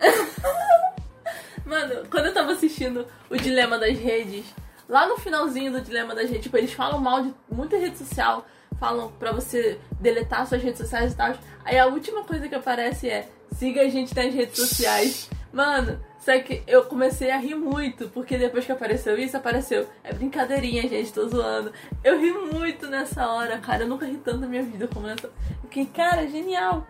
Mano, 1.64 2.06
quando 2.10 2.26
eu 2.26 2.34
tava 2.34 2.52
assistindo 2.52 3.06
o 3.30 3.36
Dilema 3.36 3.78
das 3.78 3.98
Redes, 3.98 4.44
lá 4.88 5.06
no 5.06 5.16
finalzinho 5.16 5.72
do 5.72 5.80
Dilema 5.80 6.14
das 6.14 6.28
Redes, 6.28 6.44
tipo, 6.44 6.56
eles 6.56 6.72
falam 6.72 7.00
mal 7.00 7.22
de 7.22 7.34
muita 7.50 7.76
rede 7.76 7.98
social, 7.98 8.46
falam 8.78 9.12
pra 9.12 9.32
você 9.32 9.78
deletar 10.00 10.46
suas 10.46 10.62
redes 10.62 10.78
sociais 10.78 11.12
e 11.12 11.16
tal. 11.16 11.34
Aí 11.64 11.78
a 11.78 11.86
última 11.86 12.24
coisa 12.24 12.48
que 12.48 12.54
aparece 12.54 13.08
é 13.08 13.28
siga 13.54 13.82
a 13.82 13.88
gente 13.88 14.14
nas 14.14 14.34
redes 14.34 14.56
sociais. 14.56 15.30
Mano, 15.52 16.00
só 16.24 16.38
que 16.38 16.62
eu 16.68 16.84
comecei 16.84 17.32
a 17.32 17.36
rir 17.36 17.56
muito, 17.56 18.08
porque 18.10 18.38
depois 18.38 18.64
que 18.64 18.70
apareceu 18.70 19.18
isso, 19.18 19.36
apareceu. 19.36 19.88
É 20.04 20.12
brincadeirinha, 20.12 20.88
gente, 20.88 21.12
tô 21.12 21.26
zoando. 21.26 21.72
Eu 22.04 22.16
ri 22.20 22.32
muito 22.32 22.86
nessa 22.86 23.26
hora, 23.26 23.58
cara. 23.58 23.82
Eu 23.82 23.88
nunca 23.88 24.06
ri 24.06 24.16
tanto 24.18 24.38
na 24.38 24.46
minha 24.46 24.62
vida 24.62 24.86
como 24.86 25.08
nessa. 25.08 25.28
Porque, 25.60 25.84
cara, 25.84 26.24
genial. 26.28 26.86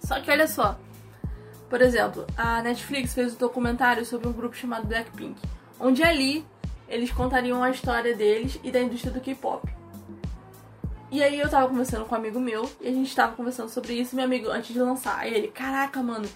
Só 0.00 0.20
que 0.20 0.32
olha 0.32 0.48
só. 0.48 0.76
Por 1.70 1.80
exemplo, 1.80 2.26
a 2.36 2.60
Netflix 2.60 3.14
fez 3.14 3.34
um 3.34 3.38
documentário 3.38 4.04
sobre 4.04 4.26
um 4.26 4.32
grupo 4.32 4.56
chamado 4.56 4.84
Blackpink, 4.84 5.40
onde 5.78 6.02
ali 6.02 6.44
eles 6.88 7.12
contariam 7.12 7.62
a 7.62 7.70
história 7.70 8.16
deles 8.16 8.58
e 8.64 8.70
da 8.72 8.80
indústria 8.80 9.12
do 9.12 9.20
K-pop. 9.20 9.72
E 11.08 11.22
aí 11.22 11.38
eu 11.38 11.48
tava 11.48 11.68
conversando 11.68 12.04
com 12.04 12.16
um 12.16 12.18
amigo 12.18 12.40
meu 12.40 12.68
e 12.80 12.88
a 12.88 12.92
gente 12.92 13.14
tava 13.14 13.36
conversando 13.36 13.68
sobre 13.68 13.94
isso, 13.94 14.16
meu 14.16 14.24
amigo, 14.24 14.48
antes 14.48 14.72
de 14.72 14.80
lançar. 14.80 15.20
Aí 15.20 15.32
ele, 15.32 15.48
caraca, 15.48 16.02
mano, 16.02 16.28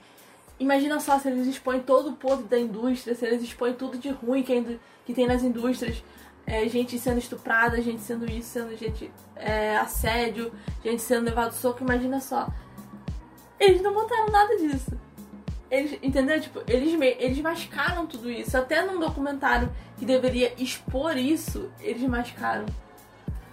imagina 0.59 0.99
só 1.01 1.19
se 1.19 1.29
eles 1.29 1.47
expõem 1.47 1.81
todo 1.81 2.11
o 2.11 2.17
podre 2.17 2.47
da 2.47 2.59
indústria, 2.59 3.15
se 3.15 3.25
eles 3.27 3.43
expõem 3.43 3.75
tudo 3.75 3.97
de 3.99 4.11
ruim 4.11 4.43
que, 4.43 4.53
a 4.53 4.57
indú- 4.57 4.81
que 5.05 5.13
tem 5.15 5.27
nas 5.27 5.43
indústrias. 5.43 6.03
É, 6.47 6.67
gente 6.67 6.99
sendo 6.99 7.19
estuprada, 7.19 7.81
gente 7.83 8.01
sendo 8.01 8.25
isso, 8.31 8.49
sendo 8.49 8.75
gente 8.75 9.11
é, 9.37 9.77
assédio, 9.77 10.51
gente 10.83 11.03
sendo 11.03 11.27
levado 11.27 11.53
soco, 11.53 11.83
imagina 11.85 12.21
só. 12.21 12.49
Eles 13.61 13.83
não 13.83 13.93
botaram 13.93 14.31
nada 14.31 14.57
disso. 14.57 14.93
Eles, 15.71 15.99
entendeu? 16.03 16.41
Tipo, 16.41 16.63
eles, 16.67 16.99
eles 17.19 17.39
mascaram 17.41 18.07
tudo 18.07 18.31
isso. 18.31 18.57
Até 18.57 18.83
num 18.83 18.99
documentário 18.99 19.71
que 19.99 20.07
deveria 20.07 20.55
expor 20.57 21.19
isso, 21.19 21.71
eles 21.81 22.03
mascaram. 22.05 22.65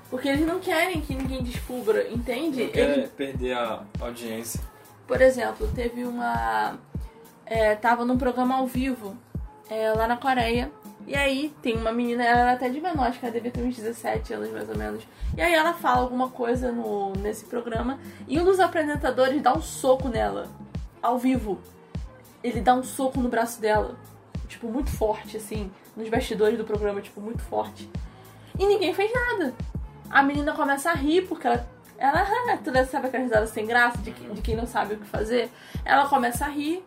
Porque 0.09 0.29
eles 0.29 0.45
não 0.47 0.59
querem 0.61 1.01
que 1.01 1.13
ninguém 1.13 1.43
descubra, 1.43 2.07
entende? 2.09 2.63
Não 2.63 2.69
Eles- 2.69 2.73
quer 2.73 3.09
perder 3.09 3.57
a 3.57 3.83
audiência. 3.99 4.61
por 5.05 5.19
exemplo, 5.21 5.67
teve 5.75 6.05
uma. 6.05 6.77
É, 7.45 7.75
tava 7.75 8.03
num 8.05 8.17
programa 8.17 8.55
ao 8.55 8.67
vivo 8.67 9.15
é, 9.69 9.91
lá 9.93 10.07
na 10.07 10.17
Coreia. 10.17 10.71
E 11.07 11.15
aí 11.15 11.53
tem 11.61 11.77
uma 11.77 11.91
menina, 11.91 12.23
ela 12.23 12.39
era 12.39 12.51
até 12.53 12.67
de 12.67 12.81
menor, 12.81 13.07
acho 13.07 13.19
que 13.19 13.25
ela 13.25 13.33
devia 13.33 13.51
ter 13.51 13.61
uns 13.61 13.75
17 13.75 14.33
anos 14.33 14.49
mais 14.51 14.67
ou 14.67 14.75
menos. 14.75 15.03
E 15.37 15.41
aí 15.41 15.53
ela 15.53 15.73
fala 15.73 16.01
alguma 16.01 16.29
coisa 16.29 16.71
no, 16.71 17.13
nesse 17.13 17.45
programa 17.45 17.99
e 18.27 18.39
um 18.39 18.43
dos 18.43 18.59
apresentadores 18.59 19.39
dá 19.39 19.53
um 19.53 19.61
soco 19.61 20.09
nela, 20.09 20.47
ao 21.01 21.19
vivo. 21.19 21.59
Ele 22.43 22.59
dá 22.59 22.73
um 22.73 22.83
soco 22.83 23.19
no 23.19 23.29
braço 23.29 23.61
dela, 23.61 23.95
tipo, 24.47 24.67
muito 24.67 24.89
forte, 24.89 25.37
assim, 25.37 25.71
nos 25.95 26.09
bastidores 26.09 26.57
do 26.57 26.63
programa, 26.63 27.01
tipo, 27.01 27.21
muito 27.21 27.43
forte. 27.43 27.87
E 28.57 28.65
ninguém 28.65 28.93
fez 28.93 29.11
nada. 29.13 29.53
A 30.09 30.23
menina 30.23 30.53
começa 30.53 30.89
a 30.89 30.93
rir 30.93 31.27
porque 31.27 31.45
ela. 31.47 31.67
Ela, 31.97 32.57
toda 32.63 32.83
sabe 32.85 33.07
aquela 33.07 33.23
risada 33.23 33.47
sem 33.47 33.65
graça 33.65 33.97
de, 33.99 34.11
de 34.11 34.41
quem 34.41 34.55
não 34.55 34.65
sabe 34.65 34.95
o 34.95 34.97
que 34.97 35.05
fazer. 35.05 35.49
Ela 35.83 36.07
começa 36.07 36.45
a 36.45 36.49
rir 36.49 36.83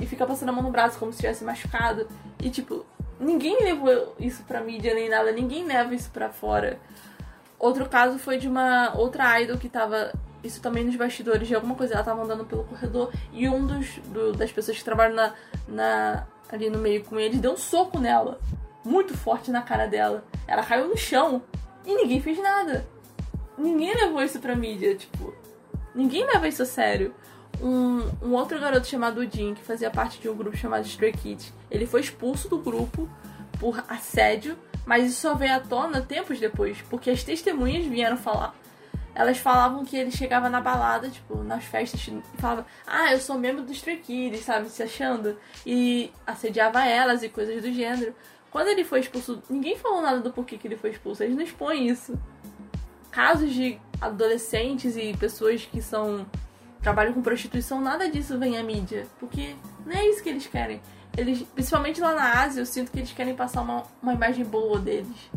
e 0.00 0.06
fica 0.06 0.26
passando 0.26 0.48
a 0.48 0.52
mão 0.52 0.62
no 0.62 0.70
braço 0.70 0.98
como 0.98 1.12
se 1.12 1.18
tivesse 1.20 1.44
machucado. 1.44 2.06
E 2.40 2.50
tipo, 2.50 2.84
ninguém 3.18 3.62
levou 3.62 4.14
isso 4.18 4.42
pra 4.44 4.60
mídia 4.60 4.94
nem 4.94 5.08
nada, 5.08 5.32
ninguém 5.32 5.64
leva 5.64 5.94
isso 5.94 6.10
pra 6.10 6.30
fora. 6.30 6.78
Outro 7.58 7.88
caso 7.88 8.18
foi 8.18 8.38
de 8.38 8.48
uma 8.48 8.94
outra 8.96 9.40
idol 9.40 9.58
que 9.58 9.68
tava. 9.68 10.12
Isso 10.42 10.62
também 10.62 10.82
nos 10.84 10.96
bastidores 10.96 11.46
de 11.46 11.54
alguma 11.54 11.74
coisa. 11.74 11.92
Ela 11.94 12.02
tava 12.02 12.22
andando 12.22 12.46
pelo 12.46 12.64
corredor 12.64 13.12
e 13.32 13.46
um 13.48 13.66
dos 13.66 13.98
do- 14.06 14.32
das 14.32 14.50
pessoas 14.50 14.78
que 14.78 14.84
trabalham 14.84 15.14
na, 15.14 15.34
na- 15.68 16.26
ali 16.50 16.70
no 16.70 16.78
meio 16.78 17.04
com 17.04 17.20
eles 17.20 17.38
deu 17.38 17.52
um 17.52 17.56
soco 17.58 17.98
nela. 17.98 18.40
Muito 18.82 19.14
forte 19.14 19.50
na 19.50 19.60
cara 19.60 19.86
dela. 19.86 20.24
Ela 20.48 20.62
caiu 20.62 20.88
no 20.88 20.96
chão 20.96 21.42
e 21.84 21.94
ninguém 21.94 22.22
fez 22.22 22.38
nada. 22.38 22.86
Ninguém 23.58 23.94
levou 23.94 24.22
isso 24.22 24.40
pra 24.40 24.56
mídia, 24.56 24.94
tipo. 24.96 25.34
Ninguém 25.94 26.24
leva 26.24 26.48
isso 26.48 26.62
a 26.62 26.66
sério. 26.66 27.14
Um, 27.62 28.10
um 28.22 28.34
outro 28.34 28.58
garoto 28.58 28.86
chamado 28.86 29.22
Jin, 29.30 29.54
que 29.54 29.62
fazia 29.62 29.90
parte 29.90 30.18
de 30.18 30.28
um 30.28 30.34
grupo 30.34 30.56
chamado 30.56 30.86
Stray 30.86 31.12
Kids, 31.12 31.52
ele 31.70 31.86
foi 31.86 32.00
expulso 32.00 32.48
do 32.48 32.58
grupo 32.58 33.08
por 33.58 33.84
assédio, 33.88 34.56
mas 34.86 35.10
isso 35.10 35.20
só 35.20 35.34
veio 35.34 35.54
à 35.54 35.60
tona 35.60 36.00
tempos 36.00 36.40
depois, 36.40 36.78
porque 36.88 37.10
as 37.10 37.22
testemunhas 37.22 37.84
vieram 37.84 38.16
falar. 38.16 38.54
Elas 39.14 39.38
falavam 39.38 39.84
que 39.84 39.96
ele 39.96 40.10
chegava 40.10 40.48
na 40.48 40.60
balada, 40.60 41.10
tipo, 41.10 41.42
nas 41.42 41.64
festas, 41.64 42.00
e 42.06 42.22
falava, 42.38 42.64
ah, 42.86 43.12
eu 43.12 43.18
sou 43.18 43.38
membro 43.38 43.62
do 43.62 43.72
Stray 43.72 43.98
Kids, 43.98 44.44
sabe, 44.44 44.70
se 44.70 44.82
achando, 44.82 45.36
e 45.66 46.10
assediava 46.26 46.84
elas 46.86 47.22
e 47.22 47.28
coisas 47.28 47.60
do 47.60 47.72
gênero. 47.72 48.14
Quando 48.50 48.68
ele 48.68 48.84
foi 48.84 49.00
expulso, 49.00 49.42
ninguém 49.50 49.76
falou 49.76 50.00
nada 50.00 50.20
do 50.20 50.32
porquê 50.32 50.56
que 50.56 50.66
ele 50.66 50.76
foi 50.76 50.90
expulso, 50.90 51.22
eles 51.22 51.36
não 51.36 51.42
expõem 51.42 51.88
isso 51.88 52.18
casos 53.10 53.52
de 53.52 53.78
adolescentes 54.00 54.96
e 54.96 55.14
pessoas 55.16 55.64
que 55.64 55.82
são 55.82 56.26
trabalham 56.82 57.12
com 57.12 57.22
prostituição, 57.22 57.80
nada 57.80 58.08
disso 58.08 58.38
vem 58.38 58.58
à 58.58 58.62
mídia, 58.62 59.06
porque 59.18 59.54
não 59.84 59.92
é 59.92 60.06
isso 60.06 60.22
que 60.22 60.28
eles 60.28 60.46
querem. 60.46 60.80
Eles, 61.16 61.42
principalmente 61.42 62.00
lá 62.00 62.14
na 62.14 62.42
Ásia, 62.42 62.60
eu 62.60 62.66
sinto 62.66 62.90
que 62.90 62.98
eles 62.98 63.12
querem 63.12 63.34
passar 63.34 63.62
uma, 63.62 63.82
uma 64.02 64.14
imagem 64.14 64.44
boa 64.44 64.78
deles. 64.78 65.30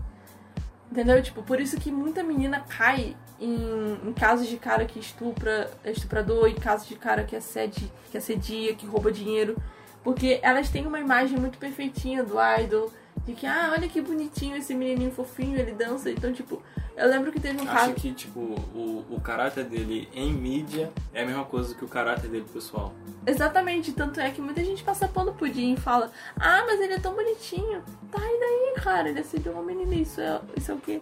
Entendeu? 0.92 1.22
Tipo, 1.22 1.42
por 1.42 1.60
isso 1.60 1.78
que 1.78 1.92
muita 1.92 2.24
menina 2.24 2.60
cai 2.60 3.16
em, 3.40 3.98
em 4.06 4.14
casos 4.14 4.48
de 4.48 4.58
cara 4.58 4.86
que 4.86 5.00
estupra, 5.00 5.72
é 5.84 5.92
estuprador, 5.92 6.48
em 6.48 6.56
casos 6.56 6.88
de 6.88 6.96
cara 6.96 7.24
que 7.24 7.36
assede, 7.36 7.92
que 8.12 8.18
assedia, 8.18 8.76
que 8.76 8.86
rouba 8.86 9.12
dinheiro. 9.12 9.58
Porque 10.04 10.40
elas 10.44 10.70
têm 10.70 10.86
uma 10.86 11.00
imagem 11.00 11.40
muito 11.40 11.58
perfeitinha 11.58 12.24
do 12.24 12.36
idol. 12.62 12.92
De 13.26 13.34
que, 13.34 13.46
ah, 13.48 13.70
olha 13.72 13.88
que 13.88 14.02
bonitinho 14.02 14.58
esse 14.58 14.76
menininho 14.76 15.10
fofinho, 15.12 15.58
ele 15.58 15.72
dança. 15.72 16.12
Então, 16.12 16.34
tipo, 16.34 16.62
eu 16.98 17.08
lembro 17.10 17.32
que 17.32 17.40
teve 17.40 17.58
um 17.62 17.64
Acho 17.70 17.72
caso. 17.74 17.94
que, 17.94 18.12
tipo, 18.14 18.40
o, 18.40 19.06
o 19.10 19.22
caráter 19.22 19.64
dele 19.64 20.10
em 20.14 20.34
mídia 20.34 20.92
é 21.14 21.24
a 21.24 21.26
mesma 21.26 21.46
coisa 21.46 21.74
que 21.74 21.86
o 21.86 21.88
caráter 21.88 22.30
dele 22.30 22.46
pessoal. 22.52 22.94
Exatamente, 23.26 23.94
tanto 23.94 24.20
é 24.20 24.30
que 24.30 24.42
muita 24.42 24.62
gente 24.62 24.84
passa 24.84 25.08
pano 25.08 25.34
pro 25.34 25.48
Jim 25.48 25.74
e 25.74 25.78
fala, 25.78 26.12
ah, 26.38 26.64
mas 26.68 26.82
ele 26.82 26.96
é 26.96 27.00
tão 27.00 27.14
bonitinho. 27.16 27.82
Tá, 28.12 28.20
e 28.22 28.40
daí, 28.40 28.84
cara? 28.84 29.08
Ele 29.10 29.22
assediou 29.22 29.56
uma 29.56 29.64
menina, 29.64 29.96
isso 29.96 30.20
é, 30.20 30.42
isso 30.58 30.72
é 30.72 30.76
o 30.76 30.80
quê? 30.80 31.02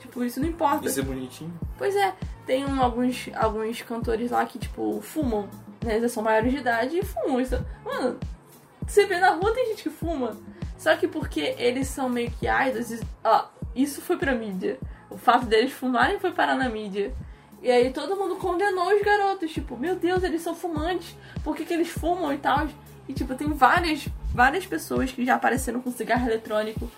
Tipo, 0.00 0.24
isso 0.24 0.40
não 0.40 0.48
importa. 0.48 0.86
Isso 0.86 1.00
é 1.00 1.02
bonitinho. 1.02 1.52
Pois 1.76 1.94
é, 1.94 2.14
tem 2.46 2.64
um- 2.64 2.82
alguns, 2.82 3.28
alguns 3.34 3.82
cantores 3.82 4.30
lá 4.30 4.46
que, 4.46 4.58
tipo, 4.58 4.98
fumam, 5.02 5.46
né? 5.84 5.96
Eles 5.96 6.10
são 6.10 6.22
maiores 6.22 6.52
de 6.52 6.58
idade 6.58 6.96
e 6.98 7.04
fumam. 7.04 7.38
Isso, 7.38 7.62
mano, 7.84 8.18
você 8.88 9.06
vê 9.06 9.18
na 9.18 9.30
rua 9.30 9.52
tem 9.52 9.66
gente 9.66 9.82
que 9.82 9.90
fuma. 9.90 10.36
Só 10.76 10.94
que 10.96 11.06
porque 11.06 11.54
eles 11.58 11.88
são 11.88 12.08
meio 12.08 12.30
que 12.30 12.46
idols, 12.46 13.00
ó, 13.22 13.48
isso 13.74 14.00
foi 14.00 14.16
pra 14.16 14.34
mídia. 14.34 14.78
O 15.10 15.18
fato 15.18 15.46
deles 15.46 15.72
fumarem 15.72 16.18
foi 16.18 16.32
parar 16.32 16.54
na 16.54 16.68
mídia. 16.68 17.14
E 17.60 17.70
aí 17.70 17.92
todo 17.92 18.16
mundo 18.16 18.36
condenou 18.36 18.94
os 18.94 19.02
garotos, 19.02 19.50
tipo, 19.50 19.76
meu 19.76 19.96
Deus, 19.96 20.22
eles 20.22 20.42
são 20.42 20.54
fumantes, 20.54 21.16
por 21.42 21.56
que, 21.56 21.64
que 21.64 21.74
eles 21.74 21.88
fumam 21.88 22.32
e 22.32 22.38
tal? 22.38 22.68
E 23.08 23.12
tipo, 23.12 23.34
tem 23.34 23.48
várias, 23.48 24.06
várias 24.32 24.64
pessoas 24.64 25.10
que 25.10 25.24
já 25.24 25.34
apareceram 25.34 25.80
com 25.80 25.90
cigarro 25.90 26.26
eletrônico 26.26 26.88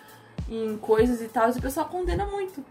em 0.49 0.77
coisas 0.77 1.23
e 1.23 1.29
tal, 1.29 1.49
e 1.49 1.59
o 1.59 1.63
pessoal 1.63 1.87
condena 1.87 2.27
muito 2.27 2.63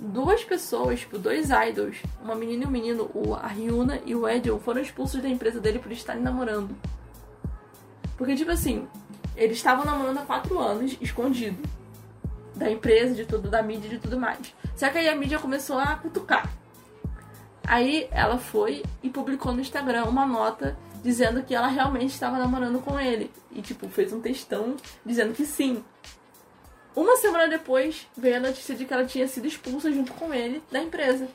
duas 0.00 0.42
pessoas, 0.42 1.00
tipo, 1.00 1.18
dois 1.18 1.50
idols, 1.50 1.98
uma 2.20 2.34
menina 2.34 2.64
e 2.64 2.66
um 2.66 2.70
menino, 2.70 3.10
o, 3.14 3.34
a 3.34 3.46
Ryuna 3.46 4.00
e 4.04 4.14
o 4.14 4.28
Edil, 4.28 4.58
foram 4.58 4.80
expulsos 4.80 5.22
da 5.22 5.28
empresa 5.28 5.60
dele 5.60 5.78
por 5.78 5.92
estarem 5.92 6.22
namorando. 6.22 6.74
Porque, 8.16 8.34
tipo 8.34 8.50
assim, 8.50 8.88
eles 9.36 9.58
estavam 9.58 9.84
namorando 9.84 10.18
há 10.18 10.22
quatro 10.22 10.58
anos, 10.58 10.96
escondido. 11.00 11.62
Da 12.54 12.70
empresa, 12.70 13.14
de 13.14 13.26
tudo, 13.26 13.50
da 13.50 13.62
mídia 13.62 13.90
de 13.90 13.98
tudo 13.98 14.18
mais. 14.18 14.54
Só 14.74 14.88
que 14.88 14.98
aí 14.98 15.08
a 15.08 15.14
mídia 15.14 15.38
começou 15.38 15.78
a 15.78 15.94
cutucar. 15.96 16.50
Aí 17.66 18.08
ela 18.10 18.38
foi 18.38 18.82
e 19.02 19.10
publicou 19.10 19.52
no 19.52 19.60
Instagram 19.60 20.04
uma 20.04 20.24
nota 20.24 20.76
dizendo 21.02 21.42
que 21.42 21.54
ela 21.54 21.66
realmente 21.66 22.12
estava 22.12 22.38
namorando 22.38 22.80
com 22.80 22.98
ele. 22.98 23.30
E, 23.52 23.60
tipo, 23.60 23.88
fez 23.88 24.12
um 24.12 24.20
textão 24.20 24.76
dizendo 25.04 25.34
que 25.34 25.44
sim. 25.44 25.84
Uma 26.94 27.16
semana 27.16 27.46
depois, 27.46 28.08
veio 28.16 28.36
a 28.36 28.40
notícia 28.40 28.74
de 28.74 28.86
que 28.86 28.94
ela 28.94 29.04
tinha 29.04 29.28
sido 29.28 29.46
expulsa 29.46 29.92
junto 29.92 30.14
com 30.14 30.32
ele 30.32 30.62
da 30.72 30.80
empresa. 30.80 31.28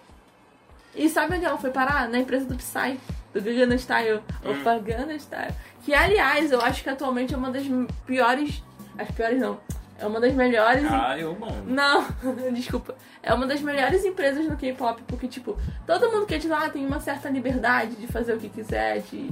E 0.96 1.08
sabe 1.08 1.36
onde 1.36 1.46
ela 1.46 1.58
foi 1.58 1.70
parar? 1.70 2.10
Na 2.10 2.20
empresa 2.20 2.46
do 2.46 2.56
Psy, 2.56 3.00
do 3.34 3.42
Gangnam 3.42 3.78
Style. 3.78 4.22
Opa, 4.44 4.80
Gangnam 4.80 5.18
Style. 5.18 5.54
Que, 5.84 5.94
aliás, 5.94 6.52
eu 6.52 6.62
acho 6.62 6.84
que 6.84 6.90
atualmente 6.90 7.34
é 7.34 7.38
uma 7.38 7.50
das 7.50 7.64
piores... 8.06 8.64
As 8.98 9.10
piores 9.12 9.40
não. 9.40 9.60
É 9.98 10.06
uma 10.06 10.20
das 10.20 10.34
melhores... 10.34 10.84
Ah, 10.90 11.18
eu, 11.18 11.38
mano. 11.38 11.64
Não, 11.66 12.06
desculpa. 12.52 12.96
É 13.22 13.34
uma 13.34 13.46
das 13.46 13.62
melhores 13.62 14.04
empresas 14.04 14.48
no 14.48 14.58
K-pop, 14.58 15.02
porque, 15.08 15.28
tipo, 15.28 15.58
todo 15.86 16.12
mundo 16.12 16.26
que 16.26 16.36
é 16.36 16.38
de 16.38 16.48
lá 16.48 16.70
tem 16.70 16.86
uma 16.86 17.00
certa 17.00 17.30
liberdade 17.30 17.96
de 17.96 18.08
fazer 18.08 18.34
o 18.34 18.40
que 18.40 18.50
quiser, 18.50 19.02
de. 19.02 19.30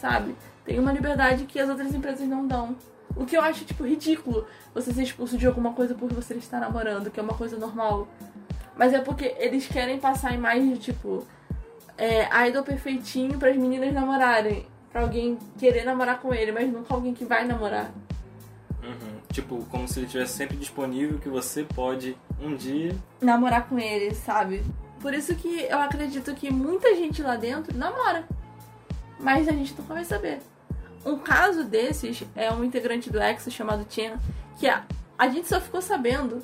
Sabe? 0.00 0.34
Tem 0.64 0.78
uma 0.78 0.92
liberdade 0.92 1.44
que 1.44 1.58
as 1.58 1.68
outras 1.68 1.92
empresas 1.92 2.26
não 2.28 2.46
dão. 2.46 2.76
O 3.16 3.26
que 3.26 3.36
eu 3.36 3.42
acho, 3.42 3.64
tipo, 3.64 3.84
ridículo 3.84 4.46
você 4.72 4.92
ser 4.92 5.02
expulso 5.02 5.36
de 5.36 5.46
alguma 5.46 5.72
coisa 5.72 5.94
por 5.94 6.12
você 6.12 6.34
estar 6.34 6.60
namorando, 6.60 7.10
que 7.10 7.20
é 7.20 7.22
uma 7.22 7.34
coisa 7.34 7.58
normal. 7.58 8.08
Mas 8.76 8.94
é 8.94 9.00
porque 9.00 9.34
eles 9.38 9.66
querem 9.66 9.98
passar 9.98 10.30
a 10.30 10.34
imagem 10.34 10.72
de, 10.72 10.78
tipo, 10.78 11.26
é, 12.02 12.48
idol 12.48 12.64
perfeitinho 12.64 13.38
para 13.38 13.50
as 13.50 13.56
meninas 13.56 13.94
namorarem. 13.94 14.66
Pra 14.90 15.02
alguém 15.02 15.38
querer 15.56 15.84
namorar 15.84 16.20
com 16.20 16.34
ele, 16.34 16.50
mas 16.50 16.70
nunca 16.70 16.92
alguém 16.92 17.14
que 17.14 17.24
vai 17.24 17.46
namorar. 17.46 17.92
Uhum. 18.82 19.20
Tipo, 19.30 19.64
como 19.66 19.86
se 19.86 20.00
ele 20.00 20.06
estivesse 20.06 20.32
sempre 20.32 20.56
disponível, 20.56 21.20
que 21.20 21.28
você 21.28 21.62
pode 21.62 22.16
um 22.40 22.56
dia. 22.56 22.92
Namorar 23.20 23.68
com 23.68 23.78
ele, 23.78 24.12
sabe? 24.16 24.64
Por 25.00 25.14
isso 25.14 25.34
que 25.36 25.62
eu 25.62 25.78
acredito 25.78 26.34
que 26.34 26.52
muita 26.52 26.94
gente 26.96 27.22
lá 27.22 27.36
dentro 27.36 27.78
namora. 27.78 28.26
Mas 29.20 29.46
a 29.46 29.52
gente 29.52 29.72
nunca 29.78 29.94
vai 29.94 30.04
saber. 30.04 30.40
Um 31.06 31.16
caso 31.16 31.64
desses 31.64 32.24
é 32.34 32.52
um 32.52 32.64
integrante 32.64 33.10
do 33.10 33.22
EXO 33.22 33.50
chamado 33.50 33.86
Chen, 33.88 34.14
que 34.58 34.66
a, 34.66 34.84
a 35.16 35.28
gente 35.28 35.48
só 35.48 35.60
ficou 35.60 35.80
sabendo 35.80 36.42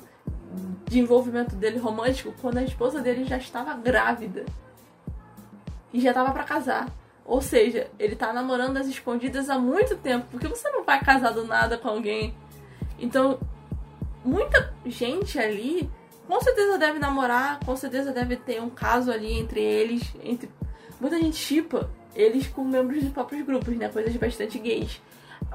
de 0.87 0.99
envolvimento 0.99 1.53
dele 1.55 1.77
romântico 1.77 2.33
quando 2.41 2.57
a 2.57 2.63
esposa 2.63 3.01
dele 3.01 3.25
já 3.25 3.37
estava 3.37 3.73
grávida. 3.73 4.45
E 5.93 5.99
já 5.99 6.09
estava 6.09 6.31
para 6.31 6.43
casar. 6.43 6.87
Ou 7.25 7.41
seja, 7.41 7.89
ele 7.99 8.15
tá 8.15 8.33
namorando 8.33 8.77
as 8.77 8.87
escondidas 8.87 9.49
há 9.49 9.59
muito 9.59 9.95
tempo, 9.97 10.25
porque 10.31 10.47
você 10.47 10.69
não 10.69 10.83
vai 10.83 10.99
casar 10.99 11.31
do 11.31 11.45
nada 11.45 11.77
com 11.77 11.87
alguém. 11.87 12.33
Então, 12.97 13.39
muita 14.23 14.73
gente 14.85 15.37
ali 15.37 15.89
com 16.27 16.39
certeza 16.41 16.77
deve 16.77 16.99
namorar, 16.99 17.59
com 17.65 17.75
certeza 17.75 18.11
deve 18.11 18.35
ter 18.35 18.61
um 18.61 18.69
caso 18.69 19.11
ali 19.11 19.33
entre 19.33 19.59
eles, 19.59 20.13
entre 20.23 20.47
muita 21.01 21.17
gente 21.17 21.37
chipa 21.37 21.89
eles 22.15 22.47
com 22.47 22.63
membros 22.63 23.01
de 23.01 23.09
próprios 23.09 23.43
grupos, 23.43 23.75
né? 23.75 23.89
Coisas 23.89 24.15
bastante 24.15 24.59
gays. 24.59 25.01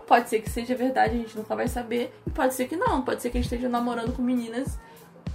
Pode 0.06 0.28
ser 0.28 0.40
que 0.40 0.50
seja 0.50 0.74
verdade, 0.74 1.14
a 1.14 1.18
gente 1.18 1.36
nunca 1.36 1.54
vai 1.54 1.68
saber, 1.68 2.12
e 2.26 2.30
pode 2.30 2.54
ser 2.54 2.66
que 2.66 2.76
não, 2.76 3.02
pode 3.02 3.22
ser 3.22 3.30
que 3.30 3.38
eles 3.38 3.46
estejam 3.46 3.70
namorando 3.70 4.14
com 4.14 4.22
meninas, 4.22 4.78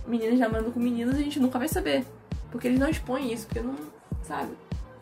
meninas 0.05 0.37
namorando 0.39 0.73
com 0.73 0.79
meninos, 0.79 1.15
a 1.15 1.19
gente 1.19 1.39
nunca 1.39 1.57
vai 1.57 1.67
saber. 1.67 2.05
Porque 2.51 2.67
eles 2.67 2.79
não 2.79 2.89
expõem 2.89 3.31
isso, 3.31 3.45
porque 3.45 3.61
não, 3.61 3.75
sabe? 4.23 4.51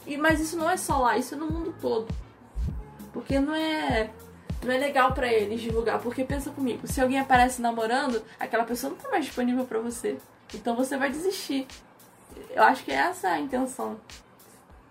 E, 0.07 0.15
mas 0.17 0.39
isso 0.39 0.57
não 0.57 0.69
é 0.69 0.77
só 0.77 0.97
lá, 0.99 1.17
isso 1.17 1.35
é 1.35 1.37
no 1.37 1.51
mundo 1.51 1.75
todo. 1.81 2.07
Porque 3.11 3.39
não 3.39 3.53
é 3.53 4.09
não 4.63 4.73
é 4.73 4.77
legal 4.77 5.13
para 5.13 5.31
eles 5.31 5.61
divulgar, 5.61 5.99
porque 5.99 6.23
pensa 6.23 6.49
comigo, 6.49 6.87
se 6.87 6.99
alguém 6.99 7.19
aparece 7.19 7.61
namorando, 7.61 8.23
aquela 8.39 8.63
pessoa 8.63 8.91
não 8.91 8.97
tá 8.97 9.09
mais 9.09 9.25
disponível 9.25 9.65
para 9.65 9.79
você. 9.79 10.17
Então 10.53 10.75
você 10.75 10.97
vai 10.97 11.11
desistir. 11.11 11.67
Eu 12.49 12.63
acho 12.63 12.83
que 12.83 12.91
é 12.91 12.95
essa 12.95 13.29
a 13.29 13.39
intenção 13.39 13.99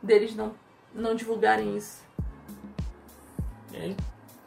deles 0.02 0.34
não 0.36 0.54
não 0.94 1.14
divulgarem 1.14 1.76
isso. 1.76 2.02
E 3.72 3.76
aí, 3.76 3.96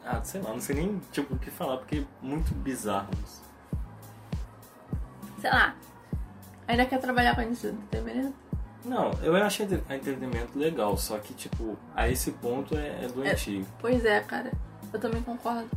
ah, 0.04 0.22
sei 0.22 0.40
lá, 0.40 0.50
não 0.50 0.60
sei 0.60 0.76
nem 0.76 1.00
tipo 1.12 1.34
o 1.34 1.38
que 1.38 1.50
falar, 1.50 1.78
porque 1.78 1.98
é 1.98 2.04
muito 2.22 2.54
bizarro 2.54 3.10
isso. 3.24 3.42
Sei 5.40 5.50
lá. 5.50 5.74
Ainda 6.66 6.86
quer 6.86 7.00
trabalhar 7.00 7.34
com 7.34 7.42
isso, 7.42 7.68
entendeu? 7.68 8.32
Não, 8.84 9.12
eu 9.22 9.36
achei 9.36 9.66
entretenimento 9.66 10.58
legal, 10.58 10.96
só 10.96 11.18
que, 11.18 11.34
tipo, 11.34 11.76
a 11.94 12.08
esse 12.08 12.32
ponto 12.32 12.76
é, 12.76 13.04
é 13.04 13.08
doentio. 13.08 13.66
Pois 13.78 14.04
é, 14.04 14.20
cara. 14.20 14.52
Eu 14.92 14.98
também 14.98 15.22
concordo. 15.22 15.68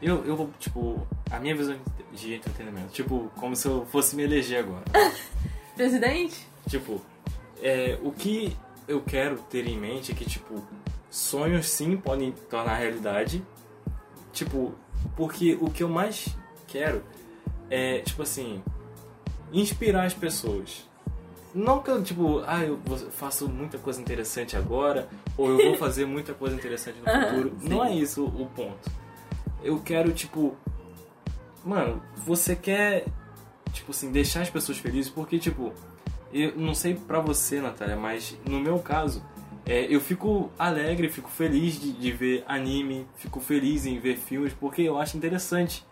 Eu, 0.00 0.24
eu 0.24 0.36
vou, 0.36 0.50
tipo, 0.58 1.06
a 1.30 1.38
minha 1.38 1.54
visão 1.56 1.76
de 2.12 2.34
entretenimento, 2.34 2.92
tipo, 2.92 3.30
como 3.36 3.56
se 3.56 3.66
eu 3.66 3.84
fosse 3.86 4.14
me 4.14 4.22
eleger 4.22 4.60
agora. 4.60 4.84
Presidente? 5.74 6.46
Tipo, 6.68 7.00
é, 7.60 7.98
o 8.02 8.12
que 8.12 8.56
eu 8.86 9.00
quero 9.00 9.38
ter 9.50 9.66
em 9.66 9.78
mente 9.78 10.12
é 10.12 10.14
que, 10.14 10.24
tipo, 10.24 10.62
sonhos 11.10 11.68
sim 11.68 11.96
podem 11.96 12.32
tornar 12.50 12.76
realidade. 12.76 13.44
Tipo, 14.32 14.74
porque 15.16 15.56
o 15.60 15.70
que 15.70 15.82
eu 15.82 15.88
mais 15.88 16.36
quero 16.66 17.02
é, 17.70 18.00
tipo 18.00 18.22
assim, 18.22 18.62
inspirar 19.52 20.04
as 20.04 20.14
pessoas. 20.14 20.88
Não 21.54 21.80
que 21.80 21.90
eu, 21.90 22.02
tipo, 22.02 22.42
ah, 22.46 22.64
eu 22.64 22.78
faço 23.12 23.48
muita 23.48 23.78
coisa 23.78 24.00
interessante 24.00 24.56
agora, 24.56 25.08
ou 25.38 25.50
eu 25.50 25.68
vou 25.68 25.76
fazer 25.76 26.04
muita 26.04 26.34
coisa 26.34 26.56
interessante 26.56 26.98
no 26.98 27.04
futuro. 27.28 27.56
Não 27.62 27.84
é 27.84 27.94
isso 27.94 28.24
o 28.24 28.46
ponto. 28.46 28.90
Eu 29.62 29.78
quero, 29.78 30.12
tipo, 30.12 30.56
mano, 31.64 32.02
você 32.16 32.56
quer, 32.56 33.06
tipo 33.72 33.92
assim, 33.92 34.10
deixar 34.10 34.42
as 34.42 34.50
pessoas 34.50 34.78
felizes, 34.78 35.10
porque, 35.10 35.38
tipo, 35.38 35.72
eu 36.32 36.56
não 36.56 36.74
sei 36.74 36.94
pra 36.94 37.20
você, 37.20 37.60
Natália, 37.60 37.96
mas 37.96 38.36
no 38.44 38.58
meu 38.58 38.80
caso, 38.80 39.22
é, 39.64 39.86
eu 39.88 40.00
fico 40.00 40.50
alegre, 40.58 41.08
fico 41.08 41.30
feliz 41.30 41.80
de, 41.80 41.92
de, 41.92 42.10
ver 42.10 42.44
anime, 42.46 43.06
fico 43.16 43.38
feliz 43.38 43.86
em 43.86 43.98
ver 43.98 44.16
filmes, 44.16 44.52
porque 44.52 44.82
eu 44.82 44.98
acho 44.98 45.16
interessante. 45.16 45.84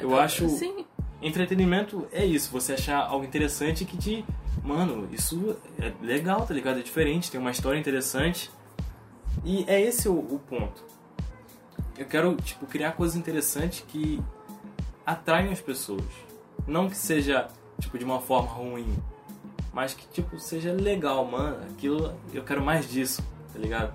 Eu 0.00 0.18
acho. 0.18 0.48
Sim. 0.48 0.86
Entretenimento 1.20 2.08
é 2.10 2.24
isso, 2.24 2.50
você 2.50 2.72
achar 2.72 2.98
algo 2.98 3.24
interessante 3.24 3.84
que 3.84 3.96
te 3.96 4.24
mano, 4.62 5.08
isso 5.12 5.56
é 5.78 5.92
legal, 6.00 6.46
tá 6.46 6.54
ligado? 6.54 6.78
É 6.78 6.82
diferente, 6.82 7.30
tem 7.30 7.40
uma 7.40 7.50
história 7.50 7.78
interessante. 7.78 8.50
E 9.44 9.64
é 9.66 9.80
esse 9.80 10.08
o, 10.08 10.14
o 10.14 10.38
ponto. 10.38 10.84
Eu 11.96 12.06
quero, 12.06 12.34
tipo, 12.36 12.66
criar 12.66 12.92
coisas 12.92 13.16
interessantes 13.16 13.84
que 13.88 14.22
atraiam 15.04 15.52
as 15.52 15.60
pessoas. 15.60 16.04
Não 16.66 16.88
que 16.88 16.96
seja, 16.96 17.48
tipo, 17.80 17.98
de 17.98 18.04
uma 18.04 18.20
forma 18.20 18.50
ruim. 18.50 18.96
Mas 19.72 19.94
que, 19.94 20.06
tipo, 20.08 20.38
seja 20.38 20.72
legal, 20.72 21.24
mano. 21.24 21.58
Aquilo, 21.70 22.14
eu 22.32 22.44
quero 22.44 22.62
mais 22.62 22.88
disso, 22.88 23.22
tá 23.52 23.58
ligado? 23.58 23.92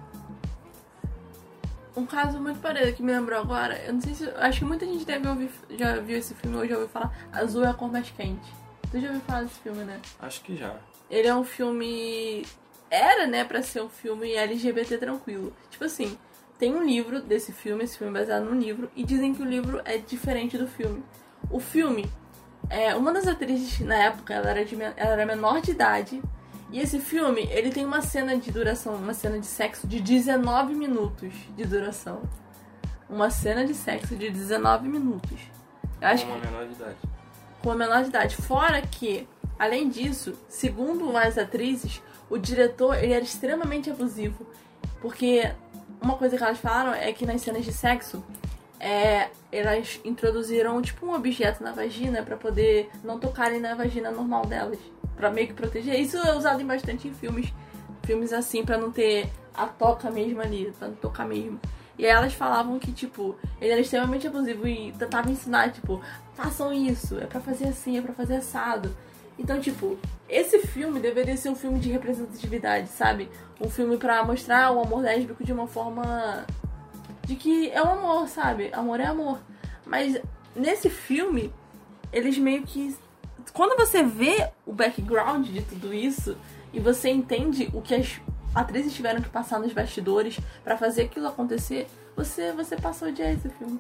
Um 1.96 2.06
caso 2.06 2.40
muito 2.40 2.60
parecido 2.60 2.98
que 2.98 3.02
me 3.02 3.12
lembrou 3.12 3.40
agora, 3.40 3.76
eu 3.84 3.94
não 3.94 4.02
sei 4.02 4.14
se. 4.14 4.30
Acho 4.30 4.60
que 4.60 4.66
muita 4.66 4.86
gente 4.86 5.04
deve 5.04 5.28
ouvir, 5.28 5.50
já 5.80 6.00
viu 6.00 6.16
esse 6.16 6.36
filme 6.36 6.56
ou 6.56 6.68
já 6.68 6.76
ouviu 6.76 6.90
falar. 6.90 7.12
Azul 7.32 7.64
é 7.64 7.70
a 7.70 7.74
cor 7.74 7.92
mais 7.92 8.08
quente. 8.12 8.54
Tu 8.92 9.00
já 9.00 9.08
ouviu 9.08 9.22
falar 9.22 9.44
desse 9.44 9.60
filme, 9.60 9.84
né? 9.84 10.02
Acho 10.20 10.42
que 10.42 10.56
já. 10.56 10.76
Ele 11.10 11.28
é 11.28 11.36
um 11.36 11.44
filme. 11.44 12.46
Era, 12.90 13.28
né, 13.28 13.44
pra 13.44 13.62
ser 13.62 13.82
um 13.82 13.90
filme 13.90 14.34
LGBT 14.34 14.98
tranquilo. 14.98 15.54
Tipo 15.70 15.84
assim, 15.84 16.18
tem 16.58 16.74
um 16.74 16.84
livro 16.84 17.22
desse 17.22 17.52
filme, 17.52 17.84
esse 17.84 17.98
filme 17.98 18.16
é 18.16 18.22
baseado 18.22 18.46
num 18.46 18.58
livro, 18.58 18.90
e 18.96 19.04
dizem 19.04 19.34
que 19.34 19.42
o 19.42 19.46
livro 19.46 19.82
é 19.84 19.98
diferente 19.98 20.58
do 20.58 20.68
filme. 20.68 21.04
O 21.52 21.60
filme, 21.60 22.10
é, 22.70 22.96
uma 22.96 23.12
das 23.12 23.28
atrizes 23.28 23.80
na 23.82 23.96
época, 23.96 24.34
ela 24.34 24.50
era, 24.50 24.64
de, 24.64 24.76
ela 24.82 24.96
era 24.96 25.26
menor 25.26 25.60
de 25.60 25.72
idade, 25.72 26.22
e 26.72 26.80
esse 26.80 27.00
filme, 27.00 27.48
ele 27.52 27.70
tem 27.70 27.86
uma 27.86 28.02
cena 28.02 28.38
de 28.38 28.52
duração, 28.52 28.96
uma 28.96 29.14
cena 29.14 29.38
de 29.38 29.46
sexo 29.46 29.86
de 29.86 30.00
19 30.02 30.74
minutos 30.74 31.34
de 31.56 31.66
duração. 31.66 32.24
Uma 33.10 33.30
cena 33.30 33.66
de 33.66 33.74
sexo 33.74 34.16
de 34.16 34.30
19 34.30 34.90
minutos. 34.90 35.40
Eu 36.02 36.08
acho 36.08 36.26
uma 36.26 36.38
menor 36.38 36.68
de 36.68 36.74
idade 36.74 36.98
a 37.72 37.76
menor 37.76 38.04
de 38.04 38.10
idade. 38.10 38.36
Fora 38.36 38.82
que, 38.82 39.28
além 39.58 39.90
disso, 39.90 40.34
segundo 40.48 41.16
as 41.16 41.38
atrizes, 41.38 42.02
o 42.30 42.38
diretor 42.38 42.96
ele 42.96 43.14
era 43.14 43.24
extremamente 43.24 43.90
abusivo. 43.90 44.46
Porque 45.02 45.52
uma 46.02 46.16
coisa 46.16 46.38
que 46.38 46.44
elas 46.44 46.58
falaram 46.58 46.94
é 46.94 47.12
que 47.12 47.26
nas 47.26 47.42
cenas 47.42 47.66
de 47.66 47.72
sexo, 47.72 48.24
é, 48.80 49.30
elas 49.52 50.00
introduziram 50.06 50.82
tipo 50.82 51.06
um 51.06 51.14
objeto 51.14 51.64
na 51.64 51.72
vagina 51.72 52.22
para 52.22 52.38
poder 52.38 52.90
não 53.04 53.20
tocarem 53.20 53.60
na 53.60 53.74
vagina 53.76 54.12
normal 54.12 54.46
delas, 54.46 54.80
para 55.16 55.32
meio 55.32 55.48
que 55.48 55.54
proteger. 55.54 56.00
Isso 56.00 56.18
é 56.18 56.36
usado 56.36 56.62
em 56.62 56.66
bastante 56.66 57.08
em 57.08 57.14
filmes, 57.14 57.52
filmes 58.04 58.32
assim 58.32 58.64
para 58.64 58.78
não 58.78 58.92
ter 58.92 59.30
a 59.54 59.66
toca 59.66 60.12
mesmo 60.12 60.42
ali, 60.42 60.72
para 60.78 60.90
não 60.90 60.96
tocar 60.96 61.28
mesmo. 61.28 61.60
E 61.98 62.06
aí 62.06 62.12
elas 62.12 62.34
falavam 62.34 62.78
que, 62.78 62.92
tipo, 62.92 63.36
ele 63.60 63.72
era 63.72 63.82
extremamente 63.82 64.28
abusivo 64.28 64.68
e 64.68 64.92
tentava 64.92 65.32
ensinar, 65.32 65.72
tipo, 65.72 66.02
façam 66.36 66.72
isso, 66.72 67.18
é 67.18 67.26
para 67.26 67.40
fazer 67.40 67.70
assim, 67.70 67.98
é 67.98 68.02
para 68.02 68.14
fazer 68.14 68.36
assado. 68.36 68.96
Então, 69.40 69.60
tipo, 69.60 69.98
esse 70.30 70.60
filme 70.60 71.00
deveria 71.00 71.38
ser 71.38 71.50
um 71.50 71.56
filme 71.56 71.80
de 71.80 71.92
representatividade, 71.92 72.90
sabe? 72.90 73.30
Um 73.62 73.70
filme 73.70 73.98
para 73.98 74.24
mostrar 74.24 74.72
o 74.72 74.82
amor 74.82 75.02
lésbico 75.02 75.44
de 75.44 75.52
uma 75.52 75.68
forma 75.68 76.46
de 77.26 77.36
que 77.36 77.70
é 77.72 77.82
um 77.82 77.92
amor, 77.92 78.28
sabe? 78.28 78.70
Amor 78.74 79.00
é 79.00 79.06
amor. 79.06 79.40
Mas 79.86 80.20
nesse 80.56 80.90
filme, 80.90 81.54
eles 82.12 82.38
meio 82.38 82.64
que 82.64 82.96
quando 83.54 83.78
você 83.78 84.04
vê 84.04 84.50
o 84.66 84.74
background 84.74 85.48
de 85.48 85.62
tudo 85.62 85.94
isso 85.94 86.38
e 86.74 86.80
você 86.80 87.10
entende 87.10 87.70
o 87.74 87.82
que 87.82 87.96
as 87.96 88.20
atrizes 88.60 88.94
tiveram 88.94 89.22
que 89.22 89.30
passar 89.30 89.60
nos 89.60 89.74
bastidores 89.74 90.40
para 90.64 90.78
fazer 90.78 91.04
aquilo 91.04 91.28
acontecer, 91.28 91.88
você 92.16 92.52
você 92.52 92.76
passou 92.76 93.12
de 93.12 93.22
esse 93.22 93.50
filme. 93.50 93.80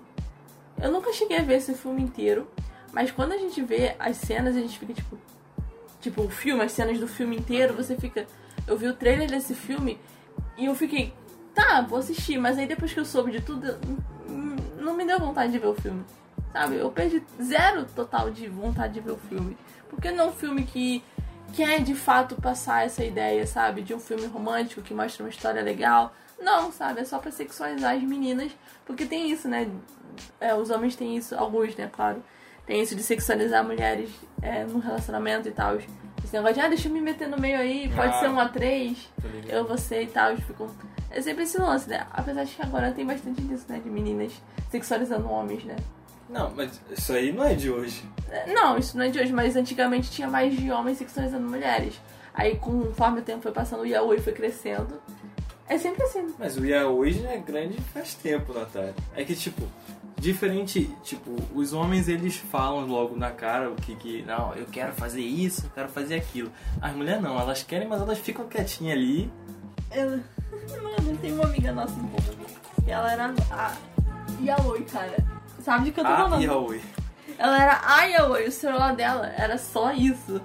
Eu 0.81 0.91
nunca 0.91 1.11
cheguei 1.11 1.37
a 1.37 1.41
ver 1.41 1.55
esse 1.55 1.73
filme 1.73 2.01
inteiro, 2.01 2.47
mas 2.93 3.11
quando 3.11 3.31
a 3.31 3.37
gente 3.37 3.61
vê 3.61 3.95
as 3.97 4.17
cenas, 4.17 4.55
a 4.55 4.59
gente 4.59 4.77
fica 4.77 4.93
tipo 4.93 5.17
tipo 5.99 6.21
o 6.21 6.29
filme, 6.29 6.63
as 6.63 6.71
cenas 6.71 6.99
do 6.99 7.07
filme 7.07 7.35
inteiro, 7.35 7.73
você 7.73 7.95
fica 7.95 8.27
eu 8.67 8.77
vi 8.77 8.87
o 8.87 8.93
trailer 8.93 9.29
desse 9.29 9.55
filme 9.55 9.97
e 10.57 10.65
eu 10.65 10.75
fiquei, 10.75 11.13
tá, 11.55 11.81
vou 11.81 11.99
assistir, 11.99 12.37
mas 12.37 12.57
aí 12.57 12.67
depois 12.67 12.93
que 12.93 12.99
eu 12.99 13.05
soube 13.05 13.31
de 13.31 13.41
tudo, 13.41 13.77
hum, 14.29 14.55
não 14.77 14.93
me 14.93 15.05
deu 15.05 15.19
vontade 15.19 15.51
de 15.51 15.59
ver 15.59 15.67
o 15.67 15.75
filme. 15.75 16.03
Sabe? 16.51 16.75
Eu 16.75 16.91
perdi 16.91 17.23
zero 17.41 17.85
total 17.85 18.29
de 18.29 18.47
vontade 18.47 18.95
de 18.95 18.99
ver 18.99 19.11
o 19.11 19.17
filme. 19.17 19.57
Porque 19.89 20.11
não 20.11 20.25
é 20.25 20.27
um 20.27 20.33
filme 20.33 20.63
que 20.63 21.03
quer 21.53 21.81
de 21.81 21.95
fato 21.95 22.35
passar 22.41 22.85
essa 22.85 23.03
ideia, 23.03 23.45
sabe? 23.47 23.81
De 23.81 23.93
um 23.93 23.99
filme 23.99 24.25
romântico 24.27 24.81
que 24.81 24.93
mostra 24.93 25.23
uma 25.23 25.29
história 25.29 25.61
legal. 25.61 26.13
Não, 26.39 26.71
sabe? 26.71 27.01
É 27.01 27.05
só 27.05 27.17
pra 27.19 27.31
sexualizar 27.31 27.95
as 27.95 28.03
meninas. 28.03 28.51
Porque 28.85 29.05
tem 29.05 29.31
isso, 29.31 29.47
né? 29.47 29.67
É, 30.39 30.53
os 30.53 30.69
homens 30.69 30.95
têm 30.95 31.17
isso, 31.17 31.35
alguns, 31.35 31.75
né? 31.75 31.89
Claro. 31.91 32.23
Tem 32.65 32.81
isso 32.81 32.95
de 32.95 33.03
sexualizar 33.03 33.63
mulheres 33.63 34.09
é, 34.41 34.63
no 34.65 34.79
relacionamento 34.79 35.47
e 35.47 35.51
tal. 35.51 35.75
Esse 35.77 36.33
negócio 36.33 36.55
de, 36.55 36.59
ah, 36.61 36.67
deixa 36.67 36.87
eu 36.89 36.93
me 36.93 36.99
meter 37.01 37.27
no 37.27 37.39
meio 37.39 37.57
aí, 37.57 37.89
pode 37.95 38.09
Ah. 38.15 38.19
ser 38.19 38.29
um 38.29 38.39
a 38.39 38.49
três, 38.49 39.09
eu, 39.47 39.65
você 39.65 40.03
e 40.03 40.07
tal. 40.07 40.35
Ficam... 40.37 40.67
É 41.09 41.21
sempre 41.21 41.43
esse 41.43 41.57
lance, 41.57 41.89
né? 41.89 42.05
Apesar 42.11 42.43
de 42.43 42.53
que 42.53 42.61
agora 42.61 42.91
tem 42.91 43.05
bastante 43.05 43.41
disso, 43.41 43.65
né? 43.69 43.79
De 43.79 43.89
meninas 43.89 44.33
sexualizando 44.69 45.29
homens, 45.29 45.63
né? 45.63 45.77
Não, 46.29 46.51
mas 46.55 46.79
isso 46.91 47.13
aí 47.13 47.31
não 47.31 47.43
é 47.43 47.53
de 47.53 47.69
hoje. 47.69 48.03
É, 48.29 48.53
Não, 48.53 48.77
isso 48.77 48.97
não 48.97 49.05
é 49.05 49.09
de 49.09 49.19
hoje, 49.19 49.31
mas 49.31 49.55
antigamente 49.55 50.11
tinha 50.11 50.27
mais 50.27 50.55
de 50.55 50.69
homens 50.69 50.97
sexualizando 50.97 51.47
mulheres. 51.47 51.99
Aí, 52.33 52.57
conforme 52.57 53.21
o 53.21 53.23
tempo 53.23 53.41
foi 53.41 53.51
passando, 53.51 53.81
o 53.81 53.85
yaoi 53.85 54.19
foi 54.19 54.33
crescendo. 54.33 55.01
É 55.67 55.77
sempre 55.77 56.03
assim. 56.03 56.33
Mas 56.37 56.57
o 56.57 56.65
yaoi 56.65 57.13
já 57.13 57.29
é 57.31 57.37
grande 57.37 57.77
faz 57.93 58.13
tempo, 58.13 58.53
Natália. 58.53 58.93
É 59.15 59.23
que, 59.23 59.35
tipo, 59.35 59.63
diferente, 60.17 60.89
tipo, 61.03 61.35
os 61.53 61.73
homens 61.73 62.07
eles 62.07 62.37
falam 62.37 62.85
logo 62.85 63.15
na 63.15 63.31
cara 63.31 63.69
o 63.69 63.75
que 63.75 63.95
que, 63.95 64.21
não, 64.23 64.53
eu 64.55 64.65
quero 64.65 64.93
fazer 64.93 65.21
isso, 65.21 65.65
eu 65.65 65.69
quero 65.71 65.89
fazer 65.89 66.15
aquilo. 66.15 66.51
As 66.81 66.93
mulheres 66.95 67.21
não, 67.21 67.39
elas 67.39 67.63
querem, 67.63 67.87
mas 67.87 68.01
elas 68.01 68.19
ficam 68.19 68.47
quietinhas 68.47 68.97
ali. 68.97 69.31
Ela... 69.89 70.19
Mano, 70.81 71.17
tem 71.17 71.33
uma 71.33 71.45
amiga 71.45 71.71
nossa 71.71 71.93
em. 71.99 72.85
E 72.85 72.91
ela 72.91 73.11
era 73.11 73.33
a 73.51 73.75
yaoi, 74.41 74.83
cara. 74.83 75.36
Sabe 75.67 75.83
de 75.83 75.91
que 75.91 75.99
eu 75.99 76.05
tô 76.05 76.09
A 76.09 76.15
falando? 76.15 76.41
yaoi. 76.41 76.81
Ela 77.37 77.61
era 77.61 77.81
a 77.83 78.03
yaoi, 78.05 78.47
o 78.47 78.51
celular 78.53 78.95
dela 78.95 79.27
era 79.37 79.57
só 79.57 79.91
isso. 79.91 80.41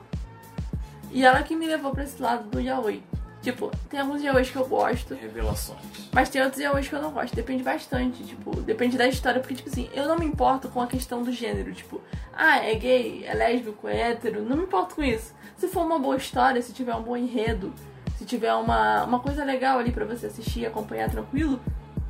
E 1.13 1.25
ela 1.25 1.45
que 1.45 1.55
me 1.55 1.65
levou 1.69 1.93
pra 1.93 2.03
esse 2.03 2.21
lado 2.21 2.51
do 2.51 2.61
yaoi. 2.61 3.05
Tipo, 3.41 3.71
tem 3.89 4.01
alguns 4.01 4.21
yaois 4.21 4.51
que 4.51 4.57
eu 4.57 4.67
gosto. 4.67 5.15
Revelações. 5.15 5.79
Mas 6.13 6.29
tem 6.29 6.43
outros 6.43 6.61
yaois 6.61 6.89
que 6.89 6.95
eu 6.97 7.01
não 7.01 7.13
gosto. 7.13 7.37
Depende 7.37 7.63
bastante, 7.63 8.25
tipo, 8.25 8.51
depende 8.63 8.99
da 8.99 9.07
história. 9.07 9.41
Porque, 9.41 9.55
tipo 9.55 9.69
assim, 9.71 9.89
eu 9.95 10.09
não 10.09 10.19
me 10.19 10.27
importo 10.27 10.69
com 10.69 10.81
a 10.81 10.89
questão 10.89 11.23
do 11.23 11.31
gênero. 11.31 11.73
Tipo, 11.73 12.01
ah, 12.35 12.59
é 12.59 12.75
gay, 12.75 13.25
é 13.25 13.33
lésbico, 13.33 13.87
é 13.87 14.11
hétero. 14.11 14.43
Não 14.43 14.57
me 14.57 14.65
importo 14.65 14.97
com 14.97 15.05
isso. 15.05 15.33
Se 15.57 15.69
for 15.69 15.87
uma 15.87 16.01
boa 16.01 16.17
história, 16.17 16.61
se 16.61 16.73
tiver 16.73 16.97
um 16.97 17.03
bom 17.03 17.17
enredo, 17.17 17.73
se 18.19 18.25
tiver 18.25 18.53
uma, 18.55 19.05
uma 19.05 19.21
coisa 19.21 19.45
legal 19.45 19.79
ali 19.79 19.93
pra 19.93 20.05
você 20.05 20.27
assistir 20.27 20.61
e 20.63 20.67
acompanhar 20.67 21.09
tranquilo, 21.09 21.61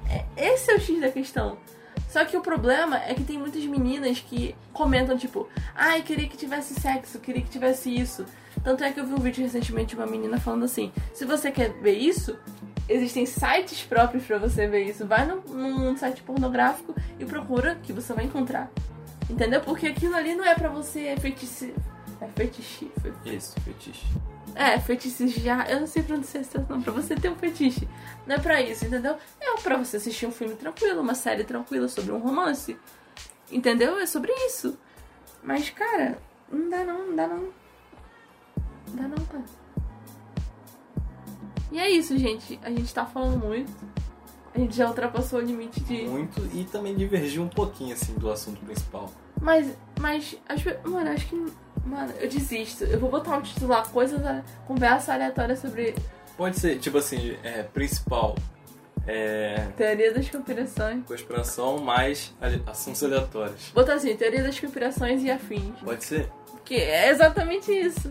é, 0.08 0.24
esse 0.34 0.70
é 0.70 0.76
o 0.76 0.80
X 0.80 0.98
da 0.98 1.10
questão. 1.10 1.58
Só 2.12 2.24
que 2.26 2.36
o 2.36 2.42
problema 2.42 2.98
é 3.02 3.14
que 3.14 3.24
tem 3.24 3.38
muitas 3.38 3.64
meninas 3.64 4.20
que 4.20 4.54
comentam, 4.70 5.16
tipo, 5.16 5.48
ai, 5.74 6.02
queria 6.02 6.28
que 6.28 6.36
tivesse 6.36 6.74
sexo, 6.78 7.18
queria 7.18 7.40
que 7.40 7.48
tivesse 7.48 7.88
isso. 7.94 8.26
Tanto 8.62 8.84
é 8.84 8.92
que 8.92 9.00
eu 9.00 9.06
vi 9.06 9.14
um 9.14 9.18
vídeo 9.18 9.42
recentemente 9.42 9.94
de 9.94 9.96
uma 9.96 10.06
menina 10.06 10.38
falando 10.38 10.64
assim: 10.66 10.92
se 11.14 11.24
você 11.24 11.50
quer 11.50 11.70
ver 11.80 11.94
isso, 11.96 12.36
existem 12.86 13.24
sites 13.24 13.82
próprios 13.82 14.24
pra 14.24 14.36
você 14.38 14.66
ver 14.66 14.84
isso. 14.84 15.06
Vai 15.06 15.24
num, 15.26 15.40
num 15.40 15.96
site 15.96 16.22
pornográfico 16.22 16.94
e 17.18 17.24
procura 17.24 17.76
que 17.82 17.94
você 17.94 18.12
vai 18.12 18.26
encontrar. 18.26 18.70
Entendeu? 19.30 19.62
Porque 19.62 19.86
aquilo 19.86 20.14
ali 20.14 20.34
não 20.34 20.44
é 20.44 20.54
pra 20.54 20.68
você 20.68 21.16
fetiche. 21.18 21.74
É 22.20 22.28
fetiche. 22.36 22.92
fe- 23.00 23.12
Isso, 23.34 23.58
fetiche. 23.62 24.04
É, 24.54 24.78
fetichijar. 24.78 25.70
Eu 25.70 25.80
não 25.80 25.86
sei 25.86 26.02
pronunciar 26.02 26.42
isso, 26.42 26.66
não. 26.68 26.82
Pra 26.82 26.92
você 26.92 27.14
ter 27.14 27.30
um 27.30 27.36
fetiche. 27.36 27.88
Não 28.26 28.36
é 28.36 28.38
pra 28.38 28.60
isso, 28.60 28.84
entendeu? 28.84 29.16
É 29.40 29.54
pra 29.60 29.76
você 29.76 29.96
assistir 29.96 30.26
um 30.26 30.32
filme 30.32 30.54
tranquilo, 30.54 31.00
uma 31.00 31.14
série 31.14 31.44
tranquila 31.44 31.88
sobre 31.88 32.12
um 32.12 32.18
romance. 32.18 32.76
Entendeu? 33.50 33.98
É 33.98 34.06
sobre 34.06 34.32
isso. 34.46 34.78
Mas, 35.42 35.70
cara, 35.70 36.18
não 36.50 36.68
dá 36.68 36.84
não, 36.84 37.08
não 37.08 37.16
dá 37.16 37.26
não. 37.26 37.48
Não 38.88 38.96
dá 38.96 39.08
não, 39.08 39.26
cara. 39.26 39.44
E 41.70 41.78
é 41.78 41.90
isso, 41.90 42.16
gente. 42.18 42.60
A 42.62 42.70
gente 42.70 42.92
tá 42.92 43.04
falando 43.06 43.38
muito. 43.38 43.72
A 44.54 44.58
gente 44.58 44.76
já 44.76 44.86
ultrapassou 44.86 45.38
o 45.38 45.42
limite 45.42 45.80
de. 45.80 46.02
Muito 46.02 46.40
e 46.54 46.64
também 46.64 46.94
divergiu 46.94 47.42
um 47.42 47.48
pouquinho, 47.48 47.94
assim, 47.94 48.12
do 48.14 48.30
assunto 48.30 48.60
principal. 48.64 49.10
Mas, 49.40 49.74
mas, 49.98 50.36
acho, 50.46 50.68
mano, 50.88 51.10
acho 51.10 51.26
que. 51.26 51.52
Mano, 51.84 52.12
eu 52.20 52.28
desisto. 52.28 52.84
Eu 52.84 52.98
vou 52.98 53.10
botar 53.10 53.38
o 53.38 53.42
título 53.42 53.68
lá, 53.68 53.82
coisas. 53.86 54.24
a- 54.24 54.42
Conversa 54.66 55.12
aleatória 55.14 55.56
sobre 55.56 55.94
Pode 56.36 56.58
ser, 56.58 56.78
tipo 56.78 56.98
assim, 56.98 57.36
é, 57.42 57.62
principal, 57.62 58.34
é, 59.06 59.66
teoria 59.76 60.12
das 60.14 60.28
conspirações. 60.30 61.04
conspiração 61.04 61.78
mais 61.78 62.32
assuntos 62.66 63.02
aleatórios. 63.04 63.70
Botar 63.74 63.94
assim, 63.94 64.16
teoria 64.16 64.42
das 64.42 64.58
conspirações 64.58 65.22
e 65.22 65.30
afins. 65.30 65.74
Pode 65.84 66.04
ser? 66.04 66.28
Porque 66.50 66.74
é 66.74 67.10
exatamente 67.10 67.70
isso. 67.72 68.10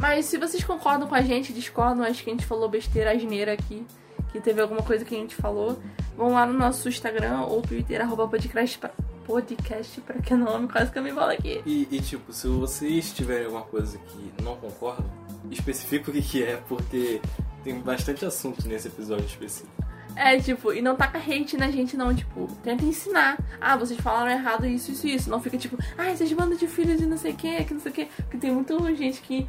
Mas 0.00 0.24
se 0.26 0.36
vocês 0.38 0.64
concordam 0.64 1.06
com 1.08 1.14
a 1.14 1.22
gente, 1.22 1.52
discordam, 1.52 2.04
acho 2.04 2.24
que 2.24 2.30
a 2.30 2.32
gente 2.32 2.44
falou 2.46 2.68
besteira, 2.68 3.12
asneira 3.12 3.52
aqui, 3.52 3.86
que 4.34 4.40
teve 4.40 4.60
alguma 4.60 4.82
coisa 4.82 5.04
que 5.04 5.14
a 5.14 5.18
gente 5.18 5.36
falou, 5.36 5.80
vão 6.16 6.32
lá 6.32 6.44
no 6.44 6.54
nosso 6.54 6.88
Instagram 6.88 7.42
ou 7.42 7.62
Twitter, 7.62 8.00
arroba 8.00 8.26
podcast 8.26 8.76
pra, 8.76 8.90
podcast 9.24 10.00
pra 10.00 10.20
que 10.20 10.34
nome, 10.34 10.66
quase 10.66 10.90
que 10.90 10.98
eu 10.98 11.04
me 11.04 11.12
falo 11.12 11.30
aqui. 11.30 11.62
E, 11.64 11.86
e, 11.88 12.00
tipo, 12.00 12.32
se 12.32 12.48
vocês 12.48 13.12
tiverem 13.12 13.44
alguma 13.44 13.62
coisa 13.62 13.96
que 13.96 14.42
não 14.42 14.56
concordam, 14.56 15.08
especifica 15.52 16.10
o 16.10 16.12
que, 16.12 16.20
que 16.20 16.42
é, 16.42 16.56
porque 16.68 17.20
tem 17.62 17.78
bastante 17.78 18.24
assunto 18.26 18.66
nesse 18.66 18.88
episódio 18.88 19.24
específico. 19.24 19.84
É, 20.16 20.36
tipo, 20.40 20.72
e 20.72 20.82
não 20.82 20.96
taca 20.96 21.18
hate 21.18 21.56
na 21.56 21.70
gente, 21.70 21.96
não. 21.96 22.14
Tipo, 22.14 22.48
tenta 22.62 22.84
ensinar. 22.84 23.38
Ah, 23.60 23.76
vocês 23.76 23.98
falaram 24.00 24.30
errado 24.30 24.66
isso, 24.66 24.90
isso, 24.92 25.06
isso. 25.06 25.30
Não 25.30 25.40
fica 25.40 25.56
tipo, 25.56 25.76
ah, 25.96 26.14
vocês 26.14 26.32
mandam 26.32 26.56
de 26.56 26.66
filho 26.66 26.96
de 26.96 27.06
não 27.06 27.16
sei 27.16 27.32
o 27.32 27.36
que, 27.36 27.64
que 27.64 27.74
não 27.74 27.80
sei 27.80 27.90
o 27.90 27.94
que. 27.94 28.04
Porque 28.04 28.38
tem 28.38 28.52
muita 28.52 28.76
gente 28.94 29.20
que 29.20 29.46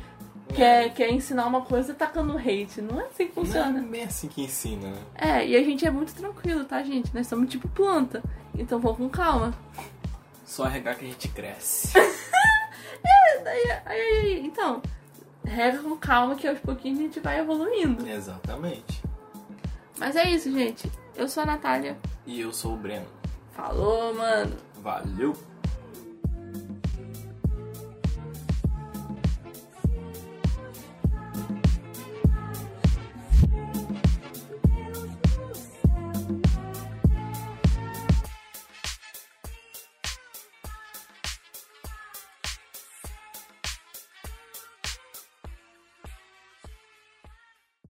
quer, 0.54 0.94
quer 0.94 1.10
ensinar 1.12 1.46
uma 1.48 1.62
coisa 1.62 1.94
tacando 1.94 2.38
hate. 2.38 2.82
Não 2.82 3.00
é 3.02 3.06
assim 3.06 3.28
que 3.28 3.36
Não 3.36 3.44
é 3.44 3.46
funciona. 3.46 3.82
bem 3.82 4.04
assim 4.04 4.28
que 4.28 4.44
ensina, 4.44 4.90
né? 4.90 5.02
É, 5.16 5.48
e 5.48 5.56
a 5.56 5.64
gente 5.64 5.86
é 5.86 5.92
muito 5.92 6.14
tranquilo, 6.14 6.64
tá, 6.66 6.82
gente? 6.84 7.14
Nós 7.14 7.28
somos 7.28 7.50
tipo 7.50 7.68
planta. 7.70 8.22
Então 8.58 8.80
vamos 8.80 8.98
com 8.98 9.10
calma. 9.10 9.54
Só 10.46 10.66
regar 10.66 10.96
que 10.98 11.06
a 11.06 11.08
gente 11.08 11.28
cresce. 11.30 11.92
Aí, 13.48 13.72
aí, 13.86 14.42
então, 14.44 14.82
rega 15.44 15.78
com 15.78 15.96
calma 15.96 16.36
que 16.36 16.48
aos 16.48 16.58
pouquinhos 16.58 17.00
a 17.00 17.02
gente 17.04 17.20
vai 17.20 17.40
evoluindo. 17.40 18.08
Exatamente. 18.08 19.04
Mas 20.00 20.16
é 20.16 20.28
isso, 20.32 20.52
gente. 20.52 20.92
Eu 21.16 21.30
sou 21.30 21.44
a 21.44 21.46
Natália. 21.46 21.96
E 22.26 22.42
eu 22.42 22.52
sou 22.52 22.74
o 22.74 22.78
Breno. 22.78 23.06
Falou, 23.52 24.16
mano. 24.16 24.56
Valeu! 24.82 25.34